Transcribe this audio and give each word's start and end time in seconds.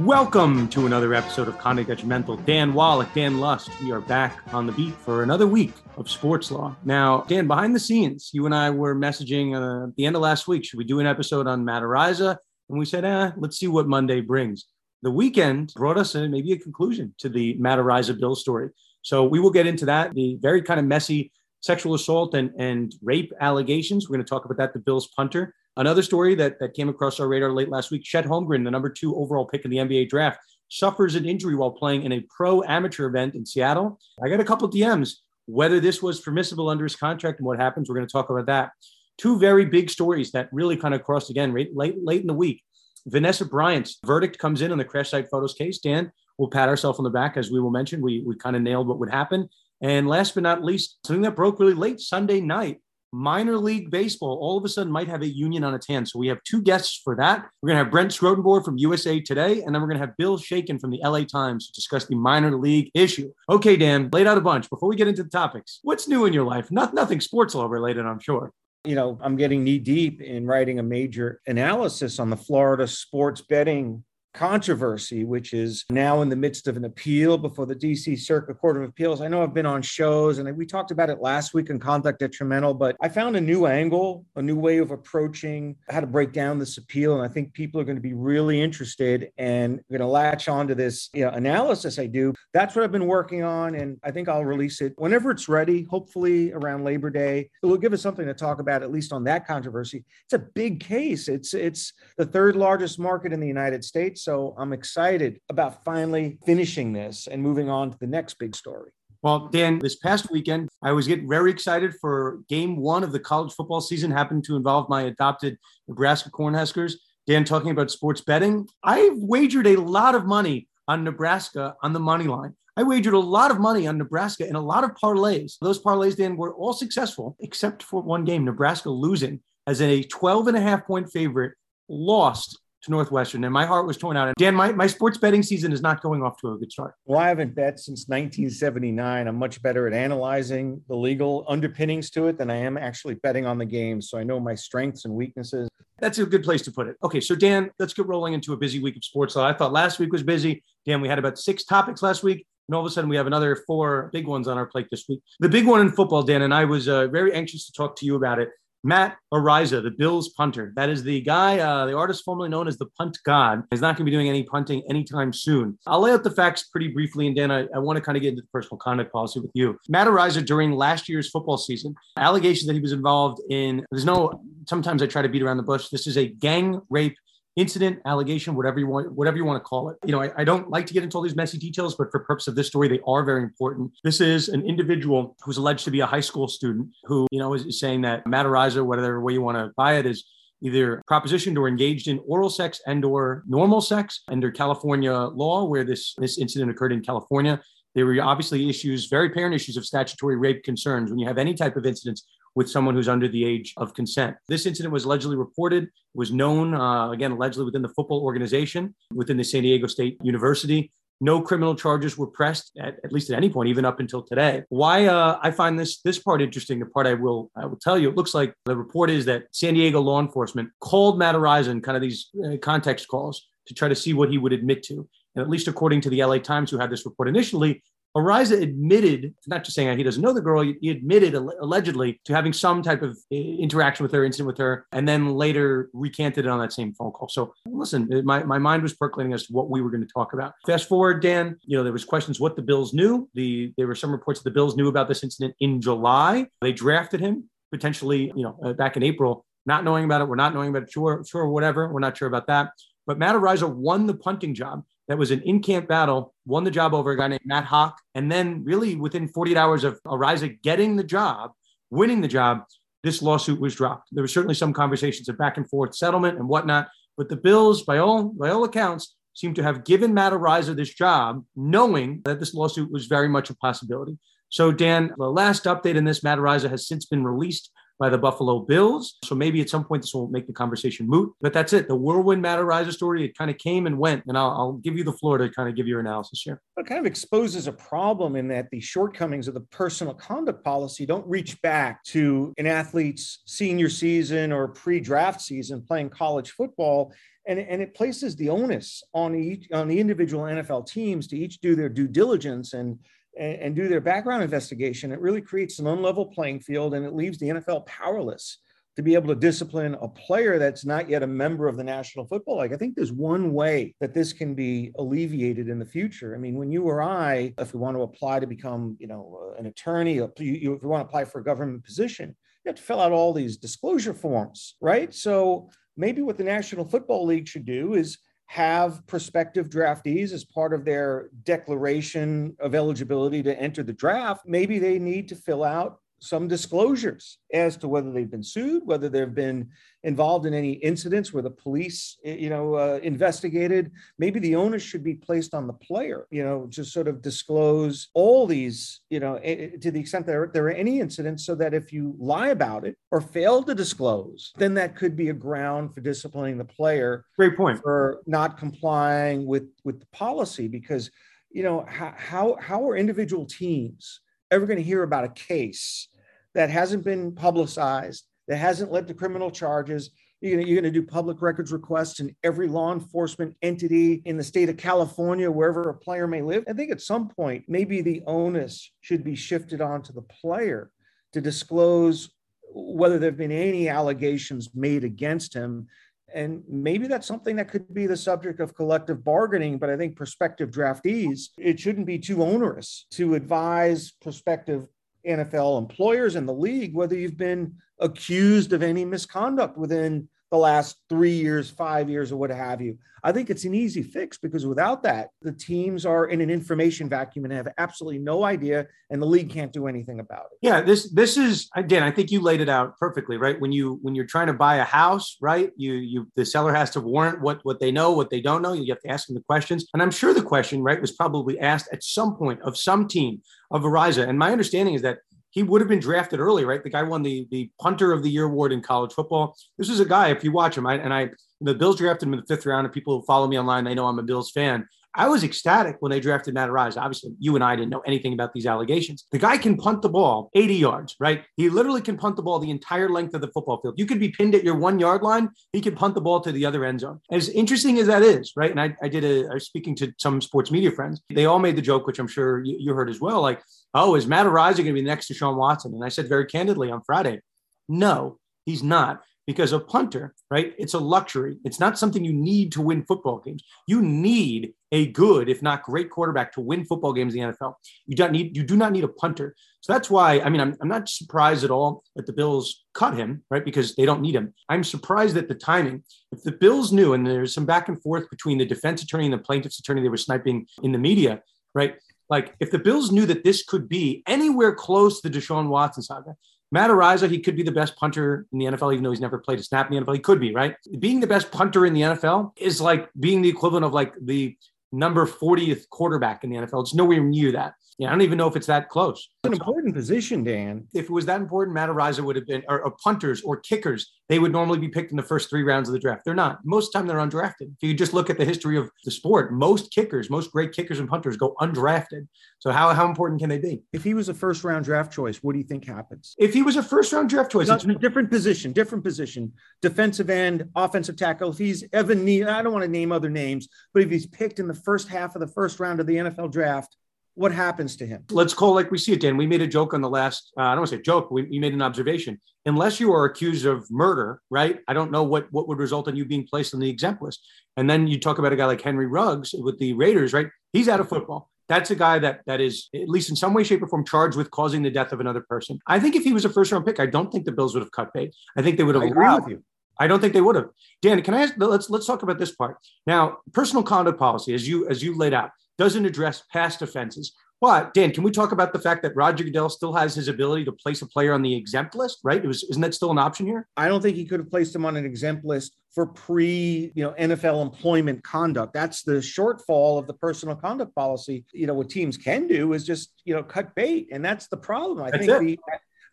Welcome 0.00 0.68
to 0.68 0.84
another 0.84 1.14
episode 1.14 1.48
of 1.48 1.56
Conduct 1.56 1.88
Detrimental. 1.88 2.36
Dan 2.36 2.74
Wallach, 2.74 3.08
Dan 3.14 3.40
Lust. 3.40 3.70
We 3.82 3.92
are 3.92 4.02
back 4.02 4.38
on 4.52 4.66
the 4.66 4.72
beat 4.72 4.92
for 4.92 5.22
another 5.22 5.46
week 5.46 5.72
of 5.96 6.10
sports 6.10 6.50
law. 6.50 6.76
Now, 6.84 7.22
Dan, 7.22 7.46
behind 7.46 7.74
the 7.74 7.80
scenes, 7.80 8.28
you 8.34 8.44
and 8.44 8.54
I 8.54 8.68
were 8.68 8.94
messaging 8.94 9.54
uh, 9.54 9.88
at 9.88 9.96
the 9.96 10.04
end 10.04 10.14
of 10.14 10.20
last 10.20 10.46
week. 10.46 10.66
Should 10.66 10.76
we 10.76 10.84
do 10.84 11.00
an 11.00 11.06
episode 11.06 11.46
on 11.46 11.64
Matt 11.64 11.82
Araiza? 11.82 12.36
And 12.68 12.78
we 12.78 12.84
said, 12.84 13.06
eh, 13.06 13.30
let's 13.38 13.58
see 13.58 13.68
what 13.68 13.88
Monday 13.88 14.20
brings. 14.20 14.66
The 15.00 15.10
weekend 15.10 15.72
brought 15.74 15.96
us 15.96 16.14
a, 16.14 16.28
maybe 16.28 16.52
a 16.52 16.58
conclusion 16.58 17.14
to 17.20 17.30
the 17.30 17.54
Matt 17.54 17.78
Araiza 17.78 18.20
bill 18.20 18.34
story. 18.34 18.68
So 19.00 19.24
we 19.24 19.40
will 19.40 19.50
get 19.50 19.66
into 19.66 19.86
that. 19.86 20.12
The 20.12 20.36
very 20.42 20.60
kind 20.60 20.78
of 20.78 20.84
messy 20.84 21.32
sexual 21.62 21.94
assault 21.94 22.34
and, 22.34 22.50
and 22.58 22.94
rape 23.02 23.32
allegations. 23.40 24.10
We're 24.10 24.16
going 24.16 24.26
to 24.26 24.28
talk 24.28 24.44
about 24.44 24.58
that. 24.58 24.74
The 24.74 24.78
Bills 24.78 25.08
punter 25.16 25.54
Another 25.76 26.02
story 26.02 26.34
that, 26.36 26.58
that 26.60 26.74
came 26.74 26.88
across 26.88 27.20
our 27.20 27.28
radar 27.28 27.52
late 27.52 27.68
last 27.68 27.90
week 27.90 28.02
Chet 28.02 28.24
Holmgren, 28.24 28.64
the 28.64 28.70
number 28.70 28.88
two 28.88 29.14
overall 29.16 29.44
pick 29.44 29.64
in 29.64 29.70
the 29.70 29.76
NBA 29.78 30.08
draft, 30.08 30.38
suffers 30.68 31.14
an 31.14 31.26
injury 31.26 31.54
while 31.54 31.70
playing 31.70 32.02
in 32.02 32.12
a 32.12 32.24
pro 32.34 32.62
amateur 32.64 33.06
event 33.06 33.34
in 33.34 33.44
Seattle. 33.44 33.98
I 34.22 34.28
got 34.28 34.40
a 34.40 34.44
couple 34.44 34.70
DMs 34.70 35.16
whether 35.46 35.80
this 35.80 36.02
was 36.02 36.20
permissible 36.20 36.68
under 36.68 36.84
his 36.84 36.96
contract 36.96 37.38
and 37.38 37.46
what 37.46 37.58
happens. 37.58 37.88
We're 37.88 37.94
going 37.94 38.06
to 38.06 38.12
talk 38.12 38.30
about 38.30 38.46
that. 38.46 38.72
Two 39.16 39.38
very 39.38 39.64
big 39.64 39.88
stories 39.88 40.32
that 40.32 40.48
really 40.52 40.76
kind 40.76 40.94
of 40.94 41.02
crossed 41.02 41.30
again 41.30 41.54
late, 41.54 41.74
late, 41.74 41.96
late 42.02 42.20
in 42.20 42.26
the 42.26 42.34
week. 42.34 42.62
Vanessa 43.06 43.44
Bryant's 43.44 43.98
verdict 44.04 44.38
comes 44.38 44.60
in 44.60 44.72
on 44.72 44.78
the 44.78 44.84
crash 44.84 45.10
site 45.10 45.28
photos 45.30 45.54
case. 45.54 45.78
Dan, 45.78 46.12
we'll 46.36 46.50
pat 46.50 46.68
ourselves 46.68 46.98
on 46.98 47.04
the 47.04 47.10
back 47.10 47.36
as 47.36 47.50
we 47.50 47.60
will 47.60 47.70
mention. 47.70 48.00
We, 48.00 48.22
we 48.26 48.36
kind 48.36 48.56
of 48.56 48.62
nailed 48.62 48.88
what 48.88 48.98
would 48.98 49.10
happen. 49.10 49.48
And 49.80 50.08
last 50.08 50.34
but 50.34 50.42
not 50.42 50.64
least, 50.64 50.98
something 51.06 51.22
that 51.22 51.36
broke 51.36 51.60
really 51.60 51.74
late 51.74 52.00
Sunday 52.00 52.40
night 52.40 52.80
minor 53.12 53.56
league 53.56 53.90
baseball 53.90 54.38
all 54.40 54.58
of 54.58 54.64
a 54.64 54.68
sudden 54.68 54.92
might 54.92 55.08
have 55.08 55.22
a 55.22 55.28
union 55.28 55.64
on 55.64 55.74
its 55.74 55.86
hands. 55.86 56.12
So 56.12 56.18
we 56.18 56.28
have 56.28 56.42
two 56.44 56.62
guests 56.62 57.00
for 57.02 57.16
that. 57.16 57.46
We're 57.62 57.68
going 57.68 57.78
to 57.78 57.84
have 57.84 57.90
Brent 57.90 58.10
Schrotenboer 58.10 58.64
from 58.64 58.78
USA 58.78 59.20
Today, 59.20 59.62
and 59.62 59.74
then 59.74 59.80
we're 59.82 59.88
going 59.88 60.00
to 60.00 60.06
have 60.06 60.16
Bill 60.16 60.38
Shaikin 60.38 60.80
from 60.80 60.90
the 60.90 61.00
LA 61.02 61.24
Times 61.24 61.66
to 61.66 61.72
discuss 61.72 62.06
the 62.06 62.16
minor 62.16 62.56
league 62.56 62.90
issue. 62.94 63.32
Okay, 63.48 63.76
Dan, 63.76 64.08
laid 64.12 64.26
out 64.26 64.38
a 64.38 64.42
bunch. 64.42 64.68
Before 64.70 64.88
we 64.88 64.96
get 64.96 65.08
into 65.08 65.22
the 65.22 65.30
topics, 65.30 65.80
what's 65.82 66.08
new 66.08 66.24
in 66.26 66.32
your 66.32 66.44
life? 66.44 66.70
Not 66.70 66.94
nothing 66.94 67.20
sports 67.20 67.54
law 67.54 67.66
related, 67.66 68.06
I'm 68.06 68.20
sure. 68.20 68.52
You 68.84 68.94
know, 68.94 69.18
I'm 69.20 69.36
getting 69.36 69.64
knee 69.64 69.78
deep 69.78 70.20
in 70.20 70.46
writing 70.46 70.78
a 70.78 70.82
major 70.82 71.40
analysis 71.46 72.18
on 72.18 72.30
the 72.30 72.36
Florida 72.36 72.86
sports 72.86 73.40
betting 73.40 74.04
controversy, 74.36 75.24
which 75.24 75.54
is 75.54 75.84
now 75.90 76.20
in 76.20 76.28
the 76.28 76.36
midst 76.36 76.68
of 76.68 76.76
an 76.76 76.84
appeal 76.84 77.38
before 77.38 77.64
the 77.64 77.74
DC 77.74 78.18
Circuit 78.18 78.58
Court 78.58 78.76
of 78.76 78.82
Appeals. 78.82 79.22
I 79.22 79.28
know 79.28 79.42
I've 79.42 79.54
been 79.54 79.66
on 79.66 79.80
shows 79.80 80.38
and 80.38 80.56
we 80.56 80.66
talked 80.66 80.90
about 80.90 81.08
it 81.08 81.20
last 81.20 81.54
week 81.54 81.70
in 81.70 81.80
Conduct 81.80 82.20
Detrimental, 82.20 82.74
but 82.74 82.96
I 83.00 83.08
found 83.08 83.36
a 83.36 83.40
new 83.40 83.66
angle, 83.66 84.26
a 84.36 84.42
new 84.42 84.56
way 84.56 84.76
of 84.76 84.90
approaching 84.90 85.74
how 85.88 86.00
to 86.00 86.06
break 86.06 86.32
down 86.32 86.58
this 86.58 86.76
appeal. 86.76 87.14
And 87.14 87.22
I 87.28 87.32
think 87.32 87.54
people 87.54 87.80
are 87.80 87.84
going 87.84 87.96
to 87.96 88.02
be 88.02 88.12
really 88.12 88.60
interested 88.60 89.30
and 89.38 89.80
going 89.90 90.00
to 90.00 90.06
latch 90.06 90.48
on 90.48 90.68
to 90.68 90.74
this 90.74 91.08
you 91.14 91.24
know, 91.24 91.30
analysis 91.30 91.98
I 91.98 92.06
do. 92.06 92.34
That's 92.52 92.76
what 92.76 92.84
I've 92.84 92.92
been 92.92 93.06
working 93.06 93.42
on. 93.42 93.74
And 93.74 93.98
I 94.04 94.10
think 94.10 94.28
I'll 94.28 94.44
release 94.44 94.82
it 94.82 94.92
whenever 94.98 95.30
it's 95.30 95.48
ready, 95.48 95.84
hopefully 95.84 96.52
around 96.52 96.84
Labor 96.84 97.08
Day. 97.08 97.48
It 97.62 97.66
will 97.66 97.78
give 97.78 97.94
us 97.94 98.02
something 98.02 98.26
to 98.26 98.34
talk 98.34 98.60
about, 98.60 98.82
at 98.82 98.92
least 98.92 99.14
on 99.14 99.24
that 99.24 99.46
controversy. 99.46 100.04
It's 100.24 100.34
a 100.34 100.46
big 100.54 100.80
case. 100.80 101.28
It's, 101.28 101.54
it's 101.54 101.94
the 102.18 102.26
third 102.26 102.54
largest 102.54 102.98
market 102.98 103.32
in 103.32 103.40
the 103.40 103.46
United 103.46 103.82
States. 103.82 104.25
So 104.26 104.56
I'm 104.58 104.72
excited 104.72 105.38
about 105.50 105.84
finally 105.84 106.36
finishing 106.44 106.92
this 106.92 107.28
and 107.28 107.40
moving 107.40 107.70
on 107.70 107.92
to 107.92 107.98
the 108.00 108.08
next 108.08 108.40
big 108.40 108.56
story. 108.56 108.90
Well, 109.22 109.46
Dan, 109.46 109.78
this 109.78 109.94
past 109.94 110.32
weekend, 110.32 110.68
I 110.82 110.90
was 110.90 111.06
getting 111.06 111.28
very 111.28 111.52
excited 111.52 111.94
for 112.00 112.40
game 112.48 112.74
one 112.76 113.04
of 113.04 113.12
the 113.12 113.20
college 113.20 113.52
football 113.52 113.80
season, 113.80 114.10
happened 114.10 114.42
to 114.46 114.56
involve 114.56 114.88
my 114.88 115.02
adopted 115.02 115.58
Nebraska 115.86 116.30
Cornhuskers. 116.30 116.94
Dan, 117.28 117.44
talking 117.44 117.70
about 117.70 117.92
sports 117.92 118.20
betting, 118.20 118.66
I've 118.82 119.16
wagered 119.16 119.68
a 119.68 119.80
lot 119.80 120.16
of 120.16 120.26
money 120.26 120.66
on 120.88 121.04
Nebraska 121.04 121.76
on 121.84 121.92
the 121.92 122.00
money 122.00 122.24
line. 122.24 122.56
I 122.76 122.82
wagered 122.82 123.14
a 123.14 123.20
lot 123.20 123.52
of 123.52 123.60
money 123.60 123.86
on 123.86 123.96
Nebraska 123.96 124.44
in 124.44 124.56
a 124.56 124.60
lot 124.60 124.82
of 124.82 124.90
parlays. 124.94 125.56
Those 125.60 125.80
parlays, 125.80 126.16
Dan, 126.16 126.36
were 126.36 126.52
all 126.52 126.72
successful, 126.72 127.36
except 127.38 127.84
for 127.84 128.02
one 128.02 128.24
game, 128.24 128.44
Nebraska 128.44 128.90
losing 128.90 129.38
as 129.68 129.80
a 129.80 130.02
12 130.02 130.48
and 130.48 130.56
a 130.56 130.60
half 130.60 130.84
point 130.84 131.12
favorite, 131.12 131.54
lost 131.88 132.58
to 132.86 132.90
Northwestern, 132.90 133.44
and 133.44 133.52
my 133.52 133.66
heart 133.66 133.86
was 133.86 133.96
torn 133.96 134.16
out. 134.16 134.28
And 134.28 134.34
Dan, 134.36 134.54
my, 134.54 134.72
my 134.72 134.86
sports 134.86 135.18
betting 135.18 135.42
season 135.42 135.72
is 135.72 135.82
not 135.82 136.02
going 136.02 136.22
off 136.22 136.40
to 136.40 136.52
a 136.52 136.56
good 136.56 136.72
start. 136.72 136.94
Well, 137.04 137.18
I 137.18 137.28
haven't 137.28 137.54
bet 137.54 137.78
since 137.78 138.08
1979. 138.08 139.28
I'm 139.28 139.36
much 139.36 139.62
better 139.62 139.86
at 139.86 139.92
analyzing 139.92 140.80
the 140.88 140.96
legal 140.96 141.44
underpinnings 141.48 142.10
to 142.10 142.28
it 142.28 142.38
than 142.38 142.50
I 142.50 142.56
am 142.56 142.76
actually 142.76 143.14
betting 143.16 143.46
on 143.46 143.58
the 143.58 143.64
game. 143.64 144.00
So 144.00 144.18
I 144.18 144.24
know 144.24 144.40
my 144.40 144.54
strengths 144.54 145.04
and 145.04 145.14
weaknesses. 145.14 145.68
That's 145.98 146.18
a 146.18 146.26
good 146.26 146.44
place 146.44 146.62
to 146.62 146.72
put 146.72 146.88
it. 146.88 146.96
Okay, 147.02 147.20
so 147.20 147.34
Dan, 147.34 147.70
let's 147.78 147.94
get 147.94 148.06
rolling 148.06 148.34
into 148.34 148.52
a 148.52 148.56
busy 148.56 148.80
week 148.80 148.96
of 148.96 149.04
sports 149.04 149.36
law. 149.36 149.46
I 149.46 149.52
thought 149.52 149.72
last 149.72 149.98
week 149.98 150.12
was 150.12 150.22
busy. 150.22 150.62
Dan, 150.86 151.00
we 151.00 151.08
had 151.08 151.18
about 151.18 151.38
six 151.38 151.64
topics 151.64 152.02
last 152.02 152.22
week. 152.22 152.46
And 152.68 152.74
all 152.74 152.80
of 152.80 152.86
a 152.86 152.90
sudden, 152.90 153.08
we 153.08 153.16
have 153.16 153.28
another 153.28 153.62
four 153.66 154.10
big 154.12 154.26
ones 154.26 154.48
on 154.48 154.58
our 154.58 154.66
plate 154.66 154.88
this 154.90 155.04
week. 155.08 155.20
The 155.38 155.48
big 155.48 155.66
one 155.66 155.80
in 155.80 155.92
football, 155.92 156.24
Dan, 156.24 156.42
and 156.42 156.52
I 156.52 156.64
was 156.64 156.88
uh, 156.88 157.06
very 157.06 157.32
anxious 157.32 157.66
to 157.66 157.72
talk 157.72 157.94
to 157.96 158.06
you 158.06 158.16
about 158.16 158.40
it. 158.40 158.48
Matt 158.86 159.16
Araiza, 159.34 159.82
the 159.82 159.90
Bills 159.90 160.28
punter. 160.28 160.72
That 160.76 160.88
is 160.88 161.02
the 161.02 161.20
guy, 161.20 161.58
uh, 161.58 161.86
the 161.86 161.96
artist 161.96 162.24
formerly 162.24 162.48
known 162.48 162.68
as 162.68 162.78
the 162.78 162.86
Punt 162.96 163.18
God. 163.24 163.64
He's 163.70 163.80
not 163.80 163.96
going 163.96 164.04
to 164.06 164.10
be 164.10 164.12
doing 164.12 164.28
any 164.28 164.44
punting 164.44 164.84
anytime 164.88 165.32
soon. 165.32 165.76
I'll 165.88 166.00
lay 166.00 166.12
out 166.12 166.22
the 166.22 166.30
facts 166.30 166.68
pretty 166.68 166.88
briefly, 166.88 167.26
and 167.26 167.36
then 167.36 167.50
I, 167.50 167.66
I 167.74 167.80
want 167.80 167.96
to 167.96 168.00
kind 168.00 168.16
of 168.16 168.22
get 168.22 168.30
into 168.30 168.42
the 168.42 168.48
personal 168.52 168.78
conduct 168.78 169.12
policy 169.12 169.40
with 169.40 169.50
you. 169.54 169.76
Matt 169.88 170.06
Araiza, 170.06 170.46
during 170.46 170.70
last 170.70 171.08
year's 171.08 171.28
football 171.28 171.58
season, 171.58 171.96
allegations 172.16 172.68
that 172.68 172.74
he 172.74 172.80
was 172.80 172.92
involved 172.92 173.42
in, 173.50 173.84
there's 173.90 174.04
no, 174.04 174.40
sometimes 174.68 175.02
I 175.02 175.06
try 175.06 175.20
to 175.20 175.28
beat 175.28 175.42
around 175.42 175.56
the 175.56 175.64
bush. 175.64 175.88
This 175.88 176.06
is 176.06 176.16
a 176.16 176.28
gang 176.28 176.80
rape 176.88 177.16
incident, 177.56 177.98
allegation, 178.04 178.54
whatever 178.54 178.78
you 178.78 178.86
want, 178.86 179.10
whatever 179.12 179.36
you 179.38 179.44
want 179.44 179.62
to 179.62 179.66
call 179.66 179.88
it. 179.88 179.96
You 180.04 180.12
know, 180.12 180.22
I, 180.22 180.30
I, 180.36 180.44
don't 180.44 180.68
like 180.68 180.86
to 180.86 180.94
get 180.94 181.02
into 181.02 181.16
all 181.16 181.22
these 181.22 181.34
messy 181.34 181.58
details, 181.58 181.94
but 181.96 182.10
for 182.10 182.20
purpose 182.20 182.46
of 182.48 182.54
this 182.54 182.66
story, 182.66 182.86
they 182.86 183.00
are 183.06 183.24
very 183.24 183.42
important. 183.42 183.92
This 184.04 184.20
is 184.20 184.50
an 184.50 184.64
individual 184.66 185.36
who's 185.42 185.56
alleged 185.56 185.84
to 185.86 185.90
be 185.90 186.00
a 186.00 186.06
high 186.06 186.20
school 186.20 186.48
student 186.48 186.88
who, 187.04 187.26
you 187.30 187.38
know, 187.38 187.54
is, 187.54 187.64
is 187.64 187.80
saying 187.80 188.02
that 188.02 188.26
Matt 188.26 188.44
Araiza, 188.44 188.84
whatever 188.84 189.20
way 189.20 189.32
you 189.32 189.40
want 189.40 189.56
to 189.56 189.72
buy 189.76 189.94
it, 189.94 190.04
is 190.04 190.24
either 190.62 191.02
propositioned 191.10 191.58
or 191.58 191.68
engaged 191.68 192.08
in 192.08 192.20
oral 192.26 192.50
sex 192.50 192.80
and 192.86 193.04
or 193.04 193.42
normal 193.46 193.80
sex 193.80 194.22
under 194.28 194.50
California 194.50 195.12
law, 195.12 195.64
where 195.64 195.84
this 195.84 196.14
this 196.18 196.38
incident 196.38 196.70
occurred 196.70 196.92
in 196.92 197.02
California. 197.02 197.60
There 197.94 198.04
were 198.04 198.20
obviously 198.20 198.68
issues, 198.68 199.06
very 199.06 199.30
parent 199.30 199.54
issues 199.54 199.78
of 199.78 199.86
statutory 199.86 200.36
rape 200.36 200.62
concerns 200.62 201.10
when 201.10 201.18
you 201.18 201.26
have 201.26 201.38
any 201.38 201.54
type 201.54 201.76
of 201.76 201.86
incidents 201.86 202.26
with 202.56 202.68
someone 202.68 202.94
who's 202.94 203.08
under 203.08 203.28
the 203.28 203.44
age 203.44 203.74
of 203.76 203.94
consent. 203.94 204.34
This 204.48 204.66
incident 204.66 204.92
was 204.92 205.04
allegedly 205.04 205.36
reported, 205.36 205.88
was 206.14 206.32
known, 206.32 206.74
uh, 206.74 207.10
again, 207.10 207.30
allegedly 207.32 207.66
within 207.66 207.82
the 207.82 207.90
football 207.90 208.22
organization, 208.22 208.94
within 209.14 209.36
the 209.36 209.44
San 209.44 209.62
Diego 209.62 209.86
State 209.86 210.16
University. 210.22 210.90
No 211.20 211.40
criminal 211.40 211.74
charges 211.74 212.18
were 212.18 212.26
pressed 212.26 212.72
at, 212.78 212.96
at 213.04 213.12
least 213.12 213.30
at 213.30 213.36
any 213.36 213.50
point, 213.50 213.68
even 213.68 213.84
up 213.84 214.00
until 214.00 214.22
today. 214.22 214.64
Why 214.70 215.06
uh, 215.06 215.38
I 215.42 215.50
find 215.50 215.78
this 215.78 216.00
this 216.02 216.18
part 216.18 216.42
interesting, 216.42 216.78
the 216.78 216.86
part 216.86 217.06
I 217.06 217.14
will 217.14 217.50
I 217.56 217.64
will 217.66 217.78
tell 217.78 217.98
you, 217.98 218.08
it 218.08 218.16
looks 218.16 218.34
like 218.34 218.54
the 218.64 218.76
report 218.76 219.08
is 219.10 219.24
that 219.26 219.44
San 219.52 219.74
Diego 219.74 220.00
law 220.00 220.20
enforcement 220.20 220.70
called 220.80 221.18
Matt 221.18 221.34
Araiza 221.34 221.82
kind 221.82 221.96
of 221.96 222.02
these 222.02 222.28
uh, 222.44 222.56
pretext 222.60 223.08
calls 223.08 223.48
to 223.66 223.74
try 223.74 223.88
to 223.88 223.94
see 223.94 224.12
what 224.12 224.30
he 224.30 224.38
would 224.38 224.52
admit 224.52 224.82
to. 224.84 225.08
And 225.34 225.42
at 225.42 225.50
least 225.50 225.68
according 225.68 226.02
to 226.02 226.10
the 226.10 226.22
LA 226.22 226.38
Times, 226.38 226.70
who 226.70 226.78
had 226.78 226.90
this 226.90 227.04
report 227.06 227.28
initially, 227.28 227.82
Araiza 228.16 228.60
admitted, 228.62 229.34
not 229.46 229.62
just 229.62 229.74
saying 229.74 229.96
he 229.98 230.02
doesn't 230.02 230.22
know 230.22 230.32
the 230.32 230.40
girl, 230.40 230.62
he 230.62 230.90
admitted 230.90 231.34
allegedly 231.34 232.18
to 232.24 232.34
having 232.34 232.52
some 232.52 232.82
type 232.82 233.02
of 233.02 233.18
interaction 233.30 234.04
with 234.04 234.12
her, 234.12 234.24
incident 234.24 234.46
with 234.46 234.58
her, 234.58 234.86
and 234.92 235.06
then 235.06 235.34
later 235.34 235.90
recanted 235.92 236.46
it 236.46 236.48
on 236.48 236.58
that 236.60 236.72
same 236.72 236.94
phone 236.94 237.12
call. 237.12 237.28
So 237.28 237.52
listen, 237.66 238.08
my, 238.24 238.42
my 238.42 238.58
mind 238.58 238.82
was 238.82 238.94
percolating 238.94 239.34
as 239.34 239.46
to 239.46 239.52
what 239.52 239.68
we 239.68 239.82
were 239.82 239.90
going 239.90 240.06
to 240.06 240.12
talk 240.12 240.32
about. 240.32 240.54
Fast 240.66 240.88
forward, 240.88 241.20
Dan, 241.20 241.58
you 241.64 241.76
know, 241.76 241.84
there 241.84 241.92
was 241.92 242.04
questions 242.04 242.40
what 242.40 242.56
the 242.56 242.62
Bills 242.62 242.94
knew. 242.94 243.28
The 243.34 243.72
There 243.76 243.86
were 243.86 243.94
some 243.94 244.10
reports 244.10 244.40
that 244.40 244.50
the 244.50 244.54
Bills 244.54 244.76
knew 244.76 244.88
about 244.88 245.08
this 245.08 245.22
incident 245.22 245.54
in 245.60 245.80
July. 245.80 246.46
They 246.62 246.72
drafted 246.72 247.20
him 247.20 247.50
potentially, 247.70 248.32
you 248.34 248.44
know, 248.44 248.58
uh, 248.64 248.72
back 248.72 248.96
in 248.96 249.02
April, 249.02 249.44
not 249.66 249.84
knowing 249.84 250.04
about 250.04 250.22
it. 250.22 250.28
We're 250.28 250.36
not 250.36 250.54
knowing 250.54 250.70
about 250.70 250.84
it. 250.84 250.92
Sure, 250.92 251.22
sure, 251.28 251.48
whatever. 251.48 251.92
We're 251.92 252.00
not 252.00 252.16
sure 252.16 252.28
about 252.28 252.46
that. 252.46 252.70
But 253.06 253.18
Matt 253.18 253.34
Araiza 253.34 253.72
won 253.72 254.06
the 254.06 254.14
punting 254.14 254.54
job 254.54 254.84
that 255.08 255.18
was 255.18 255.30
an 255.30 255.42
in-camp 255.42 255.88
battle, 255.88 256.34
won 256.46 256.64
the 256.64 256.70
job 256.70 256.94
over 256.94 257.12
a 257.12 257.16
guy 257.16 257.28
named 257.28 257.42
Matt 257.44 257.64
Haack. 257.64 257.94
And 258.14 258.30
then 258.30 258.64
really 258.64 258.96
within 258.96 259.28
48 259.28 259.56
hours 259.56 259.84
of 259.84 260.02
Araiza 260.04 260.60
getting 260.62 260.96
the 260.96 261.04
job, 261.04 261.52
winning 261.90 262.20
the 262.20 262.28
job, 262.28 262.64
this 263.02 263.22
lawsuit 263.22 263.60
was 263.60 263.74
dropped. 263.74 264.08
There 264.12 264.22
was 264.22 264.32
certainly 264.32 264.54
some 264.54 264.72
conversations 264.72 265.28
of 265.28 265.38
back 265.38 265.56
and 265.56 265.68
forth 265.68 265.94
settlement 265.94 266.38
and 266.38 266.48
whatnot. 266.48 266.88
But 267.16 267.28
the 267.28 267.36
Bills, 267.36 267.82
by 267.82 267.98
all, 267.98 268.24
by 268.24 268.50
all 268.50 268.64
accounts, 268.64 269.14
seem 269.32 269.54
to 269.54 269.62
have 269.62 269.84
given 269.84 270.12
Matt 270.12 270.32
Araiza 270.32 270.74
this 270.74 270.92
job, 270.92 271.44
knowing 271.54 272.22
that 272.24 272.40
this 272.40 272.54
lawsuit 272.54 272.90
was 272.90 273.06
very 273.06 273.28
much 273.28 273.50
a 273.50 273.56
possibility. 273.56 274.18
So, 274.48 274.72
Dan, 274.72 275.12
the 275.16 275.30
last 275.30 275.64
update 275.64 275.96
in 275.96 276.04
this, 276.04 276.22
Matt 276.22 276.38
Araiza 276.38 276.70
has 276.70 276.88
since 276.88 277.04
been 277.04 277.24
released 277.24 277.70
by 277.98 278.08
the 278.08 278.18
Buffalo 278.18 278.60
Bills. 278.60 279.16
So 279.24 279.34
maybe 279.34 279.60
at 279.60 279.70
some 279.70 279.84
point 279.84 280.02
this 280.02 280.14
will 280.14 280.28
make 280.28 280.46
the 280.46 280.52
conversation 280.52 281.06
moot. 281.08 281.32
But 281.40 281.52
that's 281.52 281.72
it. 281.72 281.88
The 281.88 281.96
whirlwind 281.96 282.42
Matt 282.42 282.58
Araiza 282.58 282.92
story, 282.92 283.24
it 283.24 283.36
kind 283.36 283.50
of 283.50 283.58
came 283.58 283.86
and 283.86 283.98
went. 283.98 284.24
And 284.26 284.36
I'll, 284.36 284.50
I'll, 284.50 284.72
give 284.86 284.96
you 284.96 285.04
the 285.04 285.12
floor 285.12 285.38
to 285.38 285.48
kind 285.48 285.68
of 285.68 285.74
give 285.74 285.86
your 285.86 286.00
analysis 286.00 286.42
here. 286.42 286.60
It 286.76 286.86
kind 286.86 287.00
of 287.00 287.06
exposes 287.06 287.66
a 287.66 287.72
problem 287.72 288.36
in 288.36 288.46
that 288.48 288.68
the 288.70 288.78
shortcomings 288.78 289.48
of 289.48 289.54
the 289.54 289.60
personal 289.60 290.12
conduct 290.12 290.62
policy 290.62 291.06
don't 291.06 291.26
reach 291.26 291.60
back 291.62 292.04
to 292.04 292.52
an 292.58 292.66
athlete's 292.66 293.42
senior 293.46 293.88
season 293.88 294.52
or 294.52 294.68
pre 294.68 295.00
draft 295.00 295.40
season 295.40 295.82
playing 295.82 296.10
college 296.10 296.50
football 296.50 297.12
and, 297.46 297.58
and 297.58 297.80
it 297.80 297.94
places 297.94 298.36
the 298.36 298.50
onus 298.50 299.02
on 299.14 299.34
each 299.34 299.68
on 299.72 299.88
the 299.88 299.98
individual 299.98 300.44
NFL 300.44 300.86
teams 300.86 301.26
to 301.28 301.38
each 301.38 301.60
do 301.60 301.74
their 301.74 301.88
due 301.88 302.08
diligence 302.08 302.74
and, 302.74 302.98
and, 303.36 303.56
and 303.56 303.76
do 303.76 303.88
their 303.88 304.00
background 304.00 304.42
investigation. 304.42 305.12
It 305.12 305.20
really 305.20 305.40
creates 305.40 305.78
an 305.78 305.86
unlevel 305.86 306.32
playing 306.32 306.60
field 306.60 306.94
and 306.94 307.04
it 307.04 307.14
leaves 307.14 307.38
the 307.38 307.48
NFL 307.48 307.86
powerless 307.86 308.58
to 308.96 309.02
be 309.02 309.14
able 309.14 309.28
to 309.28 309.34
discipline 309.34 309.94
a 310.00 310.08
player 310.08 310.58
that's 310.58 310.86
not 310.86 311.08
yet 311.08 311.22
a 311.22 311.26
member 311.26 311.68
of 311.68 311.76
the 311.76 311.84
National 311.84 312.24
Football 312.24 312.60
League. 312.60 312.72
I 312.72 312.76
think 312.76 312.94
there's 312.94 313.12
one 313.12 313.52
way 313.52 313.94
that 314.00 314.14
this 314.14 314.32
can 314.32 314.54
be 314.54 314.90
alleviated 314.96 315.68
in 315.68 315.78
the 315.78 315.84
future. 315.84 316.34
I 316.34 316.38
mean, 316.38 316.54
when 316.54 316.72
you 316.72 316.84
or 316.84 317.02
I, 317.02 317.52
if 317.58 317.74
we 317.74 317.80
want 317.80 317.96
to 317.98 318.02
apply 318.02 318.40
to 318.40 318.46
become, 318.46 318.96
you 318.98 319.06
know, 319.06 319.38
uh, 319.54 319.60
an 319.60 319.66
attorney, 319.66 320.20
uh, 320.20 320.28
if 320.38 320.62
you 320.62 320.80
want 320.82 321.02
to 321.02 321.06
apply 321.06 321.26
for 321.26 321.40
a 321.40 321.44
government 321.44 321.84
position, 321.84 322.34
you 322.64 322.70
have 322.70 322.76
to 322.76 322.82
fill 322.82 323.00
out 323.00 323.12
all 323.12 323.34
these 323.34 323.58
disclosure 323.58 324.14
forms, 324.14 324.76
right? 324.80 325.12
So 325.12 325.68
maybe 325.98 326.22
what 326.22 326.38
the 326.38 326.44
National 326.44 326.86
Football 326.86 327.26
League 327.26 327.48
should 327.48 327.66
do 327.66 327.94
is 327.94 328.16
have 328.46 329.06
prospective 329.06 329.68
draftees 329.68 330.32
as 330.32 330.44
part 330.44 330.72
of 330.72 330.84
their 330.84 331.28
declaration 331.42 332.56
of 332.60 332.74
eligibility 332.74 333.42
to 333.42 333.60
enter 333.60 333.82
the 333.82 333.92
draft. 333.92 334.46
Maybe 334.46 334.78
they 334.78 334.98
need 334.98 335.28
to 335.28 335.36
fill 335.36 335.64
out 335.64 336.00
some 336.18 336.48
disclosures 336.48 337.38
as 337.52 337.76
to 337.78 337.88
whether 337.88 338.10
they've 338.10 338.30
been 338.30 338.42
sued, 338.42 338.86
whether 338.86 339.08
they've 339.08 339.34
been 339.34 339.68
involved 340.02 340.46
in 340.46 340.54
any 340.54 340.72
incidents 340.72 341.32
where 341.32 341.42
the 341.42 341.50
police, 341.50 342.16
eh, 342.24 342.36
you 342.36 342.48
know, 342.48 342.74
uh, 342.74 343.00
investigated. 343.02 343.90
Maybe 344.18 344.38
the 344.40 344.54
onus 344.54 344.82
should 344.82 345.02
be 345.02 345.14
placed 345.14 345.52
on 345.52 345.66
the 345.66 345.72
player, 345.72 346.26
you 346.30 346.44
know, 346.44 346.68
to 346.72 346.84
sort 346.84 347.08
of 347.08 347.20
disclose 347.20 348.08
all 348.14 348.46
these, 348.46 349.00
you 349.10 349.20
know, 349.20 349.38
to 349.38 349.90
the 349.90 350.00
extent 350.00 350.26
that 350.26 350.32
there, 350.32 350.50
there 350.52 350.66
are 350.66 350.70
any 350.70 351.00
incidents, 351.00 351.44
so 351.44 351.54
that 351.56 351.74
if 351.74 351.92
you 351.92 352.14
lie 352.18 352.48
about 352.48 352.84
it 352.86 352.96
or 353.10 353.20
fail 353.20 353.62
to 353.64 353.74
disclose, 353.74 354.52
then 354.56 354.74
that 354.74 354.96
could 354.96 355.16
be 355.16 355.28
a 355.28 355.34
ground 355.34 355.92
for 355.92 356.00
disciplining 356.00 356.56
the 356.56 356.64
player. 356.64 357.24
Great 357.36 357.56
point 357.56 357.80
for 357.82 358.22
not 358.26 358.58
complying 358.58 359.46
with 359.46 359.68
with 359.84 360.00
the 360.00 360.06
policy 360.06 360.68
because 360.68 361.10
you 361.50 361.62
know 361.62 361.84
how 361.88 362.14
how, 362.16 362.56
how 362.60 362.88
are 362.88 362.96
individual 362.96 363.44
teams 363.44 364.20
ever 364.50 364.66
going 364.66 364.78
to 364.78 364.84
hear 364.84 365.02
about 365.02 365.24
a 365.24 365.28
case 365.28 366.08
that 366.54 366.70
hasn't 366.70 367.04
been 367.04 367.32
publicized, 367.32 368.24
that 368.48 368.56
hasn't 368.56 368.92
led 368.92 369.06
to 369.08 369.14
criminal 369.14 369.50
charges. 369.50 370.10
You're 370.40 370.52
going, 370.52 370.64
to, 370.64 370.70
you're 370.70 370.80
going 370.80 370.92
to 370.92 371.00
do 371.00 371.06
public 371.06 371.42
records 371.42 371.72
requests 371.72 372.20
in 372.20 372.34
every 372.44 372.68
law 372.68 372.92
enforcement 372.92 373.56
entity 373.62 374.22
in 374.24 374.36
the 374.36 374.44
state 374.44 374.68
of 374.68 374.76
California, 374.76 375.50
wherever 375.50 375.88
a 375.88 375.94
player 375.94 376.26
may 376.26 376.42
live. 376.42 376.64
I 376.68 376.72
think 376.72 376.90
at 376.90 377.00
some 377.00 377.28
point, 377.28 377.64
maybe 377.68 378.00
the 378.00 378.22
onus 378.26 378.92
should 379.00 379.24
be 379.24 379.34
shifted 379.34 379.80
onto 379.80 380.12
the 380.12 380.22
player 380.22 380.90
to 381.32 381.40
disclose 381.40 382.30
whether 382.72 383.18
there 383.18 383.30
have 383.30 383.38
been 383.38 383.52
any 383.52 383.88
allegations 383.88 384.70
made 384.74 385.04
against 385.04 385.54
him 385.54 385.86
and 386.34 386.62
maybe 386.68 387.06
that's 387.06 387.26
something 387.26 387.56
that 387.56 387.70
could 387.70 387.92
be 387.94 388.06
the 388.06 388.16
subject 388.16 388.60
of 388.60 388.74
collective 388.74 389.24
bargaining. 389.24 389.78
But 389.78 389.90
I 389.90 389.96
think 389.96 390.16
prospective 390.16 390.70
draftees, 390.70 391.48
it 391.58 391.78
shouldn't 391.78 392.06
be 392.06 392.18
too 392.18 392.42
onerous 392.42 393.06
to 393.12 393.34
advise 393.34 394.12
prospective 394.20 394.86
NFL 395.26 395.78
employers 395.78 396.36
in 396.36 396.46
the 396.46 396.52
league 396.52 396.94
whether 396.94 397.16
you've 397.16 397.36
been 397.36 397.74
accused 398.00 398.72
of 398.72 398.82
any 398.82 399.04
misconduct 399.04 399.76
within 399.76 400.28
the 400.50 400.58
last 400.58 400.96
three 401.08 401.34
years, 401.34 401.70
five 401.70 402.08
years, 402.08 402.32
or 402.32 402.36
what 402.36 402.50
have 402.50 402.80
you. 402.80 402.98
I 403.26 403.32
think 403.32 403.50
it's 403.50 403.64
an 403.64 403.74
easy 403.74 404.04
fix 404.04 404.38
because 404.38 404.66
without 404.66 405.02
that, 405.02 405.30
the 405.42 405.50
teams 405.50 406.06
are 406.06 406.26
in 406.26 406.40
an 406.40 406.48
information 406.48 407.08
vacuum 407.08 407.44
and 407.44 407.52
have 407.52 407.66
absolutely 407.76 408.20
no 408.20 408.44
idea, 408.44 408.86
and 409.10 409.20
the 409.20 409.26
league 409.26 409.50
can't 409.50 409.72
do 409.72 409.88
anything 409.88 410.20
about 410.20 410.46
it. 410.52 410.58
Yeah, 410.62 410.80
this 410.80 411.10
this 411.12 411.36
is 411.36 411.68
again, 411.74 412.04
I 412.04 412.12
think 412.12 412.30
you 412.30 412.40
laid 412.40 412.60
it 412.60 412.68
out 412.68 412.96
perfectly, 412.98 413.36
right? 413.36 413.60
When 413.60 413.72
you 413.72 413.98
when 414.02 414.14
you're 414.14 414.26
trying 414.26 414.46
to 414.46 414.52
buy 414.52 414.76
a 414.76 414.84
house, 414.84 415.38
right? 415.40 415.72
You 415.76 415.94
you 415.94 416.28
the 416.36 416.46
seller 416.46 416.72
has 416.72 416.90
to 416.90 417.00
warrant 417.00 417.40
what 417.40 417.64
what 417.64 417.80
they 417.80 417.90
know, 417.90 418.12
what 418.12 418.30
they 418.30 418.40
don't 418.40 418.62
know. 418.62 418.74
You 418.74 418.92
have 418.92 419.02
to 419.02 419.10
ask 419.10 419.26
them 419.26 419.34
the 419.34 419.42
questions, 419.42 419.86
and 419.92 420.00
I'm 420.00 420.12
sure 420.12 420.32
the 420.32 420.42
question, 420.42 420.82
right, 420.82 421.00
was 421.00 421.10
probably 421.10 421.58
asked 421.58 421.88
at 421.92 422.04
some 422.04 422.36
point 422.36 422.62
of 422.62 422.76
some 422.76 423.08
team 423.08 423.42
of 423.72 423.82
Araiza. 423.82 424.28
And 424.28 424.38
my 424.38 424.52
understanding 424.52 424.94
is 424.94 425.02
that 425.02 425.18
he 425.56 425.62
would 425.62 425.80
have 425.80 425.88
been 425.88 426.00
drafted 426.00 426.38
early, 426.38 426.66
right? 426.66 426.82
The 426.84 426.90
guy 426.90 427.02
won 427.02 427.22
the 427.22 427.48
the 427.50 427.70
punter 427.80 428.12
of 428.12 428.22
the 428.22 428.28
year 428.28 428.44
award 428.44 428.72
in 428.72 428.82
college 428.82 429.14
football. 429.14 429.56
This 429.78 429.88
is 429.88 430.00
a 430.00 430.04
guy, 430.04 430.28
if 430.28 430.44
you 430.44 430.52
watch 430.52 430.76
him, 430.76 430.86
I, 430.86 430.98
and 430.98 431.14
I, 431.14 431.30
the 431.62 431.74
Bills 431.74 431.96
drafted 431.96 432.28
him 432.28 432.34
in 432.34 432.40
the 432.40 432.46
fifth 432.46 432.66
round, 432.66 432.84
and 432.84 432.92
people 432.92 433.18
who 433.18 433.24
follow 433.24 433.48
me 433.48 433.58
online, 433.58 433.84
they 433.84 433.94
know 433.94 434.06
I'm 434.06 434.18
a 434.18 434.22
Bills 434.22 434.50
fan. 434.50 434.86
I 435.16 435.28
was 435.28 435.42
ecstatic 435.42 435.96
when 436.00 436.10
they 436.10 436.20
drafted 436.20 436.54
Matt 436.54 436.68
Araiza. 436.68 436.98
Obviously, 436.98 437.34
you 437.38 437.54
and 437.54 437.64
I 437.64 437.74
didn't 437.74 437.90
know 437.90 438.02
anything 438.06 438.34
about 438.34 438.52
these 438.52 438.66
allegations. 438.66 439.24
The 439.32 439.38
guy 439.38 439.56
can 439.56 439.76
punt 439.76 440.02
the 440.02 440.10
ball 440.10 440.50
80 440.54 440.74
yards, 440.74 441.16
right? 441.18 441.44
He 441.56 441.70
literally 441.70 442.02
can 442.02 442.18
punt 442.18 442.36
the 442.36 442.42
ball 442.42 442.58
the 442.58 442.70
entire 442.70 443.08
length 443.08 443.34
of 443.34 443.40
the 443.40 443.48
football 443.48 443.80
field. 443.80 443.94
You 443.98 444.04
could 444.06 444.20
be 444.20 444.28
pinned 444.28 444.54
at 444.54 444.62
your 444.62 444.76
one 444.76 444.98
yard 444.98 445.22
line. 445.22 445.48
He 445.72 445.80
can 445.80 445.94
punt 445.94 446.14
the 446.14 446.20
ball 446.20 446.40
to 446.40 446.52
the 446.52 446.66
other 446.66 446.84
end 446.84 447.00
zone. 447.00 447.20
As 447.30 447.48
interesting 447.48 447.98
as 447.98 448.06
that 448.08 448.22
is, 448.22 448.52
right? 448.56 448.70
And 448.70 448.80
I, 448.80 448.94
I 449.02 449.08
did 449.08 449.24
a, 449.24 449.50
I 449.50 449.54
was 449.54 449.66
speaking 449.66 449.94
to 449.96 450.12
some 450.18 450.40
sports 450.40 450.70
media 450.70 450.90
friends. 450.90 451.22
They 451.30 451.46
all 451.46 451.58
made 451.58 451.76
the 451.76 451.82
joke, 451.82 452.06
which 452.06 452.18
I'm 452.18 452.28
sure 452.28 452.62
you, 452.62 452.76
you 452.78 452.94
heard 452.94 453.08
as 453.08 453.20
well. 453.20 453.40
Like, 453.40 453.62
oh, 453.94 454.14
is 454.16 454.26
Matt 454.26 454.46
Araiza 454.46 454.76
going 454.76 454.86
to 454.86 454.92
be 454.92 455.02
next 455.02 455.28
to 455.28 455.34
Sean 455.34 455.56
Watson? 455.56 455.94
And 455.94 456.04
I 456.04 456.10
said 456.10 456.28
very 456.28 456.46
candidly 456.46 456.90
on 456.90 457.00
Friday, 457.06 457.40
no, 457.88 458.38
he's 458.66 458.82
not 458.82 459.22
because 459.46 459.72
a 459.72 459.78
punter, 459.78 460.34
right? 460.50 460.74
It's 460.78 460.94
a 460.94 460.98
luxury. 460.98 461.56
It's 461.64 461.78
not 461.78 461.98
something 461.98 462.24
you 462.24 462.32
need 462.32 462.72
to 462.72 462.82
win 462.82 463.04
football 463.04 463.38
games. 463.38 463.62
You 463.86 464.02
need 464.02 464.74
a 464.92 465.06
good, 465.12 465.48
if 465.48 465.62
not 465.62 465.84
great 465.84 466.10
quarterback 466.10 466.52
to 466.52 466.60
win 466.60 466.84
football 466.84 467.12
games 467.12 467.34
in 467.34 467.42
the 467.42 467.52
NFL. 467.52 467.74
You 468.06 468.16
don't 468.16 468.32
need, 468.32 468.56
you 468.56 468.64
do 468.64 468.76
not 468.76 468.92
need 468.92 469.04
a 469.04 469.08
punter. 469.08 469.54
So 469.80 469.92
that's 469.92 470.10
why, 470.10 470.40
I 470.40 470.48
mean, 470.48 470.60
I'm, 470.60 470.76
I'm 470.80 470.88
not 470.88 471.08
surprised 471.08 471.64
at 471.64 471.70
all 471.70 472.02
that 472.16 472.26
the 472.26 472.32
Bills 472.32 472.84
cut 472.92 473.14
him, 473.14 473.44
right? 473.50 473.64
Because 473.64 473.94
they 473.94 474.04
don't 474.04 474.20
need 474.20 474.34
him. 474.34 474.52
I'm 474.68 474.82
surprised 474.82 475.36
at 475.36 475.48
the 475.48 475.54
timing. 475.54 476.02
If 476.32 476.42
the 476.42 476.52
Bills 476.52 476.92
knew, 476.92 477.12
and 477.12 477.24
there's 477.24 477.54
some 477.54 477.66
back 477.66 477.88
and 477.88 478.00
forth 478.02 478.28
between 478.30 478.58
the 478.58 478.66
defense 478.66 479.02
attorney 479.02 479.26
and 479.26 479.34
the 479.34 479.38
plaintiff's 479.38 479.78
attorney, 479.78 480.02
they 480.02 480.08
were 480.08 480.16
sniping 480.16 480.66
in 480.82 480.90
the 480.90 480.98
media, 480.98 481.42
right? 481.74 481.96
Like 482.28 482.54
if 482.58 482.70
the 482.70 482.78
Bills 482.78 483.12
knew 483.12 483.26
that 483.26 483.44
this 483.44 483.64
could 483.64 483.88
be 483.88 484.22
anywhere 484.26 484.74
close 484.74 485.20
to 485.20 485.28
the 485.28 485.38
Deshaun 485.38 485.68
Watson 485.68 486.02
saga, 486.02 486.34
Matt 486.72 486.90
Araiza, 486.90 487.30
he 487.30 487.38
could 487.38 487.56
be 487.56 487.62
the 487.62 487.72
best 487.72 487.96
punter 487.96 488.46
in 488.52 488.58
the 488.58 488.64
NFL, 488.66 488.92
even 488.92 489.04
though 489.04 489.10
he's 489.10 489.20
never 489.20 489.38
played 489.38 489.60
a 489.60 489.62
snap 489.62 489.90
in 489.90 489.96
the 489.96 490.04
NFL. 490.04 490.14
He 490.14 490.20
could 490.20 490.40
be, 490.40 490.52
right? 490.52 490.76
Being 490.98 491.20
the 491.20 491.26
best 491.26 491.50
punter 491.50 491.86
in 491.86 491.94
the 491.94 492.02
NFL 492.02 492.52
is 492.56 492.80
like 492.80 493.08
being 493.18 493.40
the 493.42 493.48
equivalent 493.48 493.84
of 493.84 493.92
like 493.92 494.14
the 494.20 494.56
number 494.92 495.26
40th 495.26 495.88
quarterback 495.90 496.42
in 496.42 496.50
the 496.50 496.56
NFL. 496.56 496.82
It's 496.82 496.94
nowhere 496.94 497.20
near 497.20 497.52
that. 497.52 497.74
Yeah, 497.98 498.08
I 498.08 498.10
don't 498.10 498.22
even 498.22 498.36
know 498.36 498.46
if 498.46 498.56
it's 498.56 498.66
that 498.66 498.90
close. 498.90 499.30
It's 499.42 499.46
an 499.46 499.54
important 499.54 499.94
position, 499.94 500.44
Dan. 500.44 500.86
If 500.92 501.04
it 501.04 501.10
was 501.10 501.24
that 501.26 501.40
important, 501.40 501.74
Matt 501.74 501.88
Araiza 501.88 502.20
would 502.20 502.36
have 502.36 502.46
been, 502.46 502.62
or, 502.68 502.82
or, 502.82 502.90
punters 503.02 503.40
or 503.40 503.56
kickers, 503.58 504.12
they 504.28 504.38
would 504.38 504.52
normally 504.52 504.78
be 504.78 504.88
picked 504.88 505.12
in 505.12 505.16
the 505.16 505.22
first 505.22 505.48
three 505.48 505.62
rounds 505.62 505.88
of 505.88 505.94
the 505.94 505.98
draft. 505.98 506.22
They're 506.26 506.34
not. 506.34 506.58
Most 506.62 506.88
of 506.88 506.92
the 506.92 506.98
time, 506.98 507.06
they're 507.06 507.26
undrafted. 507.26 507.72
If 507.80 507.88
you 507.88 507.94
just 507.94 508.12
look 508.12 508.28
at 508.28 508.36
the 508.36 508.44
history 508.44 508.76
of 508.76 508.90
the 509.04 509.10
sport, 509.10 509.54
most 509.54 509.94
kickers, 509.94 510.28
most 510.28 510.52
great 510.52 510.72
kickers 510.72 511.00
and 511.00 511.08
punters 511.08 511.38
go 511.38 511.54
undrafted. 511.58 512.26
So 512.58 512.70
how, 512.70 512.92
how 512.92 513.06
important 513.08 513.40
can 513.40 513.48
they 513.48 513.58
be? 513.58 513.82
If 513.94 514.04
he 514.04 514.12
was 514.12 514.28
a 514.28 514.34
first 514.34 514.62
round 514.62 514.84
draft 514.84 515.10
choice, 515.10 515.38
what 515.42 515.54
do 515.54 515.58
you 515.58 515.64
think 515.64 515.86
happens? 515.86 516.34
If 516.36 516.52
he 516.52 516.60
was 516.60 516.76
a 516.76 516.82
first 516.82 517.14
round 517.14 517.30
draft 517.30 517.50
choice, 517.50 517.70
it's 517.70 517.84
a 517.84 517.94
different 517.94 518.30
position, 518.30 518.72
different 518.72 519.04
position, 519.04 519.54
defensive 519.80 520.28
end, 520.28 520.68
offensive 520.76 521.16
tackle. 521.16 521.50
If 521.50 521.58
he's 521.58 521.82
Evan 521.94 522.26
I 522.26 522.60
don't 522.60 522.72
want 522.74 522.84
to 522.84 522.90
name 522.90 523.10
other 523.10 523.30
names, 523.30 523.68
but 523.94 524.02
if 524.02 524.10
he's 524.10 524.26
picked 524.26 524.58
in 524.58 524.68
the 524.68 524.74
first 524.74 525.08
half 525.08 525.34
of 525.34 525.40
the 525.40 525.46
first 525.46 525.80
round 525.80 526.00
of 526.00 526.06
the 526.06 526.16
NFL 526.16 526.52
draft, 526.52 526.94
what 527.36 527.52
happens 527.52 527.96
to 527.96 528.06
him? 528.06 528.24
Let's 528.30 528.54
call 528.54 528.74
like 528.74 528.90
we 528.90 528.98
see 528.98 529.12
it, 529.12 529.20
Dan. 529.20 529.36
We 529.36 529.46
made 529.46 529.60
a 529.60 529.66
joke 529.66 529.92
on 529.94 530.00
the 530.00 530.08
last, 530.08 530.52
uh, 530.58 530.62
I 530.62 530.70
don't 530.70 530.78
want 530.78 530.90
to 530.90 530.96
say 530.96 531.02
joke, 531.02 531.30
we, 531.30 531.42
we 531.42 531.58
made 531.58 531.74
an 531.74 531.82
observation. 531.82 532.40
Unless 532.64 532.98
you 532.98 533.12
are 533.12 533.26
accused 533.26 533.66
of 533.66 533.88
murder, 533.90 534.40
right? 534.50 534.80
I 534.88 534.94
don't 534.94 535.12
know 535.12 535.22
what, 535.22 535.46
what 535.52 535.68
would 535.68 535.78
result 535.78 536.08
in 536.08 536.16
you 536.16 536.24
being 536.24 536.46
placed 536.46 536.74
on 536.74 536.80
the 536.80 536.88
exempt 536.88 537.22
list. 537.22 537.46
And 537.76 537.88
then 537.88 538.06
you 538.06 538.18
talk 538.18 538.38
about 538.38 538.52
a 538.52 538.56
guy 538.56 538.64
like 538.64 538.80
Henry 538.80 539.06
Ruggs 539.06 539.54
with 539.56 539.78
the 539.78 539.92
Raiders, 539.92 540.32
right? 540.32 540.48
He's 540.72 540.88
out 540.88 540.98
of 540.98 541.08
football. 541.10 541.50
That's 541.68 541.90
a 541.90 541.96
guy 541.96 542.18
that 542.20 542.40
that 542.46 542.60
is 542.60 542.88
at 542.94 543.08
least 543.08 543.28
in 543.28 543.36
some 543.36 543.52
way, 543.52 543.64
shape, 543.64 543.82
or 543.82 543.88
form 543.88 544.04
charged 544.04 544.36
with 544.36 544.50
causing 544.50 544.82
the 544.82 544.90
death 544.90 545.12
of 545.12 545.20
another 545.20 545.40
person. 545.40 545.78
I 545.86 545.98
think 545.98 546.14
if 546.14 546.22
he 546.22 546.32
was 546.32 546.44
a 546.44 546.48
first 546.48 546.70
round 546.72 546.86
pick, 546.86 547.00
I 547.00 547.06
don't 547.06 547.30
think 547.30 547.44
the 547.44 547.52
Bills 547.52 547.74
would 547.74 547.82
have 547.82 547.90
cut 547.90 548.12
bait. 548.14 548.34
I 548.56 548.62
think 548.62 548.78
they 548.78 548.84
would 548.84 548.94
have. 548.94 549.02
I 549.02 549.08
agree 549.08 549.34
with 549.34 549.48
you. 549.48 549.64
I 549.98 550.06
don't 550.06 550.20
think 550.20 550.32
they 550.32 550.40
would 550.40 550.56
have. 550.56 550.68
Dan, 551.02 551.20
can 551.22 551.34
I 551.34 551.42
ask? 551.42 551.54
Let's 551.56 551.90
let's 551.90 552.06
talk 552.06 552.22
about 552.22 552.38
this 552.38 552.54
part 552.54 552.78
now. 553.06 553.38
Personal 553.52 553.82
conduct 553.82 554.18
policy, 554.18 554.54
as 554.54 554.68
you 554.68 554.88
as 554.88 555.02
you 555.02 555.16
laid 555.16 555.34
out, 555.34 555.50
doesn't 555.78 556.04
address 556.04 556.42
past 556.52 556.82
offenses. 556.82 557.32
But 557.60 557.94
Dan, 557.94 558.12
can 558.12 558.22
we 558.22 558.30
talk 558.30 558.52
about 558.52 558.74
the 558.74 558.78
fact 558.78 559.02
that 559.02 559.16
Roger 559.16 559.42
Goodell 559.42 559.70
still 559.70 559.94
has 559.94 560.14
his 560.14 560.28
ability 560.28 560.66
to 560.66 560.72
place 560.72 561.00
a 561.00 561.06
player 561.06 561.32
on 561.32 561.40
the 561.40 561.56
exempt 561.56 561.94
list? 561.94 562.18
Right? 562.22 562.44
It 562.44 562.46
was, 562.46 562.64
isn't 562.64 562.82
that 562.82 562.94
still 562.94 563.10
an 563.10 563.18
option 563.18 563.46
here? 563.46 563.66
I 563.76 563.88
don't 563.88 564.02
think 564.02 564.16
he 564.16 564.26
could 564.26 564.40
have 564.40 564.50
placed 564.50 564.74
him 564.74 564.84
on 564.84 564.96
an 564.96 565.06
exempt 565.06 565.44
list 565.44 565.74
for 565.94 566.04
pre, 566.04 566.92
you 566.94 567.02
know, 567.02 567.12
NFL 567.12 567.62
employment 567.62 568.22
conduct. 568.22 568.74
That's 568.74 569.02
the 569.02 569.14
shortfall 569.14 569.98
of 569.98 570.06
the 570.06 570.12
personal 570.12 570.54
conduct 570.54 570.94
policy. 570.94 571.46
You 571.54 571.66
know, 571.66 571.72
what 571.72 571.88
teams 571.88 572.18
can 572.18 572.46
do 572.46 572.74
is 572.74 572.84
just, 572.84 573.14
you 573.24 573.34
know, 573.34 573.42
cut 573.42 573.74
bait, 573.74 574.08
and 574.12 574.22
that's 574.22 574.48
the 574.48 574.58
problem. 574.58 575.02
I 575.02 575.10
that's 575.10 575.24
think 575.24 575.32
it. 575.32 575.40
the 575.40 575.58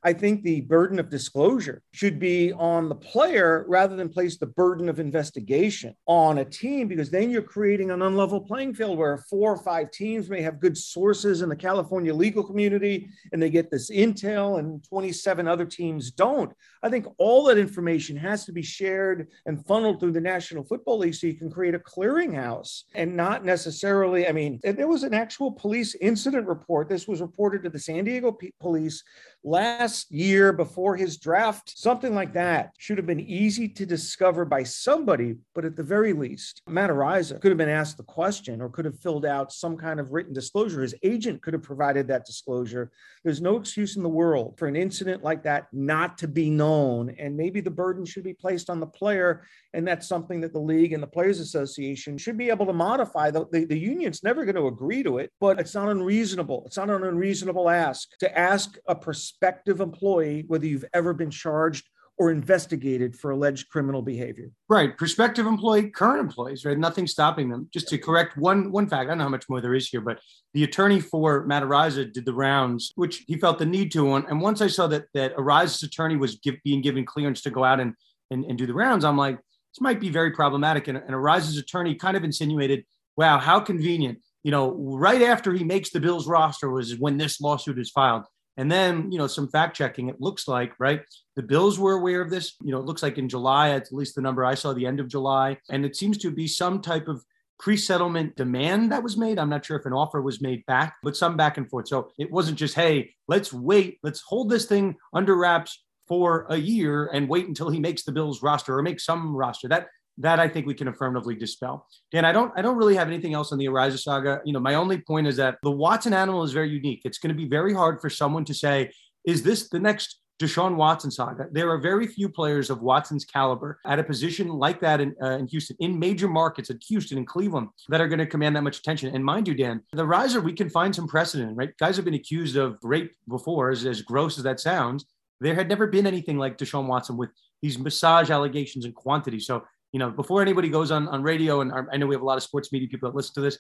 I 0.06 0.12
think 0.12 0.44
the 0.44 0.62
burden 0.62 1.00
of 1.00 1.10
disclosure 1.10 1.82
should 1.92 2.20
be 2.20 2.52
on 2.52 2.90
the 2.90 2.96
player 2.96 3.66
rather 3.70 3.96
than 3.96 4.10
place 4.10 4.38
the 4.38 4.48
burden 4.48 4.90
of 4.90 5.00
investigation 5.00 5.96
on 6.08 6.40
a 6.40 6.46
team, 6.46 6.90
because 6.90 7.10
then 7.10 7.30
you're 7.30 7.42
creating 7.42 7.90
an 7.90 8.00
unlevel 8.00 8.46
playing 8.46 8.74
field 8.74 8.98
where 8.98 9.18
four 9.18 9.54
or 9.54 9.64
five 9.64 9.92
teams 9.92 10.30
may 10.30 10.42
have 10.42 10.60
good 10.60 10.78
sources 10.78 11.42
in 11.42 11.48
the 11.48 11.56
California 11.56 12.14
legal 12.14 12.44
community 12.44 13.08
and 13.32 13.42
they 13.42 13.50
get 13.50 13.72
this 13.72 13.90
intel 13.90 14.60
and 14.60 14.84
27 14.84 15.48
other 15.48 15.66
teams 15.66 16.12
don't. 16.12 16.52
I 16.82 16.90
think 16.90 17.08
all 17.18 17.46
that 17.46 17.58
information 17.58 18.18
has 18.18 18.44
to 18.46 18.52
be 18.52 18.62
shared 18.62 19.30
and 19.46 19.66
funneled 19.66 20.02
through 20.02 20.12
the 20.12 20.22
National 20.22 20.66
Football 20.66 21.00
League 21.00 21.16
so 21.16 21.28
you 21.28 21.36
can 21.36 21.50
create 21.50 21.76
a 21.76 21.80
clearinghouse 21.80 22.84
and 22.94 23.16
not 23.16 23.46
necessarily. 23.46 24.28
I 24.28 24.34
mean, 24.34 24.60
there 24.64 24.88
was 24.88 25.04
an 25.04 25.14
actual 25.14 25.52
police 25.52 25.96
incident 25.96 26.46
report. 26.48 26.90
This 26.90 27.08
was 27.08 27.22
reported 27.22 27.64
to 27.64 27.70
the 27.70 27.80
San 27.80 28.04
Diego 28.04 28.34
P- 28.34 28.54
police 28.60 29.02
last 29.44 30.12
year 30.12 30.54
before 30.54 30.96
his 30.96 31.18
draft, 31.18 31.78
something 31.78 32.16
like 32.16 32.34
that 32.34 32.72
should 32.78 32.98
have 32.98 33.06
been 33.06 33.20
easy 33.20 33.68
to 33.68 33.86
discover 33.86 34.46
by 34.46 34.64
somebody, 34.64 35.36
but 35.54 35.66
at 35.66 35.76
the 35.76 35.84
very 35.84 36.14
least, 36.14 36.62
Matt 36.68 36.90
Araiza 36.90 37.42
could 37.42 37.52
have 37.52 37.58
been 37.58 37.70
asked 37.70 37.98
the 37.98 38.04
question 38.04 38.62
or 38.62 38.70
could 38.70 38.86
have 38.86 39.00
filled 39.00 39.26
out 39.26 39.52
some 39.52 39.78
kind 39.78 40.00
of 40.00 40.12
written 40.12 40.34
disclosure. 40.34 40.82
His 40.82 40.96
agent 41.04 41.42
could 41.42 41.54
have 41.54 41.64
provided 41.64 42.08
that 42.08 42.26
disclosure. 42.26 42.92
There's 43.24 43.42
no 43.42 43.58
excuse 43.58 43.96
in 43.96 44.04
the 44.04 44.10
world 44.10 44.58
for 44.58 44.68
an 44.68 44.76
incident 44.76 45.24
like 45.24 45.44
that 45.44 45.68
not 45.74 46.18
to 46.20 46.28
be 46.28 46.50
known. 46.50 47.16
And 47.20 47.36
maybe 47.36 47.62
the 47.62 47.72
burden 47.72 48.06
should 48.06 48.24
be 48.24 48.34
placed 48.34 48.70
on 48.70 48.80
the 48.80 48.88
player. 48.88 49.44
And 49.74 49.88
that's 49.88 50.08
something 50.08 50.42
that 50.42 50.54
the 50.54 50.60
league 50.60 50.94
and 50.94 51.04
the 51.04 51.08
Players 51.08 51.40
Association 51.40 52.18
should 52.18 52.38
be 52.38 52.50
able 52.50 52.66
to 52.66 52.74
modify. 52.74 53.32
The, 53.32 53.46
the, 53.52 53.66
the 53.66 53.80
union's 53.80 54.24
never 54.24 54.46
going 54.46 54.56
to 54.56 54.68
agree 54.68 55.04
to 55.04 55.18
it, 55.18 55.32
but 55.40 55.60
it's 55.60 55.76
not 55.76 55.90
unreasonable. 55.90 56.64
It's 56.66 56.78
not 56.78 56.90
an 56.90 57.04
unreasonable 57.04 57.70
ask 57.70 58.10
to 58.20 58.38
ask 58.38 58.78
a 58.88 58.96
prospective 59.40 59.82
employee 59.82 60.46
whether 60.48 60.66
you've 60.66 60.86
ever 60.94 61.14
been 61.14 61.32
charged 61.32 61.88
or 62.20 62.30
investigated 62.30 63.16
for 63.16 63.32
alleged 63.32 63.68
criminal 63.70 64.04
behavior. 64.04 64.52
Right. 64.70 64.96
Prospective 64.96 65.48
employee, 65.48 65.90
current 65.90 66.20
employees, 66.20 66.64
right? 66.64 66.78
Nothing 66.78 67.08
stopping 67.08 67.50
them. 67.50 67.68
Just 67.74 67.88
to 67.90 67.98
correct 67.98 68.38
one 68.38 68.72
one 68.72 68.88
fact, 68.88 69.08
I 69.08 69.12
don't 69.12 69.18
know 69.18 69.24
how 69.24 69.30
much 69.30 69.50
more 69.50 69.62
there 69.62 69.74
is 69.74 69.88
here, 69.88 70.02
but 70.02 70.20
the 70.54 70.64
attorney 70.64 71.00
for 71.00 71.44
Matt 71.46 71.64
Araiza 71.64 72.14
did 72.14 72.26
the 72.26 72.34
rounds, 72.34 72.92
which 72.96 73.24
he 73.28 73.38
felt 73.38 73.58
the 73.58 73.66
need 73.66 73.92
to. 73.94 74.14
And 74.14 74.42
once 74.42 74.62
I 74.62 74.68
saw 74.68 74.86
that 74.88 75.06
that 75.16 75.36
Araiza's 75.36 75.82
attorney 75.82 76.16
was 76.16 76.36
give, 76.36 76.56
being 76.64 76.82
given 76.82 77.04
clearance 77.04 77.42
to 77.42 77.50
go 77.50 77.64
out 77.64 77.80
and, 77.80 77.96
and, 78.30 78.46
and 78.46 78.58
do 78.60 78.68
the 78.68 78.76
rounds, 78.76 79.04
I'm 79.04 79.18
like, 79.18 79.38
this 79.38 79.82
might 79.82 80.00
be 80.00 80.10
very 80.10 80.32
problematic. 80.32 80.88
And, 80.88 80.98
and 80.98 81.10
Araiza's 81.10 81.58
attorney 81.58 81.96
kind 81.96 82.16
of 82.16 82.24
insinuated, 82.24 82.86
wow, 83.18 83.40
how 83.40 83.60
convenient. 83.60 84.20
You 84.44 84.52
know, 84.52 84.72
right 84.72 85.24
after 85.24 85.52
he 85.54 85.64
makes 85.64 85.90
the 85.90 86.02
Bills 86.02 86.28
roster 86.28 86.70
was 86.70 87.00
when 87.00 87.18
this 87.18 87.42
lawsuit 87.42 87.80
is 87.80 87.90
filed. 87.90 88.26
And 88.58 88.72
then, 88.72 89.12
you 89.12 89.18
know, 89.18 89.28
some 89.28 89.48
fact 89.48 89.76
checking, 89.76 90.10
it 90.10 90.22
looks 90.22 90.48
like, 90.48 90.74
right? 90.80 91.02
The 91.36 91.44
Bills 91.44 91.80
were 91.80 91.94
aware 91.94 92.22
of 92.22 92.30
this. 92.30 92.56
You 92.62 92.72
know, 92.72 92.80
it 92.80 92.86
looks 92.86 93.02
like 93.02 93.18
in 93.18 93.28
July, 93.28 93.70
at 93.72 93.92
least 93.92 94.16
the 94.16 94.22
number 94.22 94.46
I 94.46 94.54
saw, 94.56 94.74
the 94.74 94.86
end 94.86 95.00
of 95.00 95.08
July. 95.08 95.58
And 95.70 95.86
it 95.86 95.96
seems 95.96 96.18
to 96.20 96.32
be 96.32 96.48
some 96.48 96.82
type 96.82 97.08
of 97.08 97.24
pre 97.60 97.78
settlement 97.78 98.36
demand 98.36 98.92
that 98.92 99.04
was 99.04 99.18
made. 99.18 99.40
I'm 99.40 99.50
not 99.50 99.66
sure 99.66 99.78
if 99.78 99.86
an 99.86 99.94
offer 99.94 100.22
was 100.22 100.42
made 100.42 100.66
back, 100.66 100.96
but 101.02 101.18
some 101.18 101.38
back 101.38 101.58
and 101.58 101.70
forth. 101.70 101.88
So 101.88 102.12
it 102.20 102.32
wasn't 102.32 102.58
just, 102.58 102.76
hey, 102.76 103.12
let's 103.28 103.52
wait, 103.52 103.98
let's 104.04 104.22
hold 104.22 104.50
this 104.50 104.66
thing 104.66 104.98
under 105.14 105.36
wraps 105.36 105.84
for 106.08 106.46
a 106.50 106.58
year 106.58 107.10
and 107.14 107.30
wait 107.30 107.48
until 107.48 107.70
he 107.70 107.80
makes 107.80 108.04
the 108.04 108.12
Bills 108.12 108.44
roster 108.44 108.78
or 108.78 108.84
make 108.84 109.00
some 109.00 109.36
roster. 109.36 109.68
That 109.68 109.88
that 110.18 110.40
I 110.40 110.48
think 110.48 110.68
we 110.68 110.74
can 110.74 110.88
affirmatively 110.88 111.36
dispel. 111.36 111.88
Dan, 112.12 112.26
I 112.26 112.32
don't 112.32 112.52
I 112.56 112.62
don't 112.62 112.78
really 112.78 112.96
have 112.96 113.08
anything 113.08 113.34
else 113.34 113.52
on 113.52 113.58
the 113.58 113.66
Araiza 113.66 114.00
saga. 114.00 114.42
You 114.46 114.54
know, 114.54 114.60
my 114.60 114.76
only 114.76 115.00
point 115.00 115.28
is 115.28 115.38
that 115.38 115.58
the 115.64 115.72
Watson 115.72 116.14
animal 116.14 116.44
is 116.44 116.52
very 116.52 116.70
unique. 116.70 117.02
It's 117.06 117.18
going 117.18 117.36
to 117.36 117.42
be 117.42 117.48
very 117.48 117.74
hard 117.74 118.00
for 118.02 118.10
someone 118.10 118.46
to 118.46 118.54
say, 118.54 118.92
is 119.26 119.42
this 119.44 119.70
the 119.70 119.80
next 119.80 120.20
Deshaun 120.40 120.76
Watson 120.76 121.10
saga? 121.10 121.48
There 121.52 121.70
are 121.72 121.78
very 121.78 122.06
few 122.06 122.28
players 122.28 122.70
of 122.70 122.82
Watson's 122.82 123.26
caliber 123.26 123.80
at 123.86 124.00
a 124.00 124.04
position 124.04 124.50
like 124.50 124.80
that 124.82 125.00
in, 125.00 125.16
uh, 125.22 125.38
in 125.38 125.48
Houston, 125.48 125.78
in 125.80 125.98
major 125.98 126.28
markets, 126.28 126.70
at 126.70 126.78
Houston 126.90 127.18
and 127.18 127.28
Cleveland, 127.28 127.70
that 127.90 128.02
are 128.02 128.08
going 128.08 128.20
to 128.20 128.26
command 128.26 128.56
that 128.56 128.64
much 128.64 128.80
attention. 128.80 129.16
And 129.16 129.24
mind 129.24 129.48
you, 129.48 129.54
Dan, 129.54 129.82
the 129.94 130.06
riser, 130.06 130.42
we 130.42 130.54
can 130.54 130.70
find 130.70 130.94
some 130.94 131.08
precedent, 131.08 131.56
right? 131.56 131.76
Guys 131.78 131.96
have 131.96 132.06
been 132.06 132.14
accused 132.16 132.56
of 132.58 132.78
rape 132.84 133.16
before, 133.30 133.70
as, 133.70 133.86
as 133.86 134.02
gross 134.02 134.38
as 134.38 134.44
that 134.44 134.60
sounds. 134.60 135.06
There 135.40 135.56
had 135.56 135.70
never 135.70 135.88
been 135.88 136.08
anything 136.08 136.38
like 136.38 136.58
Deshaun 136.58 136.88
Watson 136.88 137.16
with 137.16 137.30
these 137.62 137.78
massage 137.78 138.30
allegations 138.30 138.86
and 138.86 138.94
quantity. 138.94 139.40
So 139.40 139.64
you 139.94 140.00
know, 140.00 140.10
before 140.10 140.42
anybody 140.42 140.68
goes 140.70 140.92
on, 140.92 141.08
on 141.08 141.22
radio, 141.22 141.62
and 141.62 141.72
I 141.92 141.98
know 141.98 142.08
we 142.08 142.16
have 142.16 142.24
a 142.24 142.26
lot 142.26 142.38
of 142.38 142.44
sports 142.44 142.72
media 142.74 142.90
people 142.90 143.10
that 143.10 143.16
listen 143.16 143.36
to 143.36 143.42
this, 143.42 143.60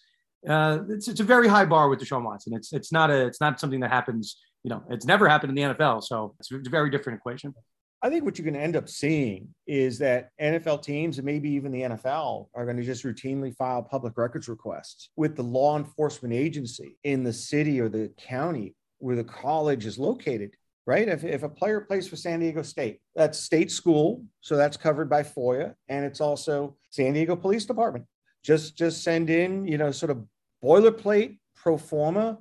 uh, 0.50 0.80
it's, 0.90 1.08
it's 1.08 1.20
a 1.20 1.24
very 1.24 1.48
high 1.48 1.64
bar 1.64 1.88
with 1.88 2.00
Deshaun 2.00 2.26
Watson. 2.26 2.54
It's, 2.54 2.74
it's 2.74 2.92
not 2.92 3.10
a, 3.12 3.28
it's 3.28 3.40
not 3.40 3.60
something 3.60 3.80
that 3.80 3.92
happens, 3.92 4.42
you 4.64 4.70
know, 4.70 4.84
it's 4.90 5.06
never 5.06 5.30
happened 5.30 5.58
in 5.58 5.70
the 5.70 5.76
NFL. 5.76 6.04
So 6.04 6.36
it's 6.40 6.52
a 6.52 6.70
very 6.70 6.90
different 6.90 7.20
equation. 7.20 7.54
I 8.02 8.10
think 8.10 8.26
what 8.26 8.38
you're 8.38 8.44
going 8.44 8.56
to 8.56 8.60
end 8.60 8.76
up 8.76 8.90
seeing 8.90 9.48
is 9.66 9.98
that 10.00 10.32
NFL 10.42 10.82
teams 10.82 11.20
and 11.20 11.26
maybe 11.26 11.50
even 11.52 11.72
the 11.72 11.84
NFL 11.84 12.48
are 12.54 12.66
going 12.66 12.76
to 12.76 12.84
just 12.84 13.06
routinely 13.06 13.56
file 13.56 13.82
public 13.82 14.18
records 14.18 14.50
requests 14.50 15.10
with 15.16 15.38
the 15.38 15.44
law 15.44 15.78
enforcement 15.78 16.34
agency 16.34 16.98
in 17.06 17.24
the 17.24 17.32
city 17.32 17.80
or 17.80 17.88
the 17.88 18.12
county 18.18 18.76
where 18.98 19.16
the 19.16 19.24
college 19.24 19.86
is 19.86 19.98
located 19.98 20.52
right? 20.86 21.08
If, 21.08 21.24
if 21.24 21.44
a 21.44 21.50
player 21.50 21.82
plays 21.82 22.08
for 22.08 22.16
San 22.16 22.40
Diego 22.40 22.62
State, 22.62 23.00
that's 23.16 23.40
state 23.40 23.72
school, 23.72 24.24
so 24.42 24.56
that's 24.56 24.78
covered 24.78 25.10
by 25.10 25.24
FOIA, 25.24 25.76
and 25.88 26.06
it's 26.06 26.22
also 26.22 26.76
San 26.90 27.14
Diego 27.14 27.36
Police 27.36 27.66
Department. 27.66 28.06
Just 28.44 28.78
just 28.78 29.04
send 29.04 29.30
in, 29.30 29.66
you 29.66 29.78
know, 29.78 29.92
sort 29.92 30.12
of 30.12 30.26
boilerplate 30.64 31.38
pro 31.56 31.78
forma, 31.78 32.38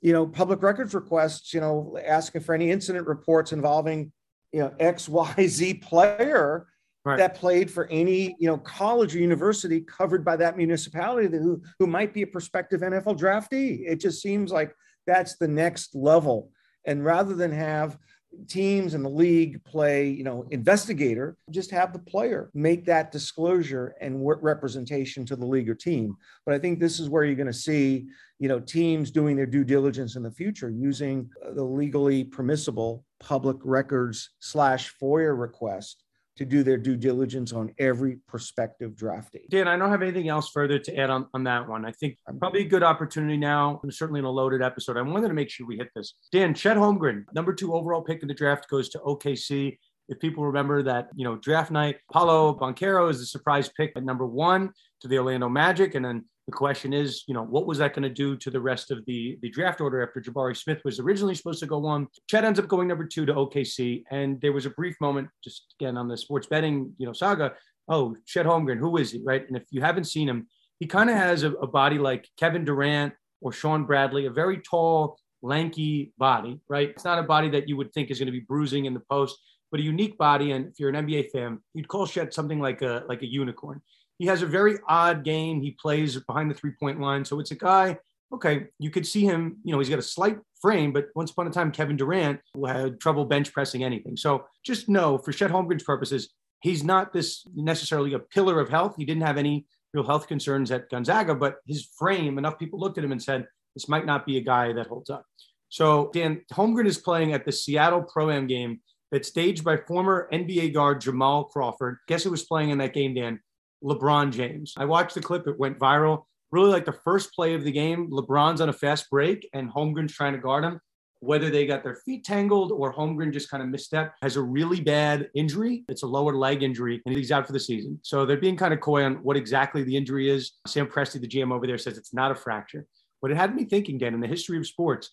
you 0.00 0.12
know, 0.12 0.26
public 0.26 0.62
records 0.62 0.94
requests, 0.94 1.54
you 1.54 1.60
know, 1.60 1.98
asking 2.04 2.40
for 2.40 2.54
any 2.54 2.70
incident 2.70 3.06
reports 3.06 3.52
involving, 3.52 4.12
you 4.52 4.60
know, 4.60 4.74
X, 4.80 5.08
Y, 5.08 5.46
Z 5.46 5.74
player 5.74 6.66
right. 7.04 7.18
that 7.18 7.34
played 7.34 7.70
for 7.70 7.86
any, 7.86 8.36
you 8.38 8.48
know, 8.48 8.58
college 8.58 9.14
or 9.14 9.18
university 9.18 9.80
covered 9.80 10.24
by 10.24 10.36
that 10.36 10.56
municipality 10.56 11.28
who, 11.36 11.62
who 11.78 11.86
might 11.86 12.12
be 12.12 12.22
a 12.22 12.26
prospective 12.26 12.80
NFL 12.80 13.18
draftee. 13.18 13.82
It 13.86 14.00
just 14.00 14.20
seems 14.20 14.50
like 14.50 14.74
that's 15.06 15.36
the 15.36 15.48
next 15.48 15.94
level 15.94 16.50
and 16.88 17.04
rather 17.04 17.34
than 17.34 17.52
have 17.52 17.98
teams 18.46 18.94
in 18.94 19.02
the 19.02 19.10
league 19.10 19.62
play, 19.64 20.08
you 20.08 20.24
know, 20.24 20.46
investigator, 20.50 21.36
just 21.50 21.70
have 21.70 21.92
the 21.92 21.98
player 21.98 22.50
make 22.54 22.86
that 22.86 23.12
disclosure 23.12 23.94
and 24.00 24.26
representation 24.42 25.26
to 25.26 25.36
the 25.36 25.44
league 25.44 25.68
or 25.68 25.74
team. 25.74 26.16
But 26.46 26.54
I 26.54 26.58
think 26.58 26.78
this 26.78 26.98
is 26.98 27.10
where 27.10 27.24
you're 27.24 27.34
going 27.34 27.46
to 27.46 27.52
see, 27.52 28.06
you 28.38 28.48
know, 28.48 28.58
teams 28.58 29.10
doing 29.10 29.36
their 29.36 29.46
due 29.46 29.64
diligence 29.64 30.16
in 30.16 30.22
the 30.22 30.30
future 30.30 30.70
using 30.70 31.28
the 31.54 31.62
legally 31.62 32.24
permissible 32.24 33.04
public 33.20 33.58
records 33.64 34.30
slash 34.40 34.94
FOIA 35.00 35.38
request 35.38 36.04
to 36.38 36.44
do 36.44 36.62
their 36.62 36.78
due 36.78 36.96
diligence 36.96 37.52
on 37.52 37.74
every 37.78 38.18
prospective 38.28 38.92
draftee. 38.92 39.48
Dan, 39.50 39.66
I 39.66 39.76
don't 39.76 39.90
have 39.90 40.02
anything 40.02 40.28
else 40.28 40.50
further 40.50 40.78
to 40.78 40.96
add 40.96 41.10
on, 41.10 41.26
on 41.34 41.44
that 41.44 41.68
one. 41.68 41.84
I 41.84 41.90
think 41.90 42.16
probably 42.38 42.62
a 42.62 42.68
good 42.68 42.84
opportunity 42.84 43.36
now, 43.36 43.80
and 43.82 43.92
certainly 43.92 44.20
in 44.20 44.24
a 44.24 44.30
loaded 44.30 44.62
episode. 44.62 44.96
I 44.96 45.02
wanted 45.02 45.28
to 45.28 45.34
make 45.34 45.50
sure 45.50 45.66
we 45.66 45.76
hit 45.76 45.88
this. 45.96 46.14
Dan, 46.30 46.54
Chet 46.54 46.76
Holmgren, 46.76 47.24
number 47.34 47.52
two 47.52 47.74
overall 47.74 48.02
pick 48.02 48.22
in 48.22 48.28
the 48.28 48.34
draft, 48.34 48.68
goes 48.68 48.88
to 48.90 48.98
OKC. 49.00 49.78
If 50.08 50.20
people 50.20 50.46
remember 50.46 50.82
that, 50.84 51.08
you 51.16 51.24
know, 51.24 51.36
draft 51.36 51.72
night, 51.72 51.96
Paolo 52.12 52.56
Banchero 52.56 53.10
is 53.10 53.18
the 53.18 53.26
surprise 53.26 53.68
pick 53.76 53.92
at 53.96 54.04
number 54.04 54.24
one 54.24 54.70
to 55.00 55.08
the 55.08 55.18
Orlando 55.18 55.48
Magic. 55.48 55.96
And 55.96 56.04
then 56.04 56.24
the 56.48 56.52
question 56.52 56.94
is, 56.94 57.24
you 57.26 57.34
know, 57.34 57.44
what 57.44 57.66
was 57.66 57.76
that 57.76 57.92
going 57.92 58.04
to 58.04 58.08
do 58.08 58.34
to 58.34 58.50
the 58.50 58.58
rest 58.58 58.90
of 58.90 59.04
the, 59.04 59.38
the 59.42 59.50
draft 59.50 59.82
order 59.82 60.02
after 60.02 60.18
Jabari 60.18 60.56
Smith 60.56 60.80
was 60.82 60.98
originally 60.98 61.34
supposed 61.34 61.60
to 61.60 61.66
go 61.66 61.76
one? 61.76 62.06
Chet 62.26 62.42
ends 62.42 62.58
up 62.58 62.68
going 62.68 62.88
number 62.88 63.04
two 63.04 63.26
to 63.26 63.34
OKC. 63.34 64.02
And 64.10 64.40
there 64.40 64.54
was 64.54 64.64
a 64.64 64.70
brief 64.70 64.96
moment, 64.98 65.28
just 65.44 65.74
again 65.78 65.98
on 65.98 66.08
the 66.08 66.16
sports 66.16 66.46
betting, 66.46 66.94
you 66.96 67.04
know, 67.04 67.12
saga. 67.12 67.52
Oh, 67.86 68.16
Chet 68.24 68.46
Holmgren, 68.46 68.78
who 68.78 68.96
is 68.96 69.12
he? 69.12 69.20
Right. 69.22 69.46
And 69.46 69.58
if 69.58 69.64
you 69.70 69.82
haven't 69.82 70.04
seen 70.04 70.26
him, 70.26 70.48
he 70.80 70.86
kind 70.86 71.10
of 71.10 71.16
has 71.16 71.42
a, 71.42 71.52
a 71.52 71.66
body 71.66 71.98
like 71.98 72.26
Kevin 72.38 72.64
Durant 72.64 73.12
or 73.42 73.52
Shawn 73.52 73.84
Bradley, 73.84 74.24
a 74.24 74.30
very 74.30 74.56
tall, 74.56 75.18
lanky 75.42 76.14
body, 76.16 76.62
right? 76.70 76.88
It's 76.88 77.04
not 77.04 77.18
a 77.18 77.24
body 77.24 77.50
that 77.50 77.68
you 77.68 77.76
would 77.76 77.92
think 77.92 78.10
is 78.10 78.18
going 78.20 78.24
to 78.26 78.32
be 78.32 78.40
bruising 78.40 78.86
in 78.86 78.94
the 78.94 79.02
post, 79.10 79.38
but 79.70 79.80
a 79.80 79.82
unique 79.82 80.16
body. 80.16 80.52
And 80.52 80.68
if 80.68 80.80
you're 80.80 80.88
an 80.88 81.06
NBA 81.06 81.30
fan, 81.30 81.58
you'd 81.74 81.88
call 81.88 82.06
Chet 82.06 82.32
something 82.32 82.58
like 82.58 82.80
a 82.80 83.04
like 83.06 83.20
a 83.20 83.26
unicorn. 83.26 83.82
He 84.18 84.26
has 84.26 84.42
a 84.42 84.46
very 84.46 84.78
odd 84.88 85.24
game. 85.24 85.62
He 85.62 85.72
plays 85.72 86.16
behind 86.16 86.50
the 86.50 86.54
three 86.54 86.72
point 86.72 87.00
line. 87.00 87.24
So 87.24 87.40
it's 87.40 87.52
a 87.52 87.56
guy, 87.56 87.98
okay, 88.32 88.66
you 88.78 88.90
could 88.90 89.06
see 89.06 89.22
him, 89.22 89.58
you 89.64 89.72
know, 89.72 89.78
he's 89.78 89.88
got 89.88 89.98
a 89.98 90.02
slight 90.02 90.38
frame, 90.60 90.92
but 90.92 91.08
once 91.14 91.30
upon 91.30 91.46
a 91.46 91.50
time, 91.50 91.70
Kevin 91.70 91.96
Durant 91.96 92.40
had 92.66 93.00
trouble 93.00 93.24
bench 93.24 93.52
pressing 93.52 93.84
anything. 93.84 94.16
So 94.16 94.44
just 94.64 94.88
know 94.88 95.18
for 95.18 95.32
Chet 95.32 95.50
Holmgren's 95.50 95.84
purposes, 95.84 96.30
he's 96.60 96.82
not 96.82 97.12
this 97.12 97.46
necessarily 97.54 98.14
a 98.14 98.18
pillar 98.18 98.60
of 98.60 98.68
health. 98.68 98.96
He 98.96 99.04
didn't 99.04 99.22
have 99.22 99.38
any 99.38 99.66
real 99.94 100.04
health 100.04 100.26
concerns 100.26 100.70
at 100.70 100.90
Gonzaga, 100.90 101.34
but 101.34 101.58
his 101.66 101.88
frame, 101.96 102.38
enough 102.38 102.58
people 102.58 102.78
looked 102.78 102.98
at 102.98 103.04
him 103.04 103.12
and 103.12 103.22
said, 103.22 103.46
this 103.74 103.88
might 103.88 104.06
not 104.06 104.26
be 104.26 104.36
a 104.36 104.42
guy 104.42 104.72
that 104.72 104.88
holds 104.88 105.10
up. 105.10 105.24
So 105.68 106.10
Dan 106.12 106.42
Holmgren 106.52 106.86
is 106.86 106.98
playing 106.98 107.32
at 107.32 107.44
the 107.44 107.52
Seattle 107.52 108.02
Pro 108.02 108.30
Am 108.30 108.46
game 108.46 108.80
that's 109.10 109.28
staged 109.28 109.64
by 109.64 109.76
former 109.76 110.28
NBA 110.32 110.74
guard 110.74 111.00
Jamal 111.00 111.44
Crawford. 111.44 111.98
Guess 112.08 112.24
who 112.24 112.30
was 112.30 112.44
playing 112.44 112.70
in 112.70 112.78
that 112.78 112.94
game, 112.94 113.14
Dan? 113.14 113.40
LeBron 113.82 114.32
James. 114.32 114.74
I 114.76 114.84
watched 114.84 115.14
the 115.14 115.20
clip, 115.20 115.46
it 115.46 115.58
went 115.58 115.78
viral. 115.78 116.24
Really 116.50 116.70
like 116.70 116.84
the 116.86 116.92
first 117.04 117.32
play 117.34 117.54
of 117.54 117.64
the 117.64 117.72
game, 117.72 118.10
LeBron's 118.10 118.60
on 118.60 118.68
a 118.68 118.72
fast 118.72 119.10
break 119.10 119.48
and 119.52 119.70
Holmgren's 119.70 120.14
trying 120.14 120.32
to 120.32 120.38
guard 120.38 120.64
him. 120.64 120.80
whether 121.20 121.50
they 121.50 121.66
got 121.66 121.82
their 121.82 121.96
feet 121.96 122.24
tangled 122.24 122.72
or 122.72 122.94
Holmgren 122.94 123.32
just 123.32 123.50
kind 123.50 123.62
of 123.62 123.68
misstep, 123.68 124.14
has 124.22 124.36
a 124.36 124.42
really 124.42 124.80
bad 124.80 125.28
injury. 125.34 125.84
It's 125.88 126.02
a 126.02 126.06
lower 126.06 126.34
leg 126.34 126.62
injury 126.62 127.02
and 127.04 127.16
he's 127.16 127.32
out 127.32 127.46
for 127.46 127.52
the 127.52 127.60
season. 127.60 127.98
So 128.02 128.24
they're 128.24 128.36
being 128.36 128.56
kind 128.56 128.72
of 128.72 128.80
coy 128.80 129.04
on 129.04 129.16
what 129.16 129.36
exactly 129.36 129.82
the 129.82 129.96
injury 129.96 130.30
is. 130.30 130.52
Sam 130.66 130.86
Presti, 130.86 131.20
the 131.20 131.28
GM 131.28 131.52
over 131.52 131.66
there, 131.66 131.78
says 131.78 131.98
it's 131.98 132.14
not 132.14 132.30
a 132.30 132.34
fracture. 132.34 132.86
But 133.20 133.32
it 133.32 133.36
had 133.36 133.54
me 133.54 133.64
thinking, 133.64 133.98
Dan, 133.98 134.14
in 134.14 134.20
the 134.20 134.28
history 134.28 134.58
of 134.58 134.66
sports, 134.66 135.10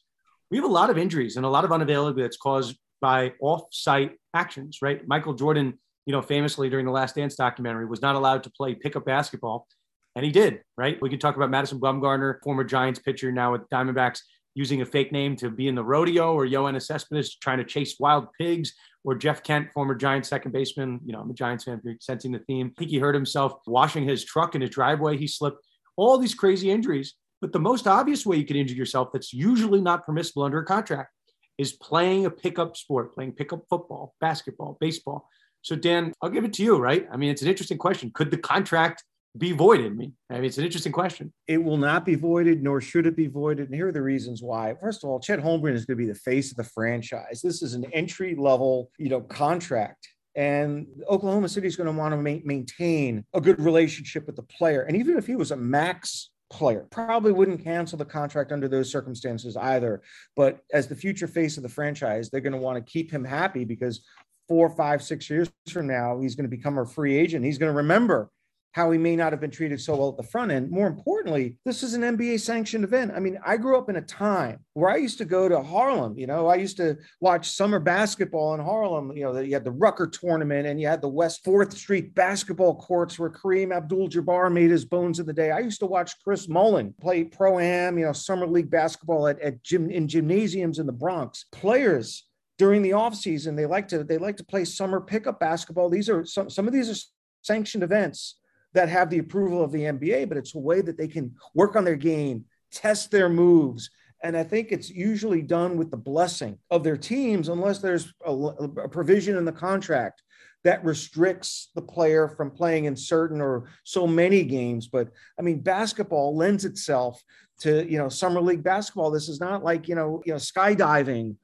we 0.52 0.58
have 0.58 0.66
a 0.66 0.72
lot 0.72 0.92
of 0.92 0.98
injuries 0.98 1.38
and 1.38 1.46
a 1.46 1.50
lot 1.50 1.66
of 1.66 1.72
unavailability 1.72 2.22
that's 2.22 2.38
caused 2.38 2.78
by 3.02 3.34
off-site 3.42 4.14
actions, 4.34 4.80
right? 4.82 5.08
Michael 5.08 5.34
Jordan, 5.34 5.80
you 6.06 6.12
know, 6.12 6.22
famously 6.22 6.70
during 6.70 6.86
the 6.86 6.92
Last 6.92 7.16
Dance 7.16 7.36
documentary, 7.36 7.86
was 7.86 8.02
not 8.02 8.16
allowed 8.16 8.44
to 8.44 8.52
play 8.52 8.76
pickup 8.76 9.06
basketball, 9.06 9.68
and 10.16 10.24
he 10.26 10.32
did, 10.32 10.62
right? 10.78 11.02
We 11.02 11.10
can 11.10 11.20
talk 11.20 11.36
about 11.36 11.50
Madison 11.50 11.80
Bumgarner, 11.80 12.36
former 12.44 12.64
Giants 12.64 13.00
pitcher, 13.00 13.32
now 13.32 13.52
with 13.52 13.70
Diamondbacks, 13.70 14.20
using 14.54 14.82
a 14.82 14.86
fake 14.86 15.12
name 15.12 15.36
to 15.36 15.50
be 15.50 15.68
in 15.68 15.76
the 15.76 15.84
rodeo, 15.84 16.34
or 16.34 16.48
Yoenis 16.48 16.84
Cespedes 16.84 17.36
trying 17.36 17.58
to 17.58 17.66
chase 17.66 17.98
wild 18.00 18.28
pigs, 18.40 18.74
or 19.04 19.16
Jeff 19.16 19.44
Kent, 19.44 19.72
former 19.74 19.94
Giants 19.94 20.30
second 20.30 20.52
baseman. 20.52 21.00
You 21.06 21.14
know, 21.14 21.20
I'm 21.20 21.30
a 21.30 21.34
Giants 21.34 21.66
fan, 21.66 21.82
you're 21.84 21.96
sensing 22.00 22.32
the 22.32 22.40
theme. 22.40 22.72
I 22.76 22.80
think 22.80 22.92
he 22.92 22.98
hurt 22.98 23.14
himself 23.14 23.54
washing 23.68 24.08
his 24.08 24.24
truck 24.24 24.56
in 24.56 24.62
his 24.62 24.70
driveway. 24.70 25.18
He 25.18 25.28
slipped. 25.28 25.66
All 25.98 26.18
these 26.18 26.34
crazy 26.34 26.72
injuries. 26.72 27.14
But 27.42 27.52
the 27.52 27.60
most 27.60 27.86
obvious 27.86 28.26
way 28.26 28.38
you 28.38 28.46
can 28.46 28.56
injure 28.56 28.76
yourself 28.76 29.10
that's 29.12 29.34
usually 29.34 29.82
not 29.82 30.06
permissible 30.06 30.44
under 30.44 30.60
a 30.60 30.66
contract 30.66 31.12
is 31.58 31.74
playing 31.74 32.26
a 32.26 32.32
pickup 32.32 32.76
sport, 32.76 33.14
playing 33.14 33.34
pickup 33.34 33.64
football, 33.70 34.16
basketball, 34.20 34.78
baseball. 34.80 35.30
So, 35.66 35.76
Dan, 35.76 36.14
I'll 36.22 36.30
give 36.30 36.46
it 36.46 36.54
to 36.54 36.64
you, 36.64 36.78
right? 36.78 37.08
I 37.12 37.18
mean, 37.18 37.32
it's 37.32 37.42
an 37.42 37.48
interesting 37.48 37.80
question. 37.80 38.12
Could 38.14 38.30
the 38.30 38.38
contract 38.38 39.04
be 39.36 39.52
voided? 39.52 39.94
I 39.94 39.96
mean, 39.96 40.14
it's 40.30 40.60
an 40.60 40.64
interesting 40.64 40.92
question. 40.92 41.34
It 41.48 41.58
will 41.58 41.78
not 41.78 42.06
be 42.06 42.14
voided, 42.14 42.62
nor 42.62 42.82
should 42.82 43.08
it 43.08 43.16
be 43.16 43.26
voided. 43.26 43.66
And 43.66 43.74
here 43.74 43.88
are 43.88 43.92
the 43.92 44.04
reasons 44.04 44.44
why. 44.44 44.76
First 44.80 45.04
of 45.04 45.10
all, 45.10 45.20
Chet 45.20 45.40
Holmgren 45.40 45.74
is 45.74 45.86
going 45.86 45.98
to 45.98 46.06
be 46.06 46.06
the 46.06 46.20
face 46.20 46.52
of 46.52 46.58
the 46.58 46.66
franchise. 46.66 47.42
This 47.44 47.64
is 47.64 47.74
an 47.74 47.86
entry 47.94 48.36
level, 48.36 48.92
you 49.00 49.10
know, 49.10 49.22
contract. 49.22 50.08
And 50.36 50.86
Oklahoma 51.10 51.50
City 51.50 51.66
is 51.66 51.76
going 51.76 51.88
to 51.88 52.00
want 52.00 52.12
to 52.12 52.18
ma- 52.18 52.44
maintain 52.44 53.26
a 53.34 53.42
good 53.42 53.60
relationship 53.60 54.28
with 54.28 54.36
the 54.36 54.44
player. 54.44 54.84
And 54.84 54.96
even 54.96 55.18
if 55.18 55.26
he 55.26 55.36
was 55.36 55.50
a 55.50 55.58
max 55.58 56.30
player. 56.52 56.88
Probably 56.92 57.32
wouldn't 57.32 57.64
cancel 57.64 57.98
the 57.98 58.06
contract 58.06 58.52
under 58.52 58.68
those 58.68 58.92
circumstances 58.92 59.58
either. 59.58 60.02
But 60.36 60.60
as 60.72 60.88
the 60.88 60.96
future 60.96 61.28
face 61.28 61.58
of 61.58 61.64
the 61.64 61.70
franchise, 61.70 62.30
they're 62.30 62.42
going 62.42 62.54
to 62.54 62.60
want 62.60 62.78
to 62.78 62.92
keep 62.92 63.12
him 63.12 63.24
happy 63.24 63.66
because 63.66 64.06
four, 64.48 64.70
five, 64.70 65.04
six 65.04 65.30
years 65.30 65.50
from 65.70 65.88
now, 65.88 66.20
he's 66.20 66.36
going 66.36 66.50
to 66.50 66.56
become 66.56 66.78
a 66.78 66.86
free 66.86 67.18
agent. 67.18 67.46
He's 67.46 67.58
going 67.58 67.72
to 67.72 67.78
remember 67.78 68.30
how 68.76 68.92
he 68.92 68.98
may 68.98 69.16
not 69.16 69.32
have 69.32 69.40
been 69.40 69.50
treated 69.50 69.80
so 69.80 69.96
well 69.96 70.10
at 70.10 70.18
the 70.18 70.24
front 70.24 70.52
end. 70.52 70.70
More 70.70 70.86
importantly, 70.86 71.58
this 71.64 71.82
is 71.82 71.94
an 71.94 72.02
NBA 72.02 72.42
sanctioned 72.42 72.84
event. 72.84 73.14
I 73.16 73.22
mean, 73.22 73.40
I 73.46 73.56
grew 73.56 73.78
up 73.78 73.90
in 73.90 73.96
a 73.96 74.02
time 74.02 74.60
where 74.74 74.90
I 74.90 74.98
used 74.98 75.18
to 75.20 75.24
go 75.24 75.48
to 75.48 75.64
Harlem. 75.64 76.18
You 76.18 76.28
know, 76.28 76.48
I 76.48 76.56
used 76.56 76.76
to 76.78 76.98
watch 77.22 77.52
summer 77.52 77.80
basketball 77.80 78.54
in 78.54 78.60
Harlem. 78.60 79.16
You 79.16 79.24
know, 79.24 79.40
you 79.40 79.54
had 79.54 79.64
the 79.64 79.72
Rucker 79.72 80.08
tournament 80.08 80.68
and 80.68 80.78
you 80.78 80.88
had 80.88 81.02
the 81.02 81.08
West 81.08 81.46
4th 81.46 81.72
Street 81.72 82.14
basketball 82.16 82.76
courts 82.76 83.18
where 83.18 83.30
Kareem 83.30 83.74
Abdul 83.74 84.10
Jabbar 84.10 84.52
made 84.52 84.72
his 84.72 84.84
bones 84.84 85.22
in 85.22 85.26
the 85.26 85.32
day. 85.32 85.52
I 85.52 85.60
used 85.60 85.80
to 85.80 85.86
watch 85.86 86.22
Chris 86.22 86.50
Mullin 86.50 86.94
play 87.00 87.24
pro 87.24 87.60
am, 87.60 87.98
you 87.98 88.04
know, 88.04 88.12
summer 88.12 88.46
league 88.46 88.70
basketball 88.70 89.30
at, 89.30 89.40
at 89.40 89.64
gym, 89.64 89.90
in 89.90 90.10
gymnasiums 90.10 90.80
in 90.80 90.86
the 90.86 90.92
Bronx. 90.92 91.46
Players 91.54 92.25
during 92.58 92.82
the 92.82 92.92
offseason, 92.92 93.56
they 93.56 93.66
like 93.66 93.88
to 93.90 94.04
they 94.04 94.18
like 94.18 94.38
to 94.38 94.46
play 94.46 94.66
summer 94.66 95.02
pickup 95.02 95.40
basketball. 95.40 95.90
These 95.90 96.10
are 96.10 96.26
some, 96.26 96.50
some 96.50 96.68
of 96.68 96.74
these 96.74 96.90
are 96.90 97.02
sanctioned 97.42 97.84
events 97.84 98.36
that 98.74 98.90
have 98.90 99.10
the 99.10 99.20
approval 99.20 99.64
of 99.64 99.72
the 99.72 99.84
NBA, 99.84 100.28
but 100.28 100.38
it's 100.38 100.56
a 100.56 100.60
way 100.60 100.82
that 100.82 100.98
they 100.98 101.08
can 101.08 101.34
work 101.54 101.76
on 101.76 101.86
their 101.86 101.96
game, 101.96 102.46
test 102.72 103.12
their 103.12 103.30
moves. 103.30 103.90
And 104.24 104.36
I 104.36 104.44
think 104.44 104.72
it's 104.72 104.90
usually 104.90 105.42
done 105.42 105.78
with 105.78 105.92
the 105.92 105.98
blessing 105.98 106.58
of 106.72 106.84
their 106.84 106.98
teams, 106.98 107.50
unless 107.50 107.80
there's 107.80 108.14
a, 108.26 108.32
a 108.34 108.90
provision 108.90 109.38
in 109.38 109.46
the 109.46 109.52
contract 109.52 110.22
that 110.64 110.84
restricts 110.84 111.70
the 111.76 111.82
player 111.82 112.28
from 112.28 112.50
playing 112.50 112.86
in 112.86 112.96
certain 112.96 113.40
or 113.40 113.70
so 113.84 114.08
many 114.08 114.44
games. 114.44 114.88
But 114.88 115.10
I 115.40 115.44
mean, 115.44 115.62
basketball 115.62 116.36
lends 116.36 116.66
itself 116.66 117.22
to 117.60 117.90
you 117.90 117.98
know 117.98 118.10
summer 118.10 118.42
league 118.42 118.64
basketball. 118.64 119.12
This 119.12 119.30
is 119.30 119.40
not 119.40 119.64
like 119.64 119.88
you 119.88 119.96
know 119.96 120.22
you 120.26 120.34
know 120.34 120.40
skydiving 120.40 121.36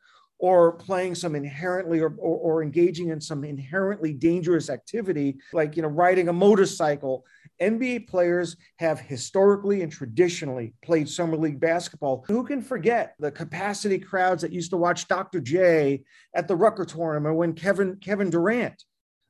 or 0.41 0.71
playing 0.71 1.13
some 1.13 1.35
inherently 1.35 1.99
or, 1.99 2.15
or, 2.17 2.37
or, 2.37 2.63
engaging 2.63 3.09
in 3.09 3.21
some 3.21 3.43
inherently 3.43 4.11
dangerous 4.11 4.71
activity 4.71 5.37
like 5.53 5.75
you 5.75 5.83
know 5.83 5.87
riding 5.87 6.27
a 6.29 6.33
motorcycle. 6.33 7.23
Nba 7.61 8.07
players 8.07 8.57
have 8.79 8.99
historically 8.99 9.83
and 9.83 9.91
traditionally 9.91 10.73
played 10.83 11.07
summer 11.07 11.37
league 11.37 11.59
basketball. 11.59 12.25
Who 12.27 12.43
can 12.43 12.59
forget 12.59 13.13
the 13.19 13.31
capacity 13.31 13.99
crowds 13.99 14.41
that 14.41 14.51
used 14.51 14.71
to 14.71 14.77
watch 14.77 15.07
dr 15.07 15.39
j 15.41 16.01
at 16.35 16.47
the 16.47 16.55
rucker 16.55 16.85
tournament 16.85 17.35
when 17.35 17.53
kevin 17.53 17.97
kevin 17.97 18.29
durant 18.31 18.83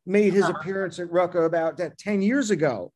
made 0.06 0.34
his 0.34 0.44
uh-huh. 0.44 0.54
appearance 0.60 0.98
at 1.00 1.12
rucker 1.12 1.44
about 1.44 1.78
that 1.78 1.98
10 1.98 2.22
years 2.22 2.52
ago 2.52 2.94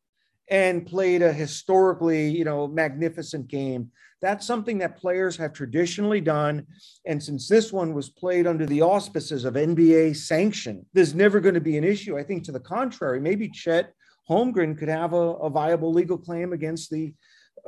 and 0.49 0.86
played 0.86 1.21
a 1.21 1.34
historically 1.34 2.29
you 2.29 2.45
know 2.45 2.67
magnificent 2.67 3.47
game 3.47 3.91
that's 4.21 4.47
something 4.47 4.79
that 4.79 4.97
players 4.97 5.38
have 5.38 5.53
traditionally 5.53 6.19
done. 6.19 6.65
And 7.05 7.21
since 7.21 7.47
this 7.47 7.71
one 7.71 7.93
was 7.93 8.10
played 8.10 8.47
under 8.47 8.65
the 8.65 8.81
auspices 8.81 9.45
of 9.45 9.53
NBA 9.53 10.15
sanction, 10.15 10.86
there's 10.93 11.13
never 11.13 11.39
going 11.39 11.53
to 11.53 11.62
be 11.62 11.77
an 11.77 11.84
issue. 11.84 12.17
I 12.17 12.23
think 12.23 12.43
to 12.45 12.51
the 12.51 12.60
contrary, 12.60 13.19
maybe 13.19 13.49
Chet 13.49 13.93
Holmgren 14.27 14.77
could 14.77 14.89
have 14.89 15.13
a, 15.13 15.15
a 15.15 15.49
viable 15.49 15.93
legal 15.93 16.17
claim 16.17 16.53
against 16.53 16.89
the 16.89 17.13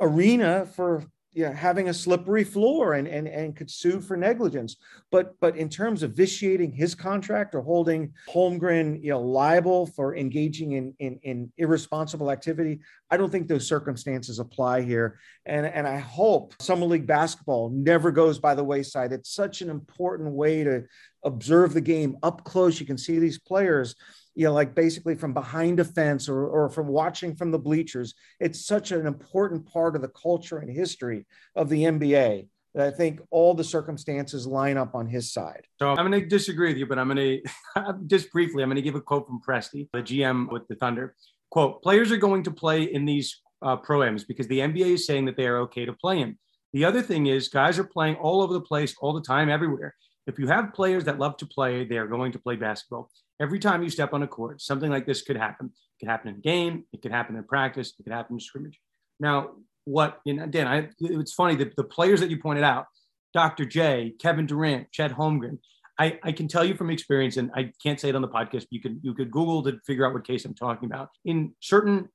arena 0.00 0.66
for 0.66 1.04
you 1.32 1.44
know, 1.44 1.52
having 1.52 1.88
a 1.88 1.94
slippery 1.94 2.42
floor 2.42 2.94
and, 2.94 3.06
and, 3.06 3.28
and 3.28 3.54
could 3.54 3.70
sue 3.70 4.00
for 4.00 4.16
negligence. 4.16 4.76
But 5.10 5.38
but 5.40 5.56
in 5.56 5.68
terms 5.68 6.02
of 6.02 6.14
vitiating 6.14 6.72
his 6.72 6.94
contract 6.94 7.54
or 7.54 7.60
holding 7.60 8.12
Holmgren 8.28 9.02
you 9.02 9.10
know, 9.10 9.20
liable 9.20 9.86
for 9.86 10.16
engaging 10.16 10.72
in, 10.72 10.94
in, 10.98 11.18
in 11.22 11.52
irresponsible 11.58 12.30
activity, 12.30 12.80
I 13.10 13.16
don't 13.16 13.30
think 13.30 13.46
those 13.46 13.68
circumstances 13.68 14.38
apply 14.38 14.82
here. 14.82 15.18
And, 15.46 15.66
and 15.66 15.86
I 15.86 15.98
hope 15.98 16.54
Summer 16.60 16.86
League 16.86 17.06
basketball 17.06 17.70
never 17.70 18.10
goes 18.10 18.38
by 18.38 18.54
the 18.54 18.64
wayside. 18.64 19.12
It's 19.12 19.34
such 19.34 19.60
an 19.60 19.70
important 19.70 20.32
way 20.32 20.64
to 20.64 20.84
observe 21.24 21.74
the 21.74 21.80
game 21.80 22.16
up 22.22 22.44
close. 22.44 22.80
You 22.80 22.86
can 22.86 22.98
see 22.98 23.18
these 23.18 23.38
players 23.38 23.94
you 24.38 24.44
know, 24.44 24.52
like 24.52 24.72
basically 24.72 25.16
from 25.16 25.34
behind 25.34 25.80
a 25.80 25.84
fence 25.84 26.28
or, 26.28 26.46
or 26.46 26.68
from 26.68 26.86
watching 26.86 27.34
from 27.34 27.50
the 27.50 27.58
bleachers. 27.58 28.14
It's 28.38 28.64
such 28.64 28.92
an 28.92 29.04
important 29.04 29.66
part 29.66 29.96
of 29.96 30.02
the 30.02 30.08
culture 30.10 30.58
and 30.58 30.70
history 30.70 31.26
of 31.56 31.68
the 31.68 31.82
NBA 31.82 32.46
that 32.72 32.86
I 32.86 32.96
think 32.96 33.20
all 33.32 33.52
the 33.52 33.64
circumstances 33.64 34.46
line 34.46 34.76
up 34.76 34.94
on 34.94 35.08
his 35.08 35.32
side. 35.32 35.66
So 35.80 35.88
I'm 35.88 36.08
going 36.08 36.12
to 36.12 36.24
disagree 36.24 36.68
with 36.68 36.76
you, 36.76 36.86
but 36.86 37.00
I'm 37.00 37.12
going 37.12 37.42
to 37.76 37.98
just 38.06 38.30
briefly, 38.30 38.62
I'm 38.62 38.68
going 38.68 38.76
to 38.76 38.82
give 38.82 38.94
a 38.94 39.00
quote 39.00 39.26
from 39.26 39.40
Presti, 39.40 39.88
the 39.92 40.02
GM 40.02 40.52
with 40.52 40.68
the 40.68 40.76
Thunder. 40.76 41.16
Quote, 41.50 41.82
players 41.82 42.12
are 42.12 42.16
going 42.16 42.44
to 42.44 42.52
play 42.52 42.84
in 42.84 43.04
these 43.04 43.40
uh, 43.60 43.74
pro-ams 43.74 44.22
because 44.22 44.46
the 44.46 44.60
NBA 44.60 44.94
is 44.94 45.06
saying 45.06 45.24
that 45.24 45.36
they 45.36 45.48
are 45.48 45.58
okay 45.62 45.84
to 45.84 45.92
play 45.94 46.20
in. 46.20 46.38
The 46.72 46.84
other 46.84 47.02
thing 47.02 47.26
is 47.26 47.48
guys 47.48 47.76
are 47.76 47.84
playing 47.84 48.14
all 48.14 48.40
over 48.40 48.52
the 48.52 48.60
place 48.60 48.94
all 49.00 49.14
the 49.14 49.22
time, 49.22 49.48
everywhere. 49.50 49.96
If 50.28 50.38
you 50.38 50.46
have 50.46 50.74
players 50.74 51.04
that 51.04 51.18
love 51.18 51.38
to 51.38 51.46
play, 51.46 51.84
they 51.84 51.96
are 51.96 52.06
going 52.06 52.30
to 52.30 52.38
play 52.38 52.54
basketball. 52.54 53.10
Every 53.40 53.58
time 53.58 53.82
you 53.82 53.90
step 53.90 54.12
on 54.12 54.22
a 54.22 54.26
court, 54.26 54.60
something 54.60 54.90
like 54.90 55.06
this 55.06 55.22
could 55.22 55.36
happen. 55.36 55.66
It 55.66 56.04
could 56.04 56.10
happen 56.10 56.28
in 56.34 56.40
game, 56.40 56.84
it 56.92 57.02
could 57.02 57.12
happen 57.12 57.36
in 57.36 57.44
practice, 57.44 57.94
it 57.98 58.02
could 58.02 58.12
happen 58.12 58.36
in 58.36 58.40
scrimmage. 58.40 58.80
Now, 59.20 59.50
what, 59.84 60.20
know, 60.26 60.46
Dan, 60.46 60.66
I, 60.66 60.88
it's 61.00 61.32
funny 61.32 61.56
that 61.56 61.76
the 61.76 61.84
players 61.84 62.20
that 62.20 62.30
you 62.30 62.38
pointed 62.38 62.64
out, 62.64 62.86
Dr. 63.32 63.64
J, 63.64 64.14
Kevin 64.18 64.46
Durant, 64.46 64.90
Chet 64.92 65.12
Holmgren, 65.12 65.58
I, 65.98 66.18
I, 66.22 66.32
can 66.32 66.46
tell 66.46 66.64
you 66.64 66.74
from 66.74 66.90
experience, 66.90 67.36
and 67.36 67.50
I 67.54 67.72
can't 67.82 67.98
say 67.98 68.08
it 68.08 68.14
on 68.14 68.22
the 68.22 68.28
podcast. 68.28 68.66
You 68.70 68.80
could 68.80 69.00
you 69.02 69.14
could 69.14 69.30
Google 69.32 69.64
to 69.64 69.80
figure 69.84 70.06
out 70.06 70.14
what 70.14 70.26
case 70.26 70.44
I'm 70.44 70.54
talking 70.54 70.86
about. 70.86 71.10
In 71.24 71.54
certain 71.60 72.08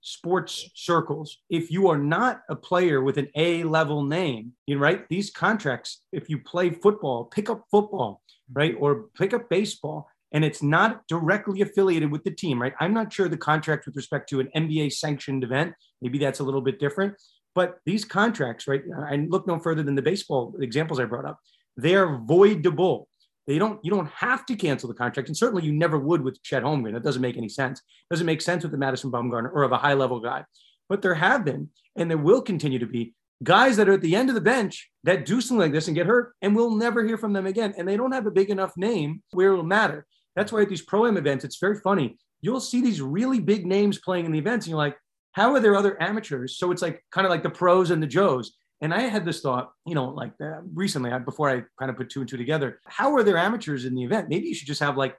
sports 0.00 0.70
circles, 0.74 1.38
if 1.50 1.70
you 1.70 1.88
are 1.88 1.98
not 1.98 2.42
a 2.48 2.56
player 2.56 3.02
with 3.02 3.18
an 3.18 3.28
A 3.34 3.64
level 3.64 4.04
name, 4.04 4.52
you 4.66 4.76
know, 4.76 4.80
right? 4.80 5.06
These 5.08 5.30
contracts, 5.30 6.02
if 6.12 6.30
you 6.30 6.38
play 6.38 6.70
football, 6.70 7.24
pick 7.24 7.50
up 7.50 7.64
football, 7.70 8.22
right? 8.52 8.74
Or 8.78 9.06
pick 9.18 9.34
up 9.34 9.50
baseball, 9.50 10.08
and 10.36 10.44
it's 10.44 10.62
not 10.62 11.00
directly 11.08 11.62
affiliated 11.62 12.12
with 12.12 12.22
the 12.22 12.30
team, 12.30 12.60
right? 12.60 12.74
I'm 12.78 12.92
not 12.92 13.10
sure 13.10 13.26
the 13.26 13.38
contract 13.38 13.86
with 13.86 13.96
respect 13.96 14.28
to 14.28 14.40
an 14.40 14.50
NBA 14.54 14.92
sanctioned 14.92 15.42
event, 15.42 15.72
maybe 16.02 16.18
that's 16.18 16.40
a 16.40 16.44
little 16.44 16.60
bit 16.60 16.78
different. 16.78 17.14
But 17.54 17.78
these 17.86 18.04
contracts, 18.04 18.68
right? 18.68 18.82
I 19.08 19.16
look 19.16 19.46
no 19.46 19.58
further 19.58 19.82
than 19.82 19.94
the 19.94 20.02
baseball 20.02 20.54
examples 20.60 21.00
I 21.00 21.06
brought 21.06 21.24
up. 21.24 21.38
They 21.78 21.94
are 21.94 22.18
voidable. 22.18 23.06
They 23.46 23.58
don't, 23.58 23.82
you 23.82 23.90
don't 23.90 24.10
have 24.10 24.44
to 24.44 24.56
cancel 24.56 24.88
the 24.90 24.94
contract. 24.94 25.30
And 25.30 25.36
certainly 25.38 25.64
you 25.64 25.72
never 25.72 25.98
would 25.98 26.20
with 26.20 26.42
Chet 26.42 26.62
Holmgren. 26.62 26.92
That 26.92 27.02
doesn't 27.02 27.22
make 27.22 27.38
any 27.38 27.48
sense. 27.48 27.78
It 27.78 28.14
doesn't 28.14 28.26
make 28.26 28.42
sense 28.42 28.62
with 28.62 28.72
the 28.72 28.78
Madison 28.78 29.10
Bumgarner 29.10 29.50
or 29.50 29.62
of 29.62 29.72
a 29.72 29.78
high 29.78 29.94
level 29.94 30.20
guy. 30.20 30.44
But 30.90 31.00
there 31.00 31.14
have 31.14 31.46
been, 31.46 31.70
and 31.96 32.10
there 32.10 32.18
will 32.18 32.42
continue 32.42 32.78
to 32.80 32.86
be 32.86 33.14
guys 33.42 33.78
that 33.78 33.88
are 33.88 33.94
at 33.94 34.02
the 34.02 34.14
end 34.14 34.28
of 34.28 34.34
the 34.34 34.42
bench 34.42 34.90
that 35.04 35.24
do 35.24 35.40
something 35.40 35.60
like 35.60 35.72
this 35.72 35.88
and 35.88 35.96
get 35.96 36.06
hurt, 36.06 36.34
and 36.42 36.54
we'll 36.54 36.76
never 36.76 37.06
hear 37.06 37.16
from 37.16 37.32
them 37.32 37.46
again. 37.46 37.72
And 37.78 37.88
they 37.88 37.96
don't 37.96 38.12
have 38.12 38.26
a 38.26 38.30
big 38.30 38.50
enough 38.50 38.76
name 38.76 39.22
where 39.30 39.54
it'll 39.54 39.64
matter. 39.64 40.06
That's 40.36 40.52
why 40.52 40.62
at 40.62 40.68
these 40.68 40.82
pro 40.82 41.06
am 41.06 41.16
events, 41.16 41.44
it's 41.44 41.58
very 41.58 41.80
funny. 41.80 42.18
You'll 42.42 42.60
see 42.60 42.80
these 42.80 43.02
really 43.02 43.40
big 43.40 43.66
names 43.66 43.98
playing 43.98 44.26
in 44.26 44.32
the 44.32 44.38
events, 44.38 44.66
and 44.66 44.70
you're 44.70 44.78
like, 44.78 44.96
how 45.32 45.52
are 45.54 45.60
there 45.60 45.74
other 45.74 46.00
amateurs? 46.00 46.58
So 46.58 46.70
it's 46.70 46.82
like 46.82 47.04
kind 47.10 47.26
of 47.26 47.30
like 47.30 47.42
the 47.42 47.50
pros 47.50 47.90
and 47.90 48.02
the 48.02 48.06
Joes. 48.06 48.54
And 48.80 48.92
I 48.92 49.00
had 49.00 49.24
this 49.24 49.40
thought, 49.40 49.72
you 49.86 49.94
know, 49.94 50.10
like 50.10 50.32
uh, 50.40 50.60
recently, 50.74 51.10
before 51.24 51.50
I 51.50 51.62
kind 51.78 51.90
of 51.90 51.96
put 51.96 52.10
two 52.10 52.20
and 52.20 52.28
two 52.28 52.36
together, 52.36 52.80
how 52.86 53.14
are 53.14 53.22
there 53.22 53.38
amateurs 53.38 53.86
in 53.86 53.94
the 53.94 54.04
event? 54.04 54.28
Maybe 54.28 54.48
you 54.48 54.54
should 54.54 54.66
just 54.66 54.80
have 54.80 54.96
like 54.96 55.16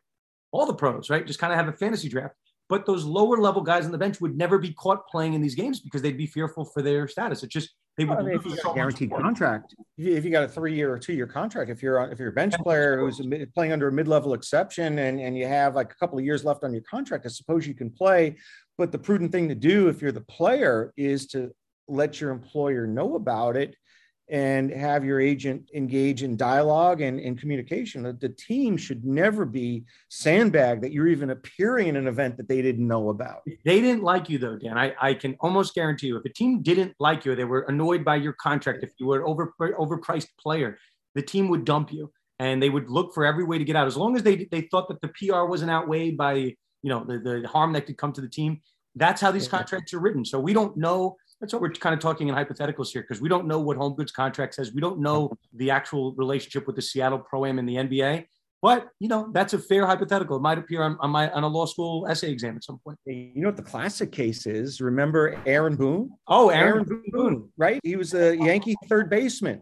all 0.51 0.65
the 0.65 0.73
pros, 0.73 1.09
right? 1.09 1.25
Just 1.25 1.39
kind 1.39 1.51
of 1.51 1.57
have 1.57 1.67
a 1.67 1.73
fantasy 1.73 2.07
draft. 2.07 2.35
But 2.69 2.85
those 2.85 3.05
lower 3.05 3.37
level 3.37 3.61
guys 3.61 3.85
on 3.85 3.91
the 3.91 3.97
bench 3.97 4.19
would 4.21 4.37
never 4.37 4.59
be 4.59 4.73
caught 4.73 5.07
playing 5.07 5.33
in 5.33 5.41
these 5.41 5.55
games 5.55 5.79
because 5.79 6.01
they'd 6.01 6.17
be 6.17 6.27
fearful 6.27 6.65
for 6.65 6.81
their 6.81 7.07
status. 7.07 7.43
It 7.43 7.49
just 7.49 7.69
they 7.97 8.05
would. 8.05 8.17
Well, 8.17 8.25
I 8.25 8.29
mean, 8.29 8.35
if 8.35 8.45
you 8.45 8.55
got 8.55 8.71
a 8.71 8.75
guaranteed 8.75 9.11
contract, 9.11 9.75
if 9.97 10.23
you 10.23 10.29
got 10.29 10.43
a 10.43 10.47
three 10.47 10.75
year 10.75 10.93
or 10.93 10.99
two 10.99 11.13
year 11.13 11.25
contract, 11.25 11.71
if 11.71 11.81
you're 11.81 11.99
if 12.11 12.19
you're 12.19 12.29
a 12.29 12.33
bench 12.33 12.53
player 12.59 12.99
who's 12.99 13.19
playing 13.55 13.71
under 13.71 13.87
a 13.87 13.91
mid 13.91 14.07
level 14.07 14.33
exception 14.33 14.99
and 14.99 15.19
and 15.19 15.35
you 15.35 15.47
have 15.47 15.75
like 15.75 15.91
a 15.91 15.95
couple 15.95 16.19
of 16.19 16.23
years 16.23 16.45
left 16.45 16.63
on 16.63 16.71
your 16.73 16.83
contract, 16.83 17.25
I 17.25 17.29
suppose 17.29 17.65
you 17.65 17.73
can 17.73 17.89
play. 17.89 18.37
But 18.77 18.91
the 18.91 18.99
prudent 18.99 19.31
thing 19.31 19.49
to 19.49 19.55
do 19.55 19.87
if 19.87 20.01
you're 20.01 20.11
the 20.11 20.21
player 20.21 20.93
is 20.95 21.25
to 21.27 21.51
let 21.87 22.21
your 22.21 22.29
employer 22.29 22.85
know 22.85 23.15
about 23.15 23.57
it 23.57 23.75
and 24.29 24.71
have 24.71 25.05
your 25.05 25.21
agent 25.21 25.69
engage 25.73 26.21
in 26.21 26.35
dialogue 26.35 26.99
and 26.99 27.19
in 27.19 27.37
communication. 27.37 28.03
The, 28.03 28.13
the 28.13 28.29
team 28.29 28.75
should 28.75 29.05
never 29.05 29.45
be 29.45 29.85
sandbagged 30.09 30.83
that 30.83 30.91
you're 30.91 31.07
even 31.07 31.29
appearing 31.29 31.87
in 31.87 31.95
an 31.95 32.07
event 32.07 32.35
that 32.37 32.49
they 32.49 32.61
didn't 32.61 32.85
know 32.85 33.09
about. 33.09 33.43
They 33.63 33.79
didn't 33.79 34.03
like 34.03 34.29
you 34.29 34.37
though, 34.37 34.57
Dan. 34.57 34.77
I, 34.77 34.93
I 35.01 35.13
can 35.13 35.37
almost 35.39 35.73
guarantee 35.73 36.07
you 36.07 36.17
if 36.17 36.25
a 36.25 36.29
team 36.29 36.61
didn't 36.61 36.93
like 36.99 37.23
you, 37.23 37.35
they 37.35 37.45
were 37.45 37.61
annoyed 37.61 38.03
by 38.03 38.17
your 38.17 38.33
contract, 38.33 38.83
if 38.83 38.91
you 38.97 39.07
were 39.07 39.19
an 39.19 39.23
over, 39.25 39.53
overpriced 39.61 40.29
player, 40.37 40.77
the 41.15 41.21
team 41.21 41.47
would 41.47 41.63
dump 41.63 41.93
you 41.93 42.11
and 42.39 42.61
they 42.61 42.69
would 42.69 42.89
look 42.89 43.13
for 43.13 43.25
every 43.25 43.45
way 43.45 43.57
to 43.57 43.63
get 43.63 43.77
out. 43.77 43.87
As 43.87 43.95
long 43.95 44.17
as 44.17 44.23
they, 44.23 44.47
they 44.51 44.61
thought 44.61 44.89
that 44.89 44.99
the 45.01 45.07
PR 45.07 45.45
wasn't 45.45 45.71
outweighed 45.71 46.17
by, 46.17 46.33
you 46.33 46.55
know, 46.83 47.05
the, 47.05 47.17
the 47.19 47.47
harm 47.47 47.71
that 47.73 47.85
could 47.85 47.97
come 47.97 48.11
to 48.11 48.21
the 48.21 48.29
team, 48.29 48.61
that's 48.95 49.21
how 49.21 49.31
these 49.31 49.47
contracts 49.47 49.93
are 49.93 49.99
written. 49.99 50.25
So 50.25 50.39
we 50.39 50.53
don't 50.53 50.75
know 50.75 51.17
that's 51.39 51.53
what 51.53 51.61
we're 51.61 51.71
kind 51.71 51.93
of 51.93 51.99
talking 51.99 52.27
in 52.27 52.35
hypotheticals 52.35 52.89
here 52.89 53.01
because 53.01 53.21
we 53.21 53.29
don't 53.29 53.47
know 53.47 53.59
what 53.59 53.77
Holmgren's 53.77 54.11
contract 54.11 54.55
says. 54.55 54.73
We 54.73 54.81
don't 54.81 54.99
know 54.99 55.31
the 55.53 55.71
actual 55.71 56.13
relationship 56.13 56.65
with 56.65 56.75
the 56.75 56.81
Seattle 56.81 57.19
Pro 57.19 57.45
Am 57.45 57.59
and 57.59 57.67
the 57.67 57.75
NBA. 57.75 58.25
But 58.59 58.87
you 58.99 59.07
know 59.07 59.29
that's 59.33 59.53
a 59.53 59.59
fair 59.59 59.85
hypothetical. 59.85 60.37
It 60.37 60.41
might 60.41 60.57
appear 60.57 60.81
on, 60.81 60.97
on 60.99 61.11
my 61.11 61.29
on 61.29 61.43
a 61.43 61.47
law 61.47 61.67
school 61.67 62.07
essay 62.07 62.31
exam 62.31 62.55
at 62.55 62.63
some 62.63 62.79
point. 62.83 62.97
You 63.05 63.31
know 63.35 63.49
what 63.49 63.55
the 63.55 63.61
classic 63.61 64.11
case 64.11 64.47
is? 64.47 64.81
Remember 64.81 65.39
Aaron 65.45 65.75
Boone? 65.75 66.09
Oh, 66.27 66.49
Aaron, 66.49 66.67
Aaron 66.67 66.83
Boone, 66.85 67.03
Boone, 67.11 67.49
right? 67.55 67.79
He 67.83 67.95
was 67.95 68.15
a 68.15 68.35
Yankee 68.35 68.75
third 68.89 69.11
baseman 69.11 69.61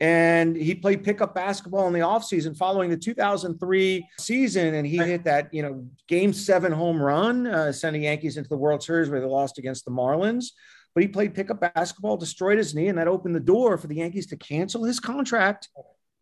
and 0.00 0.56
he 0.56 0.74
played 0.74 1.04
pickup 1.04 1.34
basketball 1.34 1.86
in 1.86 1.92
the 1.92 2.00
offseason 2.00 2.56
following 2.56 2.88
the 2.88 2.96
2003 2.96 4.06
season 4.18 4.74
and 4.74 4.86
he 4.86 4.96
hit 4.96 5.24
that 5.24 5.52
you 5.52 5.62
know 5.62 5.86
game 6.08 6.32
seven 6.32 6.72
home 6.72 7.00
run 7.00 7.46
uh, 7.46 7.70
sending 7.70 8.04
yankees 8.04 8.36
into 8.36 8.48
the 8.48 8.56
world 8.56 8.82
series 8.82 9.10
where 9.10 9.20
they 9.20 9.26
lost 9.26 9.58
against 9.58 9.84
the 9.84 9.90
marlins 9.90 10.46
but 10.94 11.02
he 11.02 11.08
played 11.08 11.34
pickup 11.34 11.60
basketball, 11.60 12.16
destroyed 12.16 12.58
his 12.58 12.74
knee, 12.74 12.88
and 12.88 12.98
that 12.98 13.08
opened 13.08 13.34
the 13.34 13.40
door 13.40 13.78
for 13.78 13.86
the 13.86 13.96
Yankees 13.96 14.26
to 14.28 14.36
cancel 14.36 14.84
his 14.84 15.00
contract 15.00 15.68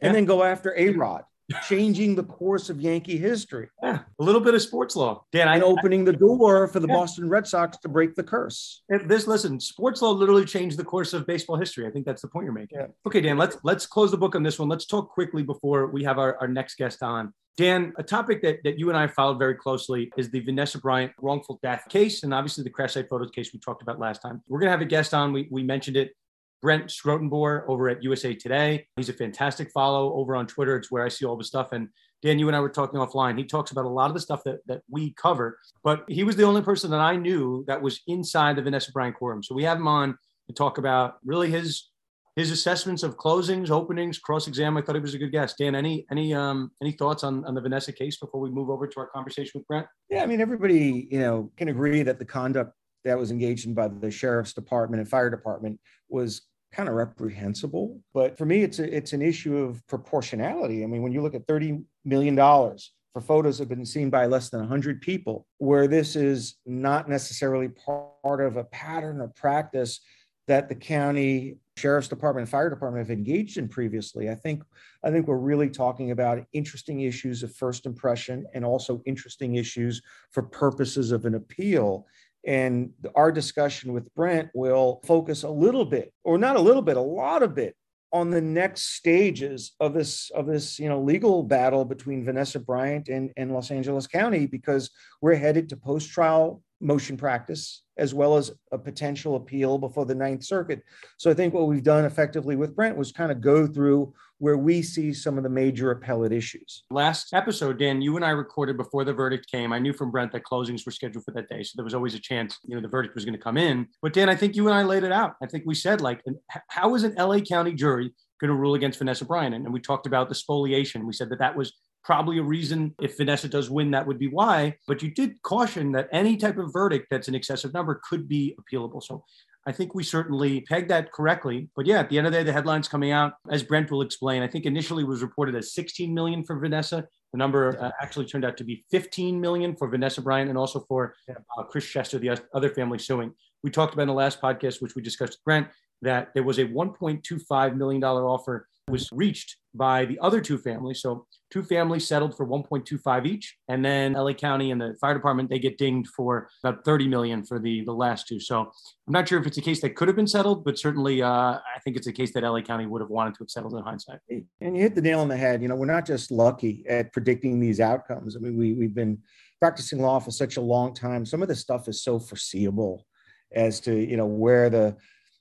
and 0.00 0.10
yeah. 0.10 0.12
then 0.12 0.24
go 0.24 0.42
after 0.42 0.74
A 0.76 0.90
Rod, 0.90 1.24
changing 1.68 2.14
the 2.14 2.24
course 2.24 2.70
of 2.70 2.80
Yankee 2.80 3.16
history. 3.16 3.68
Yeah, 3.82 4.00
a 4.18 4.22
little 4.22 4.40
bit 4.40 4.54
of 4.54 4.62
sports 4.62 4.96
law. 4.96 5.24
Dan, 5.32 5.48
and 5.48 5.62
I, 5.62 5.66
opening 5.66 6.04
the 6.04 6.12
door 6.12 6.68
for 6.68 6.80
the 6.80 6.88
yeah. 6.88 6.94
Boston 6.94 7.28
Red 7.28 7.46
Sox 7.46 7.78
to 7.78 7.88
break 7.88 8.14
the 8.14 8.22
curse. 8.22 8.82
This 8.88 9.26
listen, 9.26 9.58
sports 9.60 10.02
law 10.02 10.10
literally 10.10 10.44
changed 10.44 10.76
the 10.76 10.84
course 10.84 11.12
of 11.12 11.26
baseball 11.26 11.56
history. 11.56 11.86
I 11.86 11.90
think 11.90 12.06
that's 12.06 12.22
the 12.22 12.28
point 12.28 12.44
you're 12.44 12.52
making. 12.52 12.78
Yeah. 12.78 12.86
Okay, 13.06 13.20
Dan, 13.20 13.38
let's 13.38 13.56
let's 13.62 13.86
close 13.86 14.10
the 14.10 14.18
book 14.18 14.34
on 14.34 14.42
this 14.42 14.58
one. 14.58 14.68
Let's 14.68 14.86
talk 14.86 15.10
quickly 15.10 15.42
before 15.42 15.86
we 15.86 16.04
have 16.04 16.18
our, 16.18 16.36
our 16.40 16.48
next 16.48 16.76
guest 16.76 17.02
on. 17.02 17.32
Dan, 17.56 17.92
a 17.98 18.04
topic 18.04 18.40
that, 18.42 18.62
that 18.62 18.78
you 18.78 18.88
and 18.88 18.96
I 18.96 19.08
followed 19.08 19.40
very 19.40 19.56
closely 19.56 20.12
is 20.16 20.30
the 20.30 20.38
Vanessa 20.38 20.78
Bryant 20.78 21.10
wrongful 21.20 21.58
death 21.60 21.86
case, 21.88 22.22
and 22.22 22.32
obviously 22.32 22.62
the 22.62 22.70
crash 22.70 22.94
site 22.94 23.08
photos 23.08 23.32
case 23.32 23.52
we 23.52 23.58
talked 23.58 23.82
about 23.82 23.98
last 23.98 24.22
time. 24.22 24.40
We're 24.46 24.60
going 24.60 24.68
to 24.68 24.70
have 24.70 24.80
a 24.80 24.84
guest 24.84 25.12
on. 25.12 25.32
We, 25.32 25.48
we 25.50 25.64
mentioned 25.64 25.96
it, 25.96 26.12
Brent 26.60 26.86
Schrotenboer 26.86 27.64
over 27.68 27.88
at 27.88 28.02
USA 28.02 28.34
Today. 28.34 28.86
He's 28.96 29.08
a 29.08 29.12
fantastic 29.12 29.70
follow 29.70 30.14
over 30.14 30.34
on 30.34 30.46
Twitter. 30.46 30.76
It's 30.76 30.90
where 30.90 31.04
I 31.04 31.08
see 31.08 31.24
all 31.24 31.36
the 31.36 31.44
stuff. 31.44 31.72
And 31.72 31.88
Dan, 32.22 32.38
you 32.38 32.48
and 32.48 32.56
I 32.56 32.60
were 32.60 32.68
talking 32.68 32.98
offline. 32.98 33.38
He 33.38 33.44
talks 33.44 33.70
about 33.70 33.84
a 33.84 33.88
lot 33.88 34.10
of 34.10 34.14
the 34.14 34.20
stuff 34.20 34.42
that, 34.44 34.58
that 34.66 34.82
we 34.90 35.12
cover, 35.14 35.58
but 35.84 36.04
he 36.08 36.24
was 36.24 36.36
the 36.36 36.42
only 36.42 36.62
person 36.62 36.90
that 36.90 37.00
I 37.00 37.16
knew 37.16 37.64
that 37.68 37.80
was 37.80 38.00
inside 38.08 38.56
the 38.56 38.62
Vanessa 38.62 38.90
Bryant 38.90 39.16
quorum. 39.16 39.42
So 39.42 39.54
we 39.54 39.64
have 39.64 39.78
him 39.78 39.86
on 39.86 40.18
to 40.48 40.54
talk 40.54 40.78
about 40.78 41.18
really 41.24 41.50
his 41.50 41.90
his 42.38 42.52
assessments 42.52 43.02
of 43.02 43.16
closings, 43.16 43.68
openings, 43.68 44.16
cross 44.20 44.46
exam. 44.46 44.76
I 44.76 44.82
thought 44.82 44.94
he 44.94 45.00
was 45.00 45.14
a 45.14 45.18
good 45.18 45.32
guest. 45.32 45.58
Dan, 45.58 45.74
any 45.74 46.06
any 46.10 46.32
um 46.32 46.70
any 46.80 46.92
thoughts 46.92 47.24
on, 47.24 47.44
on 47.44 47.54
the 47.54 47.60
Vanessa 47.60 47.92
case 47.92 48.16
before 48.16 48.40
we 48.40 48.48
move 48.48 48.70
over 48.70 48.86
to 48.86 49.00
our 49.00 49.08
conversation 49.08 49.52
with 49.56 49.66
Brent? 49.66 49.86
Yeah, 50.08 50.22
I 50.22 50.26
mean 50.26 50.40
everybody 50.40 51.08
you 51.10 51.18
know 51.18 51.50
can 51.56 51.68
agree 51.68 52.02
that 52.02 52.18
the 52.18 52.24
conduct 52.24 52.72
that 53.04 53.18
was 53.18 53.30
engaged 53.30 53.66
in 53.66 53.74
by 53.74 53.88
the 53.88 54.10
sheriff's 54.10 54.52
department 54.52 55.00
and 55.00 55.08
fire 55.08 55.30
department 55.30 55.80
was 56.08 56.42
kind 56.72 56.88
of 56.88 56.94
reprehensible. 56.94 58.00
But 58.12 58.36
for 58.36 58.44
me, 58.44 58.62
it's 58.62 58.78
a, 58.78 58.96
it's 58.96 59.12
an 59.12 59.22
issue 59.22 59.56
of 59.56 59.86
proportionality. 59.86 60.84
I 60.84 60.86
mean, 60.86 61.02
when 61.02 61.12
you 61.12 61.22
look 61.22 61.34
at 61.34 61.46
thirty 61.46 61.80
million 62.04 62.34
dollars 62.34 62.92
for 63.12 63.20
photos 63.20 63.58
that 63.58 63.64
have 63.64 63.68
been 63.70 63.86
seen 63.86 64.10
by 64.10 64.26
less 64.26 64.50
than 64.50 64.60
100 64.60 65.00
people, 65.00 65.46
where 65.58 65.88
this 65.88 66.14
is 66.14 66.56
not 66.66 67.08
necessarily 67.08 67.68
part 67.68 68.40
of 68.40 68.56
a 68.56 68.64
pattern 68.64 69.20
or 69.20 69.28
practice 69.28 70.00
that 70.46 70.68
the 70.68 70.74
county 70.74 71.56
sheriff's 71.76 72.08
department 72.08 72.42
and 72.42 72.50
fire 72.50 72.70
department 72.70 73.06
have 73.06 73.16
engaged 73.16 73.58
in 73.58 73.68
previously. 73.68 74.28
I 74.28 74.34
think 74.34 74.62
I 75.04 75.10
think 75.10 75.28
we're 75.28 75.36
really 75.36 75.70
talking 75.70 76.10
about 76.10 76.44
interesting 76.52 77.02
issues 77.02 77.42
of 77.42 77.54
first 77.54 77.86
impression 77.86 78.46
and 78.54 78.64
also 78.64 79.02
interesting 79.06 79.54
issues 79.54 80.02
for 80.32 80.42
purposes 80.42 81.12
of 81.12 81.24
an 81.24 81.34
appeal. 81.34 82.06
And 82.46 82.92
our 83.14 83.32
discussion 83.32 83.92
with 83.92 84.12
Brent 84.14 84.48
will 84.54 85.00
focus 85.04 85.42
a 85.42 85.50
little 85.50 85.84
bit, 85.84 86.12
or 86.24 86.38
not 86.38 86.56
a 86.56 86.60
little 86.60 86.82
bit, 86.82 86.96
a 86.96 87.00
lot 87.00 87.42
of 87.42 87.54
bit 87.54 87.74
on 88.12 88.30
the 88.30 88.40
next 88.40 88.94
stages 88.96 89.72
of 89.80 89.92
this 89.92 90.30
of 90.30 90.46
this 90.46 90.78
you 90.78 90.88
know 90.88 91.00
legal 91.00 91.42
battle 91.42 91.84
between 91.84 92.24
Vanessa 92.24 92.58
Bryant 92.58 93.08
and, 93.08 93.30
and 93.36 93.52
Los 93.52 93.70
Angeles 93.70 94.06
County 94.06 94.46
because 94.46 94.90
we're 95.20 95.34
headed 95.34 95.68
to 95.68 95.76
post 95.76 96.10
trial 96.10 96.62
motion 96.80 97.16
practice 97.16 97.82
as 97.96 98.14
well 98.14 98.36
as 98.36 98.52
a 98.72 98.78
potential 98.78 99.36
appeal 99.36 99.76
before 99.76 100.06
the 100.06 100.14
Ninth 100.14 100.44
Circuit. 100.44 100.82
So 101.16 101.30
I 101.30 101.34
think 101.34 101.52
what 101.52 101.66
we've 101.66 101.82
done 101.82 102.04
effectively 102.04 102.54
with 102.54 102.76
Brent 102.76 102.96
was 102.96 103.10
kind 103.10 103.32
of 103.32 103.40
go 103.40 103.66
through 103.66 104.14
where 104.38 104.56
we 104.56 104.82
see 104.82 105.12
some 105.12 105.36
of 105.36 105.42
the 105.42 105.50
major 105.50 105.90
appellate 105.90 106.30
issues. 106.30 106.84
Last 106.90 107.34
episode, 107.34 107.76
Dan, 107.76 108.00
you 108.00 108.14
and 108.14 108.24
I 108.24 108.30
recorded 108.30 108.76
before 108.76 109.04
the 109.04 109.12
verdict 109.12 109.50
came. 109.50 109.72
I 109.72 109.80
knew 109.80 109.92
from 109.92 110.12
Brent 110.12 110.30
that 110.30 110.44
closings 110.44 110.86
were 110.86 110.92
scheduled 110.92 111.24
for 111.24 111.32
that 111.32 111.48
day. 111.48 111.64
So 111.64 111.72
there 111.74 111.84
was 111.84 111.94
always 111.94 112.14
a 112.14 112.20
chance, 112.20 112.56
you 112.64 112.76
know, 112.76 112.80
the 112.80 112.86
verdict 112.86 113.16
was 113.16 113.24
going 113.24 113.36
to 113.36 113.42
come 113.42 113.56
in. 113.56 113.88
But 114.00 114.12
Dan, 114.12 114.28
I 114.28 114.36
think 114.36 114.54
you 114.54 114.68
and 114.68 114.76
I 114.76 114.84
laid 114.84 115.02
it 115.02 115.10
out. 115.10 115.34
I 115.42 115.46
think 115.46 115.64
we 115.66 115.74
said, 115.74 116.00
like, 116.00 116.22
how 116.68 116.94
is 116.94 117.02
an 117.02 117.16
LA 117.16 117.40
County 117.40 117.72
jury 117.72 118.14
going 118.40 118.48
to 118.48 118.54
rule 118.54 118.74
against 118.74 119.00
Vanessa 119.00 119.24
Bryant? 119.24 119.56
And 119.56 119.72
we 119.72 119.80
talked 119.80 120.06
about 120.06 120.28
the 120.28 120.36
spoliation. 120.36 121.04
We 121.04 121.12
said 121.12 121.30
that 121.30 121.40
that 121.40 121.56
was 121.56 121.72
probably 122.08 122.38
a 122.38 122.42
reason 122.42 122.94
if 123.02 123.18
Vanessa 123.18 123.46
does 123.46 123.68
win, 123.68 123.90
that 123.90 124.06
would 124.06 124.18
be 124.18 124.28
why. 124.28 124.74
But 124.86 125.02
you 125.02 125.10
did 125.10 125.42
caution 125.42 125.92
that 125.92 126.08
any 126.10 126.38
type 126.38 126.56
of 126.56 126.72
verdict 126.72 127.08
that's 127.10 127.28
an 127.28 127.34
excessive 127.34 127.74
number 127.74 128.00
could 128.08 128.26
be 128.26 128.56
appealable. 128.58 129.02
So 129.02 129.24
I 129.66 129.72
think 129.72 129.94
we 129.94 130.02
certainly 130.02 130.62
pegged 130.62 130.88
that 130.88 131.12
correctly. 131.12 131.68
But 131.76 131.84
yeah, 131.84 131.98
at 131.98 132.08
the 132.08 132.16
end 132.16 132.26
of 132.26 132.32
the 132.32 132.38
day, 132.38 132.44
the 132.44 132.52
headlines 132.54 132.88
coming 132.88 133.10
out, 133.10 133.34
as 133.50 133.62
Brent 133.62 133.90
will 133.90 134.00
explain, 134.00 134.42
I 134.42 134.46
think 134.46 134.64
initially 134.64 135.04
was 135.04 135.20
reported 135.20 135.54
as 135.54 135.74
16 135.74 136.14
million 136.14 136.44
for 136.44 136.58
Vanessa. 136.58 137.04
The 137.34 137.36
number 137.36 137.78
uh, 137.78 137.90
actually 138.00 138.24
turned 138.24 138.46
out 138.46 138.56
to 138.56 138.64
be 138.64 138.86
15 138.90 139.38
million 139.38 139.76
for 139.76 139.86
Vanessa 139.86 140.22
Bryant 140.22 140.48
and 140.48 140.56
also 140.56 140.86
for 140.88 141.14
uh, 141.28 141.62
Chris 141.64 141.84
Chester, 141.84 142.18
the 142.18 142.40
other 142.54 142.70
family 142.70 142.98
suing. 142.98 143.34
We 143.62 143.70
talked 143.70 143.92
about 143.92 144.04
in 144.04 144.08
the 144.08 144.14
last 144.14 144.40
podcast, 144.40 144.80
which 144.80 144.94
we 144.94 145.02
discussed 145.02 145.32
with 145.32 145.44
Brent, 145.44 145.68
that 146.00 146.28
there 146.32 146.44
was 146.44 146.58
a 146.58 146.64
$1.25 146.64 147.76
million 147.76 148.02
offer 148.02 148.66
was 148.88 149.08
reached 149.12 149.56
by 149.74 150.04
the 150.04 150.18
other 150.20 150.40
two 150.40 150.58
families. 150.58 151.00
So 151.00 151.26
two 151.50 151.62
families 151.62 152.06
settled 152.06 152.36
for 152.36 152.46
1.25 152.46 153.26
each, 153.26 153.56
and 153.68 153.84
then 153.84 154.14
LA 154.14 154.32
County 154.32 154.70
and 154.70 154.80
the 154.80 154.96
fire 155.00 155.14
department 155.14 155.50
they 155.50 155.58
get 155.58 155.78
dinged 155.78 156.10
for 156.16 156.48
about 156.64 156.84
30 156.84 157.08
million 157.08 157.44
for 157.44 157.58
the 157.58 157.84
the 157.84 157.92
last 157.92 158.26
two. 158.26 158.40
So 158.40 158.60
I'm 158.60 159.12
not 159.12 159.28
sure 159.28 159.38
if 159.40 159.46
it's 159.46 159.58
a 159.58 159.62
case 159.62 159.80
that 159.82 159.96
could 159.96 160.08
have 160.08 160.16
been 160.16 160.26
settled, 160.26 160.64
but 160.64 160.78
certainly 160.78 161.22
uh, 161.22 161.28
I 161.30 161.80
think 161.84 161.96
it's 161.96 162.06
a 162.06 162.12
case 162.12 162.32
that 162.34 162.42
LA 162.42 162.60
County 162.60 162.86
would 162.86 163.00
have 163.00 163.10
wanted 163.10 163.34
to 163.34 163.44
have 163.44 163.50
settled 163.50 163.74
in 163.74 163.82
hindsight. 163.82 164.20
And 164.28 164.76
you 164.76 164.82
hit 164.82 164.94
the 164.94 165.02
nail 165.02 165.20
on 165.20 165.28
the 165.28 165.36
head. 165.36 165.62
You 165.62 165.68
know, 165.68 165.76
we're 165.76 165.86
not 165.86 166.06
just 166.06 166.30
lucky 166.30 166.84
at 166.88 167.12
predicting 167.12 167.60
these 167.60 167.80
outcomes. 167.80 168.36
I 168.36 168.40
mean, 168.40 168.56
we 168.56 168.74
we've 168.74 168.94
been 168.94 169.18
practicing 169.60 170.00
law 170.00 170.18
for 170.18 170.30
such 170.30 170.56
a 170.56 170.60
long 170.60 170.94
time. 170.94 171.24
Some 171.26 171.42
of 171.42 171.48
this 171.48 171.60
stuff 171.60 171.88
is 171.88 172.02
so 172.02 172.18
foreseeable 172.18 173.06
as 173.54 173.80
to 173.80 173.94
you 173.94 174.16
know 174.16 174.26
where 174.26 174.70
the 174.70 174.96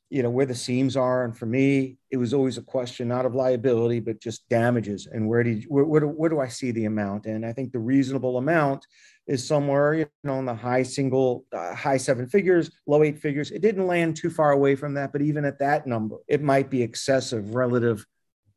you 0.09 0.23
know 0.23 0.29
where 0.29 0.45
the 0.45 0.55
seams 0.55 0.95
are 0.95 1.25
and 1.25 1.37
for 1.37 1.45
me 1.45 1.97
it 2.11 2.17
was 2.17 2.33
always 2.33 2.57
a 2.57 2.61
question 2.61 3.07
not 3.07 3.25
of 3.25 3.35
liability 3.35 3.99
but 3.99 4.21
just 4.21 4.47
damages 4.49 5.07
and 5.11 5.27
where 5.27 5.43
do 5.43 5.51
you, 5.51 5.67
where, 5.67 5.83
where, 5.83 6.01
do, 6.01 6.07
where 6.07 6.29
do 6.29 6.39
i 6.39 6.47
see 6.47 6.71
the 6.71 6.85
amount 6.85 7.25
and 7.25 7.45
i 7.45 7.51
think 7.51 7.71
the 7.71 7.79
reasonable 7.79 8.37
amount 8.37 8.85
is 9.27 9.45
somewhere 9.45 9.93
you 9.93 10.05
know 10.23 10.39
in 10.39 10.45
the 10.45 10.53
high 10.53 10.83
single 10.83 11.45
uh, 11.53 11.75
high 11.75 11.97
seven 11.97 12.27
figures 12.27 12.71
low 12.87 13.03
eight 13.03 13.19
figures 13.19 13.51
it 13.51 13.61
didn't 13.61 13.87
land 13.87 14.15
too 14.15 14.29
far 14.29 14.51
away 14.51 14.75
from 14.75 14.93
that 14.93 15.11
but 15.11 15.21
even 15.21 15.43
at 15.43 15.59
that 15.59 15.85
number 15.85 16.17
it 16.27 16.41
might 16.41 16.69
be 16.69 16.81
excessive 16.81 17.53
relative 17.53 18.05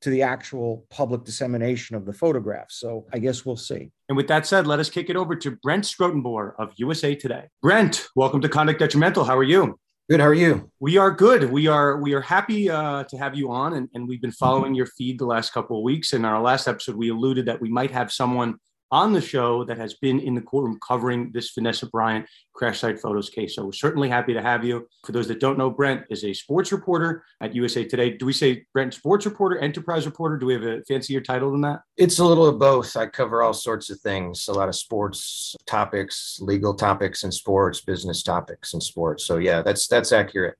to 0.00 0.10
the 0.10 0.22
actual 0.22 0.86
public 0.88 1.24
dissemination 1.24 1.94
of 1.94 2.06
the 2.06 2.12
photographs. 2.14 2.80
So 2.80 3.06
I 3.12 3.18
guess 3.18 3.44
we'll 3.44 3.56
see. 3.56 3.90
And 4.08 4.16
with 4.16 4.28
that 4.28 4.46
said, 4.46 4.66
let 4.66 4.80
us 4.80 4.88
kick 4.88 5.10
it 5.10 5.16
over 5.16 5.36
to 5.36 5.50
Brent 5.62 5.84
Schrotenboer 5.84 6.54
of 6.58 6.72
USA 6.76 7.14
Today. 7.14 7.48
Brent, 7.60 8.06
welcome 8.16 8.40
to 8.40 8.48
Conduct 8.48 8.78
Detrimental. 8.78 9.24
How 9.24 9.36
are 9.36 9.42
you? 9.42 9.78
Good. 10.10 10.18
How 10.18 10.26
are 10.26 10.34
you? 10.34 10.68
We 10.80 10.96
are 10.96 11.12
good. 11.12 11.52
We 11.52 11.68
are 11.68 11.98
we 11.98 12.14
are 12.14 12.20
happy 12.20 12.68
uh, 12.68 13.04
to 13.04 13.16
have 13.16 13.36
you 13.36 13.52
on, 13.52 13.74
and, 13.74 13.88
and 13.94 14.08
we've 14.08 14.20
been 14.20 14.32
following 14.32 14.74
your 14.74 14.86
feed 14.86 15.20
the 15.20 15.24
last 15.24 15.52
couple 15.52 15.78
of 15.78 15.84
weeks. 15.84 16.14
In 16.14 16.24
our 16.24 16.42
last 16.42 16.66
episode, 16.66 16.96
we 16.96 17.10
alluded 17.10 17.46
that 17.46 17.60
we 17.60 17.70
might 17.70 17.92
have 17.92 18.10
someone 18.10 18.56
on 18.90 19.12
the 19.12 19.20
show 19.20 19.64
that 19.64 19.78
has 19.78 19.94
been 19.94 20.20
in 20.20 20.34
the 20.34 20.40
courtroom 20.40 20.78
covering 20.86 21.30
this 21.32 21.50
Vanessa 21.50 21.86
Bryant 21.86 22.26
crash 22.54 22.80
site 22.80 23.00
photos 23.00 23.30
case. 23.30 23.54
So 23.54 23.64
we're 23.64 23.72
certainly 23.72 24.08
happy 24.08 24.34
to 24.34 24.42
have 24.42 24.64
you. 24.64 24.86
For 25.04 25.12
those 25.12 25.28
that 25.28 25.40
don't 25.40 25.58
know, 25.58 25.70
Brent 25.70 26.04
is 26.10 26.24
a 26.24 26.32
sports 26.32 26.72
reporter 26.72 27.24
at 27.40 27.54
USA 27.54 27.84
Today. 27.84 28.10
Do 28.10 28.26
we 28.26 28.32
say 28.32 28.66
Brent 28.72 28.94
sports 28.94 29.24
reporter, 29.26 29.58
enterprise 29.58 30.06
reporter? 30.06 30.36
Do 30.36 30.46
we 30.46 30.54
have 30.54 30.64
a 30.64 30.82
fancier 30.84 31.20
title 31.20 31.52
than 31.52 31.60
that? 31.62 31.80
It's 31.96 32.18
a 32.18 32.24
little 32.24 32.46
of 32.46 32.58
both. 32.58 32.96
I 32.96 33.06
cover 33.06 33.42
all 33.42 33.54
sorts 33.54 33.90
of 33.90 34.00
things, 34.00 34.48
a 34.48 34.52
lot 34.52 34.68
of 34.68 34.74
sports 34.74 35.54
topics, 35.66 36.38
legal 36.40 36.74
topics 36.74 37.22
and 37.24 37.32
sports, 37.32 37.80
business 37.80 38.22
topics 38.22 38.74
and 38.74 38.82
sports. 38.82 39.24
So 39.24 39.38
yeah, 39.38 39.62
that's 39.62 39.86
that's 39.86 40.12
accurate. 40.12 40.56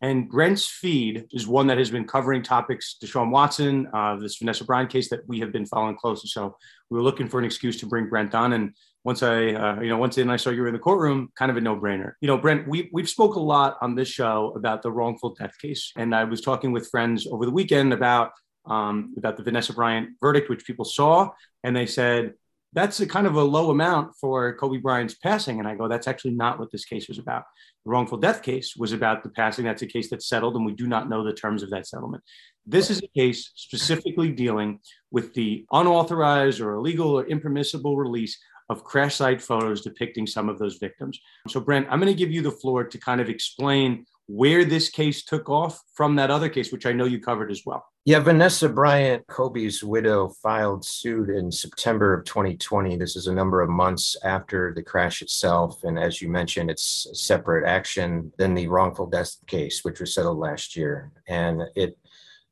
And 0.00 0.28
Brent's 0.28 0.66
feed 0.66 1.26
is 1.32 1.46
one 1.46 1.66
that 1.68 1.78
has 1.78 1.90
been 1.90 2.06
covering 2.06 2.42
topics, 2.42 2.96
Deshaun 3.02 3.30
Watson, 3.30 3.88
uh, 3.92 4.16
this 4.16 4.36
Vanessa 4.36 4.64
Bryant 4.64 4.90
case 4.90 5.08
that 5.10 5.26
we 5.26 5.40
have 5.40 5.52
been 5.52 5.66
following 5.66 5.96
closely. 5.96 6.28
So 6.28 6.56
we 6.90 6.96
were 6.96 7.02
looking 7.02 7.28
for 7.28 7.38
an 7.38 7.44
excuse 7.44 7.78
to 7.80 7.86
bring 7.86 8.08
Brent 8.08 8.34
on. 8.34 8.52
And 8.52 8.74
once 9.04 9.22
I, 9.22 9.52
uh, 9.52 9.80
you 9.80 9.88
know, 9.88 9.98
once 9.98 10.16
then 10.16 10.30
I 10.30 10.36
saw 10.36 10.50
you 10.50 10.62
were 10.62 10.68
in 10.68 10.74
the 10.74 10.80
courtroom, 10.80 11.30
kind 11.36 11.50
of 11.50 11.56
a 11.56 11.60
no 11.60 11.76
brainer. 11.76 12.12
You 12.20 12.28
know, 12.28 12.38
Brent, 12.38 12.68
we, 12.68 12.90
we've 12.92 13.08
spoke 13.08 13.36
a 13.36 13.40
lot 13.40 13.76
on 13.80 13.94
this 13.94 14.08
show 14.08 14.52
about 14.56 14.82
the 14.82 14.90
wrongful 14.90 15.34
death 15.34 15.54
case. 15.60 15.92
And 15.96 16.14
I 16.14 16.24
was 16.24 16.40
talking 16.40 16.72
with 16.72 16.88
friends 16.90 17.26
over 17.26 17.44
the 17.44 17.52
weekend 17.52 17.92
about, 17.92 18.32
um, 18.66 19.14
about 19.16 19.36
the 19.36 19.42
Vanessa 19.42 19.72
Bryant 19.72 20.10
verdict, 20.20 20.50
which 20.50 20.66
people 20.66 20.84
saw. 20.84 21.30
And 21.62 21.74
they 21.74 21.86
said, 21.86 22.34
that's 22.76 23.00
a 23.00 23.06
kind 23.06 23.26
of 23.26 23.36
a 23.36 23.42
low 23.42 23.70
amount 23.70 24.14
for 24.20 24.54
Kobe 24.54 24.76
Bryant's 24.76 25.14
passing. 25.14 25.58
And 25.58 25.66
I 25.66 25.74
go, 25.74 25.88
that's 25.88 26.06
actually 26.06 26.34
not 26.34 26.60
what 26.60 26.70
this 26.70 26.84
case 26.84 27.08
was 27.08 27.18
about. 27.18 27.44
The 27.84 27.90
wrongful 27.90 28.18
death 28.18 28.42
case 28.42 28.76
was 28.76 28.92
about 28.92 29.22
the 29.22 29.30
passing. 29.30 29.64
That's 29.64 29.80
a 29.80 29.86
case 29.86 30.10
that's 30.10 30.28
settled, 30.28 30.56
and 30.56 30.66
we 30.66 30.74
do 30.74 30.86
not 30.86 31.08
know 31.08 31.24
the 31.24 31.32
terms 31.32 31.62
of 31.62 31.70
that 31.70 31.86
settlement. 31.86 32.22
This 32.66 32.90
is 32.90 33.02
a 33.02 33.08
case 33.18 33.50
specifically 33.54 34.30
dealing 34.30 34.80
with 35.10 35.32
the 35.32 35.64
unauthorized 35.72 36.60
or 36.60 36.74
illegal 36.74 37.18
or 37.18 37.26
impermissible 37.26 37.96
release 37.96 38.38
of 38.68 38.84
crash 38.84 39.14
site 39.14 39.40
photos 39.40 39.80
depicting 39.80 40.26
some 40.26 40.50
of 40.50 40.58
those 40.58 40.76
victims. 40.76 41.18
So, 41.48 41.60
Brent, 41.60 41.86
I'm 41.88 41.98
going 41.98 42.12
to 42.12 42.18
give 42.18 42.32
you 42.32 42.42
the 42.42 42.50
floor 42.50 42.84
to 42.84 42.98
kind 42.98 43.22
of 43.22 43.30
explain 43.30 44.04
where 44.26 44.64
this 44.64 44.88
case 44.88 45.24
took 45.24 45.48
off 45.48 45.80
from 45.94 46.16
that 46.16 46.30
other 46.30 46.48
case, 46.48 46.72
which 46.72 46.86
I 46.86 46.92
know 46.92 47.04
you 47.04 47.20
covered 47.20 47.50
as 47.50 47.62
well. 47.64 47.84
Yeah, 48.04 48.20
Vanessa 48.20 48.68
Bryant, 48.68 49.26
Kobe's 49.26 49.82
widow, 49.82 50.28
filed 50.28 50.84
suit 50.84 51.28
in 51.28 51.50
September 51.50 52.14
of 52.14 52.24
2020. 52.24 52.96
This 52.96 53.16
is 53.16 53.26
a 53.26 53.34
number 53.34 53.62
of 53.62 53.68
months 53.68 54.16
after 54.22 54.72
the 54.72 54.82
crash 54.82 55.22
itself. 55.22 55.82
And 55.82 55.98
as 55.98 56.22
you 56.22 56.28
mentioned, 56.28 56.70
it's 56.70 57.06
a 57.10 57.16
separate 57.16 57.66
action 57.66 58.32
than 58.38 58.54
the 58.54 58.68
wrongful 58.68 59.08
death 59.08 59.34
case, 59.48 59.80
which 59.82 59.98
was 59.98 60.14
settled 60.14 60.38
last 60.38 60.76
year. 60.76 61.10
And 61.26 61.62
it 61.74 61.98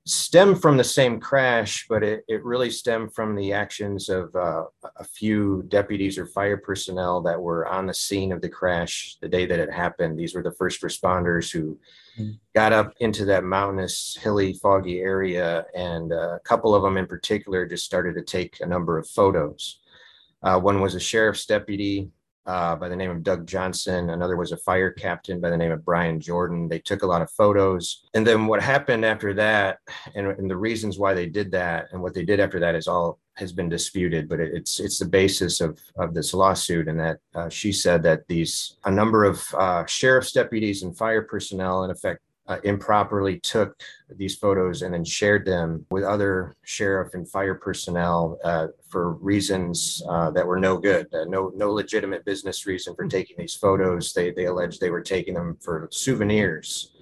stemmed 0.07 0.61
from 0.61 0.77
the 0.77 0.85
same 0.85 1.19
crash, 1.19 1.87
but 1.89 2.03
it, 2.03 2.25
it 2.29 2.45
really 2.45 2.71
stemmed 2.71 3.15
from 3.15 3.35
the 3.35 3.55
actions 3.55 4.11
of 4.11 4.35
uh, 4.37 4.65
a 4.97 5.05
few 5.05 5.65
deputies 5.69 6.19
or 6.19 6.27
fire 6.27 6.59
personnel 6.59 7.23
that 7.23 7.41
were 7.41 7.67
on 7.67 7.87
the 7.87 7.95
scene 7.95 8.31
of 8.31 8.43
the 8.43 8.49
crash 8.49 9.17
the 9.23 9.29
day 9.29 9.47
that 9.47 9.59
it 9.59 9.73
happened. 9.73 10.19
These 10.19 10.35
were 10.35 10.43
the 10.43 10.53
first 10.53 10.83
responders 10.83 11.51
who 11.51 11.79
mm. 12.19 12.39
got 12.55 12.75
up 12.75 12.93
into 13.01 13.25
that 13.25 13.45
mountainous, 13.45 14.19
hilly, 14.21 14.53
foggy 14.55 15.01
area, 15.01 15.65
and 15.75 16.13
uh, 16.13 16.35
a 16.35 16.41
couple 16.41 16.75
of 16.75 16.83
them 16.83 16.99
in 16.99 17.07
particular 17.07 17.65
just 17.65 17.87
started 17.87 18.15
to 18.17 18.23
take 18.23 18.61
a 18.61 18.67
number 18.67 18.99
of 18.99 19.09
photos. 19.09 19.81
Uh, 20.43 20.61
one 20.61 20.83
was 20.83 20.95
a 20.95 21.01
sheriff's 21.01 21.47
deputy 21.47 22.11
uh, 22.47 22.77
by 22.77 22.89
the 22.89 22.97
name 22.97 23.11
of 23.11 23.23
Doug 23.23 23.47
Johnson. 23.47 24.11
Another 24.11 24.37
was 24.37 24.53
a 24.53 24.57
fire 24.57 24.91
captain 24.91 25.41
by 25.41 25.51
the 25.51 25.57
name 25.57 25.73
of 25.73 25.85
Brian 25.85 26.21
Jordan. 26.21 26.69
They 26.69 26.79
took 26.79 27.03
a 27.03 27.07
lot 27.07 27.23
of 27.23 27.31
photos. 27.31 28.05
And 28.15 28.27
then 28.27 28.47
what 28.47 28.63
happened 28.63 29.05
after 29.05 29.35
that, 29.35 29.79
and, 30.15 30.27
and 30.27 30.51
the 30.51 30.57
reasons 30.57 30.99
why 30.99 31.15
they 31.15 31.27
did 31.27 31.51
that, 31.53 31.89
and 31.93 32.03
what 32.03 32.15
they 32.15 32.25
did 32.25 32.41
after 32.41 32.61
that 32.61 32.75
is 32.75 32.87
all 32.89 33.19
has 33.37 33.53
been 33.53 33.69
disputed, 33.69 34.29
but 34.29 34.39
it's 34.39 34.79
it's 34.79 34.99
the 34.99 35.05
basis 35.05 35.61
of 35.61 35.81
of 35.97 36.15
this 36.15 36.35
lawsuit, 36.35 36.87
and 36.87 37.01
that 37.01 37.19
uh, 37.35 37.49
she 37.49 37.73
said 37.73 38.03
that 38.05 38.27
these 38.29 38.77
a 38.85 38.91
number 38.91 39.25
of 39.25 39.45
uh, 39.55 39.85
sheriff's 39.87 40.33
deputies 40.33 40.83
and 40.83 40.97
fire 40.97 41.23
personnel, 41.23 41.83
in 41.85 41.91
effect, 41.91 42.21
uh, 42.47 42.59
improperly 42.65 43.41
took 43.41 43.81
these 44.17 44.37
photos 44.37 44.83
and 44.83 44.93
then 44.93 45.05
shared 45.05 45.47
them 45.47 45.85
with 45.91 46.05
other 46.05 46.55
sheriff 46.63 47.15
and 47.15 47.29
fire 47.29 47.55
personnel 47.55 48.39
uh, 48.45 48.67
for 48.89 49.13
reasons 49.15 50.03
uh, 50.09 50.31
that 50.31 50.47
were 50.47 50.61
no 50.61 50.77
good, 50.77 51.07
uh, 51.15 51.25
no 51.25 51.51
no 51.55 51.73
legitimate 51.73 52.25
business 52.25 52.67
reason 52.67 52.95
for 52.95 53.07
taking 53.07 53.37
these 53.39 53.57
photos. 53.57 54.13
They 54.13 54.31
they 54.31 54.47
alleged 54.47 54.81
they 54.81 54.91
were 54.91 55.03
taking 55.03 55.35
them 55.35 55.57
for 55.61 55.89
souvenirs, 55.91 56.93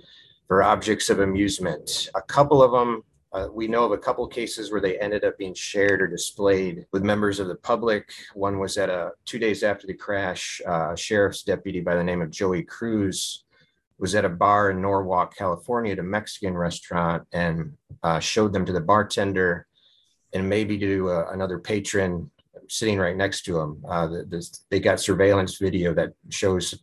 for 0.47 0.63
objects 0.63 1.11
of 1.11 1.21
amusement. 1.21 2.09
A 2.15 2.23
couple 2.23 2.63
of 2.63 2.73
them. 2.73 3.03
Uh, 3.35 3.49
we 3.51 3.67
know 3.67 3.87
of 3.87 3.93
a 3.93 3.97
couple 3.99 4.27
cases 4.29 4.71
where 4.71 4.81
they 4.83 4.99
ended 4.99 5.25
up 5.25 5.39
being 5.39 5.55
shared 5.55 6.03
or 6.03 6.07
displayed 6.07 6.85
with 6.93 7.03
members 7.03 7.41
of 7.41 7.49
the 7.49 7.55
public. 7.55 8.13
One 8.35 8.59
was 8.59 8.77
at 8.77 8.91
a 8.91 9.13
two 9.25 9.39
days 9.39 9.63
after 9.63 9.87
the 9.87 9.95
crash, 9.95 10.61
uh, 10.69 10.93
a 10.93 10.97
sheriff's 10.99 11.43
deputy 11.43 11.81
by 11.81 11.95
the 11.95 12.05
name 12.05 12.21
of 12.21 12.31
Joey 12.31 12.63
Cruz 12.63 13.45
was 14.03 14.17
at 14.17 14.25
a 14.25 14.29
bar 14.29 14.73
in 14.73 14.83
Norwalk, 14.83 15.37
California, 15.37 15.93
at 15.93 16.01
a 16.01 16.03
Mexican 16.03 16.55
restaurant, 16.55 17.23
and 17.33 17.75
uh, 18.03 18.19
showed 18.19 18.53
them 18.53 18.67
to 18.67 18.73
the 18.73 18.81
bartender 18.81 19.69
and 20.35 20.49
maybe 20.49 20.77
to 20.77 21.09
uh, 21.09 21.27
another 21.31 21.61
patron 21.61 22.29
sitting 22.69 22.99
right 22.99 23.17
next 23.17 23.43
to 23.43 23.61
him. 23.61 23.81
Uh, 23.89 24.09
the, 24.09 24.25
this, 24.25 24.65
they 24.71 24.81
got 24.81 24.99
surveillance 24.99 25.59
video 25.59 25.95
that 25.95 26.15
shows, 26.31 26.75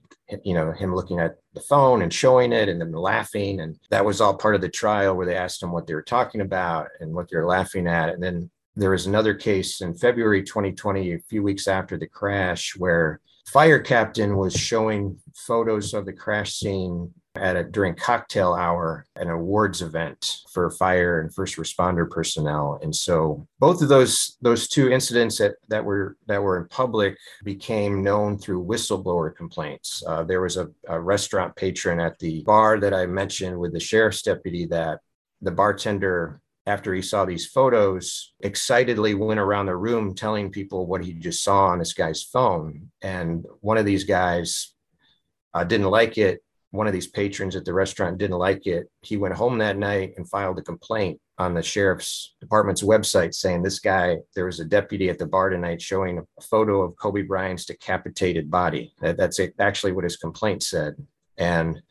you 0.45 0.53
know, 0.53 0.71
him 0.71 0.95
looking 0.95 1.19
at 1.19 1.35
the 1.53 1.59
phone 1.59 2.03
and 2.03 2.13
showing 2.13 2.53
it, 2.53 2.69
and 2.69 2.79
then 2.79 2.93
laughing, 2.93 3.59
and 3.59 3.77
that 3.89 4.05
was 4.05 4.21
all 4.21 4.37
part 4.37 4.55
of 4.55 4.61
the 4.61 4.69
trial 4.69 5.13
where 5.13 5.25
they 5.25 5.35
asked 5.35 5.61
him 5.61 5.73
what 5.73 5.87
they 5.87 5.95
were 5.95 6.01
talking 6.01 6.39
about 6.39 6.87
and 7.01 7.13
what 7.13 7.29
they're 7.29 7.45
laughing 7.45 7.85
at, 7.85 8.07
and 8.07 8.23
then 8.23 8.49
there 8.77 8.91
was 8.91 9.07
another 9.07 9.33
case 9.33 9.81
in 9.81 9.93
February 9.93 10.41
2020, 10.41 11.11
a 11.11 11.19
few 11.19 11.43
weeks 11.43 11.67
after 11.67 11.97
the 11.97 12.07
crash, 12.07 12.77
where 12.77 13.19
fire 13.51 13.79
captain 13.79 14.37
was 14.37 14.53
showing 14.53 15.17
photos 15.35 15.93
of 15.93 16.05
the 16.05 16.13
crash 16.13 16.53
scene 16.53 17.11
at 17.35 17.55
a 17.55 17.63
during 17.63 17.95
cocktail 17.95 18.53
hour 18.53 19.05
an 19.15 19.29
awards 19.29 19.81
event 19.81 20.37
for 20.51 20.69
fire 20.71 21.21
and 21.21 21.33
first 21.33 21.57
responder 21.57 22.09
personnel. 22.09 22.79
And 22.81 22.95
so 22.95 23.47
both 23.59 23.81
of 23.81 23.89
those 23.89 24.37
those 24.41 24.67
two 24.67 24.89
incidents 24.89 25.37
that, 25.37 25.55
that 25.69 25.83
were 25.83 26.17
that 26.27 26.41
were 26.41 26.59
in 26.59 26.67
public 26.67 27.17
became 27.43 28.03
known 28.03 28.37
through 28.37 28.65
whistleblower 28.65 29.35
complaints. 29.35 30.03
Uh, 30.05 30.23
there 30.23 30.41
was 30.41 30.57
a, 30.57 30.69
a 30.87 30.99
restaurant 30.99 31.55
patron 31.55 31.99
at 31.99 32.17
the 32.19 32.43
bar 32.43 32.79
that 32.79 32.93
i 32.93 33.05
mentioned 33.05 33.57
with 33.57 33.73
the 33.73 33.79
sheriff's 33.79 34.21
deputy 34.21 34.65
that 34.65 34.99
the 35.41 35.51
bartender 35.51 36.41
after 36.69 36.93
he 36.93 37.01
saw 37.01 37.25
these 37.25 37.47
photos, 37.47 38.33
excitedly 38.41 39.15
went 39.15 39.39
around 39.39 39.65
the 39.65 39.75
room 39.75 40.13
telling 40.13 40.51
people 40.51 40.85
what 40.85 41.03
he 41.03 41.13
just 41.13 41.43
saw 41.43 41.65
on 41.65 41.79
this 41.79 41.93
guy's 41.93 42.21
phone. 42.21 42.91
And 43.01 43.45
one 43.61 43.79
of 43.79 43.85
these 43.85 44.03
guys 44.03 44.73
uh, 45.55 45.63
didn't 45.63 45.89
like 45.89 46.19
it. 46.19 46.43
One 46.69 46.85
of 46.85 46.93
these 46.93 47.07
patrons 47.07 47.55
at 47.55 47.65
the 47.65 47.73
restaurant 47.73 48.19
didn't 48.19 48.37
like 48.37 48.67
it. 48.67 48.87
He 49.01 49.17
went 49.17 49.33
home 49.33 49.57
that 49.57 49.77
night 49.77 50.13
and 50.15 50.29
filed 50.29 50.59
a 50.59 50.61
complaint 50.61 51.19
on 51.39 51.55
the 51.55 51.63
sheriff's 51.63 52.35
department's 52.39 52.83
website 52.83 53.33
saying 53.33 53.63
this 53.63 53.79
guy, 53.79 54.17
there 54.35 54.45
was 54.45 54.59
a 54.59 54.65
deputy 54.65 55.09
at 55.09 55.17
the 55.17 55.25
bar 55.25 55.49
tonight 55.49 55.81
showing 55.81 56.19
a 56.19 56.41
photo 56.41 56.83
of 56.83 56.95
Kobe 56.97 57.23
Bryant's 57.23 57.65
decapitated 57.65 58.51
body. 58.51 58.93
That, 59.01 59.17
that's 59.17 59.39
actually 59.57 59.93
what 59.93 60.03
his 60.03 60.17
complaint 60.17 60.61
said. 60.61 60.93
And 61.37 61.81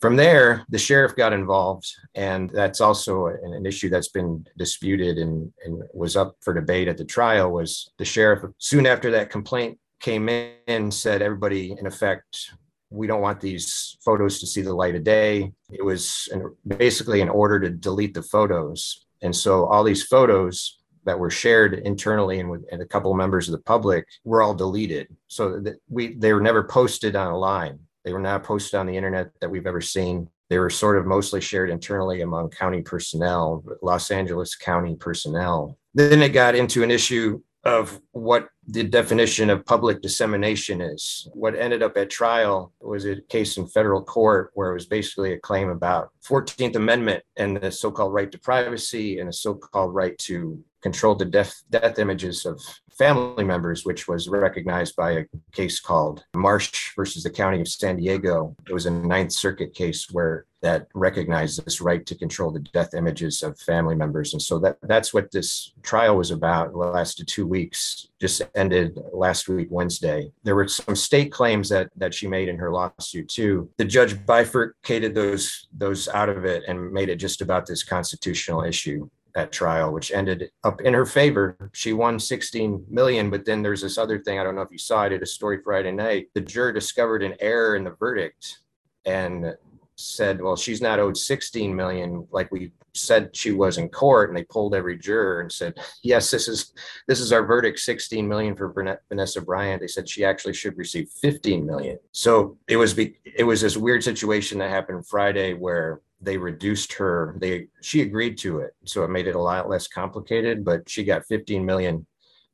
from 0.00 0.14
there, 0.14 0.64
the 0.68 0.78
sheriff 0.78 1.16
got 1.16 1.32
involved, 1.32 1.86
and 2.14 2.50
that's 2.50 2.80
also 2.80 3.26
an, 3.26 3.52
an 3.52 3.66
issue 3.66 3.88
that's 3.88 4.08
been 4.08 4.46
disputed 4.56 5.18
and, 5.18 5.52
and, 5.64 5.82
was 5.92 6.16
up 6.16 6.36
for 6.40 6.54
debate 6.54 6.86
at 6.86 6.96
the 6.96 7.04
trial. 7.04 7.50
Was 7.50 7.90
the 7.98 8.04
sheriff 8.04 8.44
soon 8.58 8.86
after 8.86 9.10
that 9.12 9.30
complaint 9.30 9.78
came 10.00 10.28
in 10.28 10.90
said 10.92 11.22
everybody 11.22 11.72
in 11.72 11.84
effect 11.84 12.52
we 12.90 13.08
don't 13.08 13.20
want 13.20 13.40
these 13.40 13.98
photos 14.04 14.38
to 14.38 14.46
see 14.46 14.62
the 14.62 14.72
light 14.72 14.94
of 14.94 15.02
day. 15.04 15.52
It 15.70 15.84
was 15.84 16.28
an, 16.32 16.54
basically 16.66 17.20
an 17.20 17.28
order 17.28 17.58
to 17.60 17.70
delete 17.70 18.14
the 18.14 18.22
photos, 18.22 19.04
and 19.20 19.34
so 19.34 19.66
all 19.66 19.82
these 19.82 20.04
photos 20.04 20.78
that 21.04 21.18
were 21.18 21.30
shared 21.30 21.74
internally 21.74 22.38
and 22.38 22.50
with 22.50 22.64
and 22.70 22.82
a 22.82 22.86
couple 22.86 23.10
of 23.10 23.16
members 23.16 23.48
of 23.48 23.52
the 23.52 23.62
public 23.62 24.06
were 24.22 24.42
all 24.42 24.54
deleted. 24.54 25.08
So 25.26 25.58
that 25.60 25.80
we 25.88 26.14
they 26.14 26.32
were 26.32 26.40
never 26.40 26.62
posted 26.62 27.16
online 27.16 27.80
they 28.04 28.12
were 28.12 28.20
not 28.20 28.44
posted 28.44 28.78
on 28.78 28.86
the 28.86 28.96
internet 28.96 29.30
that 29.40 29.50
we've 29.50 29.66
ever 29.66 29.80
seen. 29.80 30.28
They 30.48 30.58
were 30.58 30.70
sort 30.70 30.98
of 30.98 31.06
mostly 31.06 31.40
shared 31.40 31.70
internally 31.70 32.22
among 32.22 32.50
county 32.50 32.82
personnel, 32.82 33.62
Los 33.82 34.10
Angeles 34.10 34.54
County 34.54 34.96
personnel. 34.96 35.78
Then 35.94 36.22
it 36.22 36.30
got 36.30 36.54
into 36.54 36.82
an 36.82 36.90
issue 36.90 37.40
of 37.64 38.00
what 38.12 38.48
the 38.66 38.84
definition 38.84 39.50
of 39.50 39.66
public 39.66 40.00
dissemination 40.00 40.80
is. 40.80 41.28
What 41.34 41.54
ended 41.54 41.82
up 41.82 41.96
at 41.96 42.08
trial 42.08 42.72
was 42.80 43.04
a 43.04 43.20
case 43.22 43.56
in 43.56 43.66
federal 43.66 44.02
court 44.02 44.52
where 44.54 44.70
it 44.70 44.74
was 44.74 44.86
basically 44.86 45.32
a 45.32 45.38
claim 45.38 45.68
about 45.68 46.10
14th 46.26 46.76
Amendment 46.76 47.24
and 47.36 47.56
the 47.56 47.70
so-called 47.70 48.14
right 48.14 48.30
to 48.30 48.38
privacy 48.38 49.18
and 49.18 49.28
the 49.28 49.32
so-called 49.32 49.94
right 49.94 50.16
to 50.18 50.62
control 50.82 51.14
the 51.14 51.24
death, 51.24 51.62
death 51.70 51.98
images 51.98 52.46
of 52.46 52.60
family 52.98 53.44
members, 53.44 53.84
which 53.84 54.08
was 54.08 54.28
recognized 54.28 54.96
by 54.96 55.12
a 55.12 55.24
case 55.52 55.80
called 55.80 56.24
Marsh 56.34 56.90
versus 56.96 57.22
the 57.22 57.30
County 57.30 57.60
of 57.60 57.68
San 57.68 57.96
Diego. 57.96 58.56
It 58.68 58.72
was 58.72 58.86
a 58.86 58.90
Ninth 58.90 59.32
Circuit 59.32 59.74
case 59.74 60.08
where 60.10 60.46
that 60.60 60.88
recognized 60.94 61.64
this 61.64 61.80
right 61.80 62.04
to 62.04 62.16
control 62.16 62.50
the 62.50 62.58
death 62.58 62.94
images 62.94 63.42
of 63.42 63.58
family 63.60 63.94
members. 63.94 64.32
And 64.32 64.42
so 64.42 64.58
that 64.58 64.76
that's 64.82 65.14
what 65.14 65.30
this 65.30 65.72
trial 65.82 66.16
was 66.16 66.32
about. 66.32 66.70
It 66.70 66.76
lasted 66.76 67.28
two 67.28 67.46
weeks, 67.46 68.08
just 68.20 68.42
ended 68.56 68.98
last 69.12 69.48
week, 69.48 69.68
Wednesday. 69.70 70.32
There 70.42 70.56
were 70.56 70.66
some 70.66 70.96
state 70.96 71.30
claims 71.30 71.68
that 71.68 71.90
that 71.96 72.12
she 72.12 72.26
made 72.26 72.48
in 72.48 72.56
her 72.56 72.72
lawsuit 72.72 73.28
too. 73.28 73.70
The 73.76 73.84
judge 73.84 74.24
bifurcated 74.26 75.14
those 75.14 75.68
those 75.72 76.08
out 76.08 76.28
of 76.28 76.44
it 76.44 76.64
and 76.66 76.92
made 76.92 77.08
it 77.08 77.16
just 77.16 77.40
about 77.40 77.66
this 77.66 77.84
constitutional 77.84 78.64
issue 78.64 79.08
at 79.34 79.52
trial, 79.52 79.92
which 79.92 80.12
ended 80.12 80.50
up 80.64 80.80
in 80.80 80.94
her 80.94 81.06
favor. 81.06 81.70
She 81.72 81.92
won 81.92 82.18
16 82.18 82.84
million, 82.88 83.30
but 83.30 83.44
then 83.44 83.62
there's 83.62 83.82
this 83.82 83.98
other 83.98 84.18
thing. 84.18 84.38
I 84.38 84.44
don't 84.44 84.54
know 84.54 84.62
if 84.62 84.72
you 84.72 84.78
saw 84.78 85.04
it 85.04 85.12
at 85.12 85.22
a 85.22 85.26
story 85.26 85.60
Friday 85.62 85.92
night. 85.92 86.28
The 86.34 86.40
juror 86.40 86.72
discovered 86.72 87.22
an 87.22 87.34
error 87.40 87.76
in 87.76 87.84
the 87.84 87.94
verdict 87.98 88.58
and 89.04 89.54
said, 89.96 90.40
well, 90.40 90.56
she's 90.56 90.80
not 90.80 91.00
owed 91.00 91.16
16 91.16 91.74
million 91.74 92.26
like 92.30 92.50
we 92.52 92.72
said 92.94 93.34
she 93.34 93.52
was 93.52 93.78
in 93.78 93.88
court. 93.88 94.30
And 94.30 94.38
they 94.38 94.44
pulled 94.44 94.74
every 94.74 94.96
juror 94.96 95.40
and 95.40 95.50
said, 95.50 95.78
yes, 96.02 96.30
this 96.30 96.48
is 96.48 96.72
this 97.06 97.20
is 97.20 97.32
our 97.32 97.44
verdict, 97.44 97.78
16 97.80 98.26
million 98.26 98.54
for 98.56 99.00
Vanessa 99.08 99.40
Bryant. 99.40 99.80
They 99.80 99.88
said 99.88 100.08
she 100.08 100.24
actually 100.24 100.54
should 100.54 100.76
receive 100.78 101.08
15 101.10 101.66
million. 101.66 101.98
So 102.12 102.56
it 102.68 102.76
was 102.76 102.94
be 102.94 103.18
it 103.24 103.44
was 103.44 103.60
this 103.60 103.76
weird 103.76 104.04
situation 104.04 104.58
that 104.58 104.70
happened 104.70 105.06
Friday 105.06 105.54
where 105.54 106.00
they 106.20 106.36
reduced 106.36 106.92
her 106.94 107.36
they 107.40 107.68
she 107.80 108.02
agreed 108.02 108.36
to 108.38 108.58
it. 108.60 108.72
So 108.84 109.04
it 109.04 109.10
made 109.10 109.26
it 109.26 109.34
a 109.36 109.40
lot 109.40 109.68
less 109.68 109.86
complicated 109.86 110.64
but 110.64 110.88
she 110.88 111.04
got 111.04 111.26
15 111.26 111.64
million 111.64 112.06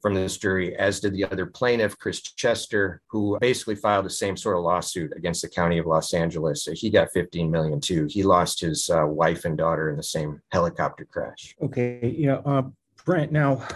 from 0.02 0.14
this 0.14 0.36
jury 0.36 0.76
as 0.76 1.00
did 1.00 1.14
the 1.14 1.24
other 1.24 1.46
plaintiff 1.46 1.98
chris 1.98 2.20
chester 2.20 3.00
who 3.08 3.38
basically 3.40 3.74
filed 3.74 4.04
the 4.04 4.10
same 4.10 4.36
sort 4.36 4.58
of 4.58 4.62
lawsuit 4.62 5.10
against 5.16 5.40
the 5.40 5.48
county 5.48 5.78
of 5.78 5.86
los 5.86 6.12
angeles. 6.12 6.64
So 6.64 6.72
he 6.72 6.90
got 6.90 7.12
15 7.12 7.50
million 7.50 7.80
too. 7.80 8.06
He 8.10 8.22
lost 8.22 8.60
his 8.60 8.90
uh, 8.90 9.06
wife 9.06 9.44
and 9.44 9.56
daughter 9.56 9.88
in 9.88 9.96
the 9.96 10.02
same 10.02 10.40
helicopter 10.52 11.06
crash. 11.06 11.54
Okay 11.62 12.14
yeah 12.18 12.40
uh, 12.44 12.62
brent 13.04 13.32
now 13.32 13.66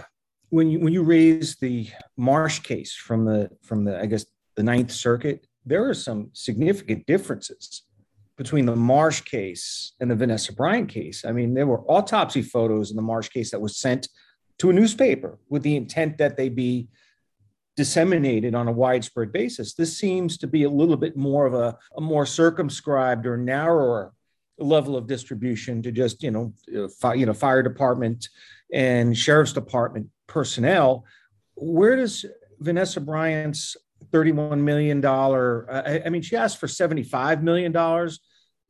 when 0.49 0.69
you 0.69 0.79
when 0.79 0.93
you 0.93 1.03
raise 1.03 1.55
the 1.57 1.87
marsh 2.17 2.59
case 2.59 2.93
from 2.93 3.25
the 3.25 3.49
from 3.61 3.85
the 3.85 3.99
i 3.99 4.05
guess 4.05 4.25
the 4.55 4.63
ninth 4.63 4.91
circuit 4.91 5.47
there 5.65 5.87
are 5.87 5.93
some 5.93 6.29
significant 6.33 7.05
differences 7.05 7.83
between 8.39 8.65
the 8.65 8.75
Marsh 8.75 9.19
case 9.19 9.91
and 9.99 10.09
the 10.09 10.15
Vanessa 10.15 10.53
Bryant 10.53 10.87
case. 10.87 11.25
I 11.25 11.33
mean, 11.33 11.53
there 11.53 11.67
were 11.67 11.81
autopsy 11.91 12.41
photos 12.41 12.89
in 12.89 12.95
the 12.95 13.01
Marsh 13.01 13.27
case 13.27 13.51
that 13.51 13.59
was 13.59 13.75
sent 13.75 14.07
to 14.59 14.69
a 14.69 14.73
newspaper 14.73 15.37
with 15.49 15.61
the 15.61 15.75
intent 15.75 16.17
that 16.19 16.37
they 16.37 16.47
be 16.47 16.87
disseminated 17.75 18.55
on 18.55 18.69
a 18.69 18.71
widespread 18.71 19.33
basis. 19.33 19.73
This 19.73 19.97
seems 19.97 20.37
to 20.37 20.47
be 20.47 20.63
a 20.63 20.69
little 20.69 20.95
bit 20.95 21.17
more 21.17 21.47
of 21.47 21.53
a, 21.53 21.77
a 21.97 21.99
more 21.99 22.25
circumscribed 22.25 23.25
or 23.25 23.35
narrower 23.35 24.13
level 24.57 24.95
of 24.95 25.05
distribution 25.05 25.81
to 25.81 25.91
just 25.91 26.23
you 26.23 26.31
know 26.31 26.53
fi- 27.01 27.15
you 27.15 27.25
know 27.25 27.33
fire 27.33 27.61
department 27.61 28.29
and 28.73 29.17
sheriff's 29.17 29.51
department 29.51 30.07
personnel. 30.27 31.03
Where 31.55 31.97
does 31.97 32.25
Vanessa 32.61 33.01
Bryant's 33.01 33.75
$31 34.11 34.59
million. 34.59 35.03
Uh, 35.03 35.83
I, 35.85 36.03
I, 36.05 36.09
mean, 36.09 36.21
she 36.21 36.35
asked 36.35 36.57
for 36.57 36.67
$75 36.67 37.41
million, 37.41 37.71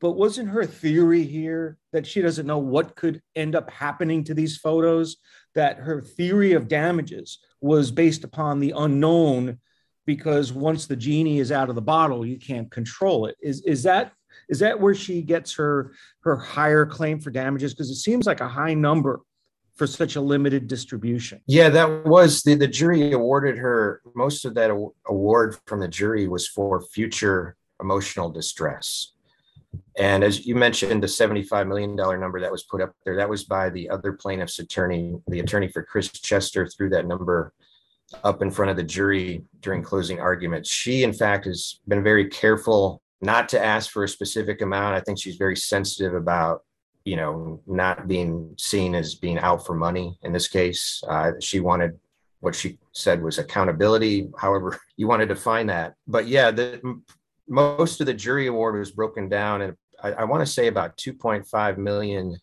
but 0.00 0.12
wasn't 0.12 0.48
her 0.48 0.64
theory 0.64 1.24
here 1.24 1.78
that 1.92 2.06
she 2.06 2.22
doesn't 2.22 2.46
know 2.46 2.58
what 2.58 2.96
could 2.96 3.20
end 3.36 3.54
up 3.54 3.70
happening 3.70 4.24
to 4.24 4.34
these 4.34 4.56
photos? 4.56 5.16
That 5.54 5.78
her 5.78 6.00
theory 6.00 6.52
of 6.52 6.68
damages 6.68 7.38
was 7.60 7.90
based 7.90 8.24
upon 8.24 8.60
the 8.60 8.72
unknown 8.76 9.58
because 10.06 10.52
once 10.52 10.86
the 10.86 10.96
genie 10.96 11.38
is 11.38 11.52
out 11.52 11.68
of 11.68 11.74
the 11.74 11.82
bottle, 11.82 12.24
you 12.24 12.38
can't 12.38 12.70
control 12.70 13.26
it. 13.26 13.36
Is, 13.42 13.62
is 13.62 13.82
that 13.82 14.12
is 14.48 14.60
that 14.60 14.80
where 14.80 14.94
she 14.94 15.22
gets 15.22 15.54
her 15.54 15.92
her 16.20 16.36
higher 16.36 16.86
claim 16.86 17.20
for 17.20 17.30
damages? 17.30 17.74
Because 17.74 17.90
it 17.90 17.96
seems 17.96 18.26
like 18.26 18.40
a 18.40 18.48
high 18.48 18.74
number 18.74 19.20
for 19.76 19.86
such 19.86 20.16
a 20.16 20.20
limited 20.20 20.68
distribution. 20.68 21.40
Yeah, 21.46 21.68
that 21.70 22.06
was 22.06 22.42
the, 22.42 22.54
the 22.54 22.68
jury 22.68 23.12
awarded 23.12 23.56
her 23.58 24.02
most 24.14 24.44
of 24.44 24.54
that 24.54 24.70
award 25.06 25.56
from 25.66 25.80
the 25.80 25.88
jury 25.88 26.28
was 26.28 26.46
for 26.46 26.80
future 26.82 27.56
emotional 27.80 28.30
distress. 28.30 29.12
And 30.00 30.24
as 30.24 30.46
you 30.46 30.54
mentioned, 30.54 31.02
the 31.02 31.06
$75 31.06 31.68
million 31.68 31.94
number 31.94 32.40
that 32.40 32.50
was 32.50 32.62
put 32.62 32.80
up 32.80 32.94
there, 33.04 33.16
that 33.16 33.28
was 33.28 33.44
by 33.44 33.68
the 33.68 33.90
other 33.90 34.14
plaintiff's 34.14 34.58
attorney, 34.58 35.20
the 35.28 35.40
attorney 35.40 35.68
for 35.68 35.82
Chris 35.82 36.08
Chester, 36.10 36.66
threw 36.66 36.88
that 36.88 37.06
number 37.06 37.52
up 38.24 38.40
in 38.40 38.50
front 38.50 38.70
of 38.70 38.78
the 38.78 38.82
jury 38.82 39.44
during 39.60 39.82
closing 39.82 40.18
arguments. 40.18 40.70
She, 40.70 41.04
in 41.04 41.12
fact, 41.12 41.44
has 41.44 41.80
been 41.86 42.02
very 42.02 42.28
careful 42.28 43.02
not 43.20 43.46
to 43.50 43.62
ask 43.62 43.90
for 43.90 44.04
a 44.04 44.08
specific 44.08 44.62
amount. 44.62 44.94
I 44.94 45.00
think 45.00 45.20
she's 45.20 45.36
very 45.36 45.54
sensitive 45.54 46.14
about, 46.14 46.62
you 47.04 47.16
know, 47.16 47.60
not 47.66 48.08
being 48.08 48.54
seen 48.56 48.94
as 48.94 49.14
being 49.14 49.38
out 49.38 49.66
for 49.66 49.74
money 49.74 50.18
in 50.22 50.32
this 50.32 50.48
case. 50.48 51.04
Uh, 51.06 51.32
she 51.40 51.60
wanted 51.60 51.98
what 52.40 52.54
she 52.54 52.78
said 52.92 53.22
was 53.22 53.38
accountability, 53.38 54.30
however 54.38 54.80
you 54.96 55.06
want 55.06 55.20
to 55.20 55.26
define 55.26 55.66
that. 55.66 55.94
But 56.06 56.26
yeah, 56.26 56.50
the 56.50 57.02
most 57.46 58.00
of 58.00 58.06
the 58.06 58.14
jury 58.14 58.46
award 58.46 58.78
was 58.78 58.92
broken 58.92 59.28
down, 59.28 59.60
and 59.60 59.76
I, 60.02 60.12
I 60.12 60.24
want 60.24 60.44
to 60.44 60.52
say 60.52 60.66
about 60.66 60.96
2.5 60.96 61.78
million 61.78 62.36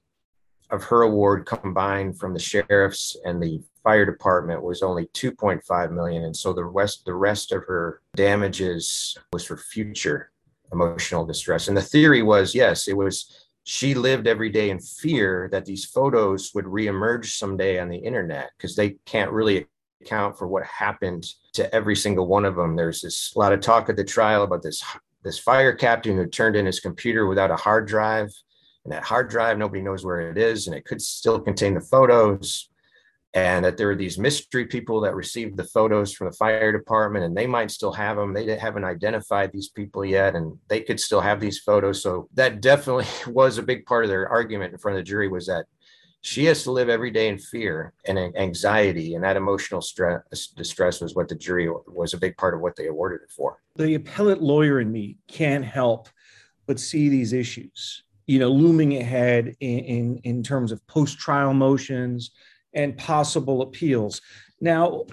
of 0.70 0.84
her 0.84 1.04
award 1.04 1.46
combined 1.46 2.20
from 2.20 2.34
the 2.34 2.39
sheriffs 2.39 3.15
and 3.24 3.41
the 3.41 3.62
fire 3.84 4.06
department 4.06 4.62
was 4.62 4.82
only 4.82 5.06
2.5 5.08 5.91
million 5.91 6.26
and 6.26 6.36
so 6.36 6.52
the 6.52 6.65
rest 6.65 7.06
the 7.06 7.13
rest 7.13 7.54
of 7.54 7.63
her 7.63 8.02
damages 8.15 9.17
was 9.32 9.46
for 9.46 9.56
future 9.56 10.32
emotional 10.74 11.26
distress 11.26 11.70
and 11.70 11.78
the 11.78 11.82
theory 11.82 12.22
was 12.22 12.54
yes 12.54 12.89
it 12.89 12.98
was 12.98 13.48
she 13.63 13.93
lived 13.93 14.28
every 14.28 14.50
day 14.50 14.70
in 14.70 14.80
fear 14.80 15.48
that 15.52 15.65
these 15.65 15.86
photos 15.86 16.52
would 16.54 16.65
reemerge 16.65 17.38
someday 17.38 17.80
on 17.80 17.89
the 17.89 17.98
internet 17.98 18.52
because 18.58 18.76
they 18.76 18.91
can't 19.06 19.32
really 19.32 19.67
account 20.02 20.38
for 20.38 20.48
what 20.48 20.63
happened 20.63 21.26
to 21.54 21.74
every 21.74 21.96
single 21.96 22.28
one 22.28 22.46
of 22.46 22.56
them. 22.56 22.76
There's 22.76 23.02
this 23.02 23.34
a 23.36 23.39
lot 23.39 23.54
of 23.54 23.60
talk 23.60 23.89
at 23.89 23.96
the 23.96 24.04
trial 24.04 24.43
about 24.43 24.63
this 24.63 24.82
this 25.27 25.39
fire 25.39 25.73
captain 25.73 26.15
who 26.15 26.25
turned 26.25 26.55
in 26.55 26.65
his 26.65 26.79
computer 26.79 27.27
without 27.27 27.51
a 27.51 27.55
hard 27.55 27.87
drive, 27.87 28.29
and 28.83 28.93
that 28.93 29.03
hard 29.03 29.29
drive 29.29 29.57
nobody 29.57 29.81
knows 29.81 30.05
where 30.05 30.31
it 30.31 30.37
is, 30.37 30.67
and 30.67 30.75
it 30.75 30.85
could 30.85 31.01
still 31.01 31.39
contain 31.39 31.73
the 31.73 31.81
photos. 31.81 32.69
And 33.33 33.65
that 33.65 33.77
there 33.77 33.91
are 33.91 33.95
these 33.95 34.17
mystery 34.17 34.65
people 34.65 35.01
that 35.01 35.13
received 35.13 35.57
the 35.57 35.65
photos 35.65 36.13
from 36.13 36.27
the 36.27 36.37
fire 36.37 36.71
department, 36.71 37.25
and 37.25 37.37
they 37.37 37.45
might 37.45 37.69
still 37.69 37.91
have 37.91 38.15
them. 38.15 38.33
They 38.33 38.57
haven't 38.57 38.85
identified 38.85 39.51
these 39.51 39.69
people 39.69 40.03
yet, 40.05 40.35
and 40.35 40.57
they 40.69 40.79
could 40.81 40.99
still 40.99 41.21
have 41.21 41.39
these 41.39 41.59
photos. 41.59 42.01
So 42.01 42.29
that 42.33 42.61
definitely 42.61 43.05
was 43.31 43.57
a 43.57 43.63
big 43.63 43.85
part 43.85 44.05
of 44.05 44.09
their 44.09 44.27
argument 44.29 44.71
in 44.71 44.79
front 44.79 44.97
of 44.97 45.01
the 45.01 45.09
jury 45.09 45.27
was 45.27 45.45
that 45.47 45.65
she 46.21 46.45
has 46.45 46.63
to 46.63 46.71
live 46.71 46.89
every 46.89 47.12
day 47.12 47.27
in 47.30 47.38
fear 47.38 47.93
and 48.06 48.17
anxiety 48.36 49.15
and 49.15 49.23
that 49.23 49.38
emotional 49.38 49.82
stress 49.82 50.47
distress 50.56 50.99
was 51.01 51.15
what 51.15 51.27
the 51.27 51.36
jury 51.36 51.69
was 51.88 52.13
a 52.13 52.17
big 52.17 52.36
part 52.38 52.53
of 52.53 52.60
what 52.60 52.75
they 52.75 52.88
awarded 52.88 53.21
it 53.21 53.32
for. 53.32 53.60
The 53.75 53.95
appellate 53.95 54.41
lawyer 54.41 54.80
in 54.80 54.91
me 54.91 55.17
can't 55.27 55.63
help 55.63 56.10
but 56.65 56.80
see 56.80 57.08
these 57.08 57.34
issues 57.34 58.03
you 58.27 58.38
know 58.39 58.49
looming 58.49 58.97
ahead 58.97 59.56
in 59.60 59.80
in, 59.80 60.17
in 60.23 60.43
terms 60.43 60.71
of 60.71 60.86
post-trial 60.86 61.53
motions 61.53 62.32
and 62.73 62.97
possible 62.97 63.62
appeals 63.63 64.21
now, 64.60 65.06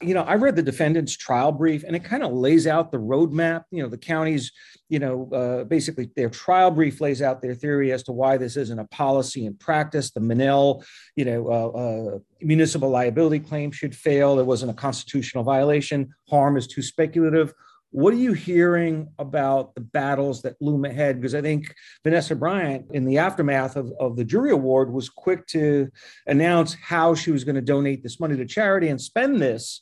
you 0.00 0.14
know, 0.14 0.22
I 0.22 0.34
read 0.36 0.56
the 0.56 0.62
defendant's 0.62 1.16
trial 1.16 1.52
brief 1.52 1.84
and 1.84 1.94
it 1.94 2.04
kind 2.04 2.22
of 2.22 2.32
lays 2.32 2.66
out 2.66 2.90
the 2.90 2.98
roadmap. 2.98 3.64
You 3.70 3.82
know, 3.82 3.88
the 3.88 3.98
county's, 3.98 4.52
you 4.88 4.98
know, 4.98 5.30
uh, 5.32 5.64
basically 5.64 6.10
their 6.16 6.30
trial 6.30 6.70
brief 6.70 7.00
lays 7.00 7.20
out 7.20 7.42
their 7.42 7.54
theory 7.54 7.92
as 7.92 8.02
to 8.04 8.12
why 8.12 8.38
this 8.38 8.56
isn't 8.56 8.78
a 8.78 8.86
policy 8.86 9.44
in 9.44 9.54
practice. 9.54 10.10
The 10.10 10.20
Monell, 10.20 10.82
you 11.14 11.26
know, 11.26 11.48
uh, 11.48 12.14
uh, 12.14 12.18
municipal 12.40 12.88
liability 12.88 13.40
claim 13.40 13.70
should 13.70 13.94
fail. 13.94 14.36
There 14.36 14.44
wasn't 14.44 14.70
a 14.70 14.74
constitutional 14.74 15.44
violation. 15.44 16.14
Harm 16.30 16.56
is 16.56 16.66
too 16.66 16.82
speculative. 16.82 17.52
What 17.96 18.12
are 18.12 18.18
you 18.18 18.34
hearing 18.34 19.08
about 19.18 19.74
the 19.74 19.80
battles 19.80 20.42
that 20.42 20.60
loom 20.60 20.84
ahead? 20.84 21.18
Because 21.18 21.34
I 21.34 21.40
think 21.40 21.74
Vanessa 22.04 22.36
Bryant, 22.36 22.88
in 22.92 23.06
the 23.06 23.16
aftermath 23.16 23.74
of, 23.74 23.90
of 23.98 24.16
the 24.16 24.24
jury 24.24 24.50
award, 24.50 24.92
was 24.92 25.08
quick 25.08 25.46
to 25.46 25.88
announce 26.26 26.74
how 26.74 27.14
she 27.14 27.30
was 27.30 27.42
going 27.42 27.54
to 27.54 27.62
donate 27.62 28.02
this 28.02 28.20
money 28.20 28.36
to 28.36 28.44
charity 28.44 28.88
and 28.88 29.00
spend 29.00 29.40
this. 29.40 29.80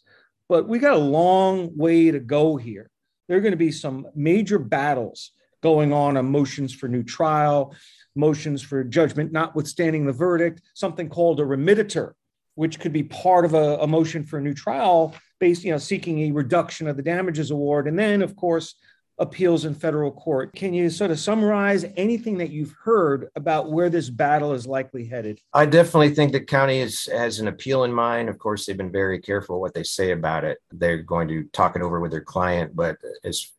But 0.49 0.69
we 0.69 0.79
got 0.79 0.95
a 0.95 0.97
long 0.97 1.77
way 1.77 2.13
to 2.13 2.21
go 2.21 2.55
here. 2.55 2.89
There 3.27 3.37
are 3.37 3.41
going 3.41 3.51
to 3.51 3.57
be 3.57 3.73
some 3.73 4.07
major 4.15 4.61
battles 4.61 5.33
going 5.61 5.93
on 5.93 6.17
on 6.17 6.31
motions 6.31 6.73
for 6.73 6.87
new 6.87 7.03
trial, 7.03 7.75
motions 8.15 8.63
for 8.63 8.85
judgment 8.85 9.33
notwithstanding 9.33 10.07
the 10.07 10.13
verdict, 10.13 10.63
something 10.75 11.09
called 11.09 11.41
a 11.41 11.43
remittitur, 11.43 12.13
which 12.55 12.79
could 12.79 12.93
be 12.93 13.03
part 13.03 13.45
of 13.45 13.55
a, 13.55 13.79
a 13.79 13.89
motion 13.89 14.23
for 14.23 14.39
a 14.39 14.41
new 14.41 14.55
trial 14.55 15.17
based, 15.45 15.63
you 15.63 15.73
know, 15.73 15.77
seeking 15.77 16.21
a 16.21 16.33
reduction 16.33 16.89
of 16.89 16.97
the 16.97 17.03
damages 17.03 17.51
award. 17.51 17.87
And 17.87 17.99
then, 17.99 18.23
of 18.23 18.35
course, 18.35 18.77
appeals 19.19 19.67
in 19.67 19.75
federal 19.75 20.11
court. 20.11 20.55
Can 20.55 20.73
you 20.73 20.89
sort 20.89 21.11
of 21.11 21.19
summarize 21.19 21.85
anything 21.99 22.39
that 22.39 22.49
you've 22.49 22.75
heard 22.83 23.29
about 23.37 23.71
where 23.71 23.91
this 23.91 24.09
battle 24.09 24.55
is 24.55 24.67
likely 24.67 25.05
headed? 25.05 25.39
I 25.53 25.67
definitely 25.67 26.15
think 26.15 26.33
the 26.33 26.41
county 26.41 26.79
is, 26.79 27.05
has 27.13 27.41
an 27.41 27.49
appeal 27.49 27.85
in 27.85 27.93
mind. 27.93 28.31
Of 28.31 28.39
course, 28.39 28.65
they've 28.65 28.75
been 28.75 28.91
very 28.91 29.21
careful 29.21 29.61
what 29.61 29.75
they 29.75 29.83
say 29.83 30.13
about 30.13 30.45
it. 30.45 30.57
They're 30.73 31.03
going 31.03 31.29
to 31.29 31.45
talk 31.53 31.77
it 31.77 31.83
over 31.83 32.01
with 32.01 32.11
their 32.11 32.23
client, 32.23 32.75
but 32.75 32.97
as 33.23 33.53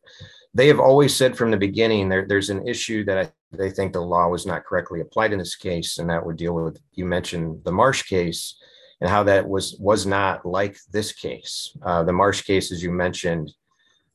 they 0.54 0.66
have 0.66 0.80
always 0.80 1.14
said 1.14 1.36
from 1.36 1.52
the 1.52 1.56
beginning, 1.56 2.08
there, 2.08 2.26
there's 2.26 2.50
an 2.50 2.66
issue 2.66 3.04
that 3.04 3.18
I, 3.18 3.56
they 3.56 3.70
think 3.70 3.92
the 3.92 4.00
law 4.00 4.26
was 4.26 4.44
not 4.44 4.64
correctly 4.64 5.02
applied 5.02 5.32
in 5.32 5.38
this 5.38 5.54
case, 5.54 5.98
and 5.98 6.10
that 6.10 6.26
would 6.26 6.36
deal 6.36 6.54
with 6.54 6.80
you 6.94 7.04
mentioned 7.04 7.62
the 7.62 7.70
Marsh 7.70 8.02
case 8.02 8.56
and 9.00 9.10
how 9.10 9.22
that 9.24 9.46
was 9.48 9.76
was 9.78 10.06
not 10.06 10.46
like 10.46 10.78
this 10.90 11.12
case. 11.12 11.76
Uh, 11.82 12.02
the 12.02 12.12
Marsh 12.12 12.42
case, 12.42 12.72
as 12.72 12.82
you 12.82 12.90
mentioned, 12.90 13.52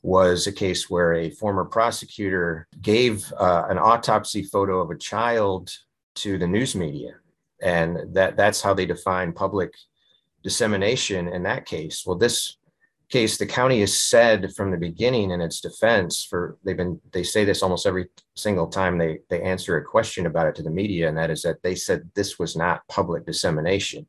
was 0.03 0.47
a 0.47 0.51
case 0.51 0.89
where 0.89 1.13
a 1.13 1.29
former 1.29 1.65
prosecutor 1.65 2.67
gave 2.81 3.31
uh, 3.33 3.65
an 3.69 3.77
autopsy 3.77 4.43
photo 4.43 4.81
of 4.81 4.89
a 4.89 4.97
child 4.97 5.71
to 6.15 6.37
the 6.37 6.47
news 6.47 6.75
media, 6.75 7.13
and 7.61 8.13
that 8.13 8.35
that's 8.37 8.61
how 8.61 8.73
they 8.73 8.85
define 8.85 9.33
public 9.33 9.73
dissemination 10.43 11.27
in 11.27 11.43
that 11.43 11.65
case. 11.65 12.03
Well, 12.05 12.17
this 12.17 12.57
case, 13.09 13.37
the 13.37 13.45
county 13.45 13.81
has 13.81 13.95
said 13.95 14.53
from 14.55 14.71
the 14.71 14.77
beginning 14.77 15.29
in 15.29 15.41
its 15.41 15.61
defense 15.61 16.25
for 16.25 16.57
they've 16.63 16.77
been 16.77 16.99
they 17.11 17.21
say 17.21 17.45
this 17.45 17.61
almost 17.61 17.85
every 17.85 18.07
single 18.35 18.67
time 18.67 18.97
they 18.97 19.19
they 19.29 19.41
answer 19.43 19.77
a 19.77 19.85
question 19.85 20.25
about 20.25 20.47
it 20.47 20.55
to 20.55 20.63
the 20.63 20.71
media, 20.71 21.07
and 21.07 21.17
that 21.17 21.29
is 21.29 21.43
that 21.43 21.61
they 21.61 21.75
said 21.75 22.09
this 22.15 22.39
was 22.39 22.55
not 22.55 22.87
public 22.87 23.27
dissemination 23.27 24.07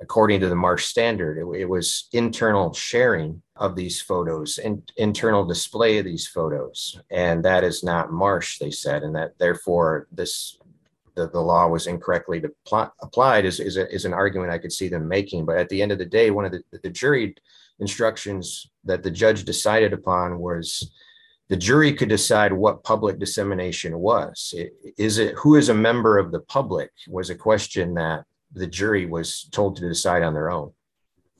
according 0.00 0.40
to 0.40 0.48
the 0.48 0.54
Marsh 0.54 0.86
standard. 0.86 1.38
It, 1.38 1.60
it 1.60 1.64
was 1.64 2.08
internal 2.12 2.72
sharing 2.72 3.42
of 3.56 3.74
these 3.74 4.00
photos 4.00 4.58
and 4.58 4.90
internal 4.96 5.44
display 5.44 5.98
of 5.98 6.04
these 6.04 6.26
photos. 6.26 7.00
And 7.10 7.44
that 7.44 7.64
is 7.64 7.82
not 7.82 8.12
Marsh, 8.12 8.58
they 8.58 8.70
said, 8.70 9.02
and 9.02 9.14
that 9.16 9.38
therefore 9.38 10.06
this 10.12 10.58
the, 11.18 11.28
the 11.28 11.40
law 11.40 11.66
was 11.66 11.88
incorrectly 11.88 12.40
applied 13.02 13.44
is, 13.44 13.58
is, 13.58 13.76
a, 13.76 13.92
is 13.92 14.04
an 14.04 14.14
argument 14.14 14.52
I 14.52 14.58
could 14.58 14.72
see 14.72 14.88
them 14.88 15.08
making. 15.08 15.44
But 15.44 15.58
at 15.58 15.68
the 15.68 15.82
end 15.82 15.90
of 15.90 15.98
the 15.98 16.06
day, 16.06 16.30
one 16.30 16.44
of 16.44 16.52
the, 16.52 16.62
the 16.80 16.90
jury 16.90 17.34
instructions 17.80 18.70
that 18.84 19.02
the 19.02 19.10
judge 19.10 19.44
decided 19.44 19.92
upon 19.92 20.38
was 20.38 20.92
the 21.48 21.56
jury 21.56 21.92
could 21.92 22.08
decide 22.08 22.52
what 22.52 22.84
public 22.84 23.18
dissemination 23.18 23.98
was. 23.98 24.54
Is 24.96 25.18
it 25.18 25.34
who 25.34 25.56
is 25.56 25.70
a 25.70 25.74
member 25.74 26.18
of 26.18 26.30
the 26.30 26.40
public 26.40 26.90
was 27.08 27.30
a 27.30 27.34
question 27.34 27.94
that 27.94 28.24
the 28.52 28.66
jury 28.66 29.06
was 29.06 29.48
told 29.52 29.76
to 29.76 29.88
decide 29.88 30.22
on 30.22 30.34
their 30.34 30.50
own. 30.50 30.72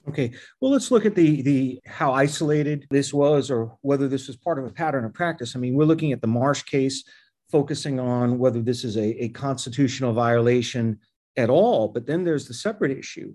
Okay, 0.09 0.32
well, 0.61 0.70
let's 0.70 0.90
look 0.90 1.04
at 1.04 1.14
the 1.14 1.42
the 1.42 1.80
how 1.84 2.12
isolated 2.12 2.86
this 2.90 3.12
was, 3.12 3.50
or 3.50 3.76
whether 3.82 4.09
this 4.09 4.26
was 4.26 4.36
part 4.36 4.59
of 4.59 4.64
a 4.64 4.70
pattern 4.70 5.04
of 5.04 5.12
practice. 5.12 5.54
I 5.54 5.59
mean, 5.59 5.74
we're 5.74 5.84
looking 5.84 6.12
at 6.12 6.22
the 6.22 6.26
Marsh 6.26 6.62
case, 6.62 7.04
focusing 7.50 8.00
on 8.00 8.38
whether 8.38 8.62
this 8.62 8.84
is 8.84 8.96
a, 8.96 9.24
a 9.24 9.28
constitutional 9.28 10.14
violation 10.14 10.98
at 11.36 11.50
all. 11.50 11.88
But 11.88 12.06
then 12.06 12.24
there's 12.24 12.48
the 12.48 12.54
separate 12.54 12.96
issue 12.96 13.34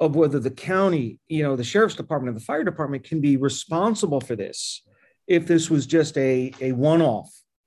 of 0.00 0.16
whether 0.16 0.38
the 0.38 0.50
county, 0.50 1.18
you 1.28 1.42
know, 1.42 1.56
the 1.56 1.64
sheriff's 1.64 1.94
department 1.94 2.36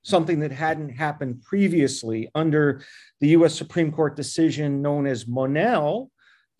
something 0.02 0.40
that 0.40 0.52
hadn't 0.52 0.90
happened 0.90 1.42
previously 1.42 2.28
under 2.34 2.82
the 3.20 3.28
US 3.28 3.54
Supreme 3.54 3.92
Court 3.92 4.16
decision 4.16 4.82
known 4.82 5.06
as 5.06 5.26
Monell 5.26 6.10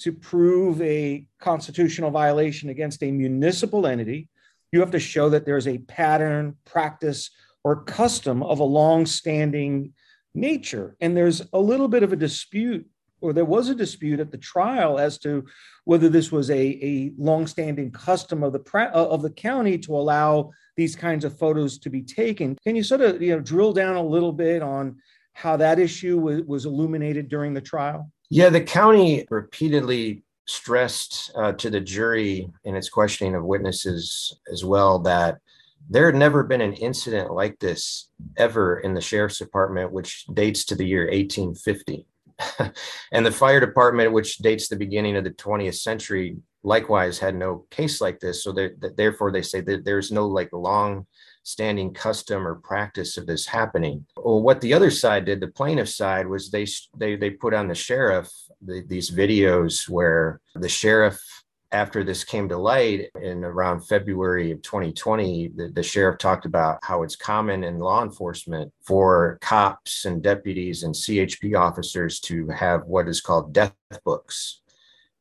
to 0.01 0.13
prove 0.13 0.81
a 0.83 1.25
constitutional 1.39 2.11
violation 2.11 2.71
against 2.71 3.03
a 3.03 3.11
municipal 3.11 3.87
entity. 3.87 4.29
You 4.73 4.81
have 4.81 4.91
to 4.93 5.01
show 5.01 5.29
that 5.31 5.45
there's 5.45 5.69
a 5.69 5.79
pattern, 5.79 6.57
practice, 6.65 7.31
or 7.65 7.85
custom 7.85 8.43
of 8.43 8.59
a 8.59 8.65
long-standing 8.65 9.93
nature. 10.35 10.97
And 11.01 11.17
there's 11.17 11.43
a 11.53 11.59
little 11.59 11.89
bit 11.89 12.03
of 12.03 12.13
a 12.13 12.17
dispute, 12.17 12.87
or 13.21 13.33
there 13.33 13.45
was 13.45 13.69
a 13.69 13.75
dispute 13.75 14.19
at 14.19 14.33
the 14.33 14.39
trial 14.39 14.99
as 14.99 15.19
to 15.19 15.45
whether 15.85 16.09
this 16.09 16.33
was 16.33 16.51
a, 16.51 16.61
a 16.61 17.13
long-standing 17.19 17.93
custom 17.93 18.43
of 18.43 18.53
the 18.53 18.91
of 18.93 19.23
the 19.23 19.31
county 19.31 19.79
to 19.79 19.95
allow 19.95 20.51
these 20.77 20.97
kinds 20.97 21.25
of 21.25 21.39
photos 21.39 21.79
to 21.79 21.91
be 21.91 22.03
taken. 22.03 22.57
Can 22.65 22.77
you 22.77 22.83
sort 22.83 23.01
of 23.01 23.23
you 23.23 23.35
know 23.35 23.41
drill 23.41 23.73
down 23.73 23.97
a 23.97 24.03
little 24.03 24.33
bit 24.33 24.63
on 24.63 24.97
how 25.35 25.57
that 25.57 25.79
issue 25.79 26.19
was, 26.19 26.43
was 26.43 26.67
illuminated 26.67 27.29
during 27.29 27.55
the 27.55 27.61
trial? 27.61 28.11
Yeah, 28.31 28.49
the 28.49 28.61
county 28.61 29.27
repeatedly 29.31 30.23
stressed 30.47 31.33
uh, 31.37 31.53
to 31.53 31.71
the 31.71 31.81
jury 31.81 32.51
in 32.65 32.75
its 32.75 32.89
questioning 32.89 33.35
of 33.35 33.45
witnesses 33.45 34.39
as 34.51 34.65
well 34.65 34.99
that 35.01 35.39
there 35.89 36.07
had 36.07 36.15
never 36.15 36.43
been 36.43 36.61
an 36.61 36.75
incident 36.75 37.33
like 37.33 37.59
this 37.59 38.09
ever 38.37 38.79
in 38.81 38.95
the 38.95 39.01
sheriff's 39.01 39.39
department, 39.39 39.93
which 39.93 40.25
dates 40.33 40.65
to 40.67 40.75
the 40.75 40.87
year 40.87 41.05
1850. 41.07 42.07
and 43.13 43.27
the 43.27 43.31
fire 43.31 43.61
department, 43.61 44.13
which 44.13 44.39
dates 44.39 44.69
the 44.69 44.77
beginning 44.77 45.17
of 45.17 45.25
the 45.25 45.31
20th 45.31 45.77
century, 45.77 46.37
likewise 46.63 47.19
had 47.19 47.35
no 47.35 47.67
case 47.71 48.01
like 48.01 48.21
this. 48.21 48.45
So 48.45 48.53
that 48.53 48.97
therefore 48.97 49.33
they 49.33 49.43
say 49.43 49.61
that 49.63 49.85
there's 49.85 50.13
no 50.13 50.27
like 50.27 50.51
long 50.53 51.07
standing 51.45 51.93
custom 51.93 52.47
or 52.47 52.57
practice 52.57 53.17
of 53.17 53.27
this 53.27 53.47
happening. 53.47 54.07
Well, 54.17 54.43
what 54.43 54.61
the 54.61 54.75
other 54.75 54.91
side 54.91 55.25
did, 55.25 55.41
the 55.41 55.49
plaintiff 55.49 55.89
side, 55.89 56.27
was 56.27 56.51
they 56.51 56.67
they 56.97 57.17
they 57.17 57.31
put 57.31 57.55
on 57.55 57.69
the 57.69 57.75
sheriff 57.75 58.31
the, 58.61 58.85
these 58.87 59.11
videos 59.11 59.89
where 59.89 60.41
the 60.55 60.69
sheriff 60.69 61.21
after 61.73 62.05
this 62.05 62.23
came 62.23 62.49
to 62.51 62.57
light 62.57 63.09
in 63.21 63.45
around 63.45 63.81
February 63.81 64.53
of 64.53 64.61
2020, 64.61 65.53
the, 65.57 65.69
the, 65.69 65.83
sheriff 65.83 66.19
talked 66.19 66.45
about 66.45 66.79
how 66.83 67.03
it's 67.03 67.17
common 67.17 67.65
in 67.65 67.79
law 67.79 68.03
enforcement 68.03 68.71
for 68.85 69.39
cops 69.41 70.05
and 70.05 70.23
deputies 70.23 70.83
and 70.83 70.95
CHP 70.95 71.59
officers 71.59 72.21
to 72.21 72.47
have 72.49 72.85
what 72.85 73.09
is 73.09 73.23
called 73.23 73.55
death 73.55 73.75
books 74.05 74.61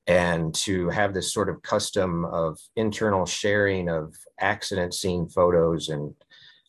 and 0.08 0.54
to 0.56 0.89
have 0.89 1.14
this 1.14 1.34
sort 1.34 1.49
of 1.49 1.62
custom 1.62 2.26
of 2.26 2.60
internal 2.76 3.26
sharing 3.26 3.89
of 3.89 4.16
accident 4.39 4.93
scene 4.93 5.28
photos 5.28 5.89
and 5.89 6.14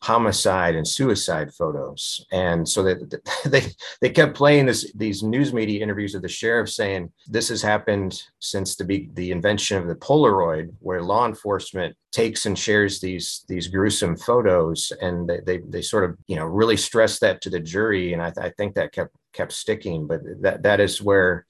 homicide 0.02 0.74
and 0.74 0.86
suicide 0.86 1.54
photos. 1.54 2.26
And 2.32 2.68
so 2.68 2.82
that 2.82 3.22
they 3.46 3.62
they 4.00 4.10
kept 4.10 4.36
playing 4.36 4.66
this 4.66 4.92
these 4.94 5.22
news 5.22 5.52
media 5.52 5.82
interviews 5.82 6.14
of 6.14 6.22
the 6.22 6.28
sheriff 6.28 6.68
saying 6.68 7.10
this 7.28 7.48
has 7.48 7.62
happened 7.62 8.22
since 8.40 8.74
the 8.74 9.08
the 9.14 9.30
invention 9.30 9.78
of 9.78 9.86
the 9.86 9.94
polaroid 9.94 10.72
where 10.80 11.02
law 11.02 11.26
enforcement 11.26 11.96
takes 12.10 12.46
and 12.46 12.58
shares 12.58 13.00
these 13.00 13.44
these 13.48 13.68
gruesome 13.68 14.16
photos. 14.16 14.92
And 15.00 15.28
they 15.28 15.40
they, 15.46 15.58
they 15.58 15.82
sort 15.82 16.04
of 16.04 16.18
you 16.26 16.36
know 16.36 16.46
really 16.46 16.76
stress 16.76 17.20
that 17.20 17.40
to 17.42 17.50
the 17.50 17.60
jury. 17.60 18.12
And 18.12 18.20
I, 18.20 18.32
I 18.36 18.50
think 18.50 18.74
that 18.74 18.92
kept 18.92 19.14
kept 19.32 19.52
sticking. 19.52 20.06
But 20.08 20.20
that 20.42 20.64
that 20.64 20.80
is 20.80 21.00
where 21.00 21.46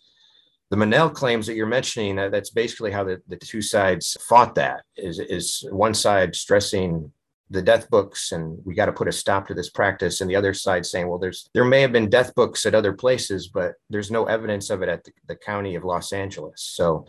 the 0.73 0.79
Monell 0.79 1.11
claims 1.11 1.47
that 1.47 1.55
you're 1.55 1.67
mentioning, 1.67 2.19
uh, 2.19 2.31
that's 2.31 2.49
basically 2.49 2.91
how 2.91 3.05
the, 3.05 3.21
the 3.29 3.37
two 3.37 3.61
sides 3.61 4.17
fought 4.27 4.55
that 4.55 4.85
is, 4.97 5.19
is 5.19 5.67
one 5.71 5.93
side 5.93 6.35
stressing 6.35 7.13
the 7.51 7.61
death 7.61 7.91
books 7.91 8.33
and 8.33 8.59
we 8.65 8.75
got 8.75 8.87
to 8.87 8.93
put 8.93 9.07
a 9.07 9.13
stop 9.13 9.47
to 9.47 9.53
this 9.53 9.69
practice 9.69 10.23
and 10.23 10.31
the 10.31 10.37
other 10.37 10.55
side 10.55 10.87
saying 10.87 11.07
well 11.07 11.19
there's 11.19 11.51
there 11.53 11.67
may 11.67 11.83
have 11.83 11.93
been 11.93 12.09
death 12.09 12.35
books 12.35 12.65
at 12.65 12.75
other 12.75 12.95
places 12.95 13.49
but 13.49 13.75
there's 13.91 14.11
no 14.11 14.25
evidence 14.25 14.71
of 14.71 14.81
it 14.81 14.89
at 14.89 15.05
the, 15.05 15.13
the 15.29 15.37
county 15.37 15.75
of 15.75 15.85
los 15.85 16.15
angeles 16.15 16.55
so 16.57 17.05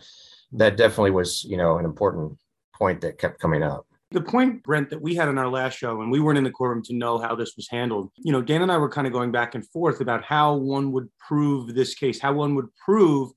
that 0.52 0.76
definitely 0.76 1.12
was 1.12 1.44
you 1.44 1.56
know 1.56 1.78
an 1.78 1.86
important 1.86 2.36
point 2.74 3.00
that 3.00 3.16
kept 3.16 3.40
coming 3.40 3.62
up 3.62 3.86
the 4.10 4.20
point, 4.20 4.62
Brent, 4.62 4.90
that 4.90 5.02
we 5.02 5.16
had 5.16 5.28
in 5.28 5.38
our 5.38 5.48
last 5.48 5.76
show, 5.76 6.00
and 6.00 6.10
we 6.10 6.20
weren't 6.20 6.38
in 6.38 6.44
the 6.44 6.50
courtroom 6.50 6.84
to 6.84 6.94
know 6.94 7.18
how 7.18 7.34
this 7.34 7.56
was 7.56 7.68
handled. 7.68 8.12
You 8.16 8.30
know, 8.30 8.42
Dan 8.42 8.62
and 8.62 8.70
I 8.70 8.78
were 8.78 8.88
kind 8.88 9.08
of 9.08 9.12
going 9.12 9.32
back 9.32 9.56
and 9.56 9.68
forth 9.70 10.00
about 10.00 10.22
how 10.22 10.54
one 10.54 10.92
would 10.92 11.08
prove 11.18 11.74
this 11.74 11.94
case, 11.96 12.20
how 12.20 12.32
one 12.32 12.54
would 12.54 12.68
prove 12.76 13.32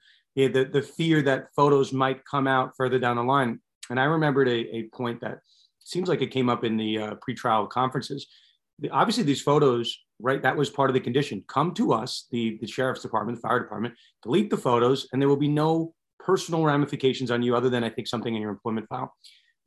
the, 0.45 0.69
the 0.71 0.81
fear 0.83 1.23
that 1.23 1.47
photos 1.55 1.91
might 1.91 2.23
come 2.25 2.47
out 2.47 2.73
further 2.77 2.99
down 2.99 3.15
the 3.15 3.23
line. 3.23 3.59
And 3.89 3.99
I 3.99 4.03
remembered 4.03 4.47
a, 4.47 4.75
a 4.75 4.83
point 4.93 5.21
that 5.21 5.39
seems 5.79 6.07
like 6.07 6.21
it 6.21 6.31
came 6.31 6.49
up 6.49 6.63
in 6.63 6.77
the 6.77 6.99
uh, 6.99 7.15
pretrial 7.27 7.67
conferences. 7.67 8.27
The, 8.79 8.89
obviously, 8.91 9.23
these 9.23 9.41
photos, 9.41 9.97
right, 10.19 10.41
that 10.43 10.55
was 10.55 10.69
part 10.69 10.91
of 10.91 10.93
the 10.93 10.99
condition. 10.99 11.43
Come 11.47 11.73
to 11.75 11.93
us, 11.93 12.27
the, 12.29 12.59
the 12.61 12.67
sheriff's 12.67 13.01
department, 13.01 13.37
the 13.37 13.47
fire 13.47 13.59
department, 13.59 13.95
delete 14.21 14.51
the 14.51 14.57
photos, 14.57 15.07
and 15.11 15.21
there 15.21 15.29
will 15.29 15.37
be 15.37 15.47
no 15.47 15.95
personal 16.19 16.63
ramifications 16.63 17.31
on 17.31 17.41
you 17.41 17.55
other 17.55 17.69
than 17.69 17.83
I 17.83 17.89
think 17.89 18.07
something 18.07 18.35
in 18.35 18.41
your 18.41 18.51
employment 18.51 18.87
file. 18.89 19.15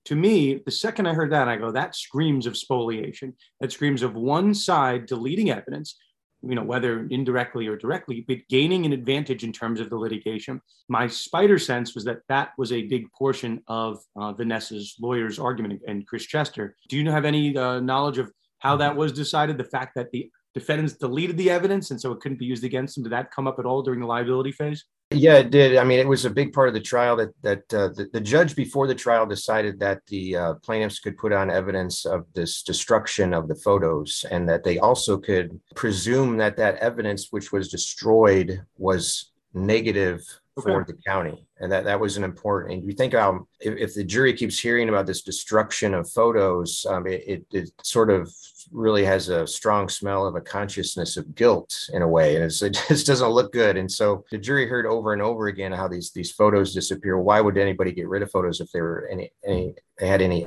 To 0.07 0.15
me, 0.15 0.61
the 0.65 0.71
second 0.71 1.07
I 1.07 1.15
heard 1.15 1.33
that, 1.33 1.49
I 1.49 1.57
go, 1.57 1.73
that 1.73 1.97
screams 1.97 2.47
of 2.47 2.57
spoliation. 2.57 3.35
That 3.61 3.73
screams 3.73 4.03
of 4.03 4.15
one 4.15 4.55
side 4.55 5.07
deleting 5.07 5.51
evidence 5.51 5.99
you 6.43 6.55
know, 6.55 6.63
whether 6.63 7.07
indirectly 7.11 7.67
or 7.67 7.77
directly, 7.77 8.25
but 8.27 8.39
gaining 8.49 8.87
an 8.87 8.93
advantage 8.93 9.45
in 9.45 9.53
terms 9.53 9.81
of 9.81 9.91
the 9.91 9.97
litigation. 9.97 10.61
My 10.89 11.07
spider 11.07 11.59
sense 11.59 11.95
was 11.95 12.05
that 12.05 12.21
that 12.29 12.51
was 12.57 12.73
a 12.73 12.83
big 12.83 13.11
portion 13.13 13.63
of 13.69 13.99
uh, 14.17 14.33
Vanessa's 14.33 14.97
lawyer's 15.01 15.39
argument 15.39 15.83
and 15.87 16.07
Chris 16.07 16.25
Chester. 16.25 16.77
Do 16.89 16.97
you 16.97 17.11
have 17.11 17.25
any 17.25 17.57
uh, 17.57 17.81
knowledge 17.81 18.19
of 18.19 18.33
how 18.61 18.77
that 18.77 18.97
was 18.97 19.13
decided? 19.13 19.59
The 19.59 19.65
fact 19.65 19.95
that 19.97 20.11
the 20.13 20.31
defendants 20.55 20.95
deleted 20.95 21.37
the 21.37 21.51
evidence 21.51 21.91
and 21.91 22.01
so 22.01 22.13
it 22.13 22.21
couldn't 22.21 22.39
be 22.39 22.47
used 22.47 22.65
against 22.65 22.95
them, 22.95 23.05
did 23.05 23.13
that 23.13 23.31
come 23.31 23.47
up 23.47 23.59
at 23.59 23.67
all 23.67 23.83
during 23.83 24.01
the 24.01 24.07
liability 24.07 24.53
phase? 24.53 24.85
Yeah, 25.13 25.39
it 25.39 25.51
did. 25.51 25.77
I 25.77 25.83
mean, 25.83 25.99
it 25.99 26.07
was 26.07 26.25
a 26.25 26.31
big 26.31 26.53
part 26.53 26.69
of 26.69 26.75
the 26.75 26.81
trial 26.81 27.17
that 27.17 27.31
that 27.43 27.75
uh, 27.75 27.89
the, 27.89 28.09
the, 28.13 28.21
judge 28.21 28.55
before 28.55 28.87
the 28.87 28.95
trial 28.95 29.27
decided 29.27 29.81
that 29.81 30.07
the 30.07 30.37
uh, 30.37 30.55
plaintiffs 30.63 31.01
could 31.01 31.19
put 31.19 31.33
on 31.33 31.51
evidence 31.51 32.07
of 32.07 32.27
this 32.33 32.63
destruction 32.63 33.35
of 33.35 33.49
the 33.49 33.57
photos, 33.57 34.25
and 34.31 34.49
that 34.49 34.63
they 34.63 34.79
also 34.79 35.19
could 35.19 35.59
presume 35.75 36.37
that 36.37 36.57
that 36.59 36.77
evidence, 36.77 37.29
which 37.33 37.51
was 37.51 37.69
destroyed, 37.69 38.65
was 38.79 39.33
negative 39.53 40.23
okay. 40.57 40.71
for 40.71 40.85
the 40.85 40.97
county, 41.05 41.45
and 41.59 41.73
that 41.73 41.83
that 41.85 41.99
was 41.99 42.17
an 42.17 42.23
important. 42.23 42.75
And 42.75 42.87
you 42.87 42.93
think 42.93 43.13
um, 43.13 43.49
if, 43.59 43.77
if, 43.79 43.95
the 43.95 44.05
jury 44.05 44.33
keeps 44.33 44.61
hearing 44.61 44.89
about 44.89 45.07
this 45.07 45.23
destruction 45.23 45.93
of 45.93 46.09
photos, 46.09 46.87
um, 46.89 47.09
it, 47.09 47.25
it, 47.27 47.47
it 47.51 47.71
sort 47.83 48.11
of 48.11 48.33
really 48.73 49.05
has 49.05 49.29
a 49.29 49.47
strong 49.47 49.89
smell 49.89 50.27
of 50.27 50.35
a 50.35 50.41
consciousness 50.41 51.17
of 51.17 51.35
guilt 51.35 51.89
in 51.93 52.03
a 52.03 52.09
way, 52.09 52.37
and 52.37 52.45
it 52.45 52.51
just 52.89 53.07
doesn't 53.07 53.29
look 53.29 53.53
good. 53.53 53.77
And 53.77 53.91
so 53.91 54.25
the 54.31 54.39
jury 54.39 54.67
heard 54.67 54.87
over 54.87 55.13
and 55.13 55.23
over 55.23 55.49
again 55.49 55.73
how 55.73 55.89
these 55.89 56.11
these 56.13 56.33
photos 56.33 56.75
disappear. 56.75 57.19
Why 57.19 57.41
would 57.41 57.59
anybody 57.59 57.93
get 57.93 58.09
rid 58.09 58.23
of 58.23 58.31
photos 58.31 58.61
if 58.61 58.71
they 58.73 58.81
were 58.81 59.09
any 59.11 59.31
any 59.45 59.75
they 59.99 60.09
had 60.09 60.23
any 60.23 60.47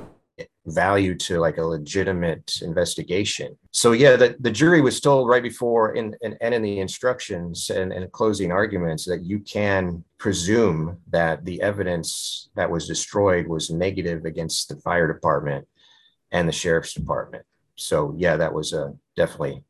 value 0.66 1.14
to 1.14 1.38
like 1.38 1.58
a 1.58 1.64
legitimate 1.64 2.60
investigation. 2.62 3.56
So 3.70 3.92
yeah, 3.92 4.16
the, 4.16 4.36
the 4.40 4.50
jury 4.50 4.80
was 4.80 5.00
told 5.00 5.28
right 5.28 5.42
before 5.42 5.94
in, 5.94 6.16
in 6.22 6.36
and 6.40 6.54
in 6.54 6.62
the 6.62 6.80
instructions 6.80 7.70
and, 7.70 7.92
and 7.92 8.10
closing 8.12 8.50
arguments 8.50 9.04
that 9.04 9.24
you 9.24 9.40
can 9.40 10.02
presume 10.18 10.98
that 11.10 11.44
the 11.44 11.60
evidence 11.60 12.48
that 12.56 12.70
was 12.70 12.88
destroyed 12.88 13.46
was 13.46 13.70
negative 13.70 14.24
against 14.24 14.68
the 14.68 14.76
fire 14.76 15.12
department 15.12 15.68
and 16.32 16.48
the 16.48 16.52
sheriff's 16.52 16.94
department 16.94 17.44
so 17.76 18.14
yeah, 18.16 18.36
that 18.36 18.52
was 18.52 18.72
uh, 18.72 18.88
a 18.88 18.94
definitely 19.16 19.62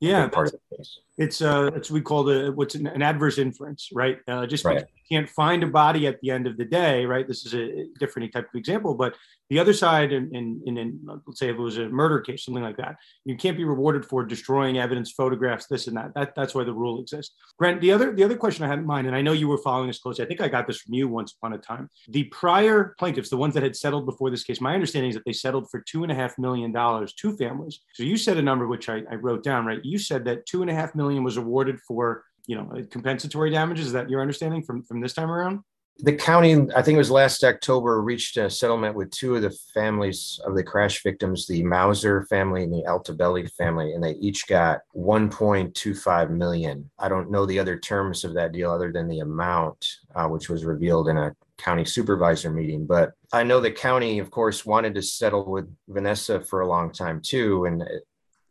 yeah 0.00 0.28
part 0.28 0.48
of 0.48 0.52
the 0.52 0.76
case. 0.76 1.00
It's 1.20 1.42
uh, 1.42 1.70
it's 1.74 1.90
we 1.90 2.00
call 2.00 2.24
the 2.24 2.50
what's 2.54 2.74
an, 2.74 2.86
an 2.86 3.02
adverse 3.02 3.36
inference, 3.36 3.90
right? 3.92 4.18
Uh, 4.26 4.46
just 4.46 4.64
right. 4.64 4.78
because 4.78 4.88
you 4.94 5.18
can't 5.18 5.28
find 5.28 5.62
a 5.62 5.66
body 5.66 6.06
at 6.06 6.18
the 6.22 6.30
end 6.30 6.46
of 6.46 6.56
the 6.56 6.64
day, 6.64 7.04
right? 7.04 7.28
This 7.28 7.44
is 7.44 7.54
a 7.54 7.86
different 7.98 8.32
type 8.32 8.48
of 8.48 8.54
example, 8.58 8.94
but 8.94 9.14
the 9.50 9.58
other 9.58 9.72
side, 9.72 10.12
in, 10.12 10.32
in, 10.32 10.62
in, 10.64 10.78
in, 10.78 11.00
let's 11.26 11.40
say 11.40 11.48
if 11.48 11.56
it 11.56 11.60
was 11.60 11.76
a 11.76 11.88
murder 11.88 12.20
case, 12.20 12.44
something 12.44 12.62
like 12.62 12.76
that, 12.76 12.96
you 13.24 13.36
can't 13.36 13.56
be 13.56 13.64
rewarded 13.64 14.06
for 14.06 14.24
destroying 14.24 14.78
evidence, 14.78 15.10
photographs, 15.10 15.66
this 15.66 15.88
and 15.88 15.96
that. 15.96 16.14
that 16.14 16.36
that's 16.36 16.54
why 16.54 16.62
the 16.62 16.72
rule 16.72 17.00
exists. 17.00 17.34
grant 17.58 17.80
the 17.80 17.90
other 17.90 18.14
the 18.14 18.22
other 18.22 18.36
question 18.36 18.64
I 18.64 18.68
had 18.68 18.78
in 18.78 18.86
mind, 18.86 19.08
and 19.08 19.16
I 19.16 19.22
know 19.22 19.32
you 19.32 19.48
were 19.48 19.58
following 19.58 19.88
this 19.88 19.98
closely. 19.98 20.24
I 20.24 20.28
think 20.28 20.40
I 20.40 20.48
got 20.48 20.68
this 20.68 20.80
from 20.80 20.94
you 20.94 21.08
once 21.08 21.32
upon 21.32 21.52
a 21.52 21.58
time. 21.58 21.90
The 22.08 22.24
prior 22.24 22.94
plaintiffs, 22.98 23.28
the 23.28 23.36
ones 23.36 23.54
that 23.54 23.64
had 23.64 23.74
settled 23.74 24.06
before 24.06 24.30
this 24.30 24.44
case, 24.44 24.60
my 24.60 24.72
understanding 24.72 25.10
is 25.10 25.16
that 25.16 25.24
they 25.24 25.32
settled 25.32 25.68
for 25.68 25.80
two 25.80 26.04
and 26.04 26.12
a 26.12 26.14
half 26.14 26.38
million 26.38 26.70
dollars, 26.70 27.12
two 27.12 27.36
families. 27.36 27.80
So 27.94 28.04
you 28.04 28.16
said 28.16 28.36
a 28.36 28.42
number 28.42 28.68
which 28.68 28.88
I, 28.88 29.02
I 29.10 29.16
wrote 29.16 29.42
down, 29.42 29.66
right? 29.66 29.84
You 29.84 29.98
said 29.98 30.24
that 30.26 30.46
two 30.46 30.62
and 30.62 30.70
a 30.70 30.74
half 30.74 30.94
million 30.94 31.09
was 31.18 31.36
awarded 31.36 31.80
for 31.80 32.24
you 32.46 32.56
know 32.56 32.70
compensatory 32.90 33.50
damages. 33.50 33.86
Is 33.86 33.92
that 33.92 34.08
your 34.08 34.20
understanding 34.20 34.62
from 34.62 34.82
from 34.82 35.00
this 35.00 35.12
time 35.12 35.30
around? 35.30 35.60
the 36.02 36.14
county, 36.14 36.54
I 36.74 36.82
think 36.82 36.96
it 36.96 36.98
was 36.98 37.10
last 37.10 37.44
October, 37.44 38.00
reached 38.00 38.36
a 38.36 38.48
settlement 38.48 38.94
with 38.94 39.10
two 39.10 39.36
of 39.36 39.42
the 39.42 39.56
families 39.74 40.40
of 40.44 40.54
the 40.54 40.62
crash 40.62 41.02
victims, 41.02 41.46
the 41.46 41.62
Mauser 41.62 42.24
family 42.26 42.64
and 42.64 42.72
the 42.72 42.84
Altobelli 42.86 43.50
family, 43.52 43.92
and 43.92 44.02
they 44.02 44.12
each 44.12 44.46
got 44.46 44.80
1.25 44.94 46.30
million. 46.30 46.90
I 46.98 47.08
don't 47.08 47.30
know 47.30 47.46
the 47.46 47.58
other 47.58 47.78
terms 47.78 48.24
of 48.24 48.34
that 48.34 48.52
deal 48.52 48.70
other 48.70 48.92
than 48.92 49.08
the 49.08 49.20
amount, 49.20 49.86
uh, 50.14 50.26
which 50.26 50.48
was 50.48 50.64
revealed 50.64 51.08
in 51.08 51.16
a 51.16 51.34
county 51.58 51.84
supervisor 51.84 52.50
meeting. 52.50 52.86
But 52.86 53.12
I 53.32 53.42
know 53.42 53.60
the 53.60 53.70
county, 53.70 54.18
of 54.18 54.30
course, 54.30 54.64
wanted 54.64 54.94
to 54.94 55.02
settle 55.02 55.50
with 55.50 55.68
Vanessa 55.88 56.40
for 56.40 56.60
a 56.60 56.68
long 56.68 56.92
time 56.92 57.20
too, 57.20 57.66
and 57.66 57.84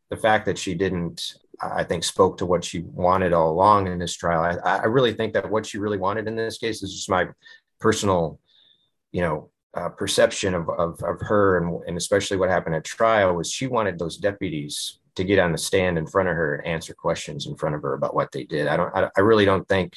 the 0.10 0.18
fact 0.18 0.46
that 0.46 0.58
she 0.58 0.76
didn't 0.76 1.36
I 1.62 1.84
think 1.84 2.04
spoke 2.04 2.38
to 2.38 2.46
what 2.46 2.64
she 2.64 2.80
wanted 2.80 3.34
all 3.34 3.52
along 3.52 3.88
in 3.88 4.00
this 4.00 4.16
trial. 4.16 4.60
I, 4.64 4.78
I 4.78 4.86
really 4.86 5.14
think 5.14 5.34
that 5.34 5.50
what 5.50 5.66
she 5.66 5.78
really 5.78 5.98
wanted 5.98 6.28
in 6.28 6.36
this 6.36 6.58
case 6.58 6.82
is 6.84 6.94
just 6.94 7.10
my 7.10 7.28
personal, 7.80 8.40
you 9.12 9.22
know, 9.22 9.50
uh, 9.76 9.90
perception 9.90 10.56
of, 10.56 10.68
of, 10.70 11.02
of 11.04 11.22
her 11.22 11.58
and, 11.58 11.84
and 11.88 11.98
especially 11.98 12.38
what 12.38 12.50
happened 12.50 12.76
at 12.76 12.84
trial 12.84 13.36
was 13.36 13.52
she 13.52 13.68
wanted 13.68 14.00
those 14.00 14.18
deputies 14.18 15.00
to 15.16 15.24
get 15.24 15.38
on 15.38 15.52
the 15.52 15.58
stand 15.58 15.98
in 15.98 16.08
front 16.08 16.28
of 16.30 16.36
her 16.36 16.56
and 16.56 16.68
answer 16.68 16.94
questions 16.94 17.46
in 17.46 17.56
front 17.56 17.76
of 17.76 17.82
her 17.82 17.94
about 17.94 18.16
what 18.16 18.32
they 18.32 18.44
did. 18.44 18.68
I 18.68 18.78
don't, 18.78 18.96
I, 18.96 19.10
I 19.16 19.22
really 19.22 19.46
don't 19.46 19.68
think 19.68 19.96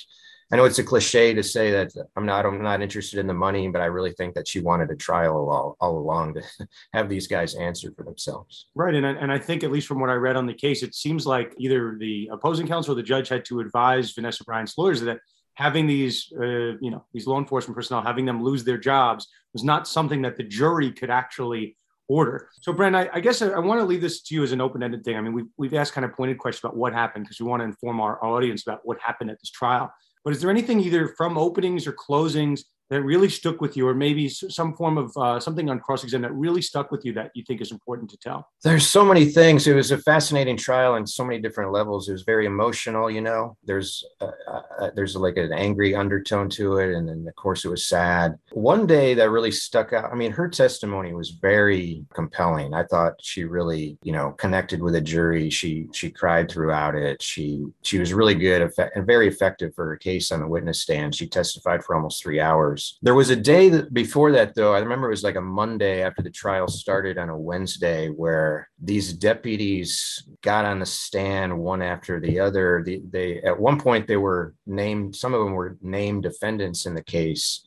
I 0.53 0.57
know 0.57 0.67
it's 0.67 0.79
a 0.79 0.85
cliche 0.85 1.33
to 1.33 1.43
say 1.43 1.71
that 1.71 1.93
I'm 2.15 2.27
not 2.27 2.45
I'm 2.45 2.63
not 2.63 2.83
interested 2.83 3.19
in 3.19 3.27
the 3.27 3.35
money, 3.35 3.69
but 3.69 3.81
I 3.81 3.87
really 3.87 4.13
think 4.13 4.35
that 4.35 4.47
she 4.47 4.61
wanted 4.61 4.91
a 4.91 4.97
trial 4.97 5.49
all, 5.49 5.77
all 5.81 5.97
along 5.97 6.35
to 6.35 6.43
have 6.93 7.09
these 7.09 7.27
guys 7.27 7.55
answer 7.55 7.91
for 7.97 8.05
themselves. 8.05 8.67
Right, 8.75 8.95
and 8.95 9.07
I, 9.07 9.13
and 9.13 9.33
I 9.33 9.39
think 9.39 9.65
at 9.65 9.73
least 9.73 9.89
from 9.89 9.99
what 9.99 10.11
I 10.11 10.15
read 10.15 10.37
on 10.37 10.47
the 10.47 10.53
case, 10.53 10.83
it 10.83 10.95
seems 10.95 11.27
like 11.27 11.55
either 11.59 11.97
the 11.99 12.29
opposing 12.31 12.69
counsel 12.69 12.93
or 12.93 12.97
the 12.97 13.03
judge 13.03 13.31
had 13.31 13.47
to 13.47 13.61
advise 13.61 14.13
Vanessa 14.13 14.45
Bryant's 14.45 14.77
lawyers 14.77 15.01
that 15.01 15.21
having 15.55 15.87
these 15.87 16.31
uh, 16.39 16.77
you 16.81 16.91
know 16.91 17.05
these 17.15 17.27
law 17.27 17.39
enforcement 17.39 17.75
personnel 17.75 18.03
having 18.03 18.27
them 18.27 18.43
lose 18.43 18.63
their 18.63 18.79
jobs 18.79 19.29
was 19.55 19.65
not 19.65 19.89
something 19.89 20.21
that 20.23 20.37
the 20.37 20.45
jury 20.45 20.93
could 20.93 21.11
actually 21.11 21.77
order. 22.09 22.51
So, 22.61 22.73
Brent, 22.75 22.95
I, 22.95 23.09
I 23.13 23.21
guess 23.21 23.41
I, 23.41 23.49
I, 23.49 23.59
want 23.59 23.81
to 23.81 23.85
leave 23.85 24.03
this 24.03 24.23
to 24.23 24.35
you 24.35 24.43
as 24.43 24.53
an 24.53 24.61
open-ended 24.61 25.05
thing. 25.05 25.17
I 25.17 25.21
mean, 25.21 25.33
we've, 25.33 25.47
we've 25.57 25.75
asked 25.75 25.95
kind 25.95 26.05
of 26.05 26.13
pointed 26.13 26.37
questions 26.39 26.65
about 26.65 26.77
what 26.77 26.93
happened 26.93 27.25
because 27.25 27.41
we 27.41 27.47
want 27.47 27.61
to 27.61 27.65
inform 27.65 28.01
our, 28.01 28.23
our 28.23 28.37
audience 28.37 28.63
about 28.67 28.81
what 28.85 28.99
happened 29.01 29.31
at 29.31 29.41
this 29.41 29.51
trial. 29.51 29.93
But 30.25 30.33
is 30.33 30.41
there 30.41 30.51
anything 30.51 30.81
either 30.81 31.09
from 31.09 31.37
openings 31.37 31.87
or 31.87 31.93
closings 31.93 32.62
that 32.93 33.03
really 33.03 33.30
stuck 33.30 33.62
with 33.62 33.74
you, 33.74 33.88
or 33.88 33.95
maybe 33.95 34.28
some 34.28 34.74
form 34.74 34.99
of 34.99 35.16
uh, 35.16 35.40
something 35.40 35.70
on 35.70 35.80
cross 35.80 36.05
exam 36.05 36.20
that 36.20 36.34
really 36.34 36.61
stuck 36.61 36.90
with 36.90 37.07
you 37.07 37.14
that 37.14 37.30
you 37.34 37.43
think 37.43 37.62
is 37.62 37.72
important 37.72 38.11
to 38.11 38.18
tell? 38.18 38.47
There's 38.62 38.86
so 38.86 39.03
many 39.03 39.24
things. 39.24 39.66
It 39.66 39.74
was 39.74 39.93
a 39.93 39.99
fascinating 39.99 40.59
trial 40.59 40.93
on 40.93 41.07
so 41.07 41.24
many 41.24 41.40
different 41.40 41.72
levels. 41.72 42.11
It 42.11 42.12
was 42.12 42.24
very 42.24 42.45
emotional. 42.45 43.11
You 43.11 43.22
know, 43.22 43.57
there's 43.64 44.05
uh, 44.20 44.30
uh, 44.47 44.90
there's 44.95 45.16
like 45.16 45.38
an 45.38 45.55
angry 45.55 45.95
undertone 45.95 46.51
to 46.51 46.76
it, 46.76 46.95
and 46.95 47.09
then 47.09 47.24
of 47.26 47.34
course 47.34 47.64
it 47.64 47.70
was 47.70 47.86
sad. 47.86 48.36
One 48.53 48.86
day 48.86 49.14
that 49.14 49.30
really 49.30 49.53
stuck 49.53 49.95
out. 49.95 50.12
I 50.12 50.14
mean, 50.14 50.32
her 50.32 50.49
testimony 50.51 51.14
was 51.14 51.30
very 51.30 52.05
compelling. 52.12 52.74
I 52.74 52.84
thought 52.84 53.14
she 53.22 53.45
really, 53.45 53.97
you 54.03 54.12
know, 54.12 54.32
connected 54.32 54.82
with 54.82 54.97
a 54.97 55.01
jury. 55.01 55.49
She 55.49 55.86
she 55.93 56.11
cried 56.11 56.51
throughout 56.51 56.95
it. 56.95 57.22
She 57.22 57.64
she 57.80 57.99
was 57.99 58.12
really 58.12 58.34
good 58.34 58.70
and 58.95 59.07
very 59.07 59.28
effective 59.28 59.74
for 59.74 59.86
her 59.86 59.97
case 59.97 60.30
on 60.30 60.40
the 60.40 60.47
witness 60.47 60.82
stand. 60.82 61.14
She 61.14 61.26
testified 61.26 61.82
for 61.82 61.97
almost 61.97 62.22
three 62.22 62.38
hours 62.38 62.82
years. 62.83 62.99
There 63.03 63.14
was 63.14 63.30
a 63.30 63.37
day 63.37 63.68
that 63.70 63.93
before 63.93 64.33
that, 64.33 64.55
though, 64.55 64.74
I 64.74 64.80
remember 64.80 65.09
it 65.09 65.11
was 65.11 65.22
like 65.22 65.37
a 65.37 65.41
Monday 65.41 66.03
after 66.03 66.22
the 66.22 66.30
trial 66.30 66.68
started 66.68 67.18
on 67.18 67.28
a 67.28 67.39
Wednesday 67.39 68.09
where 68.09 68.68
these 68.80 69.12
deputies 69.12 70.26
got 70.43 70.64
on 70.64 70.78
the 70.78 70.87
stand 70.87 71.57
one 71.59 71.83
after 71.83 72.20
the 72.20 72.41
other. 72.41 72.83
The, 72.85 73.03
they 73.09 73.43
at 73.43 73.59
one 73.59 73.80
point 73.80 74.07
they 74.07 74.16
were 74.16 74.55
named, 74.66 75.16
some 75.16 75.35
of 75.35 75.45
them 75.45 75.55
were 75.55 75.76
named 75.83 76.22
defendants 76.24 76.87
in 76.87 76.95
the 76.95 77.05
case, 77.05 77.64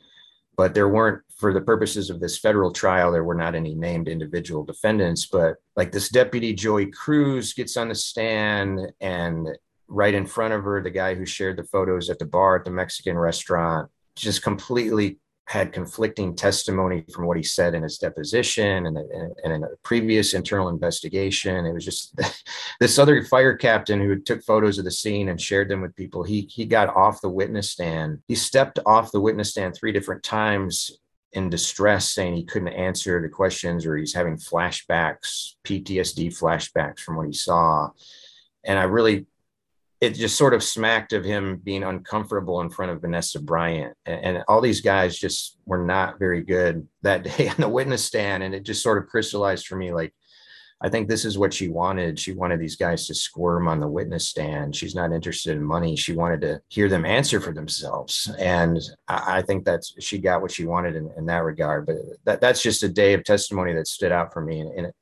but 0.58 0.74
there 0.74 0.90
weren't 0.90 1.22
for 1.38 1.54
the 1.54 1.62
purposes 1.62 2.10
of 2.10 2.22
this 2.22 2.38
federal 2.38 2.72
trial, 2.72 3.12
there 3.12 3.26
were 3.26 3.36
not 3.36 3.56
any 3.56 3.76
named 3.76 4.08
individual 4.08 4.64
defendants, 4.64 5.26
but 5.26 5.58
like 5.76 5.92
this 5.92 6.08
deputy 6.08 6.54
Joey 6.54 6.86
Cruz 6.86 7.54
gets 7.54 7.76
on 7.76 7.90
the 7.90 7.96
stand 7.96 8.80
and 9.02 9.50
right 9.90 10.14
in 10.14 10.26
front 10.26 10.54
of 10.54 10.64
her, 10.64 10.82
the 10.82 10.90
guy 10.90 11.14
who 11.14 11.26
shared 11.26 11.58
the 11.58 11.66
photos 11.66 12.10
at 12.10 12.20
the 12.20 12.26
bar 12.26 12.56
at 12.56 12.64
the 12.64 12.72
Mexican 12.72 13.18
restaurant 13.18 13.92
just 14.16 14.44
completely 14.44 15.20
had 15.48 15.72
conflicting 15.72 16.36
testimony 16.36 17.06
from 17.14 17.28
what 17.28 17.38
he 17.38 17.44
said 17.44 17.76
in 17.76 17.84
his 17.84 18.00
deposition 18.00 18.88
and, 18.88 18.98
and, 18.98 19.34
and 19.44 19.54
in 19.54 19.64
a 19.64 19.68
previous 19.84 20.34
internal 20.34 20.70
investigation. 20.70 21.66
It 21.66 21.74
was 21.74 21.86
just 21.86 22.20
this 22.80 22.98
other 22.98 23.24
fire 23.24 23.56
captain 23.56 24.00
who 24.00 24.20
took 24.20 24.44
photos 24.44 24.80
of 24.80 24.86
the 24.86 24.92
scene 24.92 25.30
and 25.30 25.40
shared 25.40 25.70
them 25.70 25.82
with 25.82 25.96
people. 25.96 26.24
He 26.24 26.50
he 26.52 26.66
got 26.66 26.96
off 26.96 27.22
the 27.22 27.30
witness 27.30 27.72
stand. 27.72 28.20
He 28.28 28.36
stepped 28.36 28.80
off 28.86 29.12
the 29.12 29.22
witness 29.22 29.52
stand 29.52 29.76
three 29.76 29.92
different 29.92 30.24
times 30.24 30.98
in 31.34 31.50
distress, 31.50 32.12
saying 32.12 32.34
he 32.34 32.46
couldn't 32.46 32.70
answer 32.70 33.22
the 33.22 33.30
questions 33.30 33.86
or 33.86 33.98
he's 33.98 34.14
having 34.14 34.38
flashbacks, 34.38 35.56
PTSD 35.66 36.28
flashbacks 36.38 37.02
from 37.02 37.18
what 37.18 37.28
he 37.28 37.34
saw. 37.34 37.90
And 38.64 38.80
I 38.80 38.84
really 38.84 39.28
it 40.02 40.12
just 40.12 40.38
sort 40.38 40.54
of 40.54 40.64
smacked 40.64 41.14
of 41.14 41.24
him 41.24 41.58
being 41.64 41.84
uncomfortable 41.84 42.62
in 42.62 42.70
front 42.70 42.92
of 42.92 43.02
Vanessa 43.02 43.40
Bryant. 43.40 43.96
And, 44.06 44.38
and, 44.38 44.44
all 44.48 44.62
these 44.62 44.82
guys 44.82 45.18
just 45.18 45.58
were 45.66 45.84
not 45.84 46.20
very 46.20 46.42
good 46.42 46.88
that 47.02 47.24
day 47.38 47.48
on 47.48 47.56
the 47.58 47.70
witness 47.70 48.04
stand. 48.04 48.44
And 48.44 48.54
it 48.54 48.64
just 48.64 48.84
sort 48.84 48.98
of 48.98 49.08
crystallized 49.08 49.68
for 49.68 49.76
me 49.76 49.94
like, 49.94 50.14
I 50.82 50.90
think 50.90 51.08
this 51.08 51.24
is 51.24 51.38
what 51.38 51.54
she 51.54 51.70
wanted. 51.70 52.20
She 52.20 52.34
wanted 52.34 52.60
these 52.60 52.76
guys 52.76 53.08
to 53.08 53.16
squirm 53.16 53.68
on 53.68 53.80
the 53.80 53.88
witness 53.88 54.28
stand. 54.28 54.76
She's 54.76 54.94
not 54.94 55.14
interested 55.14 55.56
in 55.56 55.64
money. 55.64 55.96
She 55.96 56.14
wanted 56.14 56.42
to 56.42 56.62
hear 56.68 56.90
them 56.90 57.06
answer 57.06 57.40
for 57.40 57.54
themselves. 57.54 58.30
And 58.38 58.80
I, 59.08 59.38
I 59.38 59.42
think 59.42 59.64
that's 59.64 59.96
she 60.04 60.18
got 60.18 60.42
what 60.42 60.52
she 60.52 60.66
wanted 60.66 60.98
in, 60.98 61.10
in, 61.18 61.26
that 61.28 61.44
regard. 61.44 61.86
But 61.86 61.96
that, 62.26 62.42
that's 62.42 62.62
just 62.62 62.84
a 62.84 62.90
day 62.90 63.14
of 63.14 63.24
testimony 63.24 63.74
that 63.74 63.88
stood 63.88 64.12
out 64.12 64.34
for 64.34 64.42
me. 64.42 64.60
And, 64.60 64.70
and 64.78 64.88
it, 64.88 64.96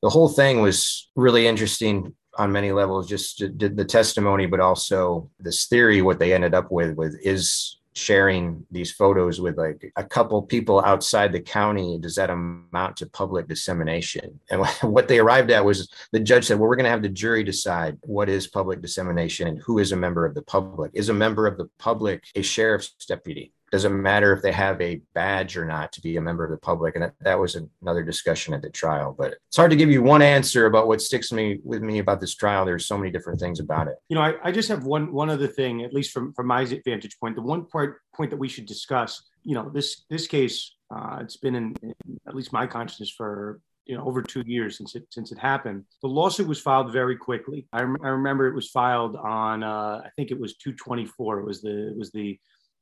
the 0.00 0.10
whole 0.10 0.28
thing 0.28 0.60
was 0.60 1.10
really 1.16 1.48
interesting 1.48 2.14
on 2.38 2.52
many 2.52 2.72
levels, 2.72 3.08
just 3.08 3.38
did 3.58 3.76
the 3.76 3.84
testimony, 3.84 4.46
but 4.46 4.60
also 4.60 5.30
this 5.38 5.66
theory, 5.66 6.02
what 6.02 6.18
they 6.18 6.32
ended 6.32 6.54
up 6.54 6.70
with, 6.70 6.96
with 6.96 7.18
is 7.22 7.78
sharing 7.96 8.64
these 8.70 8.92
photos 8.92 9.40
with 9.40 9.56
like 9.56 9.90
a 9.96 10.04
couple 10.04 10.42
people 10.42 10.82
outside 10.84 11.32
the 11.32 11.40
county, 11.40 11.98
does 11.98 12.14
that 12.14 12.28
amount 12.28 12.96
to 12.98 13.06
public 13.06 13.48
dissemination? 13.48 14.38
And 14.50 14.66
what 14.82 15.08
they 15.08 15.18
arrived 15.18 15.50
at 15.50 15.64
was 15.64 15.88
the 16.12 16.20
judge 16.20 16.44
said, 16.44 16.58
well, 16.58 16.68
we're 16.68 16.76
going 16.76 16.84
to 16.84 16.90
have 16.90 17.02
the 17.02 17.08
jury 17.08 17.42
decide 17.42 17.96
what 18.02 18.28
is 18.28 18.46
public 18.46 18.82
dissemination 18.82 19.48
and 19.48 19.58
who 19.58 19.78
is 19.78 19.92
a 19.92 19.96
member 19.96 20.26
of 20.26 20.34
the 20.34 20.42
public. 20.42 20.90
Is 20.94 21.08
a 21.08 21.14
member 21.14 21.46
of 21.46 21.56
the 21.56 21.68
public 21.78 22.24
a 22.34 22.42
sheriff's 22.42 22.94
deputy? 23.06 23.52
Doesn't 23.76 24.00
matter 24.00 24.32
if 24.32 24.40
they 24.40 24.52
have 24.52 24.80
a 24.80 25.02
badge 25.14 25.54
or 25.54 25.66
not 25.66 25.92
to 25.92 26.00
be 26.00 26.16
a 26.16 26.20
member 26.20 26.44
of 26.44 26.50
the 26.50 26.56
public. 26.56 26.94
And 26.94 27.04
that, 27.04 27.14
that 27.20 27.38
was 27.38 27.58
another 27.82 28.02
discussion 28.02 28.54
at 28.54 28.62
the 28.62 28.70
trial. 28.70 29.14
But 29.16 29.34
it's 29.48 29.56
hard 29.56 29.70
to 29.70 29.76
give 29.76 29.90
you 29.90 30.02
one 30.02 30.22
answer 30.22 30.64
about 30.64 30.88
what 30.88 31.02
sticks 31.02 31.30
me 31.30 31.60
with 31.62 31.82
me 31.82 31.98
about 31.98 32.18
this 32.18 32.34
trial. 32.34 32.64
There's 32.64 32.86
so 32.86 32.96
many 32.96 33.10
different 33.10 33.38
things 33.38 33.60
about 33.60 33.88
it. 33.88 33.96
You 34.08 34.16
know, 34.16 34.22
I, 34.22 34.34
I 34.42 34.50
just 34.50 34.70
have 34.70 34.84
one 34.84 35.12
one 35.12 35.28
other 35.28 35.46
thing, 35.46 35.82
at 35.82 35.92
least 35.92 36.12
from 36.12 36.32
from 36.32 36.46
my 36.46 36.64
vantage 36.86 37.18
point. 37.20 37.36
The 37.36 37.42
one 37.42 37.66
part 37.66 38.00
point 38.14 38.30
that 38.30 38.38
we 38.38 38.48
should 38.48 38.64
discuss. 38.64 39.22
You 39.42 39.54
know, 39.54 39.68
this 39.68 40.04
this 40.08 40.26
case, 40.26 40.74
uh, 40.90 41.18
it's 41.20 41.36
been 41.36 41.54
in, 41.54 41.74
in 41.82 41.94
at 42.26 42.34
least 42.34 42.54
my 42.54 42.66
consciousness 42.66 43.10
for 43.10 43.60
you 43.84 43.94
know 43.94 44.06
over 44.06 44.22
two 44.22 44.42
years 44.46 44.78
since 44.78 44.94
it 44.94 45.04
since 45.10 45.32
it 45.32 45.38
happened. 45.38 45.84
The 46.00 46.08
lawsuit 46.08 46.48
was 46.48 46.62
filed 46.62 46.92
very 46.92 47.16
quickly. 47.16 47.66
I, 47.74 47.82
rem- 47.82 48.02
I 48.02 48.08
remember 48.08 48.46
it 48.46 48.54
was 48.54 48.70
filed 48.70 49.16
on 49.16 49.62
uh, 49.62 50.00
I 50.02 50.08
think 50.16 50.30
it 50.30 50.40
was 50.40 50.56
224. 50.56 51.40
It 51.40 51.44
was 51.44 51.60
the 51.60 51.88
it 51.88 51.96
was 51.98 52.10
the 52.10 52.38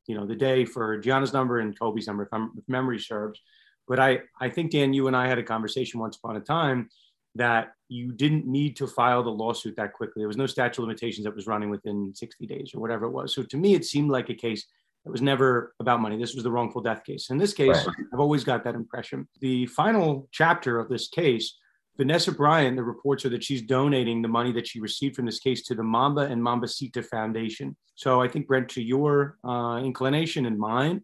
you 0.06 0.16
know 0.16 0.26
the 0.26 0.34
day 0.34 0.64
for 0.64 0.98
Gianna's 0.98 1.32
number 1.32 1.60
and 1.60 1.78
Kobe's 1.78 2.06
number, 2.06 2.24
if, 2.24 2.28
I'm, 2.32 2.52
if 2.56 2.68
memory 2.68 2.98
serves. 2.98 3.40
But 3.86 3.98
I 4.00 4.20
I 4.40 4.48
think 4.48 4.70
Dan, 4.70 4.92
you 4.92 5.06
and 5.06 5.16
I 5.16 5.28
had 5.28 5.38
a 5.38 5.42
conversation 5.42 6.00
once 6.00 6.16
upon 6.16 6.36
a 6.36 6.40
time 6.40 6.88
that 7.36 7.72
you 7.88 8.12
didn't 8.12 8.46
need 8.46 8.76
to 8.76 8.86
file 8.86 9.22
the 9.22 9.30
lawsuit 9.30 9.76
that 9.76 9.92
quickly. 9.92 10.20
There 10.20 10.28
was 10.28 10.36
no 10.36 10.46
statute 10.46 10.80
of 10.80 10.86
limitations 10.86 11.24
that 11.24 11.34
was 11.34 11.46
running 11.46 11.68
within 11.68 12.14
60 12.14 12.46
days 12.46 12.70
or 12.74 12.80
whatever 12.80 13.06
it 13.06 13.10
was. 13.10 13.34
So 13.34 13.42
to 13.42 13.56
me, 13.56 13.74
it 13.74 13.84
seemed 13.84 14.10
like 14.10 14.30
a 14.30 14.34
case 14.34 14.66
that 15.04 15.10
was 15.10 15.20
never 15.20 15.74
about 15.80 16.00
money. 16.00 16.16
This 16.16 16.34
was 16.34 16.44
the 16.44 16.50
wrongful 16.50 16.80
death 16.80 17.04
case. 17.04 17.30
In 17.30 17.38
this 17.38 17.52
case, 17.52 17.86
right. 17.86 17.96
I've 18.12 18.20
always 18.20 18.44
got 18.44 18.64
that 18.64 18.74
impression. 18.74 19.28
The 19.40 19.66
final 19.66 20.28
chapter 20.32 20.78
of 20.78 20.88
this 20.88 21.08
case 21.08 21.56
Vanessa 21.96 22.32
Bryant, 22.32 22.76
the 22.76 22.82
reports 22.82 23.24
are 23.24 23.28
that 23.28 23.44
she's 23.44 23.62
donating 23.62 24.20
the 24.20 24.28
money 24.28 24.50
that 24.52 24.66
she 24.66 24.80
received 24.80 25.14
from 25.14 25.26
this 25.26 25.38
case 25.38 25.62
to 25.62 25.74
the 25.74 25.82
Mamba 25.82 26.22
and 26.22 26.42
Mambacita 26.42 27.04
Foundation. 27.04 27.76
So 27.94 28.20
I 28.20 28.26
think, 28.26 28.48
Brent, 28.48 28.68
to 28.70 28.82
your 28.82 29.38
uh, 29.44 29.80
inclination 29.84 30.46
and 30.46 30.58
mine, 30.58 31.02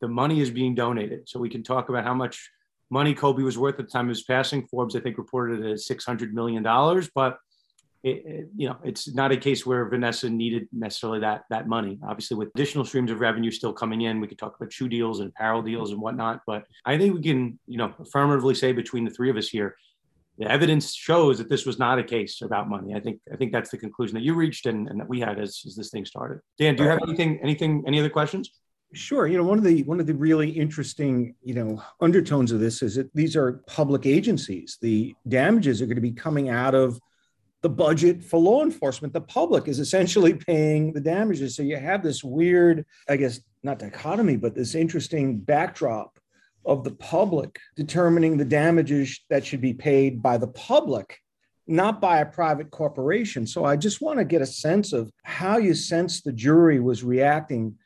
the 0.00 0.08
money 0.08 0.40
is 0.40 0.50
being 0.50 0.74
donated. 0.74 1.28
So 1.28 1.38
we 1.38 1.48
can 1.48 1.62
talk 1.62 1.88
about 1.88 2.04
how 2.04 2.14
much 2.14 2.50
money 2.90 3.14
Kobe 3.14 3.42
was 3.42 3.56
worth 3.56 3.78
at 3.78 3.86
the 3.86 3.92
time 3.92 4.06
of 4.06 4.10
his 4.10 4.24
passing. 4.24 4.66
Forbes, 4.66 4.96
I 4.96 5.00
think, 5.00 5.18
reported 5.18 5.64
it 5.64 5.70
as 5.70 5.86
$600 5.86 6.32
million, 6.32 6.62
but 7.14 7.38
it, 8.02 8.26
it, 8.26 8.48
you 8.54 8.68
know, 8.68 8.76
it's 8.84 9.14
not 9.14 9.32
a 9.32 9.36
case 9.36 9.64
where 9.64 9.88
Vanessa 9.88 10.28
needed 10.28 10.68
necessarily 10.72 11.20
that 11.20 11.44
that 11.48 11.66
money. 11.66 11.98
Obviously, 12.06 12.36
with 12.36 12.50
additional 12.54 12.84
streams 12.84 13.10
of 13.10 13.20
revenue 13.20 13.50
still 13.50 13.72
coming 13.72 14.02
in, 14.02 14.20
we 14.20 14.26
could 14.26 14.38
talk 14.38 14.56
about 14.56 14.70
shoe 14.70 14.90
deals 14.90 15.20
and 15.20 15.30
apparel 15.30 15.62
deals 15.62 15.90
and 15.90 16.00
whatnot. 16.02 16.42
But 16.46 16.64
I 16.84 16.98
think 16.98 17.14
we 17.14 17.22
can, 17.22 17.58
you 17.66 17.78
know, 17.78 17.94
affirmatively 17.98 18.56
say 18.56 18.72
between 18.72 19.06
the 19.06 19.10
three 19.10 19.30
of 19.30 19.38
us 19.38 19.48
here, 19.48 19.74
the 20.38 20.50
evidence 20.50 20.94
shows 20.94 21.38
that 21.38 21.48
this 21.48 21.64
was 21.64 21.78
not 21.78 21.98
a 21.98 22.04
case 22.04 22.42
about 22.42 22.68
money. 22.68 22.94
I 22.94 23.00
think 23.00 23.20
I 23.32 23.36
think 23.36 23.52
that's 23.52 23.70
the 23.70 23.78
conclusion 23.78 24.14
that 24.14 24.22
you 24.22 24.34
reached 24.34 24.66
and, 24.66 24.88
and 24.88 24.98
that 25.00 25.08
we 25.08 25.20
had 25.20 25.38
as, 25.38 25.62
as 25.66 25.76
this 25.76 25.90
thing 25.90 26.04
started. 26.04 26.40
Dan, 26.58 26.74
do 26.74 26.82
you 26.82 26.88
have 26.88 27.00
uh, 27.02 27.06
anything 27.06 27.38
anything 27.42 27.84
any 27.86 28.00
other 28.00 28.10
questions? 28.10 28.50
Sure. 28.92 29.26
You 29.26 29.38
know, 29.38 29.44
one 29.44 29.58
of 29.58 29.64
the 29.64 29.82
one 29.84 30.00
of 30.00 30.06
the 30.06 30.14
really 30.14 30.50
interesting, 30.50 31.34
you 31.42 31.54
know, 31.54 31.82
undertones 32.00 32.52
of 32.52 32.60
this 32.60 32.82
is 32.82 32.96
that 32.96 33.12
these 33.14 33.36
are 33.36 33.64
public 33.66 34.06
agencies. 34.06 34.78
The 34.80 35.14
damages 35.28 35.80
are 35.80 35.86
going 35.86 35.96
to 35.96 36.02
be 36.02 36.12
coming 36.12 36.48
out 36.48 36.74
of 36.74 37.00
the 37.62 37.68
budget 37.70 38.22
for 38.22 38.38
law 38.38 38.62
enforcement. 38.62 39.12
The 39.12 39.20
public 39.20 39.68
is 39.68 39.78
essentially 39.78 40.34
paying 40.46 40.92
the 40.92 41.00
damages. 41.00 41.56
So 41.56 41.62
you 41.62 41.76
have 41.76 42.02
this 42.02 42.22
weird, 42.22 42.84
I 43.08 43.16
guess, 43.16 43.40
not 43.62 43.78
dichotomy, 43.78 44.36
but 44.36 44.54
this 44.54 44.74
interesting 44.74 45.38
backdrop 45.38 46.13
of 46.64 46.84
the 46.84 46.90
public 46.92 47.58
determining 47.76 48.36
the 48.36 48.44
damages 48.44 49.20
that 49.30 49.44
should 49.44 49.60
be 49.60 49.74
paid 49.74 50.22
by 50.22 50.36
the 50.36 50.48
public 50.48 51.18
not 51.66 51.98
by 51.98 52.18
a 52.18 52.26
private 52.26 52.70
corporation. 52.70 53.46
So 53.46 53.64
i 53.64 53.76
just 53.76 54.00
want 54.00 54.18
to 54.18 54.24
get 54.24 54.42
a 54.42 54.46
sense 54.46 54.92
of 54.92 55.10
how 55.22 55.56
you 55.56 55.74
sense 55.74 56.20
the 56.20 56.32
jury 56.32 56.80
was 56.80 57.02
reacting 57.02 57.76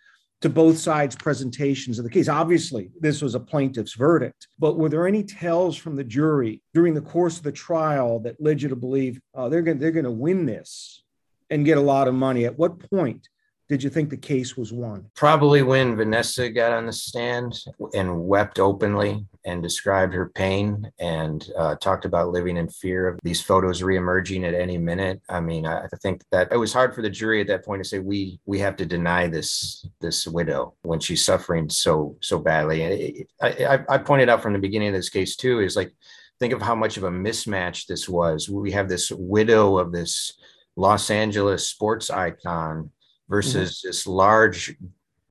to 0.41 0.49
both 0.49 0.79
sides 0.79 1.17
presentations 1.17 1.99
of 1.99 2.05
the 2.05 2.11
case. 2.11 2.29
Obviously 2.29 2.91
this 3.01 3.23
was 3.23 3.35
a 3.35 3.41
plaintiff's 3.41 3.95
verdict 3.95 4.49
but 4.59 4.79
were 4.79 4.89
there 4.89 5.07
any 5.07 5.23
tells 5.23 5.77
from 5.77 5.97
the 5.97 6.05
jury 6.05 6.63
during 6.75 6.95
the 6.95 7.01
course 7.01 7.39
of 7.39 7.45
the 7.45 7.53
trial 7.53 8.21
that 8.21 8.41
led 8.41 8.61
you 8.63 8.69
to 8.69 8.77
believe 8.77 9.21
uh, 9.35 9.49
they're 9.49 9.63
going 9.63 9.79
they're 9.79 9.91
going 9.93 10.05
to 10.05 10.11
win 10.11 10.47
this 10.47 11.03
and 11.51 11.65
get 11.65 11.79
a 11.79 11.81
lot 11.81 12.09
of 12.09 12.15
money? 12.15 12.45
At 12.45 12.59
what 12.59 12.91
point 12.91 13.29
did 13.69 13.83
you 13.83 13.91
think 13.91 14.09
the 14.09 14.17
case 14.17 14.57
was 14.57 14.73
won? 14.73 15.11
Probably 15.15 15.63
when 15.63 15.95
Vanessa 15.95 16.49
got 16.49 16.73
on 16.73 16.87
the 16.87 16.93
stand 16.93 17.59
and 17.95 18.27
wept 18.27 18.59
openly 18.59 19.27
and 19.45 19.63
described 19.63 20.15
her 20.15 20.31
pain 20.31 20.91
and 20.99 21.51
uh, 21.57 21.75
talked 21.75 22.07
about 22.07 22.31
living 22.31 22.57
in 22.57 22.69
fear 22.69 23.07
of 23.07 23.19
these 23.23 23.43
photos 23.43 23.83
reemerging 23.83 24.45
at 24.49 24.55
any 24.55 24.79
minute. 24.79 25.21
I 25.29 25.41
mean, 25.41 25.67
I 25.67 25.87
think 26.03 26.23
that 26.33 26.51
it 26.51 26.57
was 26.57 26.73
hard 26.73 26.95
for 26.95 27.03
the 27.03 27.11
jury 27.11 27.43
at 27.43 27.47
that 27.49 27.65
point 27.65 27.83
to 27.83 27.89
say 27.89 27.99
we 27.99 28.41
we 28.47 28.59
have 28.61 28.77
to 28.77 28.87
deny 28.87 29.27
this 29.27 29.87
this 30.01 30.27
widow 30.27 30.75
when 30.83 31.01
she's 31.01 31.25
suffering 31.25 31.69
so 31.69 32.17
so 32.21 32.39
badly. 32.39 33.27
I, 33.43 33.49
I, 33.49 33.85
I 33.89 33.99
pointed 33.99 34.31
out 34.31 34.43
from 34.43 34.55
the 34.55 34.59
beginning 34.59 34.89
of 34.89 34.95
this 34.95 35.11
case 35.11 35.37
too 35.37 35.61
is 35.61 35.77
like 35.77 35.93
think 36.41 36.55
of 36.55 36.63
how 36.63 36.75
much 36.75 36.97
of 36.97 37.05
a 37.05 37.11
mismatch 37.11 37.87
this 37.87 38.09
was. 38.09 38.49
We 38.49 38.73
have 38.73 38.89
this 38.89 39.11
widow 39.11 39.77
of 39.77 39.93
this 39.93 40.33
Los 40.77 41.11
Angeles 41.11 41.67
sports 41.67 42.09
icon 42.09 42.91
versus 43.29 43.79
mm-hmm. 43.79 43.89
this 43.89 44.07
large 44.07 44.77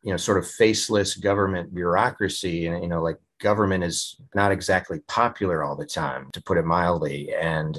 you 0.03 0.11
know 0.11 0.17
sort 0.17 0.37
of 0.37 0.47
faceless 0.47 1.15
government 1.15 1.73
bureaucracy. 1.73 2.67
And 2.67 2.81
you 2.81 2.89
know 2.89 3.01
like 3.01 3.17
government 3.39 3.83
is 3.83 4.17
not 4.33 4.51
exactly 4.51 4.99
popular 5.07 5.63
all 5.63 5.75
the 5.75 5.85
time 5.85 6.29
to 6.33 6.41
put 6.41 6.57
it 6.57 6.65
mildly. 6.65 7.33
And 7.35 7.77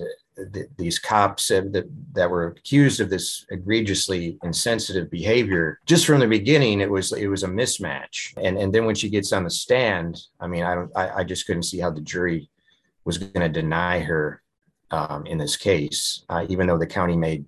th- 0.52 0.68
these 0.76 0.98
cops 0.98 1.48
that, 1.48 1.88
that 2.12 2.30
were 2.30 2.46
accused 2.46 3.00
of 3.00 3.10
this 3.10 3.44
egregiously 3.50 4.38
insensitive 4.44 5.10
behavior 5.10 5.80
just 5.86 6.06
from 6.06 6.20
the 6.20 6.28
beginning 6.28 6.80
it 6.80 6.90
was 6.90 7.12
it 7.12 7.26
was 7.26 7.42
a 7.42 7.48
mismatch. 7.48 8.34
And 8.42 8.56
and 8.58 8.72
then 8.72 8.84
when 8.86 8.94
she 8.94 9.08
gets 9.08 9.32
on 9.32 9.44
the 9.44 9.50
stand 9.50 10.20
i 10.40 10.46
mean 10.46 10.62
i 10.64 10.74
don't 10.74 10.90
i, 10.96 11.20
I 11.20 11.24
just 11.24 11.46
couldn't 11.46 11.64
see 11.64 11.78
how 11.78 11.90
the 11.90 12.00
jury 12.00 12.48
was 13.04 13.18
going 13.18 13.40
to 13.40 13.48
deny 13.48 14.00
her 14.00 14.42
um, 14.90 15.26
in 15.26 15.38
this 15.38 15.56
case 15.56 16.24
uh, 16.28 16.46
even 16.48 16.66
though 16.66 16.78
the 16.78 16.86
county 16.86 17.16
made 17.16 17.44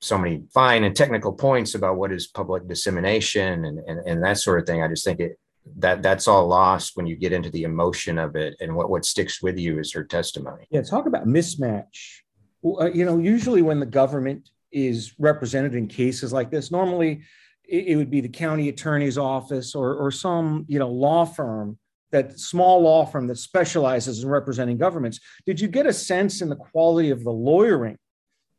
so 0.00 0.16
many 0.18 0.42
fine 0.52 0.84
and 0.84 0.96
technical 0.96 1.32
points 1.32 1.74
about 1.74 1.96
what 1.96 2.12
is 2.12 2.26
public 2.26 2.66
dissemination 2.66 3.64
and, 3.66 3.78
and, 3.80 4.00
and 4.06 4.24
that 4.24 4.38
sort 4.38 4.58
of 4.58 4.66
thing. 4.66 4.82
I 4.82 4.88
just 4.88 5.04
think 5.04 5.20
it 5.20 5.38
that 5.76 6.02
that's 6.02 6.26
all 6.26 6.48
lost 6.48 6.96
when 6.96 7.06
you 7.06 7.16
get 7.16 7.32
into 7.32 7.50
the 7.50 7.64
emotion 7.64 8.18
of 8.18 8.34
it 8.34 8.56
and 8.60 8.74
what 8.74 8.88
what 8.88 9.04
sticks 9.04 9.42
with 9.42 9.58
you 9.58 9.78
is 9.78 9.92
her 9.92 10.04
testimony. 10.04 10.64
Yeah, 10.70 10.82
talk 10.82 11.06
about 11.06 11.26
mismatch. 11.26 12.20
Uh, 12.64 12.90
you 12.90 13.04
know, 13.04 13.18
usually 13.18 13.62
when 13.62 13.80
the 13.80 13.86
government 13.86 14.48
is 14.72 15.14
represented 15.18 15.74
in 15.74 15.86
cases 15.86 16.32
like 16.32 16.50
this, 16.50 16.70
normally 16.70 17.22
it 17.68 17.96
would 17.96 18.10
be 18.10 18.20
the 18.20 18.28
county 18.28 18.68
attorney's 18.68 19.18
office 19.18 19.74
or 19.74 19.94
or 19.94 20.10
some 20.10 20.64
you 20.66 20.78
know 20.78 20.88
law 20.88 21.24
firm 21.24 21.78
that 22.10 22.40
small 22.40 22.80
law 22.80 23.04
firm 23.04 23.28
that 23.28 23.36
specializes 23.36 24.24
in 24.24 24.30
representing 24.30 24.76
governments. 24.76 25.20
Did 25.46 25.60
you 25.60 25.68
get 25.68 25.86
a 25.86 25.92
sense 25.92 26.42
in 26.42 26.48
the 26.48 26.56
quality 26.56 27.10
of 27.10 27.22
the 27.22 27.30
lawyering 27.30 27.98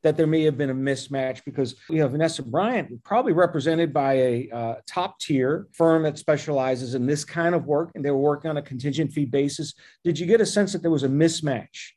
that 0.04 0.18
there 0.18 0.28
may 0.28 0.43
have 0.43 0.58
been 0.58 0.70
a 0.70 0.76
mismatch 0.76 1.43
because 1.45 1.76
we 1.89 1.97
have 1.99 2.12
Vanessa 2.12 2.41
Bryant, 2.41 3.04
probably 3.04 3.34
represented 3.34 3.93
by 3.93 4.14
a 4.14 4.49
uh, 4.52 4.76
top 4.88 5.20
tier 5.20 5.68
firm 5.74 6.04
that 6.04 6.18
specializes 6.18 6.95
in 6.95 7.06
this 7.06 7.24
kind 7.24 7.54
of 7.54 7.66
work, 7.66 7.91
and 7.95 8.04
they 8.04 8.12
were 8.12 8.18
working 8.18 8.49
on 8.49 8.58
a 8.58 8.62
contingent 8.62 9.12
fee 9.12 9.26
basis. 9.26 9.74
Did 10.04 10.18
you 10.18 10.26
get 10.26 10.41
a 10.41 10.45
sense 10.45 10.74
that 10.74 10.82
there 10.82 10.91
was 10.91 11.04
a 11.04 11.10
mismatch 11.10 11.91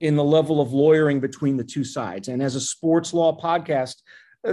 in 0.00 0.16
the 0.16 0.24
level 0.24 0.60
of 0.60 0.72
lawyering 0.72 1.20
between 1.20 1.56
the 1.56 1.64
two 1.64 1.84
sides? 1.84 2.28
And 2.28 2.42
as 2.42 2.54
a 2.54 2.60
sports 2.60 3.14
law 3.14 3.38
podcast, 3.38 3.96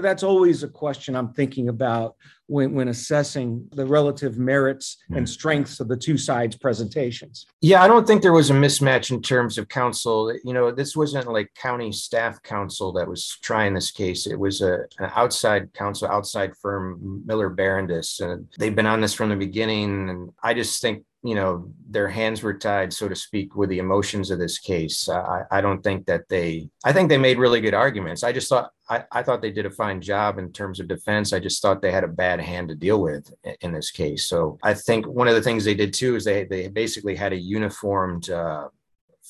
that's 0.01 0.23
always 0.23 0.63
a 0.63 0.67
question 0.67 1.15
I'm 1.15 1.33
thinking 1.33 1.69
about 1.69 2.15
when, 2.47 2.73
when 2.73 2.89
assessing 2.89 3.67
the 3.71 3.85
relative 3.85 4.37
merits 4.37 4.97
and 5.09 5.19
hmm. 5.19 5.25
strengths 5.25 5.79
of 5.79 5.87
the 5.87 5.97
two 5.97 6.17
sides' 6.17 6.55
presentations. 6.55 7.45
Yeah, 7.61 7.81
I 7.81 7.87
don't 7.87 8.05
think 8.05 8.21
there 8.21 8.33
was 8.33 8.49
a 8.49 8.53
mismatch 8.53 9.11
in 9.11 9.21
terms 9.21 9.57
of 9.57 9.69
counsel. 9.69 10.33
You 10.43 10.53
know, 10.53 10.71
this 10.71 10.95
wasn't 10.95 11.31
like 11.31 11.53
county 11.55 11.91
staff 11.91 12.41
counsel 12.43 12.91
that 12.93 13.07
was 13.07 13.37
trying 13.41 13.73
this 13.73 13.91
case. 13.91 14.27
It 14.27 14.39
was 14.39 14.61
a, 14.61 14.85
an 14.99 15.11
outside 15.15 15.73
counsel, 15.73 16.09
outside 16.09 16.55
firm, 16.57 17.23
Miller 17.25 17.49
Barondess, 17.49 18.19
and 18.19 18.47
they've 18.59 18.75
been 18.75 18.85
on 18.85 19.01
this 19.01 19.13
from 19.13 19.29
the 19.29 19.35
beginning. 19.35 20.09
And 20.09 20.31
I 20.43 20.53
just 20.53 20.81
think 20.81 21.05
you 21.23 21.35
know 21.35 21.71
their 21.89 22.09
hands 22.09 22.43
were 22.43 22.53
tied 22.53 22.91
so 22.91 23.07
to 23.07 23.15
speak 23.15 23.55
with 23.55 23.69
the 23.69 23.79
emotions 23.79 24.29
of 24.29 24.39
this 24.39 24.59
case. 24.59 25.07
I, 25.07 25.43
I 25.51 25.61
don't 25.61 25.81
think 25.81 26.05
that 26.05 26.27
they 26.29 26.69
i 26.83 26.91
think 26.91 27.09
they 27.09 27.17
made 27.17 27.37
really 27.37 27.61
good 27.61 27.73
arguments. 27.73 28.23
I 28.23 28.31
just 28.31 28.49
thought 28.49 28.71
I, 28.89 29.05
I 29.11 29.23
thought 29.23 29.41
they 29.41 29.51
did 29.51 29.65
a 29.65 29.71
fine 29.71 30.01
job 30.01 30.37
in 30.37 30.51
terms 30.51 30.79
of 30.79 30.87
defense. 30.87 31.31
I 31.31 31.39
just 31.39 31.61
thought 31.61 31.81
they 31.81 31.91
had 31.91 32.03
a 32.03 32.09
bad 32.09 32.41
hand 32.41 32.67
to 32.69 32.75
deal 32.75 33.01
with 33.01 33.33
in 33.61 33.71
this 33.71 33.91
case. 33.91 34.25
So 34.25 34.57
i 34.63 34.73
think 34.73 35.07
one 35.07 35.27
of 35.27 35.35
the 35.35 35.41
things 35.41 35.63
they 35.63 35.75
did 35.75 35.93
too 35.93 36.15
is 36.15 36.25
they 36.25 36.43
they 36.43 36.67
basically 36.67 37.15
had 37.15 37.33
a 37.33 37.37
uniformed 37.37 38.29
uh, 38.29 38.67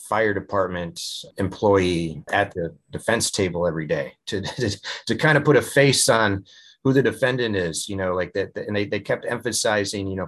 fire 0.09 0.33
department 0.33 0.99
employee 1.37 2.23
at 2.31 2.53
the 2.53 2.75
defense 2.91 3.31
table 3.31 3.65
every 3.67 3.87
day 3.87 4.13
to, 4.27 4.41
to, 4.59 4.77
to 5.07 5.15
kind 5.15 5.37
of 5.37 5.45
put 5.45 5.55
a 5.55 5.61
face 5.61 6.09
on 6.09 6.45
who 6.83 6.91
the 6.91 7.01
defendant 7.01 7.55
is, 7.55 7.87
you 7.87 7.95
know, 7.95 8.13
like 8.13 8.33
that. 8.33 8.55
And 8.55 8.75
they, 8.75 8.85
they 8.85 8.99
kept 8.99 9.25
emphasizing, 9.25 10.07
you 10.07 10.17
know, 10.17 10.27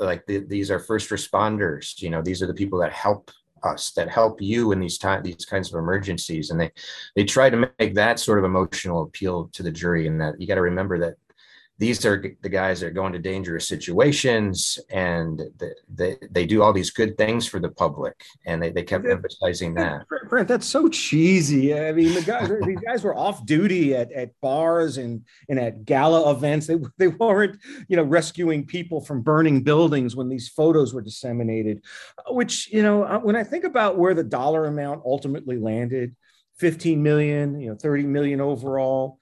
like 0.00 0.26
the, 0.26 0.38
these 0.38 0.70
are 0.70 0.78
first 0.78 1.10
responders, 1.10 2.00
you 2.00 2.10
know, 2.10 2.22
these 2.22 2.42
are 2.42 2.46
the 2.46 2.54
people 2.54 2.78
that 2.80 2.92
help 2.92 3.30
us 3.64 3.90
that 3.90 4.08
help 4.08 4.40
you 4.40 4.70
in 4.72 4.78
these 4.78 4.98
time 4.98 5.22
these 5.22 5.44
kinds 5.44 5.72
of 5.72 5.78
emergencies. 5.78 6.50
And 6.50 6.60
they 6.60 6.70
they 7.16 7.24
try 7.24 7.50
to 7.50 7.70
make 7.78 7.94
that 7.94 8.20
sort 8.20 8.38
of 8.38 8.44
emotional 8.44 9.02
appeal 9.02 9.48
to 9.52 9.62
the 9.62 9.70
jury 9.70 10.06
and 10.06 10.20
that 10.20 10.40
you 10.40 10.46
got 10.46 10.56
to 10.56 10.62
remember 10.62 10.98
that 11.00 11.16
these 11.78 12.04
are 12.04 12.22
the 12.42 12.48
guys 12.48 12.80
that 12.80 12.88
are 12.88 12.90
going 12.90 13.12
to 13.12 13.18
dangerous 13.18 13.68
situations 13.68 14.78
and 14.90 15.42
they, 15.58 15.70
they, 15.94 16.16
they 16.30 16.46
do 16.46 16.62
all 16.62 16.72
these 16.72 16.90
good 16.90 17.16
things 17.16 17.46
for 17.46 17.60
the 17.60 17.68
public 17.68 18.20
and 18.46 18.60
they, 18.60 18.70
they 18.70 18.82
kept 18.82 19.06
emphasizing 19.06 19.74
that. 19.74 20.04
Brent 20.28 20.48
that's 20.48 20.66
so 20.66 20.88
cheesy. 20.88 21.78
I 21.78 21.92
mean 21.92 22.14
the 22.14 22.22
guys 22.22 22.50
these 22.66 22.80
guys 22.80 23.04
were 23.04 23.16
off 23.16 23.46
duty 23.46 23.94
at, 23.94 24.10
at 24.12 24.32
bars 24.40 24.98
and 24.98 25.24
and 25.48 25.58
at 25.58 25.84
gala 25.84 26.30
events. 26.30 26.66
They, 26.66 26.76
they 26.98 27.08
weren't 27.08 27.58
you 27.88 27.96
know 27.96 28.02
rescuing 28.02 28.66
people 28.66 29.00
from 29.00 29.22
burning 29.22 29.62
buildings 29.62 30.16
when 30.16 30.28
these 30.28 30.48
photos 30.48 30.92
were 30.92 31.02
disseminated 31.02 31.84
which 32.28 32.72
you 32.72 32.82
know 32.82 33.04
uh, 33.04 33.18
when 33.18 33.36
i 33.36 33.44
think 33.44 33.64
about 33.64 33.98
where 33.98 34.14
the 34.14 34.24
dollar 34.24 34.66
amount 34.66 35.02
ultimately 35.04 35.58
landed 35.58 36.14
15 36.58 37.02
million 37.02 37.60
you 37.60 37.68
know 37.68 37.76
30 37.76 38.04
million 38.04 38.40
overall 38.40 39.18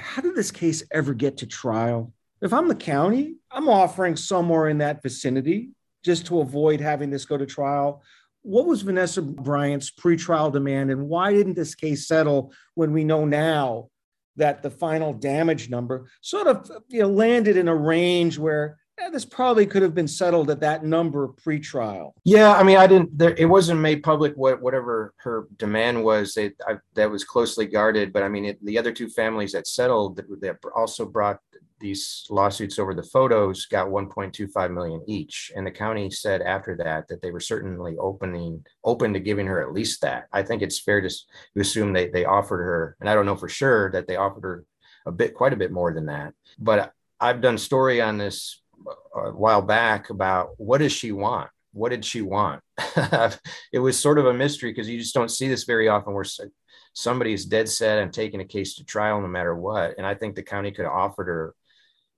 how 0.00 0.22
did 0.22 0.34
this 0.34 0.50
case 0.50 0.82
ever 0.92 1.14
get 1.14 1.38
to 1.38 1.46
trial? 1.46 2.12
If 2.42 2.52
I'm 2.52 2.68
the 2.68 2.74
county, 2.74 3.36
I'm 3.50 3.68
offering 3.68 4.16
somewhere 4.16 4.68
in 4.68 4.78
that 4.78 5.02
vicinity 5.02 5.70
just 6.04 6.26
to 6.26 6.40
avoid 6.40 6.80
having 6.80 7.10
this 7.10 7.24
go 7.24 7.36
to 7.36 7.46
trial. 7.46 8.02
What 8.42 8.66
was 8.66 8.80
Vanessa 8.80 9.20
Bryant's 9.20 9.90
pretrial 9.90 10.50
demand, 10.50 10.90
and 10.90 11.08
why 11.08 11.32
didn't 11.32 11.54
this 11.54 11.74
case 11.74 12.08
settle 12.08 12.54
when 12.74 12.92
we 12.92 13.04
know 13.04 13.26
now 13.26 13.90
that 14.36 14.62
the 14.62 14.70
final 14.70 15.12
damage 15.12 15.68
number 15.68 16.08
sort 16.22 16.46
of 16.46 16.70
you 16.88 17.00
know, 17.00 17.08
landed 17.08 17.58
in 17.58 17.68
a 17.68 17.76
range 17.76 18.38
where 18.38 18.78
yeah, 19.00 19.08
this 19.08 19.24
probably 19.24 19.66
could 19.66 19.82
have 19.82 19.94
been 19.94 20.08
settled 20.08 20.50
at 20.50 20.60
that 20.60 20.84
number 20.84 21.28
pre-trial. 21.28 22.14
Yeah, 22.24 22.54
I 22.54 22.62
mean, 22.62 22.76
I 22.76 22.86
didn't. 22.86 23.16
There, 23.16 23.34
it 23.36 23.46
wasn't 23.46 23.80
made 23.80 24.02
public 24.02 24.34
what 24.34 24.60
whatever 24.60 25.14
her 25.18 25.48
demand 25.56 26.04
was. 26.04 26.34
They, 26.34 26.52
I, 26.66 26.76
that 26.94 27.10
was 27.10 27.24
closely 27.24 27.66
guarded. 27.66 28.12
But 28.12 28.22
I 28.22 28.28
mean, 28.28 28.44
it, 28.44 28.64
the 28.64 28.78
other 28.78 28.92
two 28.92 29.08
families 29.08 29.52
that 29.52 29.66
settled 29.66 30.16
that, 30.16 30.40
that 30.40 30.58
also 30.74 31.06
brought 31.06 31.40
these 31.80 32.26
lawsuits 32.28 32.78
over 32.78 32.94
the 32.94 33.02
photos 33.02 33.64
got 33.64 33.88
1.25 33.88 34.70
million 34.70 35.02
each 35.06 35.50
and 35.56 35.66
the 35.66 35.70
county 35.70 36.10
said 36.10 36.42
after 36.42 36.76
that 36.76 37.08
that 37.08 37.22
they 37.22 37.30
were 37.30 37.40
certainly 37.40 37.96
opening 37.98 38.62
open 38.84 39.14
to 39.14 39.18
giving 39.18 39.46
her 39.46 39.62
at 39.62 39.72
least 39.72 40.02
that 40.02 40.26
i 40.30 40.42
think 40.42 40.60
it's 40.60 40.78
fair 40.78 41.00
to 41.00 41.10
assume 41.56 41.94
they 41.94 42.10
they 42.10 42.26
offered 42.26 42.58
her 42.58 42.96
and 43.00 43.08
i 43.08 43.14
don't 43.14 43.24
know 43.24 43.34
for 43.34 43.48
sure 43.48 43.90
that 43.90 44.06
they 44.06 44.16
offered 44.16 44.42
her 44.42 44.64
a 45.06 45.10
bit 45.10 45.32
quite 45.32 45.54
a 45.54 45.56
bit 45.56 45.72
more 45.72 45.94
than 45.94 46.04
that 46.04 46.34
but 46.58 46.92
i've 47.18 47.40
done 47.40 47.56
story 47.56 47.98
on 48.02 48.18
this 48.18 48.59
a 49.14 49.30
while 49.30 49.62
back 49.62 50.10
about 50.10 50.50
what 50.58 50.78
does 50.78 50.92
she 50.92 51.12
want? 51.12 51.50
What 51.72 51.90
did 51.90 52.04
she 52.04 52.22
want? 52.22 52.62
it 53.72 53.78
was 53.78 53.98
sort 53.98 54.18
of 54.18 54.26
a 54.26 54.34
mystery 54.34 54.70
because 54.72 54.88
you 54.88 54.98
just 54.98 55.14
don't 55.14 55.30
see 55.30 55.48
this 55.48 55.64
very 55.64 55.88
often 55.88 56.14
where 56.14 56.24
somebody's 56.92 57.44
dead 57.44 57.68
set 57.68 57.98
and 57.98 58.12
taking 58.12 58.40
a 58.40 58.44
case 58.44 58.74
to 58.74 58.84
trial 58.84 59.20
no 59.20 59.28
matter 59.28 59.54
what. 59.54 59.94
And 59.96 60.06
I 60.06 60.14
think 60.14 60.34
the 60.34 60.42
county 60.42 60.72
could 60.72 60.84
have 60.84 60.94
offered 60.94 61.28
her 61.28 61.54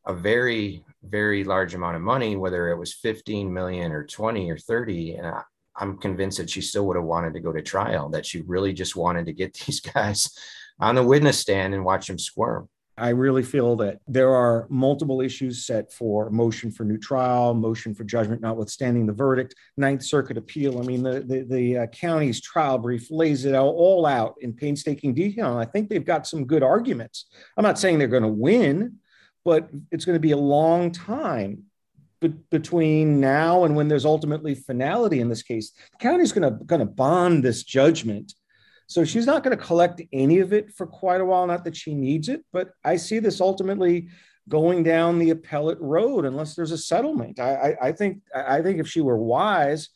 a 0.06 0.14
very, 0.14 0.84
very 1.02 1.44
large 1.44 1.74
amount 1.74 1.96
of 1.96 2.02
money, 2.02 2.36
whether 2.36 2.68
it 2.70 2.78
was 2.78 2.94
15 2.94 3.52
million 3.52 3.92
or 3.92 4.04
20 4.04 4.50
or 4.50 4.58
30. 4.58 5.14
And 5.16 5.26
I, 5.26 5.42
I'm 5.76 5.98
convinced 5.98 6.38
that 6.38 6.50
she 6.50 6.60
still 6.60 6.86
would 6.86 6.96
have 6.96 7.04
wanted 7.04 7.34
to 7.34 7.40
go 7.40 7.52
to 7.52 7.62
trial, 7.62 8.08
that 8.10 8.26
she 8.26 8.40
really 8.42 8.72
just 8.72 8.96
wanted 8.96 9.26
to 9.26 9.32
get 9.32 9.54
these 9.66 9.80
guys 9.80 10.36
on 10.80 10.94
the 10.94 11.02
witness 11.02 11.38
stand 11.38 11.74
and 11.74 11.84
watch 11.84 12.06
them 12.06 12.18
squirm. 12.18 12.68
I 12.98 13.08
really 13.08 13.42
feel 13.42 13.74
that 13.76 14.00
there 14.06 14.34
are 14.34 14.66
multiple 14.68 15.22
issues 15.22 15.64
set 15.64 15.92
for 15.92 16.28
motion 16.28 16.70
for 16.70 16.84
new 16.84 16.98
trial, 16.98 17.54
motion 17.54 17.94
for 17.94 18.04
judgment 18.04 18.42
notwithstanding 18.42 19.06
the 19.06 19.14
verdict, 19.14 19.54
Ninth 19.78 20.02
Circuit 20.02 20.36
appeal. 20.36 20.78
I 20.78 20.82
mean, 20.82 21.02
the, 21.02 21.20
the, 21.20 21.46
the 21.48 21.78
uh, 21.78 21.86
county's 21.86 22.40
trial 22.40 22.76
brief 22.76 23.10
lays 23.10 23.46
it 23.46 23.54
all, 23.54 24.04
out 24.06 24.34
in 24.40 24.52
painstaking 24.52 25.14
detail. 25.14 25.52
And 25.52 25.60
I 25.60 25.64
think 25.64 25.88
they've 25.88 26.04
got 26.04 26.26
some 26.26 26.44
good 26.44 26.62
arguments. 26.62 27.26
I'm 27.56 27.62
not 27.62 27.78
saying 27.78 27.98
they're 27.98 28.08
going 28.08 28.22
to 28.22 28.28
win, 28.28 28.98
but 29.44 29.70
it's 29.90 30.04
going 30.04 30.16
to 30.16 30.20
be 30.20 30.32
a 30.32 30.36
long 30.36 30.90
time 30.90 31.64
between 32.50 33.20
now 33.20 33.64
and 33.64 33.74
when 33.74 33.88
there's 33.88 34.04
ultimately 34.04 34.54
finality 34.54 35.20
in 35.20 35.28
this 35.28 35.42
case. 35.42 35.72
The 35.92 35.98
county's 35.98 36.32
going 36.32 36.50
to, 36.50 36.64
going 36.64 36.80
to 36.80 36.86
bond 36.86 37.42
this 37.42 37.62
judgment 37.62 38.34
so 38.92 39.04
she's 39.04 39.26
not 39.26 39.42
going 39.42 39.56
to 39.56 39.62
collect 39.62 40.02
any 40.12 40.40
of 40.40 40.52
it 40.52 40.72
for 40.72 40.86
quite 40.86 41.20
a 41.20 41.24
while. 41.24 41.46
Not 41.46 41.64
that 41.64 41.76
she 41.76 41.94
needs 41.94 42.28
it, 42.28 42.44
but 42.52 42.70
I 42.84 42.96
see 42.96 43.18
this 43.18 43.40
ultimately 43.40 44.08
going 44.48 44.82
down 44.82 45.18
the 45.18 45.30
appellate 45.30 45.80
road 45.80 46.24
unless 46.24 46.54
there's 46.54 46.72
a 46.72 46.78
settlement. 46.78 47.38
I, 47.38 47.54
I, 47.54 47.88
I 47.88 47.92
think 47.92 48.18
I 48.34 48.60
think 48.60 48.80
if 48.80 48.88
she 48.88 49.00
were 49.00 49.16
wise, 49.16 49.88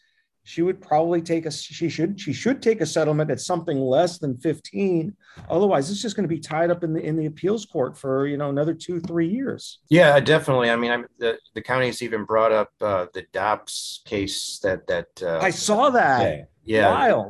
she 0.46 0.62
would 0.62 0.80
probably 0.80 1.20
take 1.20 1.44
a 1.44 1.50
she 1.50 1.88
should 1.88 2.20
she 2.20 2.32
should 2.32 2.62
take 2.62 2.80
a 2.80 2.86
settlement 2.86 3.32
at 3.32 3.40
something 3.40 3.80
less 3.80 4.18
than 4.18 4.38
15 4.38 5.12
otherwise 5.50 5.90
it's 5.90 6.00
just 6.00 6.14
going 6.14 6.22
to 6.22 6.32
be 6.32 6.38
tied 6.38 6.70
up 6.70 6.84
in 6.84 6.92
the 6.92 7.04
in 7.04 7.16
the 7.16 7.26
appeals 7.26 7.66
court 7.66 7.98
for 7.98 8.28
you 8.28 8.36
know 8.36 8.48
another 8.48 8.72
two 8.72 9.00
three 9.00 9.28
years. 9.28 9.80
Yeah 9.90 10.20
definitely. 10.20 10.70
I 10.70 10.76
mean 10.76 10.92
I'm, 10.92 11.06
the, 11.18 11.36
the 11.54 11.62
county's 11.62 12.00
even 12.00 12.24
brought 12.24 12.52
up 12.52 12.70
uh, 12.80 13.06
the 13.12 13.26
dobbs 13.32 14.02
case 14.06 14.60
that 14.60 14.86
that 14.86 15.08
uh, 15.20 15.40
i 15.42 15.50
saw 15.50 15.90
that. 15.90 16.48
Yeah, 16.64 17.08
yeah 17.08 17.22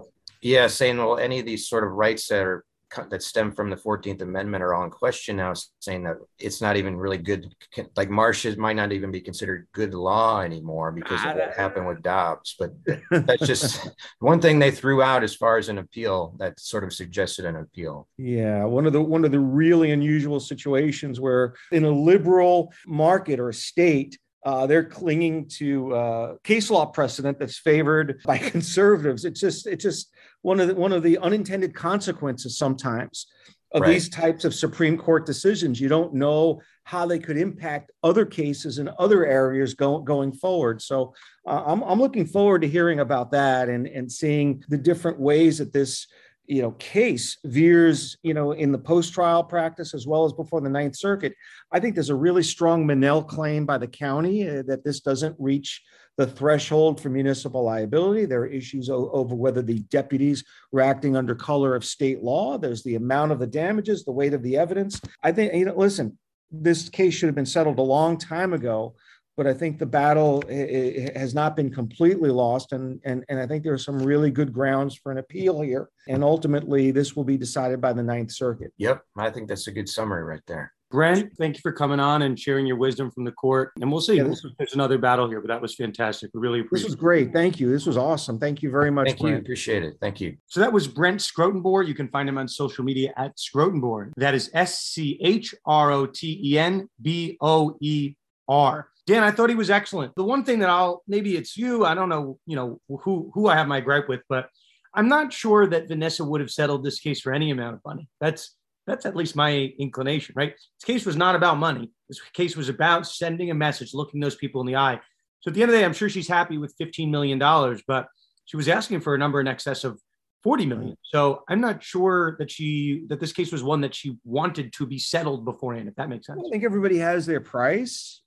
yeah, 0.47 0.69
saying 0.69 0.99
well, 0.99 1.19
any 1.19 1.41
of 1.41 1.47
these 1.47 1.69
sort 1.69 1.85
of 1.85 1.93
rights 1.93 2.29
that 2.29 2.45
are 2.45 2.65
that 3.11 3.23
stem 3.23 3.51
from 3.51 3.69
the 3.69 3.77
14th 3.77 4.23
Amendment 4.23 4.63
are 4.63 4.73
all 4.73 4.85
in 4.85 4.91
question 4.91 5.37
now, 5.37 5.53
saying 5.81 6.05
that 6.05 6.17
it's 6.39 6.63
not 6.63 6.77
even 6.77 6.97
really 6.97 7.19
good. 7.19 7.53
Like 7.97 8.09
marshes 8.09 8.57
might 8.57 8.77
not 8.77 8.93
even 8.93 9.11
be 9.11 9.21
considered 9.21 9.67
good 9.73 9.93
law 9.93 10.41
anymore 10.41 10.93
because 10.93 11.21
of 11.25 11.35
what 11.35 11.57
happened 11.57 11.89
with 11.89 12.01
Dobbs. 12.03 12.55
But 12.59 12.75
that's 13.11 13.47
just 13.47 13.91
one 14.21 14.41
thing 14.41 14.59
they 14.59 14.71
threw 14.71 15.03
out 15.03 15.25
as 15.25 15.35
far 15.35 15.59
as 15.59 15.69
an 15.69 15.79
appeal 15.79 16.37
that 16.39 16.59
sort 16.61 16.85
of 16.85 16.93
suggested 16.93 17.45
an 17.45 17.57
appeal. 17.57 18.09
Yeah, 18.17 18.65
one 18.65 18.87
of 18.87 18.93
the 18.93 19.03
one 19.03 19.25
of 19.25 19.33
the 19.33 19.41
really 19.41 19.91
unusual 19.91 20.39
situations 20.39 21.21
where 21.21 21.55
in 21.73 21.85
a 21.85 21.91
liberal 21.91 22.73
market 22.87 23.41
or 23.41 23.53
state 23.53 24.17
uh, 24.47 24.65
they're 24.65 24.85
clinging 24.85 25.49
to 25.49 25.93
uh, 25.93 26.35
case 26.45 26.71
law 26.71 26.87
precedent 26.87 27.37
that's 27.37 27.59
favored 27.59 28.21
by 28.25 28.39
conservatives. 28.55 29.25
It's 29.25 29.41
just 29.41 29.67
it's 29.67 29.83
just 29.83 30.13
one 30.47 30.61
of 30.61 30.69
the, 30.69 30.75
one 30.77 30.93
of 30.93 31.03
the 31.03 31.19
unintended 31.19 31.75
consequences 31.75 32.57
sometimes 32.57 33.27
of 33.73 33.83
right. 33.83 33.91
these 33.91 34.09
types 34.09 34.45
of 34.45 34.55
Supreme 34.55 34.97
Court 34.97 35.27
decisions. 35.27 35.81
You 35.81 35.89
don't 35.89 36.15
know 36.15 36.61
how 36.85 37.05
they 37.05 37.19
could 37.19 37.37
impact 37.37 37.91
other 38.05 38.25
cases 38.25 38.79
in 38.79 38.89
other 39.01 39.27
areas 39.27 39.75
go, 39.75 39.99
going 39.99 40.31
forward. 40.31 40.81
So 40.81 41.13
uh, 41.49 41.65
I'm, 41.67 41.83
I'm 41.83 41.99
looking 41.99 42.27
forward 42.27 42.63
to 42.63 42.69
hearing 42.69 43.01
about 43.01 43.33
that 43.33 43.69
and, 43.69 43.89
and 43.89 44.11
seeing 44.11 44.63
the 44.69 44.79
different 44.79 45.19
ways 45.19 45.59
that 45.59 45.73
this 45.73 46.07
you 46.49 46.63
know 46.63 46.71
case 46.79 47.39
veers 47.45 48.17
you 48.23 48.33
know 48.33 48.53
in 48.53 48.71
the 48.71 48.79
post 48.79 49.13
trial 49.13 49.43
practice 49.43 49.95
as 49.95 50.07
well 50.07 50.25
as 50.25 50.33
before 50.33 50.61
the 50.61 50.71
ninth 50.71 50.95
circuit 50.95 51.35
i 51.73 51.81
think 51.81 51.97
there's 51.97 52.09
a 52.09 52.15
really 52.15 52.45
strong 52.45 52.87
Monell 52.87 53.21
claim 53.21 53.67
by 53.67 53.77
the 53.77 53.89
county 53.89 54.49
uh, 54.49 54.63
that 54.65 54.85
this 54.85 55.01
doesn't 55.01 55.35
reach 55.41 55.83
the 56.17 56.27
threshold 56.27 57.01
for 57.01 57.09
municipal 57.09 57.63
liability 57.65 58.25
there 58.25 58.41
are 58.41 58.47
issues 58.47 58.89
over 58.91 59.35
whether 59.35 59.63
the 59.63 59.81
deputies 59.91 60.45
were 60.73 60.81
acting 60.81 61.17
under 61.17 61.35
color 61.35 61.75
of 61.75 61.85
state 61.85 62.23
law 62.23 62.59
there's 62.59 62.83
the 62.83 62.95
amount 62.95 63.33
of 63.33 63.39
the 63.39 63.47
damages 63.47 64.05
the 64.05 64.13
weight 64.13 64.35
of 64.35 64.43
the 64.43 64.57
evidence 64.57 65.01
i 65.23 65.31
think 65.33 65.53
you 65.55 65.65
know 65.65 65.75
listen 65.77 66.17
this 66.51 66.89
case 66.89 67.15
should 67.15 67.27
have 67.27 67.35
been 67.35 67.47
settled 67.47 67.79
a 67.79 67.83
long 67.83 68.17
time 68.17 68.53
ago 68.53 68.95
but 69.37 69.47
I 69.47 69.53
think 69.53 69.79
the 69.79 69.87
battle 69.87 70.43
has 70.49 71.35
not 71.35 71.57
been 71.57 71.71
completely 71.71 72.31
lost. 72.31 72.73
And, 72.73 73.01
and, 73.05 73.25
and 73.29 73.39
I 73.39 73.47
think 73.47 73.65
there 73.65 73.75
are 73.75 73.79
some 73.79 73.99
really 73.99 74.31
good 74.31 74.53
grounds 74.53 74.95
for 74.97 75.13
an 75.13 75.19
appeal 75.19 75.61
here. 75.61 75.91
And 76.09 76.25
ultimately, 76.25 76.91
this 76.91 77.15
will 77.15 77.25
be 77.25 77.37
decided 77.37 77.81
by 77.81 77.93
the 77.93 78.03
Ninth 78.03 78.33
Circuit. 78.33 78.73
Yep. 78.79 79.03
I 79.17 79.31
think 79.31 79.49
that's 79.49 79.67
a 79.67 79.73
good 79.73 79.89
summary 79.89 80.25
right 80.25 80.41
there. 80.47 80.73
Brent, 80.91 81.33
thank 81.37 81.57
you 81.57 81.61
for 81.63 81.73
coming 81.73 81.99
on 81.99 82.23
and 82.23 82.39
sharing 82.39 82.67
your 82.67 82.77
wisdom 82.77 83.11
from 83.11 83.25
the 83.25 83.33
court. 83.33 83.73
And 83.81 83.91
we'll 83.91 84.01
see. 84.01 84.17
Yeah, 84.17 84.25
this, 84.25 84.45
There's 84.59 84.75
another 84.75 84.99
battle 84.99 85.29
here, 85.29 85.41
but 85.41 85.49
that 85.49 85.61
was 85.61 85.75
fantastic. 85.75 86.31
We 86.33 86.41
really 86.41 86.61
appreciate 86.61 86.85
This 86.85 86.91
was 86.91 86.97
great. 86.97 87.33
Thank 87.33 87.59
you. 87.59 87.71
This 87.71 87.87
was 87.87 87.97
awesome. 87.97 88.39
Thank 88.39 88.63
you 88.63 88.71
very 88.71 88.91
much. 88.91 89.09
Thank 89.09 89.21
Brent. 89.21 89.35
you. 89.35 89.41
Appreciate 89.41 89.83
it. 89.83 89.97
Thank 90.01 90.21
you. 90.21 90.37
So 90.47 90.61
that 90.61 90.73
was 90.73 90.87
Brent 90.87 91.21
Schrotenboer. 91.21 91.87
You 91.87 91.95
can 91.95 92.09
find 92.09 92.29
him 92.29 92.39
on 92.39 92.47
social 92.47 92.85
media 92.85 93.13
at 93.17 93.37
Schrotenboer. 93.37 94.13
That 94.17 94.35
is 94.35 94.51
S 94.55 94.81
C 94.81 95.19
H 95.21 95.55
R 95.65 95.91
O 95.91 96.07
T 96.07 96.41
E 96.43 96.59
N 96.59 96.89
B 97.03 97.37
O 97.41 97.77
E 97.81 98.15
R. 98.49 98.89
Dan, 99.07 99.23
I 99.23 99.31
thought 99.31 99.51
he 99.51 99.57
was 99.57 99.71
excellent. 99.71 100.15
The 100.17 100.25
one 100.25 100.45
thing 100.45 100.59
that 100.61 100.71
I'll 100.71 101.03
maybe 101.07 101.37
it's 101.37 101.57
you, 101.57 101.85
I 101.85 101.95
don't 101.95 102.09
know, 102.09 102.39
you 102.47 102.57
know, 102.57 102.81
who 102.89 103.31
who 103.35 103.49
I 103.49 103.57
have 103.57 103.69
my 103.69 103.81
gripe 103.81 104.09
with, 104.09 104.21
but 104.29 104.49
I'm 104.95 105.09
not 105.09 105.33
sure 105.33 105.67
that 105.67 105.89
Vanessa 105.89 106.25
would 106.25 106.41
have 106.41 106.51
settled 106.51 106.83
this 106.83 106.99
case 107.01 107.21
for 107.21 107.33
any 107.33 107.51
amount 107.51 107.75
of 107.75 107.81
money. 107.85 108.09
That's 108.21 108.56
that's 108.87 109.05
at 109.05 109.17
least 109.17 109.37
my 109.37 109.73
inclination, 109.79 110.35
right? 110.37 110.53
This 110.53 110.85
case 110.85 111.05
was 111.05 111.17
not 111.17 111.35
about 111.35 111.59
money. 111.59 111.91
This 112.09 112.21
case 112.33 112.57
was 112.57 112.69
about 112.69 113.07
sending 113.07 113.51
a 113.51 113.55
message, 113.55 113.95
looking 113.95 114.21
those 114.21 114.37
people 114.37 114.61
in 114.61 114.67
the 114.67 114.77
eye. 114.77 115.01
So 115.41 115.51
at 115.51 115.55
the 115.55 115.63
end 115.63 115.71
of 115.71 115.75
the 115.75 115.81
day, 115.81 115.85
I'm 115.85 115.93
sure 115.93 116.09
she's 116.09 116.29
happy 116.29 116.59
with 116.59 116.75
$15 116.81 117.11
million, 117.11 117.39
but 117.87 118.07
she 118.45 118.57
was 118.57 118.69
asking 118.69 119.01
for 119.01 119.15
a 119.15 119.19
number 119.19 119.41
in 119.41 119.49
excess 119.49 119.85
of 119.85 120.01
40 120.45 120.67
million. 120.67 120.97
So 121.03 121.43
I'm 121.49 121.61
not 121.61 121.83
sure 121.83 122.37
that 122.39 122.51
she 122.51 123.05
that 123.09 123.19
this 123.19 123.33
case 123.33 123.51
was 123.51 123.65
one 123.65 123.81
that 123.81 123.95
she 123.95 124.17
wanted 124.25 124.73
to 124.75 124.87
be 124.87 124.99
settled 124.99 125.45
beforehand, 125.45 125.89
if 125.89 125.97
that 125.97 126.09
makes 126.09 126.27
sense. 126.27 126.41
I 126.47 126.49
think 126.51 126.63
everybody 126.63 126.99
has 126.99 127.27
their 127.27 127.41
price, 127.41 128.23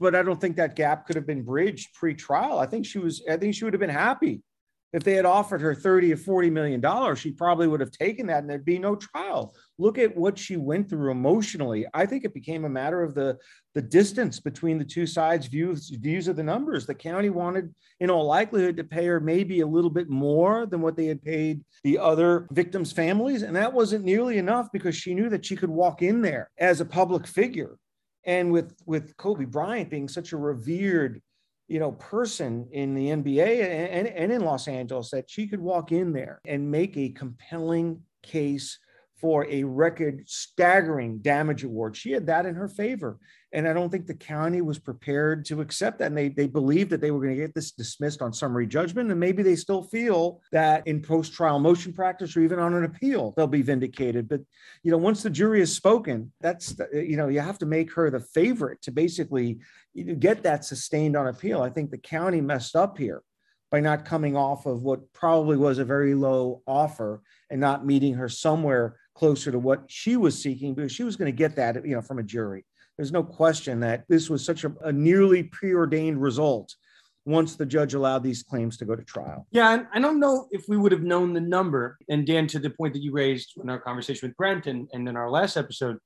but 0.00 0.16
I 0.16 0.22
don't 0.22 0.40
think 0.40 0.56
that 0.56 0.74
gap 0.74 1.06
could 1.06 1.14
have 1.14 1.26
been 1.26 1.44
bridged 1.44 1.94
pre-trial. 1.94 2.58
I 2.58 2.66
think 2.66 2.86
she 2.86 2.98
was 2.98 3.22
I 3.30 3.36
think 3.36 3.54
she 3.54 3.64
would 3.64 3.72
have 3.72 3.80
been 3.80 3.88
happy 3.88 4.42
if 4.92 5.04
they 5.04 5.14
had 5.14 5.24
offered 5.24 5.60
her 5.60 5.74
30 5.74 6.12
or 6.12 6.16
40 6.16 6.50
million 6.50 6.80
dollars, 6.80 7.18
she 7.18 7.30
probably 7.30 7.68
would 7.68 7.80
have 7.80 7.92
taken 7.92 8.26
that 8.26 8.38
and 8.38 8.50
there'd 8.50 8.64
be 8.64 8.78
no 8.78 8.96
trial. 8.96 9.54
Look 9.80 9.96
at 9.96 10.14
what 10.14 10.38
she 10.38 10.58
went 10.58 10.90
through 10.90 11.10
emotionally. 11.10 11.86
I 11.94 12.04
think 12.04 12.24
it 12.24 12.34
became 12.34 12.66
a 12.66 12.68
matter 12.68 13.02
of 13.02 13.14
the, 13.14 13.38
the 13.74 13.80
distance 13.80 14.38
between 14.38 14.76
the 14.76 14.84
two 14.84 15.06
sides' 15.06 15.46
views, 15.46 15.88
views 15.88 16.28
of 16.28 16.36
the 16.36 16.42
numbers. 16.42 16.84
The 16.84 16.94
county 16.94 17.30
wanted, 17.30 17.74
in 17.98 18.10
all 18.10 18.26
likelihood, 18.26 18.76
to 18.76 18.84
pay 18.84 19.06
her 19.06 19.20
maybe 19.20 19.60
a 19.60 19.66
little 19.66 19.88
bit 19.88 20.10
more 20.10 20.66
than 20.66 20.82
what 20.82 20.96
they 20.96 21.06
had 21.06 21.22
paid 21.22 21.64
the 21.82 21.98
other 21.98 22.46
victims' 22.52 22.92
families. 22.92 23.42
And 23.42 23.56
that 23.56 23.72
wasn't 23.72 24.04
nearly 24.04 24.36
enough 24.36 24.68
because 24.70 24.94
she 24.94 25.14
knew 25.14 25.30
that 25.30 25.46
she 25.46 25.56
could 25.56 25.70
walk 25.70 26.02
in 26.02 26.20
there 26.20 26.50
as 26.58 26.82
a 26.82 26.84
public 26.84 27.26
figure. 27.26 27.78
And 28.24 28.52
with, 28.52 28.74
with 28.84 29.16
Kobe 29.16 29.46
Bryant 29.46 29.88
being 29.88 30.08
such 30.08 30.32
a 30.32 30.36
revered 30.36 31.22
you 31.68 31.78
know, 31.78 31.92
person 31.92 32.68
in 32.72 32.94
the 32.94 33.06
NBA 33.06 33.62
and, 33.62 34.08
and 34.08 34.32
in 34.32 34.42
Los 34.42 34.68
Angeles 34.68 35.10
that 35.12 35.30
she 35.30 35.46
could 35.46 35.60
walk 35.60 35.90
in 35.92 36.12
there 36.12 36.40
and 36.44 36.70
make 36.70 36.96
a 36.96 37.10
compelling 37.10 38.02
case 38.22 38.78
for 39.20 39.46
a 39.48 39.64
record 39.64 40.22
staggering 40.26 41.18
damage 41.18 41.64
award. 41.64 41.96
She 41.96 42.12
had 42.12 42.26
that 42.26 42.46
in 42.46 42.54
her 42.54 42.68
favor. 42.68 43.18
And 43.52 43.66
I 43.66 43.72
don't 43.72 43.90
think 43.90 44.06
the 44.06 44.14
county 44.14 44.60
was 44.60 44.78
prepared 44.78 45.44
to 45.46 45.60
accept 45.60 45.98
that. 45.98 46.06
And 46.06 46.16
they, 46.16 46.28
they 46.28 46.46
believed 46.46 46.90
that 46.90 47.00
they 47.00 47.10
were 47.10 47.20
going 47.20 47.34
to 47.34 47.40
get 47.40 47.54
this 47.54 47.72
dismissed 47.72 48.22
on 48.22 48.32
summary 48.32 48.66
judgment. 48.66 49.10
And 49.10 49.18
maybe 49.18 49.42
they 49.42 49.56
still 49.56 49.82
feel 49.82 50.40
that 50.52 50.86
in 50.86 51.02
post 51.02 51.32
trial 51.32 51.58
motion 51.58 51.92
practice 51.92 52.36
or 52.36 52.40
even 52.42 52.60
on 52.60 52.74
an 52.74 52.84
appeal, 52.84 53.34
they'll 53.36 53.48
be 53.48 53.62
vindicated. 53.62 54.28
But, 54.28 54.40
you 54.84 54.92
know, 54.92 54.98
once 54.98 55.22
the 55.22 55.30
jury 55.30 55.58
has 55.58 55.74
spoken, 55.74 56.32
that's, 56.40 56.76
you 56.92 57.16
know, 57.16 57.28
you 57.28 57.40
have 57.40 57.58
to 57.58 57.66
make 57.66 57.92
her 57.94 58.08
the 58.08 58.20
favorite 58.20 58.82
to 58.82 58.92
basically 58.92 59.58
get 60.20 60.44
that 60.44 60.64
sustained 60.64 61.16
on 61.16 61.26
appeal. 61.26 61.60
I 61.60 61.70
think 61.70 61.90
the 61.90 61.98
county 61.98 62.40
messed 62.40 62.76
up 62.76 62.98
here 62.98 63.22
by 63.70 63.80
not 63.80 64.04
coming 64.04 64.36
off 64.36 64.66
of 64.66 64.82
what 64.82 65.12
probably 65.12 65.56
was 65.56 65.78
a 65.78 65.84
very 65.84 66.14
low 66.14 66.62
offer 66.66 67.22
and 67.50 67.60
not 67.60 67.86
meeting 67.86 68.14
her 68.14 68.28
somewhere 68.28 68.96
closer 69.20 69.52
to 69.52 69.58
what 69.58 69.84
she 69.86 70.16
was 70.16 70.40
seeking 70.40 70.72
because 70.72 70.90
she 70.90 71.04
was 71.04 71.14
going 71.14 71.30
to 71.30 71.36
get 71.36 71.54
that 71.54 71.84
you 71.84 71.94
know 71.94 72.00
from 72.00 72.18
a 72.18 72.22
jury 72.22 72.64
there's 72.96 73.12
no 73.12 73.22
question 73.22 73.80
that 73.80 74.04
this 74.08 74.30
was 74.30 74.42
such 74.42 74.64
a, 74.64 74.72
a 74.82 74.90
nearly 74.90 75.42
preordained 75.42 76.20
result 76.20 76.74
once 77.26 77.54
the 77.54 77.66
judge 77.66 77.92
allowed 77.92 78.22
these 78.22 78.42
claims 78.42 78.78
to 78.78 78.86
go 78.86 78.96
to 78.96 79.04
trial. 79.04 79.46
Yeah, 79.50 79.74
and 79.74 79.86
I 79.92 80.00
don't 80.00 80.20
know 80.20 80.48
if 80.50 80.64
we 80.68 80.78
would 80.78 80.92
have 80.92 81.02
known 81.02 81.34
the 81.34 81.40
number. 81.40 81.98
And 82.08 82.26
Dan, 82.26 82.46
to 82.48 82.58
the 82.58 82.70
point 82.70 82.94
that 82.94 83.02
you 83.02 83.12
raised 83.12 83.52
in 83.62 83.68
our 83.68 83.78
conversation 83.78 84.28
with 84.28 84.36
Brent 84.36 84.66
and, 84.66 84.88
and 84.92 85.08
in 85.08 85.16
our 85.16 85.30
last 85.30 85.56
episode, 85.56 85.98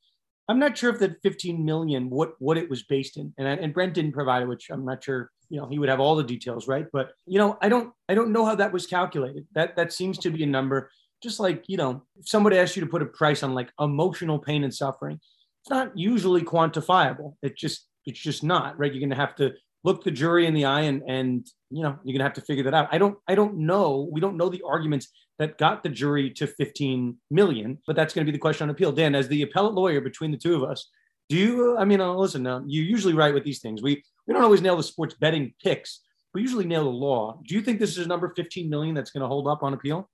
I'm 0.49 0.59
not 0.59 0.77
sure 0.77 0.93
if 0.93 0.99
that 0.99 1.23
15 1.23 1.65
million 1.65 2.11
what 2.11 2.33
what 2.39 2.59
it 2.59 2.69
was 2.69 2.83
based 2.83 3.17
in, 3.17 3.33
and 3.39 3.47
and 3.49 3.73
Brent 3.73 3.95
didn't 3.95 4.13
provide 4.13 4.43
it, 4.43 4.49
which 4.49 4.69
I'm 4.71 4.85
not 4.85 5.03
sure. 5.03 5.31
You 5.49 5.61
know, 5.61 5.69
he 5.69 5.79
would 5.79 5.89
have 5.89 6.01
all 6.01 6.17
the 6.17 6.25
details, 6.25 6.69
right? 6.69 6.87
But 6.93 7.13
you 7.27 7.39
know, 7.39 7.57
I 7.63 7.69
don't 7.69 7.93
I 8.09 8.15
don't 8.15 8.33
know 8.33 8.45
how 8.45 8.55
that 8.57 8.73
was 8.73 8.87
calculated. 8.87 9.47
That 9.55 9.77
that 9.77 9.93
seems 9.93 10.19
to 10.19 10.31
be 10.31 10.43
a 10.43 10.47
number. 10.47 10.91
Just 11.25 11.41
like 11.41 11.65
you 11.69 11.79
know, 11.79 12.03
if 12.21 12.29
somebody 12.29 12.59
asked 12.59 12.77
you 12.77 12.85
to 12.85 12.89
put 12.89 13.01
a 13.01 13.07
price 13.07 13.43
on 13.43 13.55
like 13.55 13.71
emotional 13.81 14.39
pain 14.39 14.63
and 14.63 14.75
suffering, 14.75 15.19
it's 15.63 15.71
not 15.71 15.97
usually 15.97 16.43
quantifiable. 16.43 17.37
It 17.43 17.57
just 17.57 17.87
it's 18.05 18.21
just 18.21 18.45
not 18.45 18.79
right. 18.79 18.93
You're 18.93 19.01
going 19.01 19.09
to 19.09 19.17
have 19.17 19.35
to 19.37 19.55
look 19.85 20.05
the 20.05 20.11
jury 20.11 20.45
in 20.45 20.53
the 20.53 20.67
eye 20.67 20.83
and 20.83 21.03
and 21.09 21.47
you 21.71 21.83
know 21.83 21.99
you're 22.05 22.13
going 22.13 22.19
to 22.19 22.25
have 22.25 22.35
to 22.35 22.43
figure 22.43 22.65
that 22.65 22.75
out. 22.75 22.91
I 22.93 22.99
don't 22.99 23.17
I 23.27 23.35
don't 23.35 23.57
know. 23.57 24.07
We 24.13 24.21
don't 24.21 24.37
know 24.37 24.51
the 24.51 24.61
arguments 24.69 25.09
that 25.39 25.57
got 25.57 25.83
the 25.83 25.89
jury 25.89 26.29
to 26.33 26.47
15 26.47 27.17
million, 27.31 27.79
but 27.87 27.97
that's 27.97 28.13
going 28.13 28.27
to 28.27 28.31
be 28.31 28.37
the 28.37 28.41
question 28.41 28.65
on 28.65 28.71
appeal. 28.71 28.93
Dan, 28.93 29.15
as 29.15 29.27
the 29.27 29.41
appellate 29.41 29.73
lawyer 29.73 30.03
between 30.03 30.31
the 30.31 30.37
two 30.37 30.63
of 30.63 30.71
us, 30.71 30.91
do 31.31 31.39
you? 31.39 31.79
I 31.79 31.87
mean, 31.87 32.03
uh, 32.03 32.13
listen. 32.13 32.43
Now 32.43 32.63
you 32.67 32.83
usually 32.83 33.15
write 33.15 33.33
with 33.33 33.45
these 33.45 33.61
things. 33.61 33.81
We 33.81 34.05
we 34.27 34.35
don't 34.35 34.45
always 34.45 34.61
nail 34.61 34.77
the 34.77 34.83
sports 34.83 35.15
betting 35.19 35.55
picks. 35.63 36.03
We 36.35 36.43
usually 36.43 36.67
nail 36.67 36.85
the 36.85 36.91
law. 36.91 37.41
Do 37.49 37.55
you 37.55 37.63
think 37.63 37.81
this 37.81 37.97
is 37.97 38.05
a 38.05 38.09
number 38.09 38.31
15 38.37 38.69
million 38.69 38.95
that's 38.95 39.11
going 39.11 39.23
to 39.23 39.29
hold 39.29 39.49
up 39.49 39.63
on 39.63 39.73
appeal? 39.73 40.11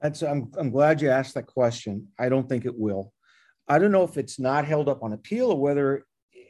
That's 0.00 0.22
I'm 0.22 0.50
I'm 0.58 0.70
glad 0.70 1.02
you 1.02 1.10
asked 1.10 1.34
that 1.34 1.46
question. 1.46 2.08
I 2.18 2.28
don't 2.28 2.48
think 2.48 2.64
it 2.64 2.78
will. 2.78 3.12
I 3.68 3.78
don't 3.78 3.92
know 3.92 4.04
if 4.04 4.16
it's 4.16 4.38
not 4.38 4.64
held 4.64 4.88
up 4.88 5.02
on 5.02 5.12
appeal 5.12 5.50
or 5.50 5.60
whether, 5.60 6.06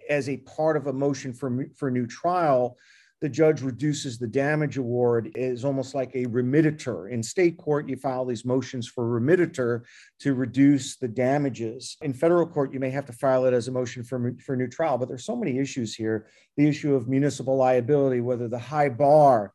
as 0.09 0.29
a 0.29 0.37
part 0.39 0.77
of 0.77 0.87
a 0.87 0.93
motion 0.93 1.33
for, 1.33 1.67
for 1.77 1.91
new 1.91 2.07
trial, 2.07 2.77
the 3.21 3.29
judge 3.29 3.63
reduces 3.63 4.19
the 4.19 4.29
damage 4.29 4.77
award 4.77 5.33
is 5.35 5.65
almost 5.65 5.95
like 5.95 6.15
a 6.15 6.27
remittitur. 6.27 7.11
In 7.11 7.21
state 7.21 7.59
court, 7.59 7.89
you 7.89 7.97
file 7.97 8.25
these 8.25 8.45
motions 8.45 8.87
for 8.87 9.05
remittitur 9.05 9.83
to 10.21 10.35
reduce 10.35 10.97
the 10.97 11.09
damages. 11.09 11.97
In 12.01 12.13
federal 12.13 12.47
court, 12.47 12.73
you 12.73 12.79
may 12.79 12.91
have 12.91 13.07
to 13.07 13.13
file 13.13 13.45
it 13.47 13.55
as 13.55 13.67
a 13.67 13.73
motion 13.73 14.05
for, 14.05 14.33
for 14.45 14.55
new 14.55 14.69
trial, 14.69 14.99
but 14.99 15.09
there's 15.09 15.27
so 15.27 15.35
many 15.35 15.59
issues 15.59 15.97
here. 15.97 16.29
The 16.57 16.69
issue 16.69 16.95
of 16.95 17.09
municipal 17.09 17.57
liability, 17.57 18.21
whether 18.21 18.47
the 18.47 18.59
high 18.59 18.89
bar 18.91 19.53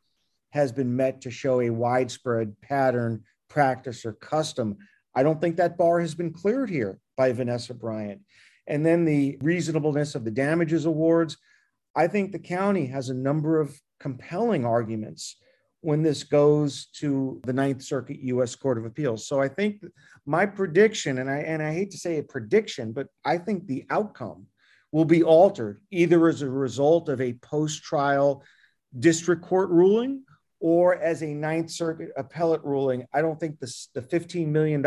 has 0.50 0.70
been 0.70 0.94
met 0.94 1.22
to 1.22 1.30
show 1.30 1.62
a 1.62 1.70
widespread 1.70 2.54
pattern, 2.60 3.24
practice, 3.54 4.04
or 4.04 4.12
custom. 4.14 4.76
I 5.14 5.22
don't 5.22 5.40
think 5.40 5.56
that 5.56 5.78
bar 5.78 6.00
has 6.00 6.14
been 6.14 6.32
cleared 6.32 6.68
here 6.68 6.98
by 7.16 7.32
Vanessa 7.32 7.72
Bryant. 7.72 8.20
And 8.66 8.84
then 8.84 9.04
the 9.04 9.38
reasonableness 9.42 10.16
of 10.16 10.24
the 10.24 10.32
damages 10.32 10.86
awards. 10.86 11.36
I 11.94 12.08
think 12.08 12.32
the 12.32 12.40
county 12.40 12.86
has 12.86 13.08
a 13.08 13.14
number 13.14 13.60
of 13.60 13.80
compelling 14.00 14.66
arguments 14.66 15.36
when 15.82 16.02
this 16.02 16.24
goes 16.24 16.86
to 16.96 17.40
the 17.44 17.52
Ninth 17.52 17.82
Circuit 17.82 18.18
U.S. 18.22 18.56
Court 18.56 18.76
of 18.76 18.86
Appeals. 18.86 19.28
So 19.28 19.40
I 19.40 19.48
think 19.48 19.84
my 20.26 20.46
prediction, 20.46 21.18
and 21.18 21.30
I 21.30 21.36
and 21.36 21.62
I 21.62 21.72
hate 21.72 21.92
to 21.92 21.98
say 21.98 22.18
a 22.18 22.24
prediction, 22.24 22.92
but 22.92 23.06
I 23.24 23.38
think 23.38 23.66
the 23.66 23.84
outcome 23.88 24.46
will 24.90 25.04
be 25.04 25.22
altered 25.22 25.80
either 25.92 26.26
as 26.26 26.42
a 26.42 26.50
result 26.50 27.08
of 27.08 27.20
a 27.20 27.34
post-trial 27.34 28.42
district 28.98 29.42
court 29.42 29.70
ruling 29.70 30.24
or 30.64 30.94
as 30.94 31.22
a 31.22 31.26
Ninth 31.26 31.70
Circuit 31.70 32.08
appellate 32.16 32.64
ruling. 32.64 33.06
I 33.12 33.20
don't 33.20 33.38
think 33.38 33.60
the, 33.60 33.70
the 33.92 34.00
$15 34.00 34.46
million 34.46 34.80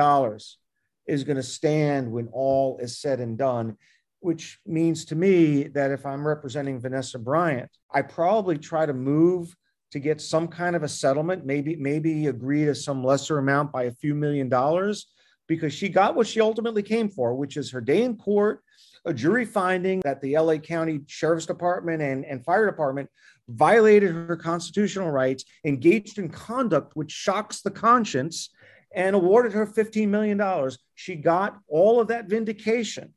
is 1.06 1.24
going 1.24 1.36
to 1.36 1.44
stand 1.44 2.12
when 2.12 2.30
all 2.34 2.80
is 2.82 2.98
said 2.98 3.20
and 3.20 3.38
done, 3.38 3.78
which 4.20 4.58
means 4.66 5.06
to 5.06 5.16
me 5.16 5.68
that 5.68 5.92
if 5.92 6.04
I'm 6.04 6.26
representing 6.26 6.82
Vanessa 6.82 7.20
Bryant, 7.20 7.70
I 7.92 8.02
probably 8.02 8.58
try 8.58 8.88
to 8.88 8.94
move 8.94 9.56
to 9.92 10.00
get 10.00 10.20
some 10.20 10.48
kind 10.48 10.76
of 10.76 10.82
a 10.82 10.88
settlement, 10.88 11.46
maybe 11.46 11.76
maybe 11.76 12.26
agree 12.26 12.66
to 12.66 12.74
some 12.74 13.04
lesser 13.04 13.38
amount 13.38 13.72
by 13.72 13.84
a 13.84 13.92
few 13.92 14.16
million 14.16 14.50
dollars 14.50 15.06
because 15.48 15.74
she 15.74 15.90
got 15.90 16.16
what 16.16 16.26
she 16.26 16.42
ultimately 16.42 16.82
came 16.82 17.08
for, 17.08 17.36
which 17.36 17.56
is 17.56 17.70
her 17.70 17.82
day 17.82 18.02
in 18.02 18.18
court, 18.18 18.64
a 19.06 19.14
jury 19.14 19.46
finding 19.46 20.00
that 20.00 20.22
the 20.22 20.40
LA 20.40 20.58
County 20.58 21.02
Sheriff's 21.06 21.46
Department 21.46 22.02
and, 22.02 22.26
and 22.26 22.44
Fire 22.44 22.66
Department 22.66 23.12
violated 23.48 24.12
her 24.14 24.36
constitutional 24.36 25.12
rights, 25.12 25.46
engaged 25.66 26.20
in 26.20 26.30
conduct 26.30 26.96
which 26.96 27.12
shocks 27.12 27.62
the 27.62 27.72
conscience, 27.72 28.50
and 28.94 29.16
awarded 29.16 29.54
her 29.54 29.66
$15 29.66 30.08
million. 30.08 30.72
She 30.96 31.16
got 31.16 31.60
all 31.68 32.00
of 32.00 32.08
that 32.08 32.28
vindication 32.28 33.14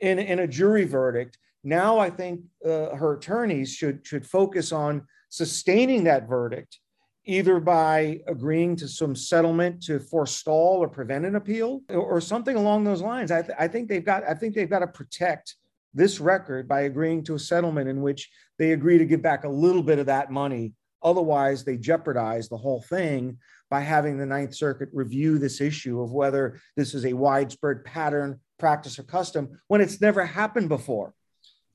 in, 0.00 0.18
in 0.18 0.40
a 0.40 0.46
jury 0.46 0.84
verdict. 0.84 1.38
Now 1.62 1.98
I 1.98 2.10
think 2.10 2.40
uh, 2.64 2.94
her 2.96 3.14
attorneys 3.16 3.72
should, 3.72 4.06
should 4.06 4.26
focus 4.26 4.72
on 4.72 5.06
sustaining 5.28 6.04
that 6.04 6.28
verdict, 6.28 6.78
either 7.24 7.58
by 7.58 8.20
agreeing 8.26 8.76
to 8.76 8.88
some 8.88 9.16
settlement 9.16 9.82
to 9.84 9.98
forestall 9.98 10.78
or 10.82 10.88
prevent 10.88 11.24
an 11.24 11.36
appeal 11.36 11.82
or, 11.88 11.96
or 11.96 12.20
something 12.20 12.56
along 12.56 12.84
those 12.84 13.00
lines. 13.00 13.30
I, 13.30 13.42
th- 13.42 13.56
I 13.58 13.68
think 13.68 13.88
they've 13.88 14.04
got, 14.04 14.24
I 14.24 14.34
think 14.34 14.54
they've 14.54 14.68
got 14.68 14.80
to 14.80 14.86
protect 14.86 15.56
this 15.94 16.20
record 16.20 16.68
by 16.68 16.82
agreeing 16.82 17.22
to 17.24 17.34
a 17.34 17.38
settlement 17.38 17.88
in 17.88 18.02
which 18.02 18.28
they 18.58 18.72
agree 18.72 18.98
to 18.98 19.06
give 19.06 19.22
back 19.22 19.44
a 19.44 19.48
little 19.48 19.82
bit 19.82 19.98
of 19.98 20.06
that 20.06 20.30
money. 20.30 20.72
Otherwise, 21.02 21.64
they 21.64 21.76
jeopardize 21.76 22.48
the 22.48 22.56
whole 22.56 22.82
thing 22.82 23.38
by 23.70 23.80
having 23.80 24.18
the 24.18 24.26
Ninth 24.26 24.54
Circuit 24.54 24.88
review 24.92 25.38
this 25.38 25.60
issue 25.60 26.00
of 26.00 26.12
whether 26.12 26.60
this 26.76 26.94
is 26.94 27.04
a 27.04 27.12
widespread 27.12 27.84
pattern, 27.84 28.40
practice, 28.58 28.98
or 28.98 29.02
custom 29.02 29.60
when 29.68 29.80
it's 29.80 30.00
never 30.00 30.24
happened 30.24 30.68
before. 30.68 31.14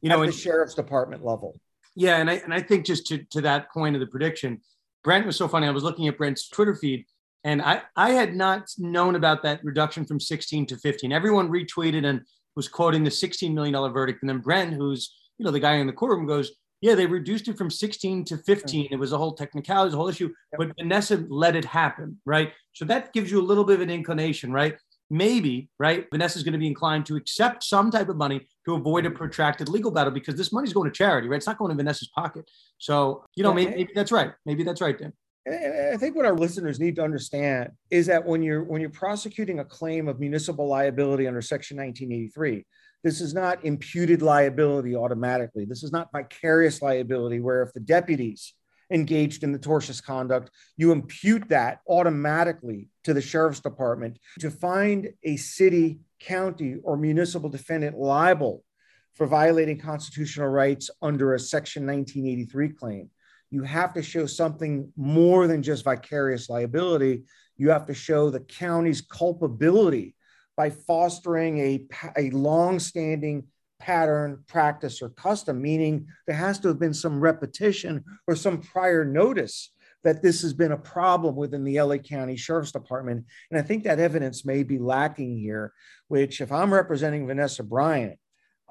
You 0.01 0.09
know, 0.09 0.23
at 0.23 0.27
the 0.27 0.31
sheriff's 0.31 0.75
department 0.75 1.25
level. 1.25 1.59
Yeah, 1.95 2.17
and 2.17 2.29
I 2.29 2.35
and 2.35 2.53
I 2.53 2.61
think 2.61 2.85
just 2.85 3.07
to 3.07 3.23
to 3.31 3.41
that 3.41 3.69
point 3.71 3.95
of 3.95 3.99
the 3.99 4.07
prediction, 4.07 4.61
Brent 5.03 5.25
was 5.25 5.35
so 5.35 5.47
funny. 5.47 5.67
I 5.67 5.71
was 5.71 5.83
looking 5.83 6.07
at 6.07 6.17
Brent's 6.17 6.47
Twitter 6.47 6.73
feed, 6.73 7.05
and 7.43 7.61
I 7.61 7.81
I 7.95 8.11
had 8.11 8.35
not 8.35 8.69
known 8.77 9.15
about 9.15 9.43
that 9.43 9.63
reduction 9.63 10.05
from 10.05 10.19
16 10.19 10.67
to 10.67 10.77
15. 10.77 11.11
Everyone 11.11 11.49
retweeted 11.49 12.05
and 12.05 12.21
was 12.59 12.67
quoting 12.67 13.05
the 13.05 13.11
16 13.11 13.55
million 13.55 13.71
dollar 13.71 13.89
verdict, 13.89 14.21
and 14.21 14.29
then 14.29 14.39
Brent, 14.39 14.73
who's 14.73 15.15
you 15.37 15.45
know 15.45 15.51
the 15.51 15.61
guy 15.61 15.75
in 15.75 15.87
the 15.87 15.93
courtroom, 15.93 16.27
goes, 16.27 16.51
yeah, 16.81 16.93
they 16.93 17.05
reduced 17.05 17.47
it 17.47 17.57
from 17.57 17.69
16 17.69 18.25
to 18.25 18.37
15. 18.37 18.89
It 18.91 18.97
was 18.97 19.13
a 19.13 19.17
whole 19.17 19.33
technicality, 19.33 19.93
a 19.93 19.97
whole 19.97 20.09
issue, 20.09 20.33
but 20.57 20.73
Vanessa 20.77 21.23
let 21.29 21.55
it 21.55 21.63
happen, 21.63 22.19
right? 22.25 22.51
So 22.73 22.83
that 22.85 23.13
gives 23.13 23.31
you 23.31 23.39
a 23.39 23.47
little 23.49 23.63
bit 23.63 23.75
of 23.75 23.81
an 23.81 23.89
inclination, 23.89 24.51
right? 24.51 24.75
Maybe, 25.09 25.69
right? 25.79 26.05
Vanessa's 26.11 26.43
going 26.43 26.53
to 26.53 26.59
be 26.59 26.67
inclined 26.67 27.05
to 27.05 27.15
accept 27.15 27.63
some 27.63 27.91
type 27.91 28.09
of 28.09 28.17
money 28.17 28.45
to 28.65 28.75
avoid 28.75 29.05
a 29.05 29.09
mm-hmm. 29.09 29.17
protracted 29.17 29.69
legal 29.69 29.91
battle 29.91 30.11
because 30.11 30.35
this 30.35 30.51
money's 30.51 30.73
going 30.73 30.89
to 30.89 30.95
charity, 30.95 31.29
right? 31.29 31.37
It's 31.37 31.47
not 31.47 31.57
going 31.57 31.69
to 31.69 31.75
Vanessa's 31.75 32.09
pocket. 32.09 32.49
So, 32.77 33.23
you 33.35 33.43
know, 33.43 33.53
maybe, 33.53 33.71
maybe 33.71 33.91
that's 33.95 34.11
right. 34.11 34.33
Maybe 34.45 34.63
that's 34.63 34.81
right, 34.81 34.99
Dan. 34.99 35.13
I 35.47 35.97
think 35.97 36.15
what 36.15 36.25
our 36.25 36.35
listeners 36.35 36.79
need 36.79 36.95
to 36.97 37.03
understand 37.03 37.71
is 37.89 38.07
that 38.07 38.25
when 38.25 38.43
you're 38.43 38.63
when 38.63 38.81
you're 38.81 38.89
prosecuting 38.89 39.59
a 39.59 39.65
claim 39.65 40.07
of 40.07 40.19
municipal 40.19 40.67
liability 40.67 41.27
under 41.27 41.41
Section 41.41 41.77
1983, 41.77 42.65
this 43.03 43.21
is 43.21 43.33
not 43.33 43.63
imputed 43.63 44.21
liability 44.21 44.95
automatically. 44.95 45.65
This 45.65 45.83
is 45.83 45.91
not 45.91 46.11
vicarious 46.11 46.81
liability, 46.81 47.39
where 47.39 47.63
if 47.63 47.73
the 47.73 47.79
deputies 47.79 48.53
engaged 48.91 49.43
in 49.43 49.51
the 49.51 49.59
tortious 49.59 50.03
conduct, 50.03 50.51
you 50.75 50.91
impute 50.91 51.47
that 51.49 51.79
automatically 51.87 52.89
to 53.03 53.13
the 53.13 53.21
sheriff's 53.21 53.59
department. 53.61 54.19
To 54.39 54.51
find 54.51 55.09
a 55.23 55.37
city, 55.37 55.99
county, 56.19 56.77
or 56.83 56.97
municipal 56.97 57.49
defendant 57.49 57.97
liable 57.97 58.63
for 59.13 59.27
violating 59.27 59.79
constitutional 59.79 60.47
rights 60.47 60.89
under 61.01 61.33
a 61.33 61.39
Section 61.39 61.85
1983 61.85 62.69
claim, 62.69 63.09
you 63.51 63.63
have 63.63 63.93
to 63.93 64.03
show 64.03 64.25
something 64.25 64.91
more 64.95 65.47
than 65.47 65.63
just 65.63 65.83
vicarious 65.83 66.49
liability. 66.49 67.23
You 67.57 67.69
have 67.69 67.85
to 67.87 67.93
show 67.93 68.29
the 68.29 68.41
county's 68.41 69.01
culpability 69.01 70.15
by 70.55 70.69
fostering 70.69 71.59
a, 71.59 71.85
a 72.17 72.29
long-standing 72.31 73.45
pattern, 73.79 74.43
practice, 74.47 75.01
or 75.01 75.09
custom, 75.09 75.61
meaning 75.61 76.07
there 76.27 76.35
has 76.35 76.59
to 76.59 76.67
have 76.67 76.79
been 76.79 76.93
some 76.93 77.19
repetition 77.19 78.03
or 78.27 78.35
some 78.35 78.61
prior 78.61 79.05
notice 79.05 79.71
that 80.03 80.21
this 80.21 80.41
has 80.41 80.53
been 80.53 80.71
a 80.71 80.77
problem 80.77 81.35
within 81.35 81.63
the 81.63 81.81
LA 81.81 81.97
County 81.97 82.35
Sheriff's 82.35 82.71
Department. 82.71 83.25
And 83.51 83.59
I 83.59 83.63
think 83.63 83.83
that 83.83 83.99
evidence 83.99 84.45
may 84.45 84.63
be 84.63 84.77
lacking 84.77 85.37
here, 85.37 85.73
which, 86.07 86.39
if 86.41 86.51
I'm 86.51 86.73
representing 86.73 87.27
Vanessa 87.27 87.63
Bryant, 87.63 88.17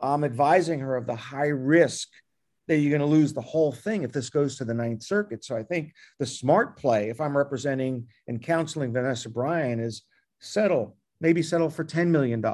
I'm 0.01 0.24
advising 0.24 0.81
her 0.81 0.97
of 0.97 1.07
the 1.07 1.16
high 1.16 1.49
risk 1.49 2.09
that 2.69 2.79
you're 2.79 2.97
going 2.97 3.09
to 3.09 3.16
lose 3.16 3.33
the 3.33 3.41
whole 3.41 3.73
thing 3.73 4.03
if 4.03 4.12
this 4.12 4.31
goes 4.31 4.57
to 4.57 4.64
the 4.64 4.75
Ninth 4.75 5.03
Circuit. 5.03 5.45
So 5.45 5.57
I 5.57 5.62
think 5.62 5.93
the 6.19 6.27
smart 6.27 6.77
play, 6.79 7.09
if 7.09 7.21
I'm 7.21 7.37
representing 7.37 8.07
and 8.29 8.41
counseling 8.41 8.93
Vanessa 8.93 9.29
Bryan, 9.29 9.81
is 9.81 10.03
settle 10.41 10.97
maybe 11.21 11.43
settle 11.43 11.71
for 11.71 11.85
$10 11.85 12.09
million 12.09 12.45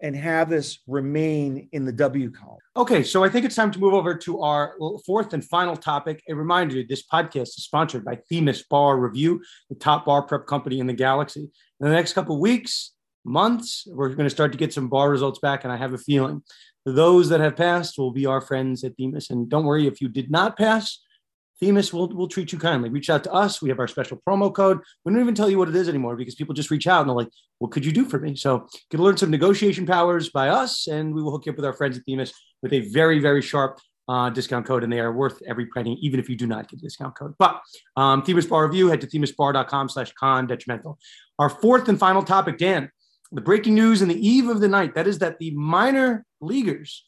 and 0.00 0.14
have 0.14 0.48
this 0.48 0.78
remain 0.86 1.68
in 1.72 1.84
the 1.84 1.92
W 1.92 2.30
column. 2.30 2.58
Okay, 2.76 3.02
so 3.02 3.24
I 3.24 3.28
think 3.28 3.44
it's 3.44 3.56
time 3.56 3.72
to 3.72 3.80
move 3.80 3.94
over 3.94 4.14
to 4.14 4.40
our 4.42 4.76
fourth 5.04 5.32
and 5.32 5.44
final 5.44 5.76
topic. 5.76 6.22
A 6.28 6.34
reminder 6.34 6.82
this 6.88 7.04
podcast 7.12 7.48
is 7.48 7.64
sponsored 7.64 8.04
by 8.04 8.18
Themis 8.28 8.62
Bar 8.62 8.98
Review, 8.98 9.42
the 9.68 9.74
top 9.74 10.06
bar 10.06 10.22
prep 10.22 10.46
company 10.46 10.78
in 10.78 10.86
the 10.86 10.92
galaxy. 10.92 11.50
In 11.80 11.86
the 11.86 11.90
next 11.90 12.12
couple 12.12 12.40
weeks, 12.40 12.92
months, 13.24 13.88
we're 13.90 14.10
going 14.10 14.26
to 14.26 14.30
start 14.30 14.52
to 14.52 14.58
get 14.58 14.72
some 14.72 14.88
bar 14.88 15.10
results 15.10 15.40
back, 15.40 15.64
and 15.64 15.72
I 15.72 15.76
have 15.76 15.92
a 15.92 15.98
feeling 15.98 16.42
those 16.92 17.28
that 17.28 17.40
have 17.40 17.56
passed 17.56 17.98
will 17.98 18.12
be 18.12 18.26
our 18.26 18.40
friends 18.40 18.84
at 18.84 18.96
Themis. 18.96 19.30
And 19.30 19.48
don't 19.48 19.64
worry, 19.64 19.86
if 19.86 20.00
you 20.00 20.08
did 20.08 20.30
not 20.30 20.56
pass, 20.56 21.00
Themis 21.60 21.92
will 21.92 22.08
will 22.08 22.28
treat 22.28 22.52
you 22.52 22.58
kindly. 22.58 22.88
Reach 22.88 23.10
out 23.10 23.24
to 23.24 23.32
us. 23.32 23.60
We 23.60 23.68
have 23.68 23.80
our 23.80 23.88
special 23.88 24.20
promo 24.26 24.54
code. 24.54 24.78
We 25.04 25.12
don't 25.12 25.20
even 25.20 25.34
tell 25.34 25.50
you 25.50 25.58
what 25.58 25.68
it 25.68 25.74
is 25.74 25.88
anymore 25.88 26.16
because 26.16 26.36
people 26.36 26.54
just 26.54 26.70
reach 26.70 26.86
out 26.86 27.00
and 27.00 27.10
they're 27.10 27.16
like, 27.16 27.30
"What 27.58 27.72
could 27.72 27.84
you 27.84 27.90
do 27.90 28.04
for 28.04 28.20
me?" 28.20 28.36
So 28.36 28.66
you 28.72 28.80
can 28.90 29.00
learn 29.00 29.16
some 29.16 29.30
negotiation 29.30 29.84
powers 29.84 30.30
by 30.30 30.50
us, 30.50 30.86
and 30.86 31.12
we 31.12 31.22
will 31.22 31.32
hook 31.32 31.46
you 31.46 31.52
up 31.52 31.56
with 31.56 31.64
our 31.64 31.72
friends 31.72 31.98
at 31.98 32.04
Themis 32.04 32.32
with 32.62 32.72
a 32.72 32.80
very 32.90 33.18
very 33.18 33.42
sharp 33.42 33.80
uh, 34.08 34.30
discount 34.30 34.66
code, 34.66 34.84
and 34.84 34.92
they 34.92 35.00
are 35.00 35.12
worth 35.12 35.42
every 35.46 35.66
penny, 35.66 35.98
even 36.00 36.20
if 36.20 36.28
you 36.28 36.36
do 36.36 36.46
not 36.46 36.68
get 36.68 36.80
the 36.80 36.86
discount 36.86 37.16
code. 37.16 37.34
But 37.38 37.60
um, 37.96 38.22
Themis 38.22 38.46
Bar 38.46 38.66
Review, 38.66 38.88
head 38.88 39.00
to 39.00 39.06
themisbar.com 39.08 39.88
slash 39.88 40.12
con 40.12 40.46
detrimental. 40.46 40.98
Our 41.40 41.50
fourth 41.50 41.88
and 41.88 41.98
final 41.98 42.22
topic, 42.22 42.58
Dan, 42.58 42.90
the 43.32 43.40
breaking 43.40 43.74
news 43.74 44.00
in 44.00 44.08
the 44.08 44.26
eve 44.26 44.48
of 44.48 44.60
the 44.60 44.68
night, 44.68 44.94
that 44.94 45.06
is 45.06 45.18
that 45.18 45.38
the 45.38 45.50
minor 45.50 46.24
leaguers 46.40 47.04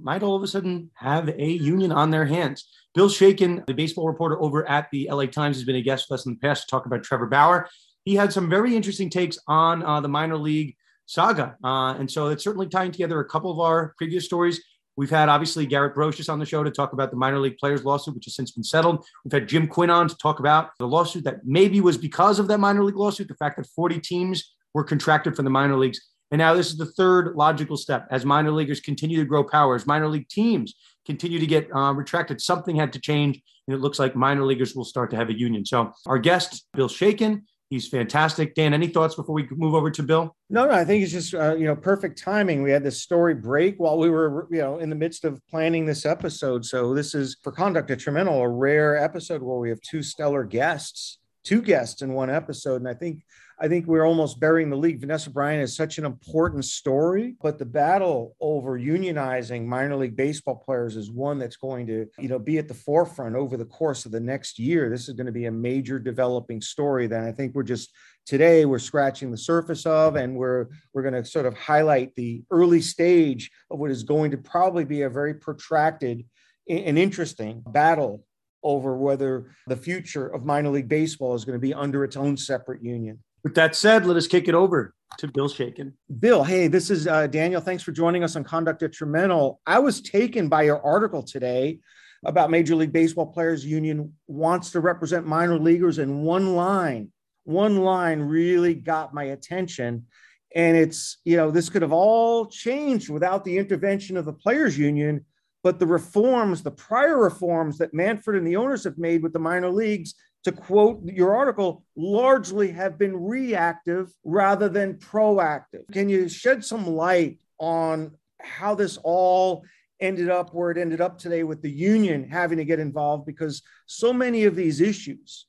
might 0.00 0.22
all 0.22 0.36
of 0.36 0.42
a 0.42 0.46
sudden 0.46 0.90
have 0.94 1.28
a 1.28 1.46
union 1.46 1.92
on 1.92 2.10
their 2.10 2.24
hands. 2.24 2.68
Bill 2.94 3.08
Shaikin, 3.08 3.64
the 3.66 3.74
baseball 3.74 4.06
reporter 4.06 4.40
over 4.40 4.68
at 4.68 4.90
the 4.90 5.08
LA 5.10 5.26
Times, 5.26 5.56
has 5.56 5.64
been 5.64 5.76
a 5.76 5.82
guest 5.82 6.06
with 6.10 6.20
us 6.20 6.26
in 6.26 6.32
the 6.32 6.38
past 6.38 6.62
to 6.62 6.68
talk 6.68 6.86
about 6.86 7.02
Trevor 7.02 7.26
Bauer. 7.26 7.68
He 8.04 8.14
had 8.14 8.32
some 8.32 8.50
very 8.50 8.76
interesting 8.76 9.08
takes 9.08 9.38
on 9.46 9.82
uh, 9.82 10.00
the 10.00 10.08
minor 10.08 10.36
league 10.36 10.76
saga. 11.06 11.56
Uh, 11.62 11.94
and 11.94 12.10
so 12.10 12.28
it's 12.28 12.44
certainly 12.44 12.68
tying 12.68 12.92
together 12.92 13.20
a 13.20 13.24
couple 13.24 13.50
of 13.50 13.60
our 13.60 13.94
previous 13.96 14.24
stories. 14.24 14.62
We've 14.96 15.10
had 15.10 15.28
obviously 15.28 15.66
Garrett 15.66 15.94
Broshuis 15.94 16.32
on 16.32 16.38
the 16.38 16.46
show 16.46 16.62
to 16.62 16.70
talk 16.70 16.92
about 16.92 17.10
the 17.10 17.16
minor 17.16 17.40
league 17.40 17.58
players 17.58 17.84
lawsuit, 17.84 18.14
which 18.14 18.26
has 18.26 18.36
since 18.36 18.52
been 18.52 18.62
settled. 18.62 19.04
We've 19.24 19.32
had 19.32 19.48
Jim 19.48 19.66
Quinn 19.66 19.90
on 19.90 20.08
to 20.08 20.16
talk 20.16 20.38
about 20.38 20.70
the 20.78 20.86
lawsuit 20.86 21.24
that 21.24 21.44
maybe 21.44 21.80
was 21.80 21.98
because 21.98 22.38
of 22.38 22.46
that 22.48 22.58
minor 22.58 22.84
league 22.84 22.96
lawsuit, 22.96 23.28
the 23.28 23.34
fact 23.34 23.56
that 23.56 23.66
40 23.66 23.98
teams 24.00 24.54
were 24.72 24.84
contracted 24.84 25.34
from 25.34 25.44
the 25.44 25.50
minor 25.50 25.76
leagues. 25.76 26.00
And 26.34 26.40
now 26.40 26.52
this 26.52 26.66
is 26.70 26.76
the 26.76 26.86
third 26.86 27.36
logical 27.36 27.76
step 27.76 28.08
as 28.10 28.24
minor 28.24 28.50
leaguers 28.50 28.80
continue 28.80 29.18
to 29.18 29.24
grow 29.24 29.44
power, 29.44 29.76
as 29.76 29.86
minor 29.86 30.08
league 30.08 30.28
teams 30.28 30.74
continue 31.06 31.38
to 31.38 31.46
get 31.46 31.68
uh, 31.72 31.92
retracted. 31.92 32.40
Something 32.40 32.74
had 32.74 32.92
to 32.94 32.98
change, 32.98 33.40
and 33.68 33.74
it 33.76 33.78
looks 33.78 34.00
like 34.00 34.16
minor 34.16 34.42
leaguers 34.44 34.74
will 34.74 34.84
start 34.84 35.12
to 35.12 35.16
have 35.16 35.28
a 35.28 35.38
union. 35.38 35.64
So 35.64 35.92
our 36.06 36.18
guest, 36.18 36.66
Bill 36.72 36.88
Shaikin, 36.88 37.42
he's 37.70 37.86
fantastic. 37.86 38.56
Dan, 38.56 38.74
any 38.74 38.88
thoughts 38.88 39.14
before 39.14 39.36
we 39.36 39.46
move 39.52 39.74
over 39.74 39.92
to 39.92 40.02
Bill? 40.02 40.34
No, 40.50 40.66
no, 40.66 40.72
I 40.72 40.84
think 40.84 41.04
it's 41.04 41.12
just 41.12 41.34
uh, 41.34 41.54
you 41.54 41.66
know 41.66 41.76
perfect 41.76 42.20
timing. 42.20 42.64
We 42.64 42.72
had 42.72 42.82
this 42.82 43.00
story 43.00 43.36
break 43.36 43.76
while 43.76 43.96
we 43.96 44.10
were 44.10 44.48
you 44.50 44.58
know 44.58 44.78
in 44.78 44.90
the 44.90 44.96
midst 44.96 45.24
of 45.24 45.40
planning 45.48 45.86
this 45.86 46.04
episode. 46.04 46.64
So 46.64 46.94
this 46.94 47.14
is 47.14 47.36
for 47.44 47.52
conduct 47.52 47.86
detrimental, 47.86 48.40
a 48.40 48.48
rare 48.48 48.96
episode 48.96 49.40
where 49.40 49.58
we 49.58 49.68
have 49.68 49.80
two 49.82 50.02
stellar 50.02 50.42
guests, 50.42 51.20
two 51.44 51.62
guests 51.62 52.02
in 52.02 52.12
one 52.12 52.28
episode, 52.28 52.80
and 52.80 52.88
I 52.88 52.94
think 52.94 53.22
I 53.60 53.68
think 53.68 53.86
we're 53.86 54.06
almost 54.06 54.40
burying 54.40 54.68
the 54.68 54.76
league. 54.76 55.00
Vanessa 55.00 55.30
Bryant 55.30 55.62
is 55.62 55.76
such 55.76 55.98
an 55.98 56.04
important 56.04 56.64
story, 56.64 57.36
but 57.40 57.58
the 57.58 57.64
battle 57.64 58.34
over 58.40 58.78
unionizing 58.78 59.64
minor 59.64 59.96
league 59.96 60.16
baseball 60.16 60.56
players 60.56 60.96
is 60.96 61.10
one 61.10 61.38
that's 61.38 61.56
going 61.56 61.86
to, 61.86 62.06
you 62.18 62.28
know, 62.28 62.38
be 62.38 62.58
at 62.58 62.66
the 62.66 62.74
forefront 62.74 63.36
over 63.36 63.56
the 63.56 63.64
course 63.64 64.06
of 64.06 64.12
the 64.12 64.20
next 64.20 64.58
year. 64.58 64.90
This 64.90 65.08
is 65.08 65.14
going 65.14 65.26
to 65.26 65.32
be 65.32 65.46
a 65.46 65.52
major 65.52 65.98
developing 65.98 66.60
story 66.60 67.06
that 67.06 67.22
I 67.22 67.30
think 67.32 67.54
we're 67.54 67.62
just 67.62 67.90
today 68.26 68.64
we're 68.64 68.78
scratching 68.78 69.30
the 69.30 69.36
surface 69.36 69.84
of 69.86 70.16
and 70.16 70.34
we're 70.34 70.66
we're 70.92 71.02
going 71.02 71.14
to 71.14 71.24
sort 71.24 71.46
of 71.46 71.54
highlight 71.56 72.14
the 72.14 72.42
early 72.50 72.80
stage 72.80 73.50
of 73.70 73.78
what 73.78 73.90
is 73.90 74.02
going 74.02 74.30
to 74.30 74.38
probably 74.38 74.84
be 74.84 75.02
a 75.02 75.10
very 75.10 75.34
protracted 75.34 76.24
and 76.68 76.98
interesting 76.98 77.62
battle 77.66 78.24
over 78.62 78.96
whether 78.96 79.50
the 79.66 79.76
future 79.76 80.26
of 80.26 80.44
minor 80.44 80.70
league 80.70 80.88
baseball 80.88 81.34
is 81.34 81.44
going 81.44 81.58
to 81.58 81.64
be 81.64 81.74
under 81.74 82.02
its 82.02 82.16
own 82.16 82.36
separate 82.36 82.82
union. 82.82 83.18
With 83.44 83.54
that 83.56 83.76
said, 83.76 84.06
let 84.06 84.16
us 84.16 84.26
kick 84.26 84.48
it 84.48 84.54
over 84.54 84.94
to 85.18 85.28
Bill 85.28 85.50
Shaikin. 85.50 85.92
Bill, 86.18 86.42
hey, 86.42 86.66
this 86.66 86.90
is 86.90 87.06
uh, 87.06 87.26
Daniel. 87.26 87.60
Thanks 87.60 87.82
for 87.82 87.92
joining 87.92 88.24
us 88.24 88.36
on 88.36 88.42
Conduct 88.42 88.80
Detrimental. 88.80 89.60
I 89.66 89.80
was 89.80 90.00
taken 90.00 90.48
by 90.48 90.62
your 90.62 90.84
article 90.84 91.22
today 91.22 91.80
about 92.24 92.50
Major 92.50 92.74
League 92.74 92.92
Baseball 92.92 93.26
Players 93.26 93.64
Union 93.64 94.14
wants 94.26 94.70
to 94.70 94.80
represent 94.80 95.26
minor 95.26 95.58
leaguers 95.58 95.98
in 95.98 96.22
one 96.22 96.56
line. 96.56 97.12
One 97.44 97.76
line 97.84 98.20
really 98.20 98.74
got 98.74 99.12
my 99.12 99.24
attention. 99.24 100.06
And 100.54 100.74
it's, 100.74 101.18
you 101.26 101.36
know, 101.36 101.50
this 101.50 101.68
could 101.68 101.82
have 101.82 101.92
all 101.92 102.46
changed 102.46 103.10
without 103.10 103.44
the 103.44 103.58
intervention 103.58 104.16
of 104.16 104.24
the 104.24 104.32
Players 104.32 104.78
Union. 104.78 105.26
But 105.62 105.78
the 105.78 105.86
reforms, 105.86 106.62
the 106.62 106.70
prior 106.70 107.18
reforms 107.18 107.76
that 107.76 107.92
Manfred 107.92 108.38
and 108.38 108.46
the 108.46 108.56
owners 108.56 108.84
have 108.84 108.96
made 108.96 109.22
with 109.22 109.34
the 109.34 109.38
minor 109.38 109.70
leagues 109.70 110.14
to 110.44 110.52
quote 110.52 111.02
your 111.04 111.34
article, 111.34 111.84
largely 111.96 112.70
have 112.70 112.98
been 112.98 113.16
reactive 113.16 114.12
rather 114.24 114.68
than 114.68 114.94
proactive. 114.94 115.90
Can 115.92 116.08
you 116.08 116.28
shed 116.28 116.64
some 116.64 116.86
light 116.86 117.38
on 117.58 118.12
how 118.40 118.74
this 118.74 118.98
all 119.02 119.64
ended 120.00 120.28
up 120.28 120.54
where 120.54 120.70
it 120.70 120.76
ended 120.76 121.00
up 121.00 121.18
today 121.18 121.44
with 121.44 121.62
the 121.62 121.70
union 121.70 122.28
having 122.28 122.58
to 122.58 122.64
get 122.64 122.78
involved? 122.78 123.24
Because 123.24 123.62
so 123.86 124.12
many 124.12 124.44
of 124.44 124.54
these 124.54 124.82
issues 124.82 125.46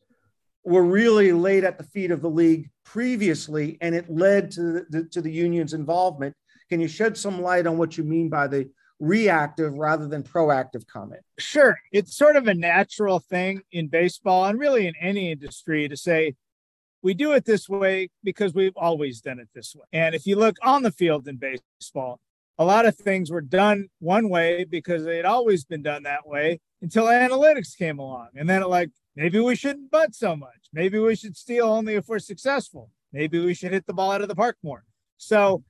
were 0.64 0.84
really 0.84 1.34
laid 1.34 1.66
at 1.66 1.78
the 1.78 1.84
feet 1.84 2.10
of 2.10 2.22
the 2.22 2.30
league 2.30 2.70
previously, 2.86 3.78
and 3.82 3.94
it 3.94 4.10
led 4.10 4.50
to 4.52 4.86
the, 4.90 5.04
to 5.12 5.22
the 5.22 5.32
union's 5.32 5.74
involvement. 5.74 6.34
Can 6.70 6.80
you 6.80 6.88
shed 6.88 7.18
some 7.18 7.42
light 7.42 7.68
on 7.68 7.78
what 7.78 7.98
you 7.98 8.04
mean 8.04 8.30
by 8.30 8.48
the 8.48 8.70
reactive 9.00 9.74
rather 9.74 10.08
than 10.08 10.24
proactive 10.24 10.88
comment? 10.88 11.22
Sure. 11.38 11.78
It's 11.92 12.16
sort 12.16 12.36
of 12.36 12.48
a 12.48 12.54
natural 12.54 13.20
thing 13.20 13.62
in 13.72 13.88
baseball 13.88 14.46
and 14.46 14.60
really 14.60 14.88
in 14.88 14.94
any 15.00 15.32
industry 15.32 15.88
to 15.88 15.98
say, 15.98 16.36
we 17.02 17.14
do 17.14 17.34
it 17.34 17.46
this 17.46 17.70
way 17.70 18.10
because 18.24 18.54
we've 18.54 18.76
always 18.76 19.22
done 19.22 19.40
it 19.40 19.50
this 19.54 19.76
way. 19.76 19.86
And 19.94 20.16
if 20.16 20.26
you 20.26 20.38
look 20.38 20.56
on 20.64 20.82
the 20.82 20.92
field 20.92 21.28
in 21.28 21.38
baseball, 21.38 22.20
a 22.58 22.66
lot 22.66 22.86
of 22.86 22.96
things 22.96 23.30
were 23.30 23.42
done 23.42 23.90
one 24.00 24.30
way 24.30 24.64
because 24.64 25.04
they 25.04 25.18
had 25.18 25.26
always 25.26 25.66
been 25.66 25.84
done 25.84 26.04
that 26.04 26.26
way 26.28 26.62
until 26.82 27.06
analytics 27.06 27.78
came 27.78 28.00
along. 28.00 28.30
And 28.36 28.50
then 28.50 28.62
it 28.62 28.70
like, 28.70 28.90
maybe 29.16 29.40
we 29.40 29.56
shouldn't 29.56 29.92
bunt 29.92 30.16
so 30.16 30.36
much. 30.36 30.70
Maybe 30.74 30.98
we 30.98 31.16
should 31.16 31.38
steal 31.38 31.68
only 31.68 31.96
if 31.96 32.08
we're 32.08 32.20
successful. 32.20 32.90
Maybe 33.12 33.40
we 33.40 33.54
should 33.54 33.72
hit 33.72 33.86
the 33.86 33.94
ball 33.94 34.12
out 34.12 34.22
of 34.22 34.28
the 34.28 34.36
park 34.36 34.58
more. 34.64 34.86
So 35.18 35.64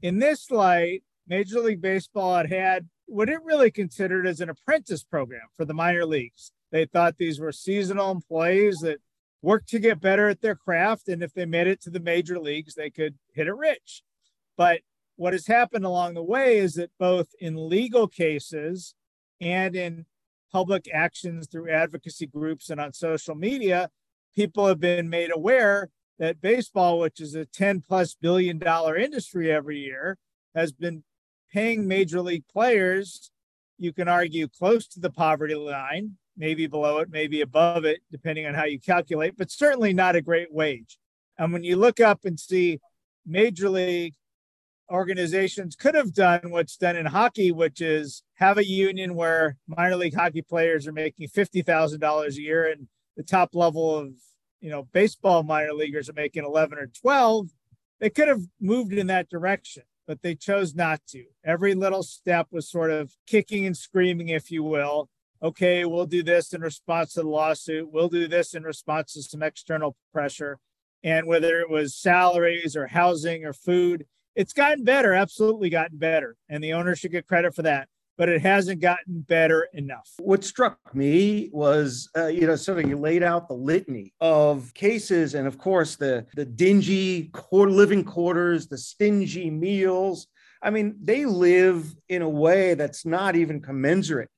in 0.00 0.20
this 0.20 0.50
light, 0.50 1.02
Major 1.28 1.60
League 1.60 1.82
Baseball 1.82 2.36
had 2.36 2.50
had 2.50 2.88
what 3.06 3.28
it 3.28 3.42
really 3.44 3.70
considered 3.70 4.26
as 4.26 4.40
an 4.40 4.48
apprentice 4.48 5.02
program 5.02 5.48
for 5.56 5.64
the 5.64 5.74
minor 5.74 6.06
leagues. 6.06 6.52
They 6.70 6.86
thought 6.86 7.16
these 7.16 7.40
were 7.40 7.52
seasonal 7.52 8.10
employees 8.10 8.78
that 8.82 8.98
worked 9.42 9.68
to 9.70 9.78
get 9.78 10.00
better 10.00 10.28
at 10.28 10.40
their 10.40 10.54
craft. 10.54 11.08
And 11.08 11.22
if 11.22 11.32
they 11.32 11.46
made 11.46 11.66
it 11.66 11.80
to 11.82 11.90
the 11.90 12.00
major 12.00 12.38
leagues, 12.38 12.74
they 12.74 12.90
could 12.90 13.16
hit 13.34 13.46
it 13.46 13.54
rich. 13.54 14.02
But 14.56 14.80
what 15.16 15.32
has 15.32 15.46
happened 15.46 15.84
along 15.84 16.14
the 16.14 16.22
way 16.22 16.58
is 16.58 16.74
that 16.74 16.90
both 16.98 17.28
in 17.40 17.68
legal 17.68 18.08
cases 18.08 18.94
and 19.40 19.74
in 19.76 20.06
public 20.52 20.88
actions 20.92 21.46
through 21.46 21.70
advocacy 21.70 22.26
groups 22.26 22.70
and 22.70 22.80
on 22.80 22.92
social 22.92 23.34
media, 23.34 23.90
people 24.34 24.66
have 24.66 24.80
been 24.80 25.08
made 25.08 25.30
aware 25.34 25.90
that 26.18 26.40
baseball, 26.40 26.98
which 26.98 27.20
is 27.20 27.34
a 27.34 27.44
10 27.46 27.82
plus 27.86 28.14
billion 28.14 28.58
dollar 28.58 28.96
industry 28.96 29.50
every 29.50 29.78
year, 29.78 30.16
has 30.54 30.72
been 30.72 31.04
paying 31.52 31.86
major 31.86 32.20
league 32.20 32.46
players, 32.52 33.30
you 33.78 33.92
can 33.92 34.08
argue 34.08 34.48
close 34.48 34.86
to 34.88 35.00
the 35.00 35.10
poverty 35.10 35.54
line, 35.54 36.16
maybe 36.36 36.66
below 36.66 36.98
it, 36.98 37.08
maybe 37.10 37.40
above 37.40 37.84
it, 37.84 38.00
depending 38.10 38.46
on 38.46 38.54
how 38.54 38.64
you 38.64 38.78
calculate, 38.80 39.36
but 39.36 39.50
certainly 39.50 39.92
not 39.92 40.16
a 40.16 40.22
great 40.22 40.52
wage. 40.52 40.98
And 41.38 41.52
when 41.52 41.64
you 41.64 41.76
look 41.76 42.00
up 42.00 42.24
and 42.24 42.38
see 42.38 42.80
major 43.26 43.68
league 43.68 44.14
organizations 44.90 45.76
could 45.76 45.94
have 45.94 46.14
done 46.14 46.40
what's 46.50 46.76
done 46.76 46.96
in 46.96 47.06
hockey, 47.06 47.52
which 47.52 47.80
is 47.80 48.22
have 48.36 48.58
a 48.58 48.66
union 48.66 49.14
where 49.14 49.56
minor 49.66 49.96
league 49.96 50.14
hockey 50.14 50.42
players 50.42 50.86
are 50.86 50.92
making 50.92 51.28
$50,000 51.28 52.28
a 52.28 52.40
year 52.40 52.70
and 52.70 52.88
the 53.16 53.22
top 53.22 53.54
level 53.54 53.96
of, 53.96 54.12
you 54.60 54.70
know, 54.70 54.88
baseball 54.92 55.42
minor 55.42 55.74
leaguers 55.74 56.08
are 56.08 56.14
making 56.14 56.44
11 56.44 56.78
or 56.78 56.86
12. 56.86 57.48
They 58.00 58.10
could 58.10 58.28
have 58.28 58.42
moved 58.60 58.92
in 58.92 59.08
that 59.08 59.28
direction, 59.28 59.82
but 60.08 60.22
they 60.22 60.34
chose 60.34 60.74
not 60.74 61.02
to. 61.06 61.22
Every 61.44 61.74
little 61.74 62.02
step 62.02 62.48
was 62.50 62.68
sort 62.68 62.90
of 62.90 63.12
kicking 63.26 63.66
and 63.66 63.76
screaming, 63.76 64.30
if 64.30 64.50
you 64.50 64.64
will. 64.64 65.10
Okay, 65.42 65.84
we'll 65.84 66.06
do 66.06 66.22
this 66.22 66.54
in 66.54 66.62
response 66.62 67.12
to 67.12 67.20
the 67.20 67.28
lawsuit. 67.28 67.92
We'll 67.92 68.08
do 68.08 68.26
this 68.26 68.54
in 68.54 68.62
response 68.62 69.12
to 69.12 69.22
some 69.22 69.42
external 69.42 69.96
pressure. 70.12 70.58
And 71.04 71.26
whether 71.26 71.60
it 71.60 71.70
was 71.70 71.94
salaries 71.94 72.74
or 72.74 72.86
housing 72.86 73.44
or 73.44 73.52
food, 73.52 74.06
it's 74.34 74.54
gotten 74.54 74.82
better, 74.82 75.12
absolutely 75.12 75.68
gotten 75.68 75.98
better. 75.98 76.36
And 76.48 76.64
the 76.64 76.72
owner 76.72 76.96
should 76.96 77.12
get 77.12 77.28
credit 77.28 77.54
for 77.54 77.62
that. 77.62 77.88
But 78.18 78.28
it 78.28 78.42
hasn't 78.42 78.80
gotten 78.80 79.20
better 79.20 79.68
enough. 79.72 80.10
What 80.18 80.44
struck 80.44 80.78
me 80.94 81.48
was, 81.52 82.10
uh, 82.16 82.26
you 82.26 82.46
know, 82.46 82.56
sort 82.56 82.80
of 82.80 82.90
you 82.90 82.98
laid 82.98 83.22
out 83.22 83.48
the 83.48 83.54
litany 83.54 84.12
of 84.20 84.74
cases, 84.74 85.34
and 85.34 85.46
of 85.46 85.56
course 85.56 85.96
the 85.96 86.26
the 86.34 86.44
dingy 86.44 87.30
core 87.32 87.70
living 87.70 88.04
quarters, 88.04 88.66
the 88.66 88.78
stingy 88.78 89.50
meals. 89.50 90.26
I 90.60 90.70
mean, 90.70 90.96
they 91.02 91.24
live 91.24 91.94
in 92.08 92.22
a 92.22 92.28
way 92.28 92.74
that's 92.74 93.06
not 93.06 93.36
even 93.36 93.60
commensurate 93.60 94.28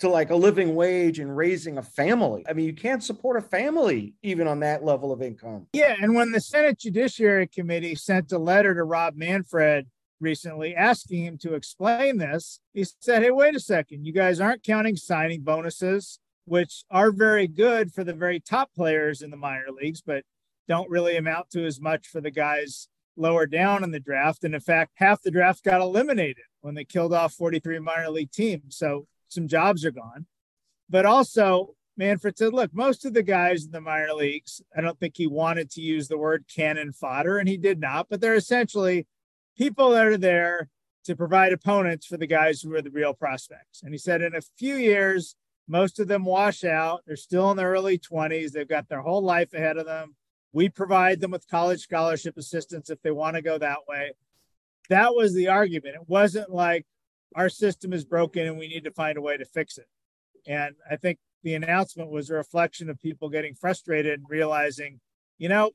to 0.00 0.08
like 0.08 0.30
a 0.30 0.36
living 0.36 0.74
wage 0.74 1.18
and 1.18 1.34
raising 1.34 1.78
a 1.78 1.82
family. 1.82 2.44
I 2.48 2.52
mean, 2.52 2.66
you 2.66 2.74
can't 2.74 3.02
support 3.02 3.36
a 3.36 3.40
family 3.40 4.14
even 4.22 4.46
on 4.46 4.60
that 4.60 4.84
level 4.84 5.12
of 5.12 5.22
income. 5.22 5.66
Yeah. 5.72 5.94
And 6.00 6.14
when 6.14 6.32
the 6.32 6.40
Senate 6.40 6.78
Judiciary 6.78 7.46
Committee 7.46 7.94
sent 7.94 8.32
a 8.32 8.38
letter 8.38 8.74
to 8.74 8.84
Rob 8.84 9.16
Manfred 9.16 9.86
recently 10.20 10.74
asking 10.74 11.24
him 11.24 11.38
to 11.38 11.54
explain 11.54 12.18
this, 12.18 12.60
he 12.72 12.84
said, 13.00 13.22
Hey, 13.22 13.30
wait 13.30 13.54
a 13.54 13.60
second. 13.60 14.06
You 14.06 14.12
guys 14.12 14.40
aren't 14.40 14.62
counting 14.62 14.96
signing 14.96 15.42
bonuses, 15.42 16.18
which 16.44 16.84
are 16.90 17.10
very 17.10 17.46
good 17.46 17.92
for 17.92 18.04
the 18.04 18.12
very 18.12 18.40
top 18.40 18.70
players 18.74 19.22
in 19.22 19.30
the 19.30 19.36
minor 19.36 19.70
leagues, 19.70 20.00
but 20.00 20.24
don't 20.68 20.90
really 20.90 21.16
amount 21.16 21.50
to 21.50 21.64
as 21.64 21.80
much 21.80 22.06
for 22.06 22.20
the 22.20 22.30
guys 22.30 22.88
lower 23.16 23.46
down 23.46 23.82
in 23.82 23.90
the 23.90 24.00
draft. 24.00 24.44
And 24.44 24.54
in 24.54 24.60
fact, 24.60 24.92
half 24.96 25.22
the 25.22 25.30
draft 25.30 25.64
got 25.64 25.80
eliminated 25.80 26.44
when 26.60 26.74
they 26.74 26.84
killed 26.84 27.14
off 27.14 27.32
43 27.34 27.78
minor 27.80 28.10
league 28.10 28.32
teams. 28.32 28.76
So 28.76 29.06
some 29.28 29.48
jobs 29.48 29.84
are 29.84 29.90
gone. 29.90 30.26
But 30.88 31.06
also, 31.06 31.74
Manfred 31.96 32.36
said, 32.36 32.52
look, 32.52 32.74
most 32.74 33.04
of 33.04 33.14
the 33.14 33.22
guys 33.22 33.64
in 33.64 33.70
the 33.70 33.80
minor 33.80 34.12
leagues, 34.12 34.60
I 34.76 34.82
don't 34.82 34.98
think 35.00 35.16
he 35.16 35.26
wanted 35.26 35.70
to 35.72 35.80
use 35.80 36.08
the 36.08 36.18
word 36.18 36.44
cannon 36.54 36.92
fodder, 36.92 37.38
and 37.38 37.48
he 37.48 37.56
did 37.56 37.80
not, 37.80 38.08
but 38.10 38.20
they're 38.20 38.34
essentially 38.34 39.06
people 39.56 39.90
that 39.90 40.06
are 40.06 40.18
there 40.18 40.68
to 41.04 41.16
provide 41.16 41.52
opponents 41.52 42.06
for 42.06 42.16
the 42.16 42.26
guys 42.26 42.60
who 42.60 42.74
are 42.74 42.82
the 42.82 42.90
real 42.90 43.14
prospects. 43.14 43.82
And 43.82 43.92
he 43.92 43.98
said, 43.98 44.22
in 44.22 44.34
a 44.34 44.40
few 44.58 44.74
years, 44.76 45.36
most 45.68 46.00
of 46.00 46.08
them 46.08 46.24
wash 46.24 46.64
out. 46.64 47.02
They're 47.06 47.16
still 47.16 47.50
in 47.50 47.56
their 47.56 47.70
early 47.70 47.98
20s. 47.98 48.52
They've 48.52 48.68
got 48.68 48.88
their 48.88 49.00
whole 49.00 49.22
life 49.22 49.54
ahead 49.54 49.76
of 49.76 49.86
them. 49.86 50.14
We 50.52 50.68
provide 50.68 51.20
them 51.20 51.32
with 51.32 51.48
college 51.48 51.80
scholarship 51.80 52.36
assistance 52.36 52.90
if 52.90 53.00
they 53.02 53.10
want 53.10 53.36
to 53.36 53.42
go 53.42 53.58
that 53.58 53.80
way. 53.88 54.12
That 54.88 55.14
was 55.14 55.34
the 55.34 55.48
argument. 55.48 55.96
It 55.96 56.08
wasn't 56.08 56.50
like, 56.50 56.86
our 57.34 57.48
system 57.48 57.92
is 57.92 58.04
broken 58.04 58.46
and 58.46 58.58
we 58.58 58.68
need 58.68 58.84
to 58.84 58.90
find 58.90 59.18
a 59.18 59.20
way 59.20 59.36
to 59.36 59.44
fix 59.44 59.78
it. 59.78 59.86
And 60.46 60.74
I 60.90 60.96
think 60.96 61.18
the 61.42 61.54
announcement 61.54 62.10
was 62.10 62.30
a 62.30 62.34
reflection 62.34 62.88
of 62.88 63.00
people 63.00 63.28
getting 63.28 63.54
frustrated 63.54 64.18
and 64.18 64.26
realizing, 64.28 65.00
you 65.38 65.48
know, 65.48 65.72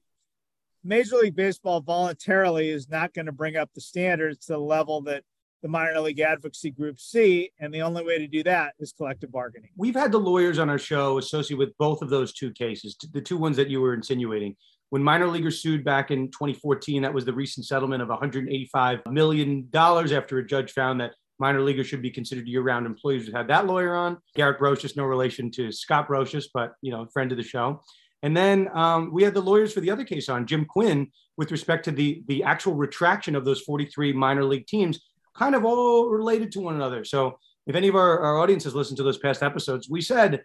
Major 0.83 1.17
League 1.17 1.35
Baseball 1.35 1.81
voluntarily 1.81 2.69
is 2.69 2.89
not 2.89 3.13
going 3.13 3.27
to 3.27 3.31
bring 3.31 3.55
up 3.55 3.69
the 3.75 3.81
standards 3.81 4.45
to 4.45 4.53
the 4.53 4.59
level 4.59 5.01
that 5.03 5.23
the 5.61 5.67
minor 5.67 5.99
league 5.99 6.19
advocacy 6.19 6.71
groups 6.71 7.03
see. 7.03 7.51
And 7.59 7.71
the 7.71 7.83
only 7.83 8.03
way 8.03 8.17
to 8.17 8.27
do 8.27 8.41
that 8.43 8.73
is 8.79 8.91
collective 8.91 9.31
bargaining. 9.31 9.69
We've 9.77 9.95
had 9.95 10.11
the 10.11 10.19
lawyers 10.19 10.57
on 10.57 10.69
our 10.69 10.79
show 10.79 11.19
associated 11.19 11.59
with 11.59 11.77
both 11.77 12.01
of 12.01 12.09
those 12.09 12.33
two 12.33 12.51
cases, 12.51 12.97
the 13.13 13.21
two 13.21 13.37
ones 13.37 13.57
that 13.57 13.69
you 13.69 13.79
were 13.79 13.93
insinuating. 13.93 14.55
When 14.89 15.03
minor 15.03 15.27
leaguers 15.27 15.61
sued 15.61 15.85
back 15.85 16.09
in 16.09 16.31
2014, 16.31 17.03
that 17.03 17.13
was 17.13 17.25
the 17.25 17.33
recent 17.33 17.67
settlement 17.67 18.01
of 18.01 18.09
$185 18.09 19.11
million 19.11 19.69
after 19.73 20.39
a 20.39 20.45
judge 20.45 20.71
found 20.71 20.99
that 20.99 21.11
minor 21.39 21.61
leaguers 21.61 21.87
should 21.87 22.01
be 22.01 22.11
considered 22.11 22.47
year-round 22.47 22.85
employees. 22.87 23.27
We 23.27 23.33
had 23.33 23.47
that 23.47 23.67
lawyer 23.67 23.95
on, 23.95 24.17
Garrett 24.35 24.59
Broshuis, 24.59 24.97
no 24.97 25.05
relation 25.05 25.51
to 25.51 25.71
Scott 25.71 26.07
Brosius, 26.07 26.45
but 26.51 26.73
you 26.81 26.91
know, 26.91 27.05
friend 27.13 27.31
of 27.31 27.37
the 27.37 27.43
show. 27.43 27.81
And 28.23 28.37
then 28.37 28.69
um, 28.73 29.11
we 29.11 29.23
had 29.23 29.33
the 29.33 29.41
lawyers 29.41 29.73
for 29.73 29.81
the 29.81 29.89
other 29.89 30.03
case 30.03 30.29
on, 30.29 30.45
Jim 30.45 30.65
Quinn, 30.65 31.11
with 31.37 31.51
respect 31.51 31.85
to 31.85 31.91
the 31.91 32.23
the 32.27 32.43
actual 32.43 32.75
retraction 32.75 33.35
of 33.35 33.45
those 33.45 33.61
43 33.61 34.13
minor 34.13 34.43
league 34.43 34.67
teams, 34.67 34.99
kind 35.35 35.55
of 35.55 35.65
all 35.65 36.09
related 36.09 36.51
to 36.53 36.59
one 36.59 36.75
another. 36.75 37.03
So 37.03 37.37
if 37.67 37.75
any 37.75 37.87
of 37.87 37.95
our, 37.95 38.19
our 38.19 38.39
audience 38.39 38.63
has 38.65 38.75
listened 38.75 38.97
to 38.97 39.03
those 39.03 39.17
past 39.17 39.43
episodes, 39.43 39.89
we 39.89 40.01
said, 40.01 40.43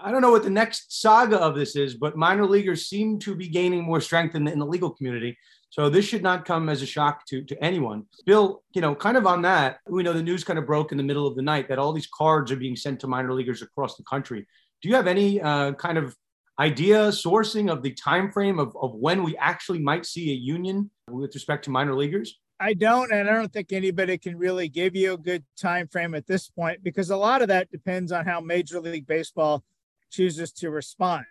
I 0.00 0.10
don't 0.10 0.22
know 0.22 0.30
what 0.30 0.42
the 0.42 0.50
next 0.50 1.00
saga 1.00 1.38
of 1.38 1.54
this 1.54 1.76
is, 1.76 1.94
but 1.94 2.16
minor 2.16 2.46
leaguers 2.46 2.86
seem 2.86 3.18
to 3.20 3.34
be 3.34 3.48
gaining 3.48 3.82
more 3.82 4.00
strength 4.00 4.34
in 4.34 4.44
the, 4.44 4.52
in 4.52 4.58
the 4.58 4.66
legal 4.66 4.90
community. 4.90 5.36
So 5.70 5.88
this 5.88 6.04
should 6.04 6.22
not 6.22 6.44
come 6.44 6.68
as 6.68 6.82
a 6.82 6.86
shock 6.86 7.24
to, 7.26 7.42
to 7.44 7.64
anyone. 7.64 8.04
Bill, 8.26 8.62
you 8.74 8.80
know, 8.80 8.94
kind 8.94 9.16
of 9.16 9.26
on 9.26 9.42
that, 9.42 9.78
we 9.88 10.02
know 10.02 10.12
the 10.12 10.22
news 10.22 10.44
kind 10.44 10.58
of 10.58 10.66
broke 10.66 10.92
in 10.92 10.98
the 10.98 11.04
middle 11.04 11.26
of 11.26 11.34
the 11.34 11.42
night 11.42 11.68
that 11.68 11.78
all 11.78 11.92
these 11.92 12.08
cards 12.08 12.52
are 12.52 12.56
being 12.56 12.76
sent 12.76 13.00
to 13.00 13.06
minor 13.06 13.32
leaguers 13.32 13.62
across 13.62 13.96
the 13.96 14.02
country. 14.04 14.46
Do 14.82 14.88
you 14.88 14.94
have 14.94 15.06
any 15.06 15.40
uh, 15.40 15.72
kind 15.72 15.98
of 15.98 16.14
idea 16.58 17.08
sourcing 17.08 17.70
of 17.70 17.82
the 17.82 17.92
time 17.92 18.30
frame 18.30 18.58
of, 18.58 18.76
of 18.80 18.94
when 18.94 19.22
we 19.22 19.36
actually 19.36 19.78
might 19.78 20.06
see 20.06 20.30
a 20.30 20.34
union 20.34 20.90
with 21.10 21.34
respect 21.34 21.64
to 21.64 21.70
minor 21.70 21.94
leaguers? 21.94 22.38
I 22.60 22.74
don't, 22.74 23.12
and 23.12 23.28
I 23.28 23.32
don't 23.32 23.52
think 23.52 23.72
anybody 23.72 24.16
can 24.18 24.38
really 24.38 24.68
give 24.68 24.94
you 24.94 25.14
a 25.14 25.18
good 25.18 25.44
time 25.56 25.88
frame 25.88 26.14
at 26.14 26.28
this 26.28 26.48
point 26.48 26.84
because 26.84 27.10
a 27.10 27.16
lot 27.16 27.42
of 27.42 27.48
that 27.48 27.72
depends 27.72 28.12
on 28.12 28.24
how 28.24 28.40
Major 28.40 28.80
League 28.80 29.06
Baseball 29.06 29.64
chooses 30.10 30.52
to 30.52 30.70
respond. 30.70 31.24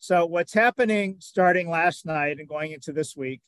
So, 0.00 0.26
what's 0.26 0.52
happening 0.52 1.16
starting 1.20 1.70
last 1.70 2.04
night 2.04 2.38
and 2.38 2.48
going 2.48 2.72
into 2.72 2.92
this 2.92 3.16
week 3.16 3.40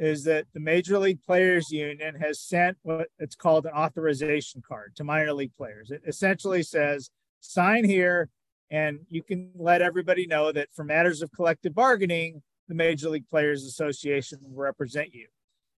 is 0.00 0.24
that 0.24 0.46
the 0.52 0.58
Major 0.58 0.98
League 0.98 1.22
Players 1.22 1.70
Union 1.70 2.16
has 2.16 2.40
sent 2.40 2.76
what 2.82 3.08
it's 3.20 3.36
called 3.36 3.66
an 3.66 3.72
authorization 3.72 4.60
card 4.66 4.96
to 4.96 5.04
minor 5.04 5.32
league 5.32 5.54
players. 5.56 5.92
It 5.92 6.02
essentially 6.06 6.64
says, 6.64 7.10
sign 7.40 7.84
here, 7.84 8.28
and 8.70 9.00
you 9.10 9.22
can 9.22 9.50
let 9.54 9.82
everybody 9.82 10.26
know 10.26 10.52
that 10.52 10.68
for 10.72 10.84
matters 10.84 11.22
of 11.22 11.32
collective 11.32 11.74
bargaining, 11.74 12.42
the 12.68 12.74
Major 12.74 13.10
League 13.10 13.28
Players 13.28 13.64
Association 13.64 14.38
will 14.42 14.62
represent 14.62 15.14
you. 15.14 15.26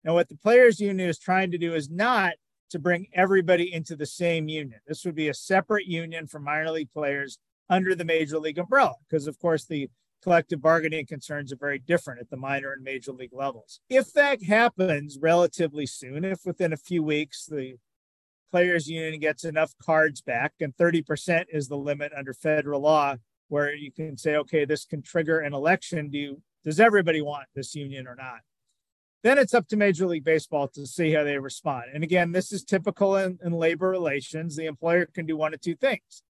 Now, 0.04 0.14
what 0.14 0.30
the 0.30 0.38
Players 0.38 0.80
Union 0.80 1.10
is 1.10 1.18
trying 1.18 1.52
to 1.52 1.58
do 1.58 1.74
is 1.74 1.90
not 1.90 2.34
to 2.70 2.80
bring 2.80 3.08
everybody 3.14 3.74
into 3.74 3.96
the 3.96 4.06
same 4.06 4.48
union. 4.48 4.80
This 4.88 5.06
would 5.06 5.16
be 5.16 5.30
a 5.30 5.34
separate 5.34 5.86
union 5.86 6.28
for 6.28 6.40
minor 6.40 6.72
league 6.72 6.92
players 6.92 7.40
under 7.70 7.96
the 7.96 8.06
Major 8.06 8.38
League 8.38 8.60
umbrella, 8.60 8.96
because 9.08 9.28
of 9.28 9.40
course 9.40 9.66
the 9.66 9.90
collective 10.22 10.62
bargaining 10.62 11.06
concerns 11.06 11.54
are 11.54 11.58
very 11.58 11.78
different 11.78 12.20
at 12.20 12.30
the 12.30 12.38
minor 12.38 12.74
and 12.74 12.84
major 12.84 13.12
league 13.12 13.34
levels. 13.34 13.80
If 13.90 14.12
that 14.14 14.44
happens 14.44 15.20
relatively 15.22 15.86
soon, 15.86 16.26
if 16.26 16.46
within 16.46 16.74
a 16.74 16.78
few 16.78 17.04
weeks 17.04 17.46
the 17.46 17.76
players 18.52 18.88
union 18.88 19.20
gets 19.20 19.44
enough 19.44 19.74
cards 19.82 20.22
back 20.22 20.54
and 20.60 20.76
30% 20.76 21.46
is 21.52 21.68
the 21.68 21.78
limit 21.78 22.12
under 22.16 22.34
federal 22.34 22.82
law 22.82 23.16
where 23.48 23.74
you 23.76 23.92
can 23.92 24.18
say 24.18 24.36
okay 24.36 24.66
this 24.66 24.86
can 24.86 25.02
trigger 25.02 25.40
an 25.40 25.54
election. 25.54 26.10
Do 26.10 26.18
you, 26.18 26.42
does 26.64 26.80
everybody 26.80 27.22
want 27.22 27.46
this 27.56 27.76
union 27.76 28.08
or 28.08 28.16
not? 28.16 28.40
Then 29.24 29.38
it's 29.38 29.54
up 29.54 29.68
to 29.70 29.78
major 29.78 30.06
league 30.06 30.24
baseball 30.24 30.68
to 30.70 30.86
see 30.86 31.12
how 31.12 31.24
they 31.24 31.38
respond. 31.38 31.86
And 31.94 32.04
again 32.04 32.32
this 32.32 32.52
is 32.52 32.64
typical 32.64 33.16
in, 33.16 33.40
in 33.44 33.54
labor 33.54 33.90
relations. 33.90 34.56
The 34.56 34.66
employer 34.66 35.06
can 35.06 35.26
do 35.26 35.38
one 35.38 35.54
of 35.54 35.62
two 35.62 35.76
things. 35.76 36.24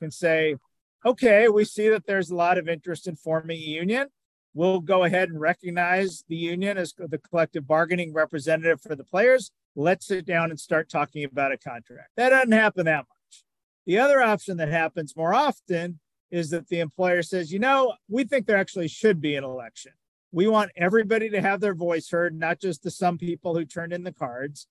Can 0.00 0.10
say 0.10 0.56
okay, 1.04 1.48
we 1.48 1.64
see 1.64 1.88
that 1.88 2.06
there's 2.06 2.30
a 2.30 2.36
lot 2.36 2.58
of 2.58 2.68
interest 2.68 3.06
in 3.06 3.14
forming 3.16 3.58
a 3.58 3.60
union. 3.60 4.08
We'll 4.54 4.80
go 4.80 5.04
ahead 5.04 5.28
and 5.28 5.38
recognize 5.38 6.24
the 6.28 6.36
union 6.36 6.78
as 6.78 6.94
the 6.96 7.18
collective 7.18 7.66
bargaining 7.66 8.12
representative 8.12 8.80
for 8.80 8.96
the 8.96 9.04
players. 9.04 9.52
Let's 9.78 10.06
sit 10.06 10.24
down 10.24 10.50
and 10.50 10.58
start 10.58 10.88
talking 10.88 11.22
about 11.24 11.52
a 11.52 11.58
contract. 11.58 12.08
That 12.16 12.30
doesn't 12.30 12.52
happen 12.52 12.86
that 12.86 13.00
much. 13.00 13.44
The 13.84 13.98
other 13.98 14.22
option 14.22 14.56
that 14.56 14.68
happens 14.68 15.14
more 15.14 15.34
often 15.34 16.00
is 16.30 16.50
that 16.50 16.68
the 16.68 16.80
employer 16.80 17.22
says, 17.22 17.52
you 17.52 17.58
know, 17.58 17.94
we 18.08 18.24
think 18.24 18.46
there 18.46 18.56
actually 18.56 18.88
should 18.88 19.20
be 19.20 19.36
an 19.36 19.44
election. 19.44 19.92
We 20.32 20.48
want 20.48 20.72
everybody 20.76 21.28
to 21.30 21.40
have 21.42 21.60
their 21.60 21.74
voice 21.74 22.10
heard, 22.10 22.34
not 22.34 22.58
just 22.58 22.82
the 22.82 22.90
some 22.90 23.18
people 23.18 23.54
who 23.54 23.64
turned 23.64 23.92
in 23.92 24.02
the 24.02 24.12
cards. 24.12 24.66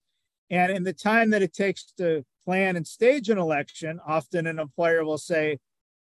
And 0.50 0.72
in 0.72 0.84
the 0.84 0.94
time 0.94 1.30
that 1.30 1.42
it 1.42 1.54
takes 1.54 1.86
to 1.98 2.26
plan 2.44 2.76
and 2.76 2.86
stage 2.86 3.30
an 3.30 3.38
election, 3.38 4.00
often 4.06 4.48
an 4.48 4.60
employer 4.60 5.06
will 5.06 5.18
say, 5.18 5.60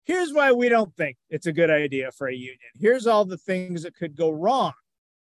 here's 0.05 0.33
why 0.33 0.53
we 0.53 0.69
don't 0.69 0.95
think 0.95 1.17
it's 1.29 1.45
a 1.45 1.53
good 1.53 1.69
idea 1.69 2.11
for 2.11 2.27
a 2.27 2.33
union. 2.33 2.57
Here's 2.79 3.05
all 3.05 3.25
the 3.25 3.37
things 3.37 3.83
that 3.83 3.95
could 3.95 4.15
go 4.15 4.31
wrong. 4.31 4.73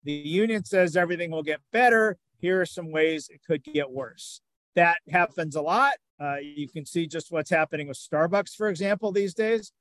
The 0.04 0.14
union 0.14 0.64
says 0.66 0.98
everything 0.98 1.32
will 1.32 1.44
get 1.44 1.62
better. 1.72 2.18
Here 2.42 2.62
are 2.62 2.66
some 2.66 2.92
ways 2.92 3.30
it 3.30 3.42
could 3.46 3.64
get 3.64 3.92
worse. 3.92 4.42
That 4.76 4.98
happens 5.10 5.56
a 5.56 5.62
lot. 5.62 5.94
Uh, 6.20 6.38
you 6.38 6.68
can 6.68 6.86
see 6.86 7.08
just 7.08 7.32
what's 7.32 7.50
happening 7.50 7.88
with 7.88 7.98
Starbucks, 7.98 8.56
for 8.56 8.70
example, 8.70 9.12
these 9.12 9.34
days. 9.34 9.72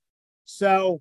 So 0.44 1.00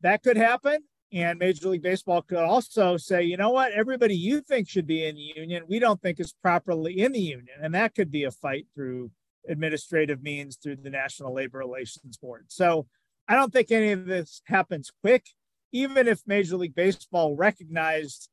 that 0.00 0.22
could 0.22 0.36
happen. 0.36 0.80
And 1.12 1.38
Major 1.38 1.68
League 1.68 1.82
Baseball 1.82 2.22
could 2.22 2.38
also 2.38 2.96
say, 2.96 3.22
you 3.22 3.36
know 3.36 3.50
what, 3.50 3.72
everybody 3.72 4.16
you 4.16 4.40
think 4.40 4.68
should 4.68 4.86
be 4.86 5.04
in 5.04 5.14
the 5.14 5.32
union, 5.36 5.64
we 5.68 5.78
don't 5.78 6.00
think 6.02 6.18
is 6.18 6.34
properly 6.42 7.00
in 7.00 7.12
the 7.12 7.20
union. 7.20 7.56
And 7.62 7.74
that 7.74 7.94
could 7.94 8.10
be 8.10 8.24
a 8.24 8.32
fight 8.32 8.66
through 8.74 9.10
administrative 9.48 10.22
means 10.22 10.56
through 10.56 10.76
the 10.76 10.90
National 10.90 11.34
Labor 11.34 11.58
Relations 11.58 12.16
Board. 12.16 12.46
So 12.48 12.86
I 13.28 13.36
don't 13.36 13.52
think 13.52 13.70
any 13.70 13.92
of 13.92 14.06
this 14.06 14.42
happens 14.46 14.90
quick. 15.02 15.26
Even 15.72 16.08
if 16.08 16.22
Major 16.26 16.56
League 16.56 16.74
Baseball 16.74 17.36
recognized 17.36 18.28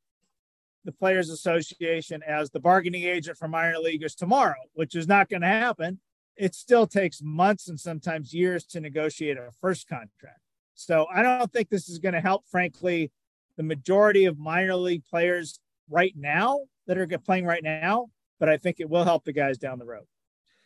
the 0.85 0.91
Players 0.91 1.29
Association 1.29 2.21
as 2.27 2.49
the 2.49 2.59
bargaining 2.59 3.03
agent 3.03 3.37
for 3.37 3.47
minor 3.47 3.77
leaguers 3.77 4.15
tomorrow, 4.15 4.55
which 4.73 4.95
is 4.95 5.07
not 5.07 5.29
going 5.29 5.41
to 5.41 5.47
happen, 5.47 5.99
it 6.35 6.55
still 6.55 6.87
takes 6.87 7.21
months 7.21 7.67
and 7.67 7.79
sometimes 7.79 8.33
years 8.33 8.65
to 8.65 8.79
negotiate 8.79 9.37
a 9.37 9.51
first 9.59 9.87
contract. 9.87 10.39
So 10.73 11.05
I 11.13 11.21
don't 11.21 11.51
think 11.51 11.69
this 11.69 11.89
is 11.89 11.99
going 11.99 12.13
to 12.13 12.21
help, 12.21 12.45
frankly, 12.49 13.11
the 13.57 13.63
majority 13.63 14.25
of 14.25 14.39
minor 14.39 14.75
league 14.75 15.03
players 15.05 15.59
right 15.89 16.13
now 16.15 16.59
that 16.87 16.97
are 16.97 17.07
playing 17.19 17.45
right 17.45 17.63
now, 17.63 18.07
but 18.39 18.49
I 18.49 18.57
think 18.57 18.79
it 18.79 18.89
will 18.89 19.03
help 19.03 19.23
the 19.23 19.33
guys 19.33 19.57
down 19.57 19.77
the 19.77 19.85
road. 19.85 20.05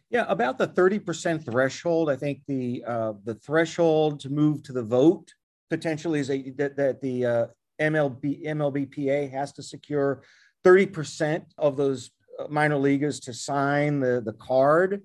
Yeah, 0.10 0.26
about 0.30 0.58
the 0.58 0.68
30% 0.68 1.44
threshold. 1.44 2.10
I 2.10 2.16
think 2.16 2.42
the 2.48 2.84
uh, 2.88 3.14
the 3.24 3.34
threshold 3.34 4.20
to 4.22 4.30
move 4.30 4.64
to 4.64 4.72
the 4.72 4.84
vote 4.84 5.34
potentially 5.70 6.20
is 6.20 6.30
a, 6.30 6.52
that, 6.52 6.78
that 6.78 7.02
the 7.02 7.26
uh, 7.26 7.48
MLB 7.80 8.46
MLBPA 8.46 9.32
has 9.32 9.52
to 9.54 9.64
secure 9.64 10.24
30% 10.64 11.46
of 11.58 11.78
those 11.78 12.12
uh, 12.40 12.48
minor 12.50 12.78
leaguers 12.78 13.20
to 13.22 13.34
sign 13.34 14.00
the, 14.00 14.22
the 14.26 14.34
card. 14.34 15.04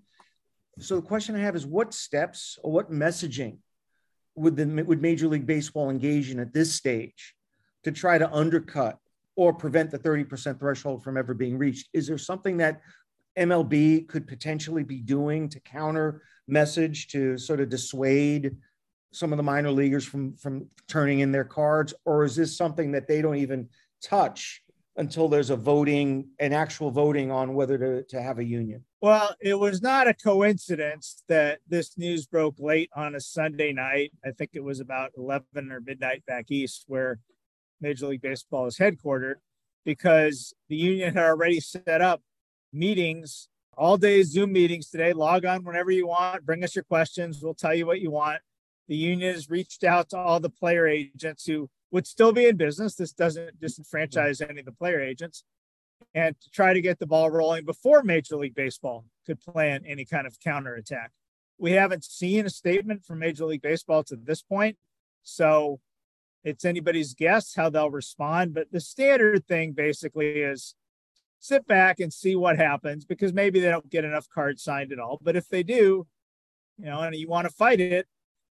So 0.78 0.96
the 0.96 1.02
question 1.02 1.36
I 1.36 1.40
have 1.40 1.56
is 1.56 1.66
what 1.66 1.92
steps 1.92 2.58
or 2.62 2.72
what 2.72 2.90
messaging 2.90 3.58
would 4.34 4.56
the 4.56 4.84
would 4.84 5.02
Major 5.02 5.28
League 5.28 5.46
Baseball 5.46 5.90
engage 5.90 6.30
in 6.30 6.40
at 6.40 6.52
this 6.52 6.72
stage 6.72 7.34
to 7.84 7.92
try 7.92 8.18
to 8.18 8.32
undercut 8.32 8.98
or 9.36 9.52
prevent 9.52 9.90
the 9.90 9.98
30% 9.98 10.58
threshold 10.58 11.02
from 11.02 11.16
ever 11.16 11.34
being 11.34 11.58
reached? 11.58 11.88
Is 11.92 12.06
there 12.06 12.18
something 12.18 12.58
that 12.58 12.80
MLB 13.38 14.08
could 14.08 14.26
potentially 14.26 14.82
be 14.82 15.00
doing 15.00 15.48
to 15.48 15.60
counter 15.60 16.22
message 16.48 17.08
to 17.08 17.38
sort 17.38 17.60
of 17.60 17.68
dissuade 17.68 18.56
some 19.12 19.32
of 19.32 19.36
the 19.36 19.42
minor 19.42 19.70
leaguers 19.70 20.04
from 20.04 20.34
from 20.36 20.66
turning 20.88 21.20
in 21.20 21.32
their 21.32 21.44
cards 21.44 21.94
or 22.04 22.24
is 22.24 22.36
this 22.36 22.56
something 22.56 22.92
that 22.92 23.08
they 23.08 23.20
don't 23.20 23.36
even 23.36 23.68
touch 24.02 24.62
until 24.96 25.28
there's 25.28 25.50
a 25.50 25.56
voting 25.56 26.28
an 26.38 26.52
actual 26.52 26.90
voting 26.90 27.30
on 27.30 27.54
whether 27.54 27.78
to, 27.78 28.02
to 28.04 28.22
have 28.22 28.38
a 28.38 28.44
union? 28.44 28.84
Well 29.00 29.34
it 29.40 29.58
was 29.58 29.82
not 29.82 30.08
a 30.08 30.14
coincidence 30.14 31.22
that 31.28 31.58
this 31.68 31.98
news 31.98 32.26
broke 32.26 32.56
late 32.58 32.90
on 32.94 33.14
a 33.14 33.20
sunday 33.20 33.72
night. 33.72 34.12
I 34.24 34.30
think 34.30 34.50
it 34.54 34.64
was 34.64 34.80
about 34.80 35.10
11 35.16 35.72
or 35.72 35.80
midnight 35.80 36.24
back 36.26 36.50
east 36.50 36.84
where 36.86 37.18
major 37.80 38.06
league 38.06 38.22
baseball 38.22 38.66
is 38.66 38.78
headquartered 38.78 39.36
because 39.84 40.54
the 40.68 40.76
union 40.76 41.14
had 41.14 41.24
already 41.24 41.60
set 41.60 42.00
up 42.00 42.22
meetings 42.72 43.48
all 43.76 43.96
day 43.96 44.22
zoom 44.22 44.52
meetings 44.52 44.90
today. 44.90 45.12
Log 45.12 45.44
on 45.44 45.64
whenever 45.64 45.90
you 45.90 46.06
want 46.06 46.46
bring 46.46 46.62
us 46.62 46.76
your 46.76 46.84
questions 46.84 47.40
we'll 47.42 47.54
tell 47.54 47.74
you 47.74 47.86
what 47.86 48.00
you 48.00 48.12
want 48.12 48.40
the 48.90 48.96
union 48.96 49.32
has 49.32 49.48
reached 49.48 49.84
out 49.84 50.10
to 50.10 50.18
all 50.18 50.40
the 50.40 50.50
player 50.50 50.84
agents 50.84 51.46
who 51.46 51.70
would 51.92 52.08
still 52.08 52.32
be 52.32 52.46
in 52.46 52.56
business. 52.56 52.96
This 52.96 53.12
doesn't 53.12 53.60
disenfranchise 53.60 54.46
any 54.46 54.58
of 54.58 54.66
the 54.66 54.72
player 54.72 55.00
agents. 55.00 55.44
And 56.12 56.34
to 56.40 56.50
try 56.50 56.74
to 56.74 56.80
get 56.80 56.98
the 56.98 57.06
ball 57.06 57.30
rolling 57.30 57.64
before 57.64 58.02
Major 58.02 58.34
League 58.34 58.56
Baseball 58.56 59.04
could 59.26 59.40
plan 59.40 59.84
any 59.86 60.04
kind 60.04 60.26
of 60.26 60.40
counterattack. 60.40 61.12
We 61.56 61.70
haven't 61.70 62.02
seen 62.02 62.46
a 62.46 62.50
statement 62.50 63.04
from 63.04 63.20
Major 63.20 63.44
League 63.44 63.62
Baseball 63.62 64.02
to 64.04 64.16
this 64.16 64.42
point. 64.42 64.76
So 65.22 65.78
it's 66.42 66.64
anybody's 66.64 67.14
guess 67.14 67.54
how 67.54 67.70
they'll 67.70 67.90
respond. 67.90 68.54
But 68.54 68.72
the 68.72 68.80
standard 68.80 69.46
thing 69.46 69.70
basically 69.70 70.40
is 70.40 70.74
sit 71.38 71.64
back 71.64 72.00
and 72.00 72.12
see 72.12 72.34
what 72.34 72.56
happens 72.56 73.04
because 73.04 73.32
maybe 73.32 73.60
they 73.60 73.70
don't 73.70 73.88
get 73.88 74.04
enough 74.04 74.28
cards 74.28 74.64
signed 74.64 74.90
at 74.90 74.98
all. 74.98 75.20
But 75.22 75.36
if 75.36 75.48
they 75.48 75.62
do, 75.62 76.08
you 76.76 76.86
know, 76.86 77.02
and 77.02 77.14
you 77.14 77.28
want 77.28 77.46
to 77.46 77.54
fight 77.54 77.78
it, 77.78 78.08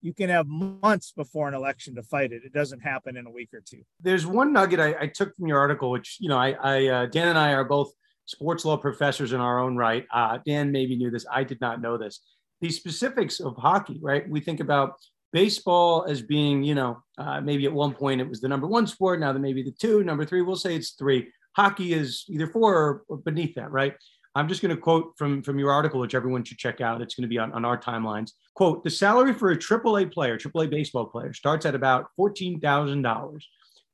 you 0.06 0.14
can 0.14 0.30
have 0.30 0.46
months 0.46 1.10
before 1.10 1.48
an 1.48 1.54
election 1.54 1.96
to 1.96 2.02
fight 2.02 2.30
it. 2.30 2.42
It 2.44 2.52
doesn't 2.52 2.78
happen 2.78 3.16
in 3.16 3.26
a 3.26 3.30
week 3.30 3.52
or 3.52 3.60
two. 3.60 3.82
There's 4.00 4.24
one 4.24 4.52
nugget 4.52 4.78
I, 4.78 4.94
I 5.00 5.06
took 5.08 5.34
from 5.34 5.48
your 5.48 5.58
article, 5.58 5.90
which 5.90 6.18
you 6.20 6.28
know, 6.28 6.38
I, 6.38 6.52
I 6.52 6.86
uh, 6.86 7.06
Dan 7.06 7.26
and 7.26 7.38
I 7.38 7.54
are 7.54 7.64
both 7.64 7.90
sports 8.26 8.64
law 8.64 8.76
professors 8.76 9.32
in 9.32 9.40
our 9.40 9.58
own 9.58 9.76
right. 9.76 10.06
Uh, 10.14 10.38
Dan 10.46 10.70
maybe 10.70 10.96
knew 10.96 11.10
this. 11.10 11.26
I 11.30 11.42
did 11.42 11.60
not 11.60 11.80
know 11.80 11.98
this. 11.98 12.20
The 12.60 12.70
specifics 12.70 13.40
of 13.40 13.56
hockey, 13.56 13.98
right? 14.00 14.28
We 14.28 14.40
think 14.40 14.60
about 14.60 14.92
baseball 15.32 16.06
as 16.08 16.22
being, 16.22 16.62
you 16.62 16.76
know, 16.76 17.02
uh, 17.18 17.40
maybe 17.40 17.66
at 17.66 17.72
one 17.72 17.92
point 17.92 18.20
it 18.20 18.28
was 18.28 18.40
the 18.40 18.48
number 18.48 18.68
one 18.68 18.86
sport. 18.86 19.18
Now 19.18 19.32
that 19.32 19.40
maybe 19.40 19.64
the 19.64 19.72
two, 19.72 20.04
number 20.04 20.24
three. 20.24 20.40
We'll 20.40 20.54
say 20.54 20.76
it's 20.76 20.90
three. 20.90 21.32
Hockey 21.56 21.94
is 21.94 22.26
either 22.28 22.46
four 22.46 23.02
or 23.08 23.16
beneath 23.16 23.56
that, 23.56 23.72
right? 23.72 23.94
I'm 24.36 24.48
just 24.48 24.60
going 24.60 24.74
to 24.74 24.80
quote 24.80 25.14
from, 25.16 25.42
from 25.42 25.58
your 25.58 25.72
article, 25.72 25.98
which 25.98 26.14
everyone 26.14 26.44
should 26.44 26.58
check 26.58 26.82
out. 26.82 27.00
It's 27.00 27.14
going 27.14 27.22
to 27.22 27.28
be 27.28 27.38
on, 27.38 27.52
on 27.52 27.64
our 27.64 27.80
timelines. 27.80 28.32
Quote 28.54 28.84
The 28.84 28.90
salary 28.90 29.32
for 29.32 29.50
a 29.50 29.56
AAA 29.56 30.12
player, 30.12 30.36
AAA 30.36 30.68
baseball 30.68 31.06
player, 31.06 31.32
starts 31.32 31.64
at 31.64 31.74
about 31.74 32.08
$14,000. 32.20 33.42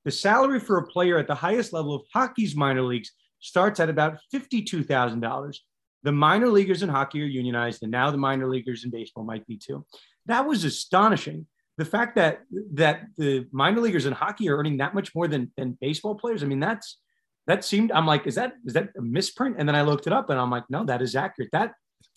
The 0.05 0.11
salary 0.11 0.59
for 0.59 0.79
a 0.79 0.87
player 0.87 1.17
at 1.17 1.29
the 1.29 1.35
highest 1.37 1.73
level 1.73 1.95
of 1.95 2.03
hockey's 2.13 2.57
minor 2.57 2.83
leagues 2.83 3.13
starts 3.39 3.79
at 3.79 3.89
about 3.89 4.19
$52,000. 4.35 5.57
The 6.03 6.13
minor 6.13 6.49
leaguers 6.49 6.83
in 6.83 6.89
hockey 6.89 7.23
are 7.23 7.27
unionized, 7.27 7.85
and 7.85 7.93
now 7.93 8.11
the 8.11 8.19
minor 8.19 8.49
leaguers 8.49 8.85
in 8.85 8.91
baseball 8.91 9.23
might 9.23 9.47
be 9.47 9.57
too. 9.57 9.87
That 10.27 10.45
was 10.49 10.65
astonishing. 10.65 11.47
The 11.79 11.85
fact 11.85 12.17
that 12.17 12.41
that 12.75 13.03
the 13.17 13.47
minor 13.53 13.81
leaguers 13.81 14.07
in 14.07 14.13
hockey 14.13 14.49
are 14.49 14.57
earning 14.57 14.79
that 14.79 14.93
much 14.93 15.15
more 15.15 15.29
than, 15.29 15.53
than 15.57 15.79
baseball 15.81 16.17
players, 16.17 16.43
I 16.43 16.47
mean, 16.47 16.59
that's 16.59 16.99
that 17.47 17.65
seemed 17.65 17.93
i'm 17.93 18.07
like 18.07 18.27
is 18.27 18.35
that 18.35 18.55
is 18.65 18.75
that 18.75 18.91
a 18.97 19.03
misprint? 19.03 19.57
And 19.59 19.69
then 19.69 19.77
i 19.77 19.83
looked 19.83 20.07
it 20.07 20.13
up 20.13 20.31
and 20.31 20.39
i'm 20.39 20.51
like 20.51 20.65
no 20.69 20.85
that 20.85 21.03
is 21.03 21.17
accurate. 21.17 21.51
That 21.53 21.73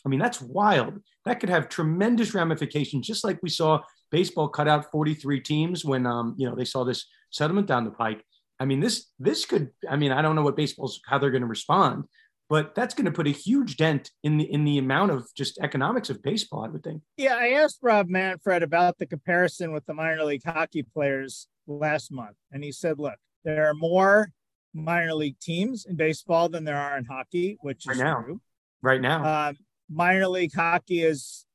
i 0.06 0.10
mean 0.10 0.20
that's 0.20 0.42
wild. 0.42 1.02
That 1.26 1.40
could 1.40 1.50
have 1.50 1.70
tremendous 1.70 2.34
ramifications 2.34 3.08
just 3.08 3.24
like 3.24 3.40
we 3.42 3.50
saw 3.50 3.82
baseball 4.12 4.48
cut 4.48 4.68
out 4.68 4.92
43 4.92 5.40
teams 5.42 5.84
when 5.84 6.06
um 6.06 6.36
you 6.38 6.48
know 6.48 6.56
they 6.56 6.66
saw 6.66 6.84
this 6.84 7.06
settlement 7.32 7.68
down 7.68 7.86
the 7.86 7.92
pike. 7.92 8.24
I 8.60 8.66
mean 8.66 8.80
this 8.80 9.12
this 9.20 9.46
could 9.46 9.72
i 9.90 9.96
mean 9.96 10.12
i 10.12 10.22
don't 10.22 10.36
know 10.36 10.44
what 10.44 10.56
baseball's 10.56 11.02
how 11.06 11.18
they're 11.18 11.32
going 11.32 11.42
to 11.42 11.48
respond 11.48 12.06
but 12.48 12.76
that's 12.76 12.94
going 12.94 13.06
to 13.06 13.12
put 13.12 13.28
a 13.28 13.32
huge 13.32 13.76
dent 13.78 14.12
in 14.24 14.38
the 14.38 14.46
in 14.52 14.64
the 14.64 14.78
amount 14.78 15.12
of 15.12 15.28
just 15.36 15.58
economics 15.60 16.10
of 16.10 16.22
baseball 16.22 16.64
i 16.64 16.70
would 16.70 16.84
think. 16.84 17.02
Yeah 17.18 17.36
i 17.36 17.50
asked 17.50 17.80
rob 17.82 18.08
manfred 18.08 18.64
about 18.64 18.98
the 18.98 19.06
comparison 19.06 19.74
with 19.74 19.86
the 19.86 19.94
minor 19.94 20.24
league 20.24 20.44
hockey 20.46 20.84
players 20.84 21.48
last 21.68 22.12
month 22.12 22.38
and 22.52 22.64
he 22.64 22.72
said 22.72 23.00
look 23.00 23.18
there 23.44 23.70
are 23.70 23.74
more 23.74 24.32
minor 24.76 25.14
league 25.14 25.40
teams 25.40 25.86
in 25.86 25.96
baseball 25.96 26.50
than 26.50 26.66
there 26.66 26.78
are 26.78 26.98
in 26.98 27.06
hockey, 27.06 27.58
which 27.62 27.88
is 27.88 27.98
right 27.98 28.06
now. 28.06 28.22
true. 28.22 28.42
Right 28.82 29.02
now, 29.02 29.50
um, 29.50 29.58
minor 29.90 30.28
league 30.28 30.54
hockey 30.54 31.02
is, 31.02 31.46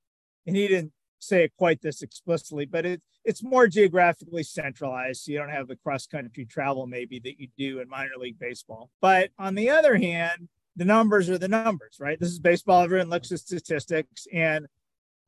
and 0.47 0.57
he 0.57 0.67
didn't 0.67 0.93
say 1.19 1.45
it 1.45 1.53
quite 1.57 1.81
this 1.83 2.03
explicitly, 2.03 2.65
but 2.65 2.87
it 2.87 3.03
it's 3.25 3.43
more 3.43 3.67
geographically 3.69 4.43
centralized. 4.43 5.23
So 5.23 5.33
you 5.33 5.39
don't 5.39 5.51
have 5.51 5.69
the 5.69 5.77
cross 5.77 6.07
country 6.07 6.47
travel 6.47 6.87
maybe 6.87 7.21
that 7.21 7.39
you 7.39 7.49
do 7.59 7.81
in 7.81 7.89
minor 7.89 8.17
league 8.19 8.39
baseball. 8.39 8.91
But 9.03 9.31
on 9.39 9.55
the 9.55 9.69
other 9.69 9.97
hand, 9.99 10.49
the 10.77 10.87
numbers 10.87 11.29
are 11.29 11.37
the 11.37 11.49
numbers, 11.49 11.99
right? 12.01 12.19
This 12.19 12.31
is 12.31 12.39
baseball. 12.39 12.83
Everyone 12.83 13.11
looks 13.11 13.31
at 13.33 13.41
statistics, 13.41 14.27
and 14.33 14.67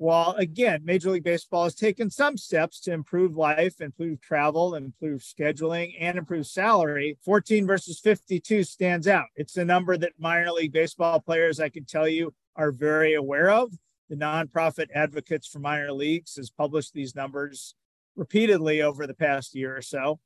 while 0.03 0.33
again, 0.33 0.81
Major 0.85 1.11
League 1.11 1.23
Baseball 1.23 1.63
has 1.63 1.77
taken 1.77 2.11
some 2.11 2.37
steps 2.37 2.81
to 2.81 2.93
improve 2.93 3.37
life, 3.37 3.81
improve 3.81 4.21
travel, 4.21 4.75
improve 4.75 5.21
scheduling, 5.21 5.95
and 6.01 6.19
improve 6.19 6.49
salary, 6.49 7.17
14 7.25 7.69
versus 7.69 8.01
52 8.01 8.65
stands 8.65 9.07
out. 9.07 9.27
It's 9.37 9.57
a 9.57 9.65
number 9.65 9.97
that 9.97 10.15
minor 10.19 10.51
league 10.51 10.73
baseball 10.73 11.21
players, 11.21 11.61
I 11.61 11.69
can 11.69 11.85
tell 11.85 12.09
you, 12.09 12.35
are 12.57 12.73
very 12.73 13.15
aware 13.15 13.51
of. 13.51 13.71
The 14.11 14.17
nonprofit 14.17 14.89
Advocates 14.93 15.47
for 15.47 15.61
Minor 15.61 15.93
Leagues 15.93 16.35
has 16.35 16.51
published 16.51 16.93
these 16.93 17.15
numbers 17.15 17.77
repeatedly 18.17 18.83
over 18.83 19.07
the 19.07 19.15
past 19.15 19.55
year 19.55 19.77
or 19.77 19.83
so. 19.83 20.19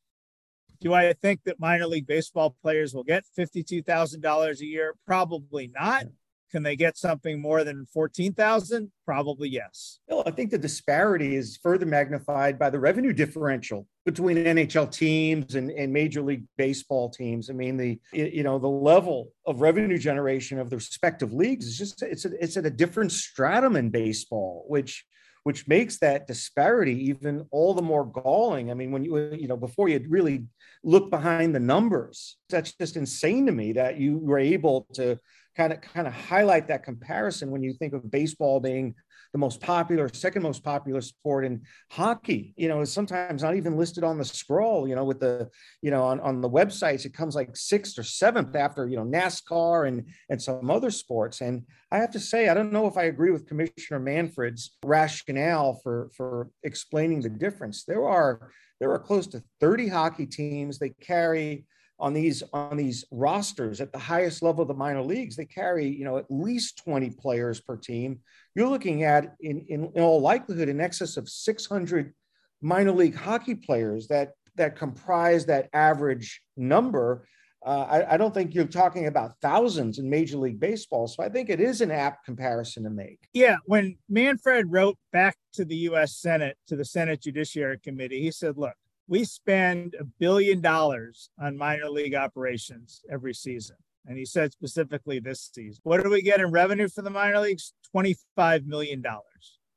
Do 0.81 0.95
I 0.95 1.13
think 1.13 1.45
that 1.45 1.61
minor 1.61 1.87
league 1.87 2.07
baseball 2.07 2.57
players 2.63 2.95
will 2.95 3.05
get 3.05 3.25
$52,000 3.39 4.61
a 4.61 4.65
year? 4.65 4.95
Probably 5.07 5.71
not. 5.79 6.05
Can 6.51 6.63
they 6.63 6.77
get 6.77 6.97
something 6.97 7.41
more 7.41 7.65
than 7.65 7.87
14,000? 7.87 8.91
Probably 9.05 9.49
yes. 9.49 9.99
Well, 10.09 10.23
I 10.27 10.31
think 10.31 10.51
the 10.51 10.59
disparity 10.59 11.35
is 11.35 11.59
further 11.63 11.87
magnified 11.87 12.59
by 12.59 12.71
the 12.71 12.79
revenue 12.79 13.13
differential 13.13 13.87
between 14.05 14.37
NHL 14.37 14.91
teams 14.93 15.57
and, 15.57 15.71
and 15.71 15.93
Major 15.93 16.23
League 16.23 16.45
Baseball 16.57 17.11
teams. 17.11 17.51
I 17.51 17.53
mean, 17.53 17.77
the 17.77 17.99
you 18.13 18.45
know 18.45 18.59
the 18.59 18.69
level 18.69 19.33
of 19.45 19.61
revenue 19.61 19.99
generation 19.99 20.59
of 20.59 20.71
the 20.71 20.77
respective 20.77 21.33
leagues 21.33 21.67
is 21.67 21.77
just 21.77 22.03
it's 22.03 22.25
a, 22.25 22.31
it's 22.43 22.57
at 22.57 22.67
a 22.67 22.71
different 22.71 23.13
stratum 23.13 23.75
in 23.77 23.91
baseball, 23.91 24.65
which 24.69 25.05
which 25.47 25.69
makes 25.69 25.99
that 25.99 26.27
disparity 26.27 27.09
even 27.09 27.47
all 27.53 27.73
the 27.73 27.81
more 27.81 28.05
galling. 28.05 28.71
I 28.71 28.75
mean, 28.75 28.91
when 28.91 29.05
you 29.05 29.17
you 29.35 29.49
know 29.49 29.57
before 29.57 29.89
you 29.89 30.05
really 30.09 30.47
look 30.85 31.11
behind 31.11 31.55
the 31.55 31.61
numbers, 31.61 32.37
that's 32.49 32.73
just 32.73 32.97
insane 32.97 33.47
to 33.47 33.53
me 33.53 33.73
that 33.73 33.99
you 33.99 34.19
were 34.19 34.39
able 34.39 34.87
to 34.95 35.19
kind 35.57 35.73
of 35.73 35.81
kind 35.81 36.07
of 36.07 36.13
highlight 36.13 36.69
that 36.69 36.85
comparison 36.85 37.51
when 37.51 37.63
you 37.63 37.73
think 37.73 37.95
of 37.95 38.11
baseball 38.11 38.61
being 38.61 38.95
the 39.33 39.39
most 39.39 39.61
popular, 39.61 40.09
second 40.13 40.43
most 40.43 40.63
popular 40.63 41.01
sport 41.01 41.45
in 41.45 41.63
hockey. 41.91 42.55
You 42.57 42.69
know, 42.69 42.81
is 42.81 42.93
sometimes 42.93 43.43
not 43.43 43.57
even 43.57 43.77
listed 43.77 44.05
on 44.05 44.19
the 44.19 44.25
scroll. 44.25 44.89
You 44.89 44.95
know, 44.95 45.05
with 45.05 45.21
the 45.21 45.51
you 45.83 45.91
know 45.91 46.05
on, 46.05 46.21
on 46.21 46.41
the 46.41 46.49
websites, 46.49 47.05
it 47.05 47.15
comes 47.15 47.35
like 47.35 47.57
sixth 47.57 47.99
or 47.99 48.03
seventh 48.03 48.55
after 48.55 48.87
you 48.89 48.97
know 48.97 49.05
NASCAR 49.05 49.89
and 49.89 50.09
and 50.31 50.41
some 50.41 50.71
other 50.71 50.91
sports. 50.91 51.41
And 51.41 51.63
I 51.91 51.99
have 51.99 52.13
to 52.13 52.21
say, 52.21 52.49
I 52.49 52.55
don't 52.55 52.73
know 52.73 52.87
if 52.87 52.97
I 52.97 53.05
agree 53.05 53.31
with 53.31 53.47
Commissioner 53.47 54.01
Manfred's 54.01 54.77
rationale 54.85 55.81
for 55.83 56.11
for 56.17 56.51
explaining 56.63 57.23
the 57.23 57.31
difference. 57.31 57.85
There 57.85 58.07
are 58.07 58.51
there 58.81 58.93
are 58.93 58.99
close 58.99 59.27
to 59.29 59.43
30 59.61 59.89
hockey 59.89 60.27
teams. 60.27 60.79
They 60.79 60.91
carry 61.01 61.65
on 61.99 62.13
these 62.13 62.43
on 62.53 62.77
these 62.77 63.05
rosters 63.11 63.81
at 63.81 63.93
the 63.93 63.99
highest 63.99 64.43
level 64.43 64.63
of 64.63 64.69
the 64.69 64.75
minor 64.75 65.03
leagues 65.03 65.37
they 65.37 65.47
carry 65.47 65.87
you 65.87 66.05
know 66.05 66.19
at 66.19 66.27
least 66.29 66.83
20 66.85 67.11
players 67.11 67.61
per 67.61 67.77
team 67.77 68.21
you're 68.55 68.69
looking 68.69 69.05
at 69.05 69.35
in, 69.41 69.65
in, 69.69 69.91
in 69.95 70.03
all 70.03 70.21
likelihood 70.21 70.69
in 70.69 70.81
excess 70.81 71.17
of 71.17 71.29
600 71.29 72.15
minor 72.61 72.93
league 72.93 73.15
hockey 73.15 73.55
players 73.55 74.09
that 74.09 74.33
that 74.57 74.77
comprise 74.77 75.47
that 75.47 75.69
average 75.73 76.43
number 76.57 77.27
uh, 77.65 77.87
I, 77.91 78.15
I, 78.15 78.17
don't 78.17 78.33
think 78.33 78.55
you're 78.55 78.65
talking 78.65 79.09
about 79.09 79.33
thousands 79.43 79.99
in 79.99 80.09
Major 80.09 80.37
League 80.37 80.61
Baseball. 80.61 81.09
So 81.09 81.25
I 81.25 81.29
think 81.29 81.51
it 81.51 81.61
is 81.61 81.81
an 81.81 81.91
apt 81.91 82.25
comparison 82.25 82.85
to 82.85 82.91
make. 82.91 83.19
Yeah. 83.33 83.57
When 83.65 83.97
Manfred 84.09 84.71
wrote 84.71 84.97
back 85.13 85.37
to 85.55 85.65
the 85.65 85.75
U.S. 85.77 86.15
Senate, 86.17 86.57
to 86.69 86.77
the 86.77 86.85
Senate 86.85 87.23
Judiciary 87.23 87.81
Committee, 87.83 88.21
he 88.21 88.31
said, 88.31 88.57
look, 88.57 88.75
we 89.09 89.25
spend 89.25 89.95
a 89.99 90.05
billion 90.05 90.61
dollars 90.61 91.31
on 91.41 91.57
minor 91.57 91.89
league 91.89 92.15
operations 92.15 93.03
every 93.11 93.35
season. 93.35 93.77
And 94.07 94.17
he 94.17 94.25
said 94.25 94.53
specifically 94.53 95.19
this 95.19 95.51
season. 95.53 95.81
What 95.83 96.03
do 96.03 96.11
we 96.11 96.23
get 96.23 96.41
in 96.41 96.51
revenue 96.51 96.89
for 96.89 97.03
the 97.03 97.11
minor 97.11 97.41
leagues? 97.41 97.73
$25 97.95 98.67
million. 98.67 99.03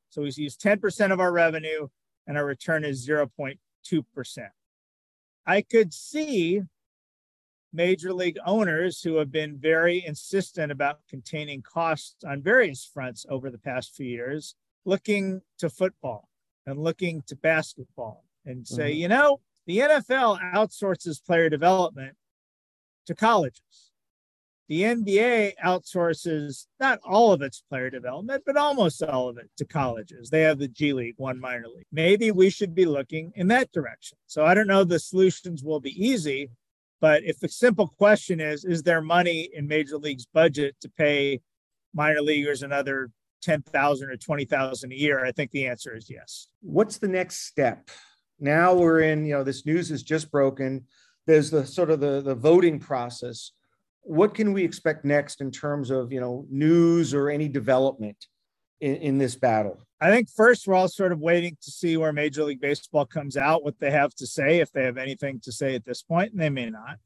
So 0.10 0.22
we 0.22 0.31
use 0.35 0.57
10% 0.57 1.11
of 1.11 1.19
our 1.19 1.31
revenue 1.31 1.88
and 2.27 2.38
our 2.38 2.45
return 2.45 2.84
is 2.84 3.07
0.2%. 3.07 3.57
I 5.45 5.61
could 5.61 5.93
see 5.93 6.61
major 7.73 8.14
league 8.14 8.38
owners 8.45 9.01
who 9.01 9.15
have 9.15 9.31
been 9.31 9.57
very 9.57 10.03
insistent 10.06 10.72
about 10.72 10.99
containing 11.07 11.61
costs 11.61 12.23
on 12.23 12.41
various 12.41 12.89
fronts 12.91 13.26
over 13.30 13.49
the 13.49 13.57
past 13.57 13.95
few 13.95 14.07
years 14.07 14.56
looking 14.85 15.41
to 15.60 15.69
football 15.69 16.30
and 16.65 16.80
looking 16.80 17.22
to 17.27 17.35
basketball 17.35 18.23
and 18.45 18.68
say, 18.68 18.91
mm-hmm. 18.91 18.99
you 18.99 19.07
know, 19.07 19.40
the 19.68 19.80
NFL 19.80 20.40
outsources 20.53 21.24
player 21.24 21.49
development 21.49 22.16
to 23.06 23.16
colleges. 23.16 23.91
The 24.68 24.84
NBA 24.84 25.53
outsources 25.66 26.68
not 26.80 26.99
all 27.03 27.34
of 27.34 27.41
its 27.41 27.64
player 27.70 27.90
development, 27.90 28.44
but 28.45 28.56
almost 28.56 29.02
all 29.02 29.28
of 29.28 29.40
it 29.40 29.49
to 29.57 29.66
colleges. 29.66 30.30
They 30.30 30.41
have 30.41 30.60
the 30.60 30.68
G 30.68 30.94
League, 30.94 31.16
one 31.18 31.40
minor 31.40 31.68
league. 31.68 31.88
Maybe 31.91 32.30
we 32.30 32.52
should 32.52 32.76
be 32.76 32.86
looking 32.86 33.32
in 33.36 33.48
that 33.48 33.72
direction. 33.72 34.20
So 34.28 34.45
I 34.45 34.53
don't 34.53 34.68
know 34.68 34.84
the 34.84 34.99
solutions 34.99 35.64
will 35.64 35.80
be 35.80 35.91
easy, 35.91 36.52
but 37.02 37.24
if 37.24 37.40
the 37.40 37.49
simple 37.49 37.88
question 37.88 38.40
is, 38.40 38.64
is 38.64 38.84
there 38.84 39.02
money 39.02 39.49
in 39.53 39.68
Major 39.68 39.98
League's 39.98 40.28
budget 40.28 40.76
to 40.82 40.90
pay 40.90 41.41
minor 41.94 42.22
leaguers 42.22 42.61
another 42.61 43.10
10,000 43.41 44.10
or 44.10 44.18
20,000 44.18 44.91
a 44.91 44.95
year? 44.95 45.26
I 45.26 45.32
think 45.32 45.49
the 45.49 45.66
answer 45.66 45.95
is 45.95 46.10
yes. 46.10 46.48
What's 46.61 46.99
the 46.99 47.07
next 47.07 47.48
step? 47.48 47.90
Now 48.40 48.74
we're 48.74 49.02
in, 49.02 49.26
you 49.26 49.34
know, 49.34 49.44
this 49.44 49.66
news 49.66 49.91
is 49.91 50.03
just 50.03 50.32
broken. 50.32 50.86
There's 51.28 51.52
the 51.52 51.66
sort 51.66 51.90
of 51.90 51.99
the, 51.99 52.22
the 52.22 52.36
voting 52.36 52.80
process. 52.80 53.52
What 54.02 54.34
can 54.34 54.53
we 54.53 54.64
expect 54.64 55.06
next 55.06 55.41
in 55.41 55.52
terms 55.52 55.91
of, 55.91 56.11
you 56.11 56.20
know, 56.20 56.45
news 56.49 57.14
or 57.14 57.30
any 57.30 57.48
development 57.48 58.28
in, 58.80 58.95
in 58.95 59.18
this 59.18 59.36
battle? 59.36 59.82
I 60.02 60.10
think 60.10 60.30
first 60.30 60.66
we're 60.66 60.76
all 60.76 60.88
sort 60.88 61.11
of 61.11 61.20
waiting 61.20 61.57
to 61.61 61.72
see 61.72 61.98
where 61.98 62.14
Major 62.14 62.44
League 62.44 62.61
Baseball 62.61 63.06
comes 63.06 63.36
out, 63.36 63.64
what 63.64 63.80
they 63.80 63.91
have 63.91 64.16
to 64.16 64.26
say, 64.26 64.60
if 64.60 64.72
they 64.72 64.86
have 64.86 64.98
anything 64.98 65.41
to 65.41 65.52
say 65.52 65.76
at 65.76 65.86
this 65.86 66.02
point, 66.02 66.32
and 66.32 66.41
they 66.41 66.49
may 66.49 66.70
not. 66.70 66.98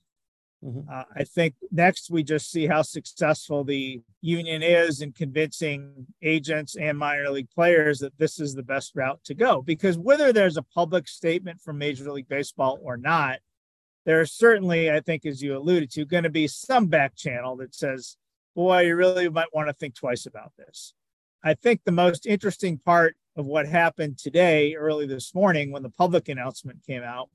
Mm-hmm. 0.63 0.89
Uh, 0.89 1.03
I 1.15 1.23
think 1.23 1.55
next 1.71 2.09
we 2.09 2.23
just 2.23 2.49
see 2.49 2.67
how 2.67 2.83
successful 2.83 3.63
the 3.63 4.01
union 4.21 4.63
is 4.63 5.01
in 5.01 5.11
convincing 5.11 6.07
agents 6.21 6.75
and 6.75 6.97
minor 6.97 7.29
league 7.29 7.49
players 7.49 7.99
that 7.99 8.17
this 8.17 8.39
is 8.39 8.53
the 8.53 8.63
best 8.63 8.95
route 8.95 9.19
to 9.25 9.33
go. 9.33 9.61
Because 9.61 9.97
whether 9.97 10.31
there's 10.31 10.57
a 10.57 10.63
public 10.63 11.07
statement 11.07 11.59
from 11.59 11.77
Major 11.77 12.09
League 12.11 12.29
Baseball 12.29 12.79
or 12.81 12.95
not, 12.95 13.39
there's 14.05 14.31
certainly, 14.31 14.91
I 14.91 14.99
think, 15.01 15.25
as 15.25 15.41
you 15.41 15.57
alluded 15.57 15.91
to, 15.91 16.05
going 16.05 16.23
to 16.23 16.29
be 16.29 16.47
some 16.47 16.87
back 16.87 17.15
channel 17.15 17.57
that 17.57 17.75
says, 17.75 18.17
boy, 18.55 18.81
you 18.81 18.95
really 18.95 19.29
might 19.29 19.53
want 19.53 19.67
to 19.67 19.73
think 19.73 19.95
twice 19.95 20.25
about 20.25 20.53
this. 20.57 20.93
I 21.43 21.55
think 21.55 21.81
the 21.83 21.91
most 21.91 22.25
interesting 22.25 22.77
part 22.77 23.15
of 23.35 23.45
what 23.45 23.67
happened 23.67 24.17
today, 24.17 24.75
early 24.75 25.07
this 25.07 25.33
morning, 25.33 25.71
when 25.71 25.83
the 25.83 25.89
public 25.89 26.29
announcement 26.29 26.85
came 26.85 27.03
out, 27.03 27.29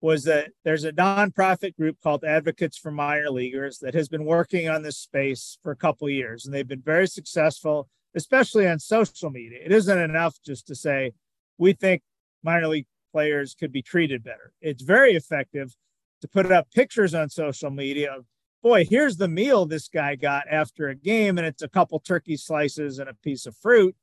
was 0.00 0.24
that 0.24 0.50
there's 0.64 0.84
a 0.84 0.92
nonprofit 0.92 1.76
group 1.76 1.96
called 2.02 2.24
Advocates 2.24 2.76
for 2.76 2.90
Minor 2.90 3.30
Leaguers 3.30 3.78
that 3.78 3.94
has 3.94 4.08
been 4.08 4.24
working 4.24 4.68
on 4.68 4.82
this 4.82 4.98
space 4.98 5.58
for 5.62 5.72
a 5.72 5.76
couple 5.76 6.08
years, 6.08 6.44
and 6.44 6.54
they've 6.54 6.68
been 6.68 6.82
very 6.82 7.06
successful, 7.06 7.88
especially 8.14 8.68
on 8.68 8.78
social 8.78 9.30
media. 9.30 9.60
It 9.64 9.72
isn't 9.72 9.98
enough 9.98 10.36
just 10.44 10.66
to 10.66 10.74
say 10.74 11.12
we 11.58 11.72
think 11.72 12.02
minor 12.42 12.68
league 12.68 12.86
players 13.12 13.54
could 13.54 13.72
be 13.72 13.82
treated 13.82 14.22
better. 14.22 14.52
It's 14.60 14.82
very 14.82 15.14
effective 15.14 15.74
to 16.20 16.28
put 16.28 16.52
up 16.52 16.70
pictures 16.74 17.14
on 17.14 17.30
social 17.30 17.70
media 17.70 18.12
of, 18.12 18.26
boy, 18.62 18.84
here's 18.84 19.16
the 19.16 19.28
meal 19.28 19.64
this 19.64 19.88
guy 19.88 20.14
got 20.16 20.44
after 20.50 20.88
a 20.88 20.94
game, 20.94 21.38
and 21.38 21.46
it's 21.46 21.62
a 21.62 21.68
couple 21.68 21.98
turkey 22.00 22.36
slices 22.36 22.98
and 22.98 23.08
a 23.08 23.14
piece 23.14 23.46
of 23.46 23.56
fruit. 23.56 23.96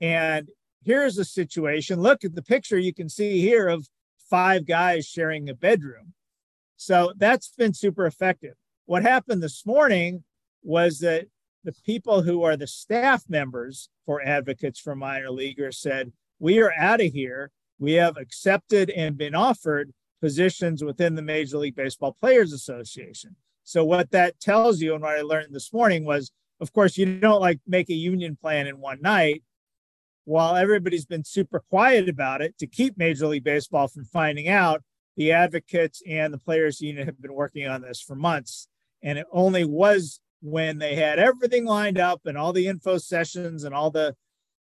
And 0.00 0.48
here's 0.84 1.16
the 1.16 1.24
situation. 1.24 2.00
Look 2.00 2.24
at 2.24 2.34
the 2.34 2.42
picture 2.42 2.78
you 2.78 2.92
can 2.92 3.08
see 3.08 3.40
here 3.40 3.68
of 3.68 3.88
five 4.28 4.66
guys 4.66 5.06
sharing 5.06 5.48
a 5.48 5.54
bedroom. 5.54 6.14
So 6.76 7.12
that's 7.16 7.52
been 7.56 7.74
super 7.74 8.06
effective. 8.06 8.54
What 8.86 9.02
happened 9.02 9.42
this 9.42 9.66
morning 9.66 10.24
was 10.62 11.00
that 11.00 11.26
the 11.64 11.74
people 11.84 12.22
who 12.22 12.42
are 12.44 12.56
the 12.56 12.66
staff 12.66 13.24
members 13.28 13.88
for 14.06 14.22
advocates 14.22 14.78
for 14.80 14.94
minor 14.94 15.30
leaguers 15.30 15.78
said, 15.78 16.12
We 16.38 16.60
are 16.60 16.72
out 16.78 17.00
of 17.00 17.12
here. 17.12 17.50
We 17.78 17.94
have 17.94 18.16
accepted 18.16 18.90
and 18.90 19.18
been 19.18 19.34
offered 19.34 19.92
positions 20.20 20.82
within 20.82 21.14
the 21.14 21.22
Major 21.22 21.58
League 21.58 21.76
Baseball 21.76 22.16
Players 22.18 22.52
Association. 22.52 23.36
So, 23.64 23.84
what 23.84 24.10
that 24.12 24.40
tells 24.40 24.80
you, 24.80 24.94
and 24.94 25.02
what 25.02 25.18
I 25.18 25.22
learned 25.22 25.54
this 25.54 25.72
morning 25.72 26.04
was, 26.04 26.32
of 26.60 26.72
course, 26.72 26.96
you 26.96 27.18
don't 27.18 27.40
like 27.40 27.60
make 27.66 27.90
a 27.90 27.94
union 27.94 28.36
plan 28.40 28.66
in 28.66 28.80
one 28.80 29.00
night 29.02 29.42
while 30.28 30.56
everybody's 30.56 31.06
been 31.06 31.24
super 31.24 31.58
quiet 31.70 32.06
about 32.06 32.42
it 32.42 32.58
to 32.58 32.66
keep 32.66 32.98
Major 32.98 33.26
League 33.28 33.44
Baseball 33.44 33.88
from 33.88 34.04
finding 34.04 34.46
out, 34.46 34.82
the 35.16 35.32
advocates 35.32 36.02
and 36.06 36.34
the 36.34 36.38
players 36.38 36.82
union 36.82 37.06
have 37.06 37.18
been 37.18 37.32
working 37.32 37.66
on 37.66 37.80
this 37.80 37.98
for 37.98 38.14
months. 38.14 38.68
And 39.02 39.18
it 39.18 39.26
only 39.32 39.64
was 39.64 40.20
when 40.42 40.76
they 40.76 40.96
had 40.96 41.18
everything 41.18 41.64
lined 41.64 41.98
up 41.98 42.20
and 42.26 42.36
all 42.36 42.52
the 42.52 42.66
info 42.66 42.98
sessions 42.98 43.64
and 43.64 43.74
all 43.74 43.90
the 43.90 44.14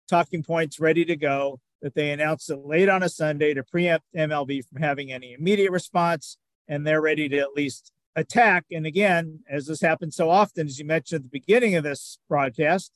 talking 0.09 0.43
points 0.43 0.81
ready 0.81 1.05
to 1.05 1.15
go 1.15 1.61
that 1.81 1.95
they 1.95 2.11
announced 2.11 2.49
it 2.49 2.57
late 2.57 2.89
on 2.89 3.01
a 3.01 3.07
Sunday 3.07 3.53
to 3.53 3.63
preempt 3.63 4.05
MLB 4.13 4.67
from 4.67 4.81
having 4.81 5.13
any 5.13 5.31
immediate 5.31 5.71
response. 5.71 6.35
And 6.67 6.85
they're 6.85 7.01
ready 7.01 7.29
to 7.29 7.37
at 7.37 7.53
least 7.53 7.93
attack. 8.17 8.65
And 8.69 8.85
again, 8.85 9.39
as 9.49 9.67
this 9.67 9.79
happens 9.79 10.17
so 10.17 10.29
often, 10.29 10.67
as 10.67 10.77
you 10.77 10.83
mentioned 10.83 11.19
at 11.19 11.31
the 11.31 11.39
beginning 11.39 11.75
of 11.75 11.85
this 11.85 12.17
broadcast, 12.27 12.91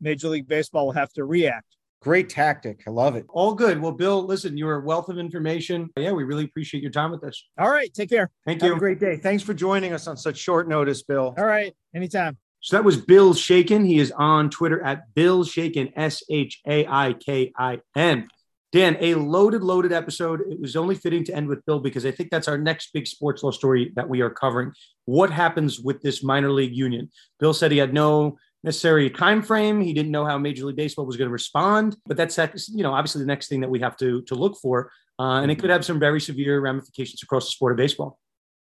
Major 0.00 0.28
League 0.28 0.48
Baseball 0.48 0.86
will 0.86 0.92
have 0.92 1.12
to 1.12 1.24
react. 1.26 1.75
Great 2.02 2.28
tactic. 2.28 2.82
I 2.86 2.90
love 2.90 3.16
it. 3.16 3.26
All 3.28 3.54
good. 3.54 3.80
Well, 3.80 3.92
Bill, 3.92 4.24
listen, 4.24 4.56
you're 4.56 4.76
a 4.76 4.80
wealth 4.80 5.08
of 5.08 5.18
information. 5.18 5.90
Yeah, 5.96 6.12
we 6.12 6.24
really 6.24 6.44
appreciate 6.44 6.82
your 6.82 6.92
time 6.92 7.10
with 7.10 7.24
us. 7.24 7.42
All 7.58 7.70
right. 7.70 7.92
Take 7.92 8.10
care. 8.10 8.30
Thank 8.44 8.62
you. 8.62 8.68
Have 8.68 8.76
a 8.76 8.80
great 8.80 9.00
day. 9.00 9.16
Thanks 9.16 9.42
for 9.42 9.54
joining 9.54 9.92
us 9.92 10.06
on 10.06 10.16
such 10.16 10.36
short 10.36 10.68
notice, 10.68 11.02
Bill. 11.02 11.34
All 11.36 11.46
right. 11.46 11.74
Anytime. 11.94 12.38
So 12.60 12.76
that 12.76 12.84
was 12.84 12.96
Bill 12.96 13.32
Shaikin. 13.32 13.86
He 13.86 13.98
is 13.98 14.12
on 14.12 14.50
Twitter 14.50 14.82
at 14.82 15.14
Bill 15.14 15.44
Shaikin, 15.44 15.92
S 15.96 16.22
H 16.28 16.60
A 16.66 16.86
I 16.86 17.12
K 17.14 17.52
I 17.56 17.80
N. 17.94 18.28
Dan, 18.72 18.96
a 19.00 19.14
loaded, 19.14 19.62
loaded 19.62 19.92
episode. 19.92 20.42
It 20.50 20.60
was 20.60 20.76
only 20.76 20.96
fitting 20.96 21.24
to 21.24 21.34
end 21.34 21.48
with 21.48 21.64
Bill 21.64 21.78
because 21.78 22.04
I 22.04 22.10
think 22.10 22.30
that's 22.30 22.48
our 22.48 22.58
next 22.58 22.92
big 22.92 23.06
sports 23.06 23.42
law 23.42 23.52
story 23.52 23.92
that 23.94 24.08
we 24.08 24.20
are 24.20 24.30
covering. 24.30 24.72
What 25.04 25.30
happens 25.30 25.80
with 25.80 26.02
this 26.02 26.22
minor 26.22 26.50
league 26.50 26.74
union? 26.74 27.10
Bill 27.38 27.54
said 27.54 27.72
he 27.72 27.78
had 27.78 27.94
no 27.94 28.36
necessary 28.66 29.08
time 29.08 29.40
frame. 29.40 29.80
He 29.80 29.94
didn't 29.94 30.10
know 30.10 30.26
how 30.26 30.36
Major 30.36 30.66
League 30.66 30.76
Baseball 30.76 31.06
was 31.06 31.16
going 31.16 31.28
to 31.28 31.32
respond. 31.32 31.96
But 32.04 32.16
that's 32.16 32.36
you 32.68 32.82
know 32.82 32.92
obviously 32.92 33.22
the 33.22 33.26
next 33.26 33.48
thing 33.48 33.60
that 33.60 33.70
we 33.70 33.80
have 33.80 33.96
to 33.98 34.20
to 34.22 34.34
look 34.34 34.58
for, 34.60 34.90
uh, 35.18 35.40
and 35.40 35.50
it 35.50 35.58
could 35.58 35.70
have 35.70 35.84
some 35.84 35.98
very 35.98 36.20
severe 36.20 36.60
ramifications 36.60 37.22
across 37.22 37.46
the 37.46 37.52
sport 37.52 37.72
of 37.72 37.78
baseball. 37.78 38.18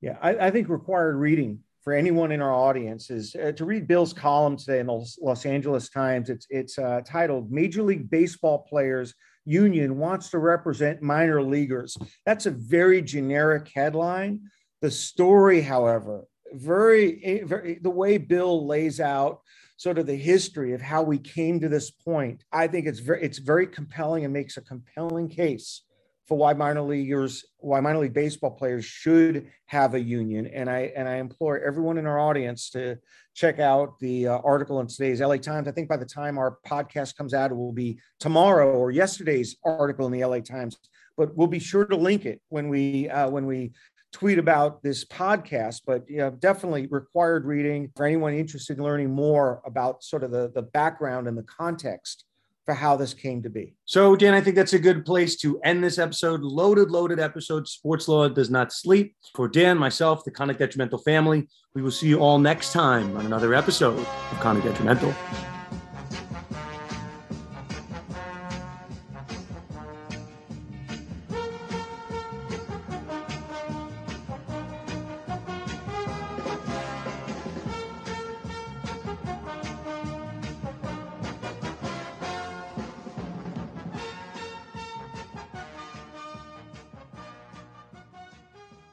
Yeah, 0.00 0.16
I, 0.20 0.46
I 0.46 0.50
think 0.50 0.68
required 0.68 1.16
reading 1.16 1.60
for 1.84 1.92
anyone 1.92 2.32
in 2.32 2.40
our 2.40 2.52
audience 2.52 3.10
is 3.10 3.36
uh, 3.36 3.52
to 3.52 3.64
read 3.64 3.86
Bill's 3.86 4.12
column 4.12 4.56
today 4.56 4.80
in 4.80 4.86
the 4.86 5.14
Los 5.20 5.46
Angeles 5.46 5.90
Times. 5.90 6.30
It's 6.30 6.46
it's 6.50 6.78
uh, 6.78 7.02
titled 7.06 7.52
"Major 7.52 7.82
League 7.82 8.10
Baseball 8.10 8.66
Players 8.68 9.14
Union 9.44 9.98
Wants 9.98 10.30
to 10.30 10.38
Represent 10.38 11.02
Minor 11.02 11.42
Leaguers." 11.42 11.96
That's 12.24 12.46
a 12.46 12.50
very 12.50 13.02
generic 13.02 13.70
headline. 13.74 14.40
The 14.80 14.90
story, 14.90 15.60
however, 15.60 16.24
very, 16.52 17.24
eh, 17.24 17.44
very 17.44 17.78
the 17.80 17.90
way 17.90 18.18
Bill 18.18 18.66
lays 18.66 18.98
out 18.98 19.42
sort 19.76 19.98
of 19.98 20.06
the 20.06 20.16
history 20.16 20.74
of 20.74 20.80
how 20.80 21.02
we 21.02 21.18
came 21.18 21.60
to 21.60 21.68
this 21.68 21.90
point. 21.90 22.44
I 22.52 22.66
think 22.66 22.86
it's 22.86 23.00
very 23.00 23.22
it's 23.22 23.38
very 23.38 23.66
compelling 23.66 24.24
and 24.24 24.32
makes 24.32 24.56
a 24.56 24.62
compelling 24.62 25.28
case 25.28 25.82
for 26.26 26.38
why 26.38 26.52
minor 26.54 26.82
leaguers, 26.82 27.44
why 27.58 27.80
minor 27.80 27.98
league 27.98 28.12
baseball 28.12 28.52
players 28.52 28.84
should 28.84 29.48
have 29.66 29.94
a 29.94 30.00
union. 30.00 30.46
And 30.46 30.70
I 30.70 30.92
and 30.96 31.08
I 31.08 31.16
implore 31.16 31.58
everyone 31.60 31.98
in 31.98 32.06
our 32.06 32.18
audience 32.18 32.70
to 32.70 32.96
check 33.34 33.58
out 33.58 33.98
the 33.98 34.28
uh, 34.28 34.38
article 34.38 34.80
in 34.80 34.86
today's 34.86 35.20
LA 35.20 35.36
Times. 35.36 35.68
I 35.68 35.72
think 35.72 35.88
by 35.88 35.96
the 35.96 36.06
time 36.06 36.38
our 36.38 36.58
podcast 36.66 37.16
comes 37.16 37.34
out, 37.34 37.50
it 37.50 37.54
will 37.54 37.72
be 37.72 37.98
tomorrow 38.20 38.72
or 38.72 38.90
yesterday's 38.90 39.56
article 39.64 40.06
in 40.06 40.12
the 40.12 40.24
LA 40.24 40.40
Times. 40.40 40.78
But 41.16 41.36
we'll 41.36 41.48
be 41.48 41.58
sure 41.58 41.84
to 41.84 41.96
link 41.96 42.24
it 42.24 42.40
when 42.48 42.68
we 42.68 43.08
uh, 43.08 43.28
when 43.28 43.46
we 43.46 43.72
tweet 44.12 44.38
about 44.38 44.82
this 44.82 45.04
podcast. 45.04 45.82
But 45.86 46.04
yeah, 46.08 46.30
definitely 46.38 46.86
required 46.86 47.44
reading 47.44 47.90
for 47.96 48.06
anyone 48.06 48.34
interested 48.34 48.78
in 48.78 48.84
learning 48.84 49.10
more 49.10 49.62
about 49.64 50.04
sort 50.04 50.22
of 50.22 50.30
the 50.30 50.50
the 50.54 50.62
background 50.62 51.28
and 51.28 51.36
the 51.36 51.42
context 51.44 52.24
for 52.64 52.74
how 52.74 52.96
this 52.96 53.12
came 53.12 53.42
to 53.42 53.50
be. 53.50 53.74
So, 53.84 54.14
Dan, 54.14 54.34
I 54.34 54.40
think 54.40 54.56
that's 54.56 54.72
a 54.72 54.78
good 54.78 55.04
place 55.04 55.36
to 55.36 55.60
end 55.62 55.82
this 55.82 55.98
episode. 55.98 56.42
Loaded, 56.42 56.90
loaded 56.90 57.18
episode. 57.18 57.66
Sports 57.66 58.06
Law 58.08 58.28
does 58.28 58.50
not 58.50 58.72
sleep. 58.72 59.16
For 59.34 59.48
Dan, 59.48 59.78
myself, 59.78 60.24
the 60.24 60.30
Conduct 60.30 60.60
Detrimental 60.60 60.98
family, 60.98 61.48
we 61.74 61.82
will 61.82 61.90
see 61.90 62.08
you 62.08 62.20
all 62.20 62.38
next 62.38 62.72
time 62.72 63.16
on 63.16 63.26
another 63.26 63.54
episode 63.54 63.98
of 63.98 64.40
Conduct 64.40 64.66
Detrimental. 64.66 65.12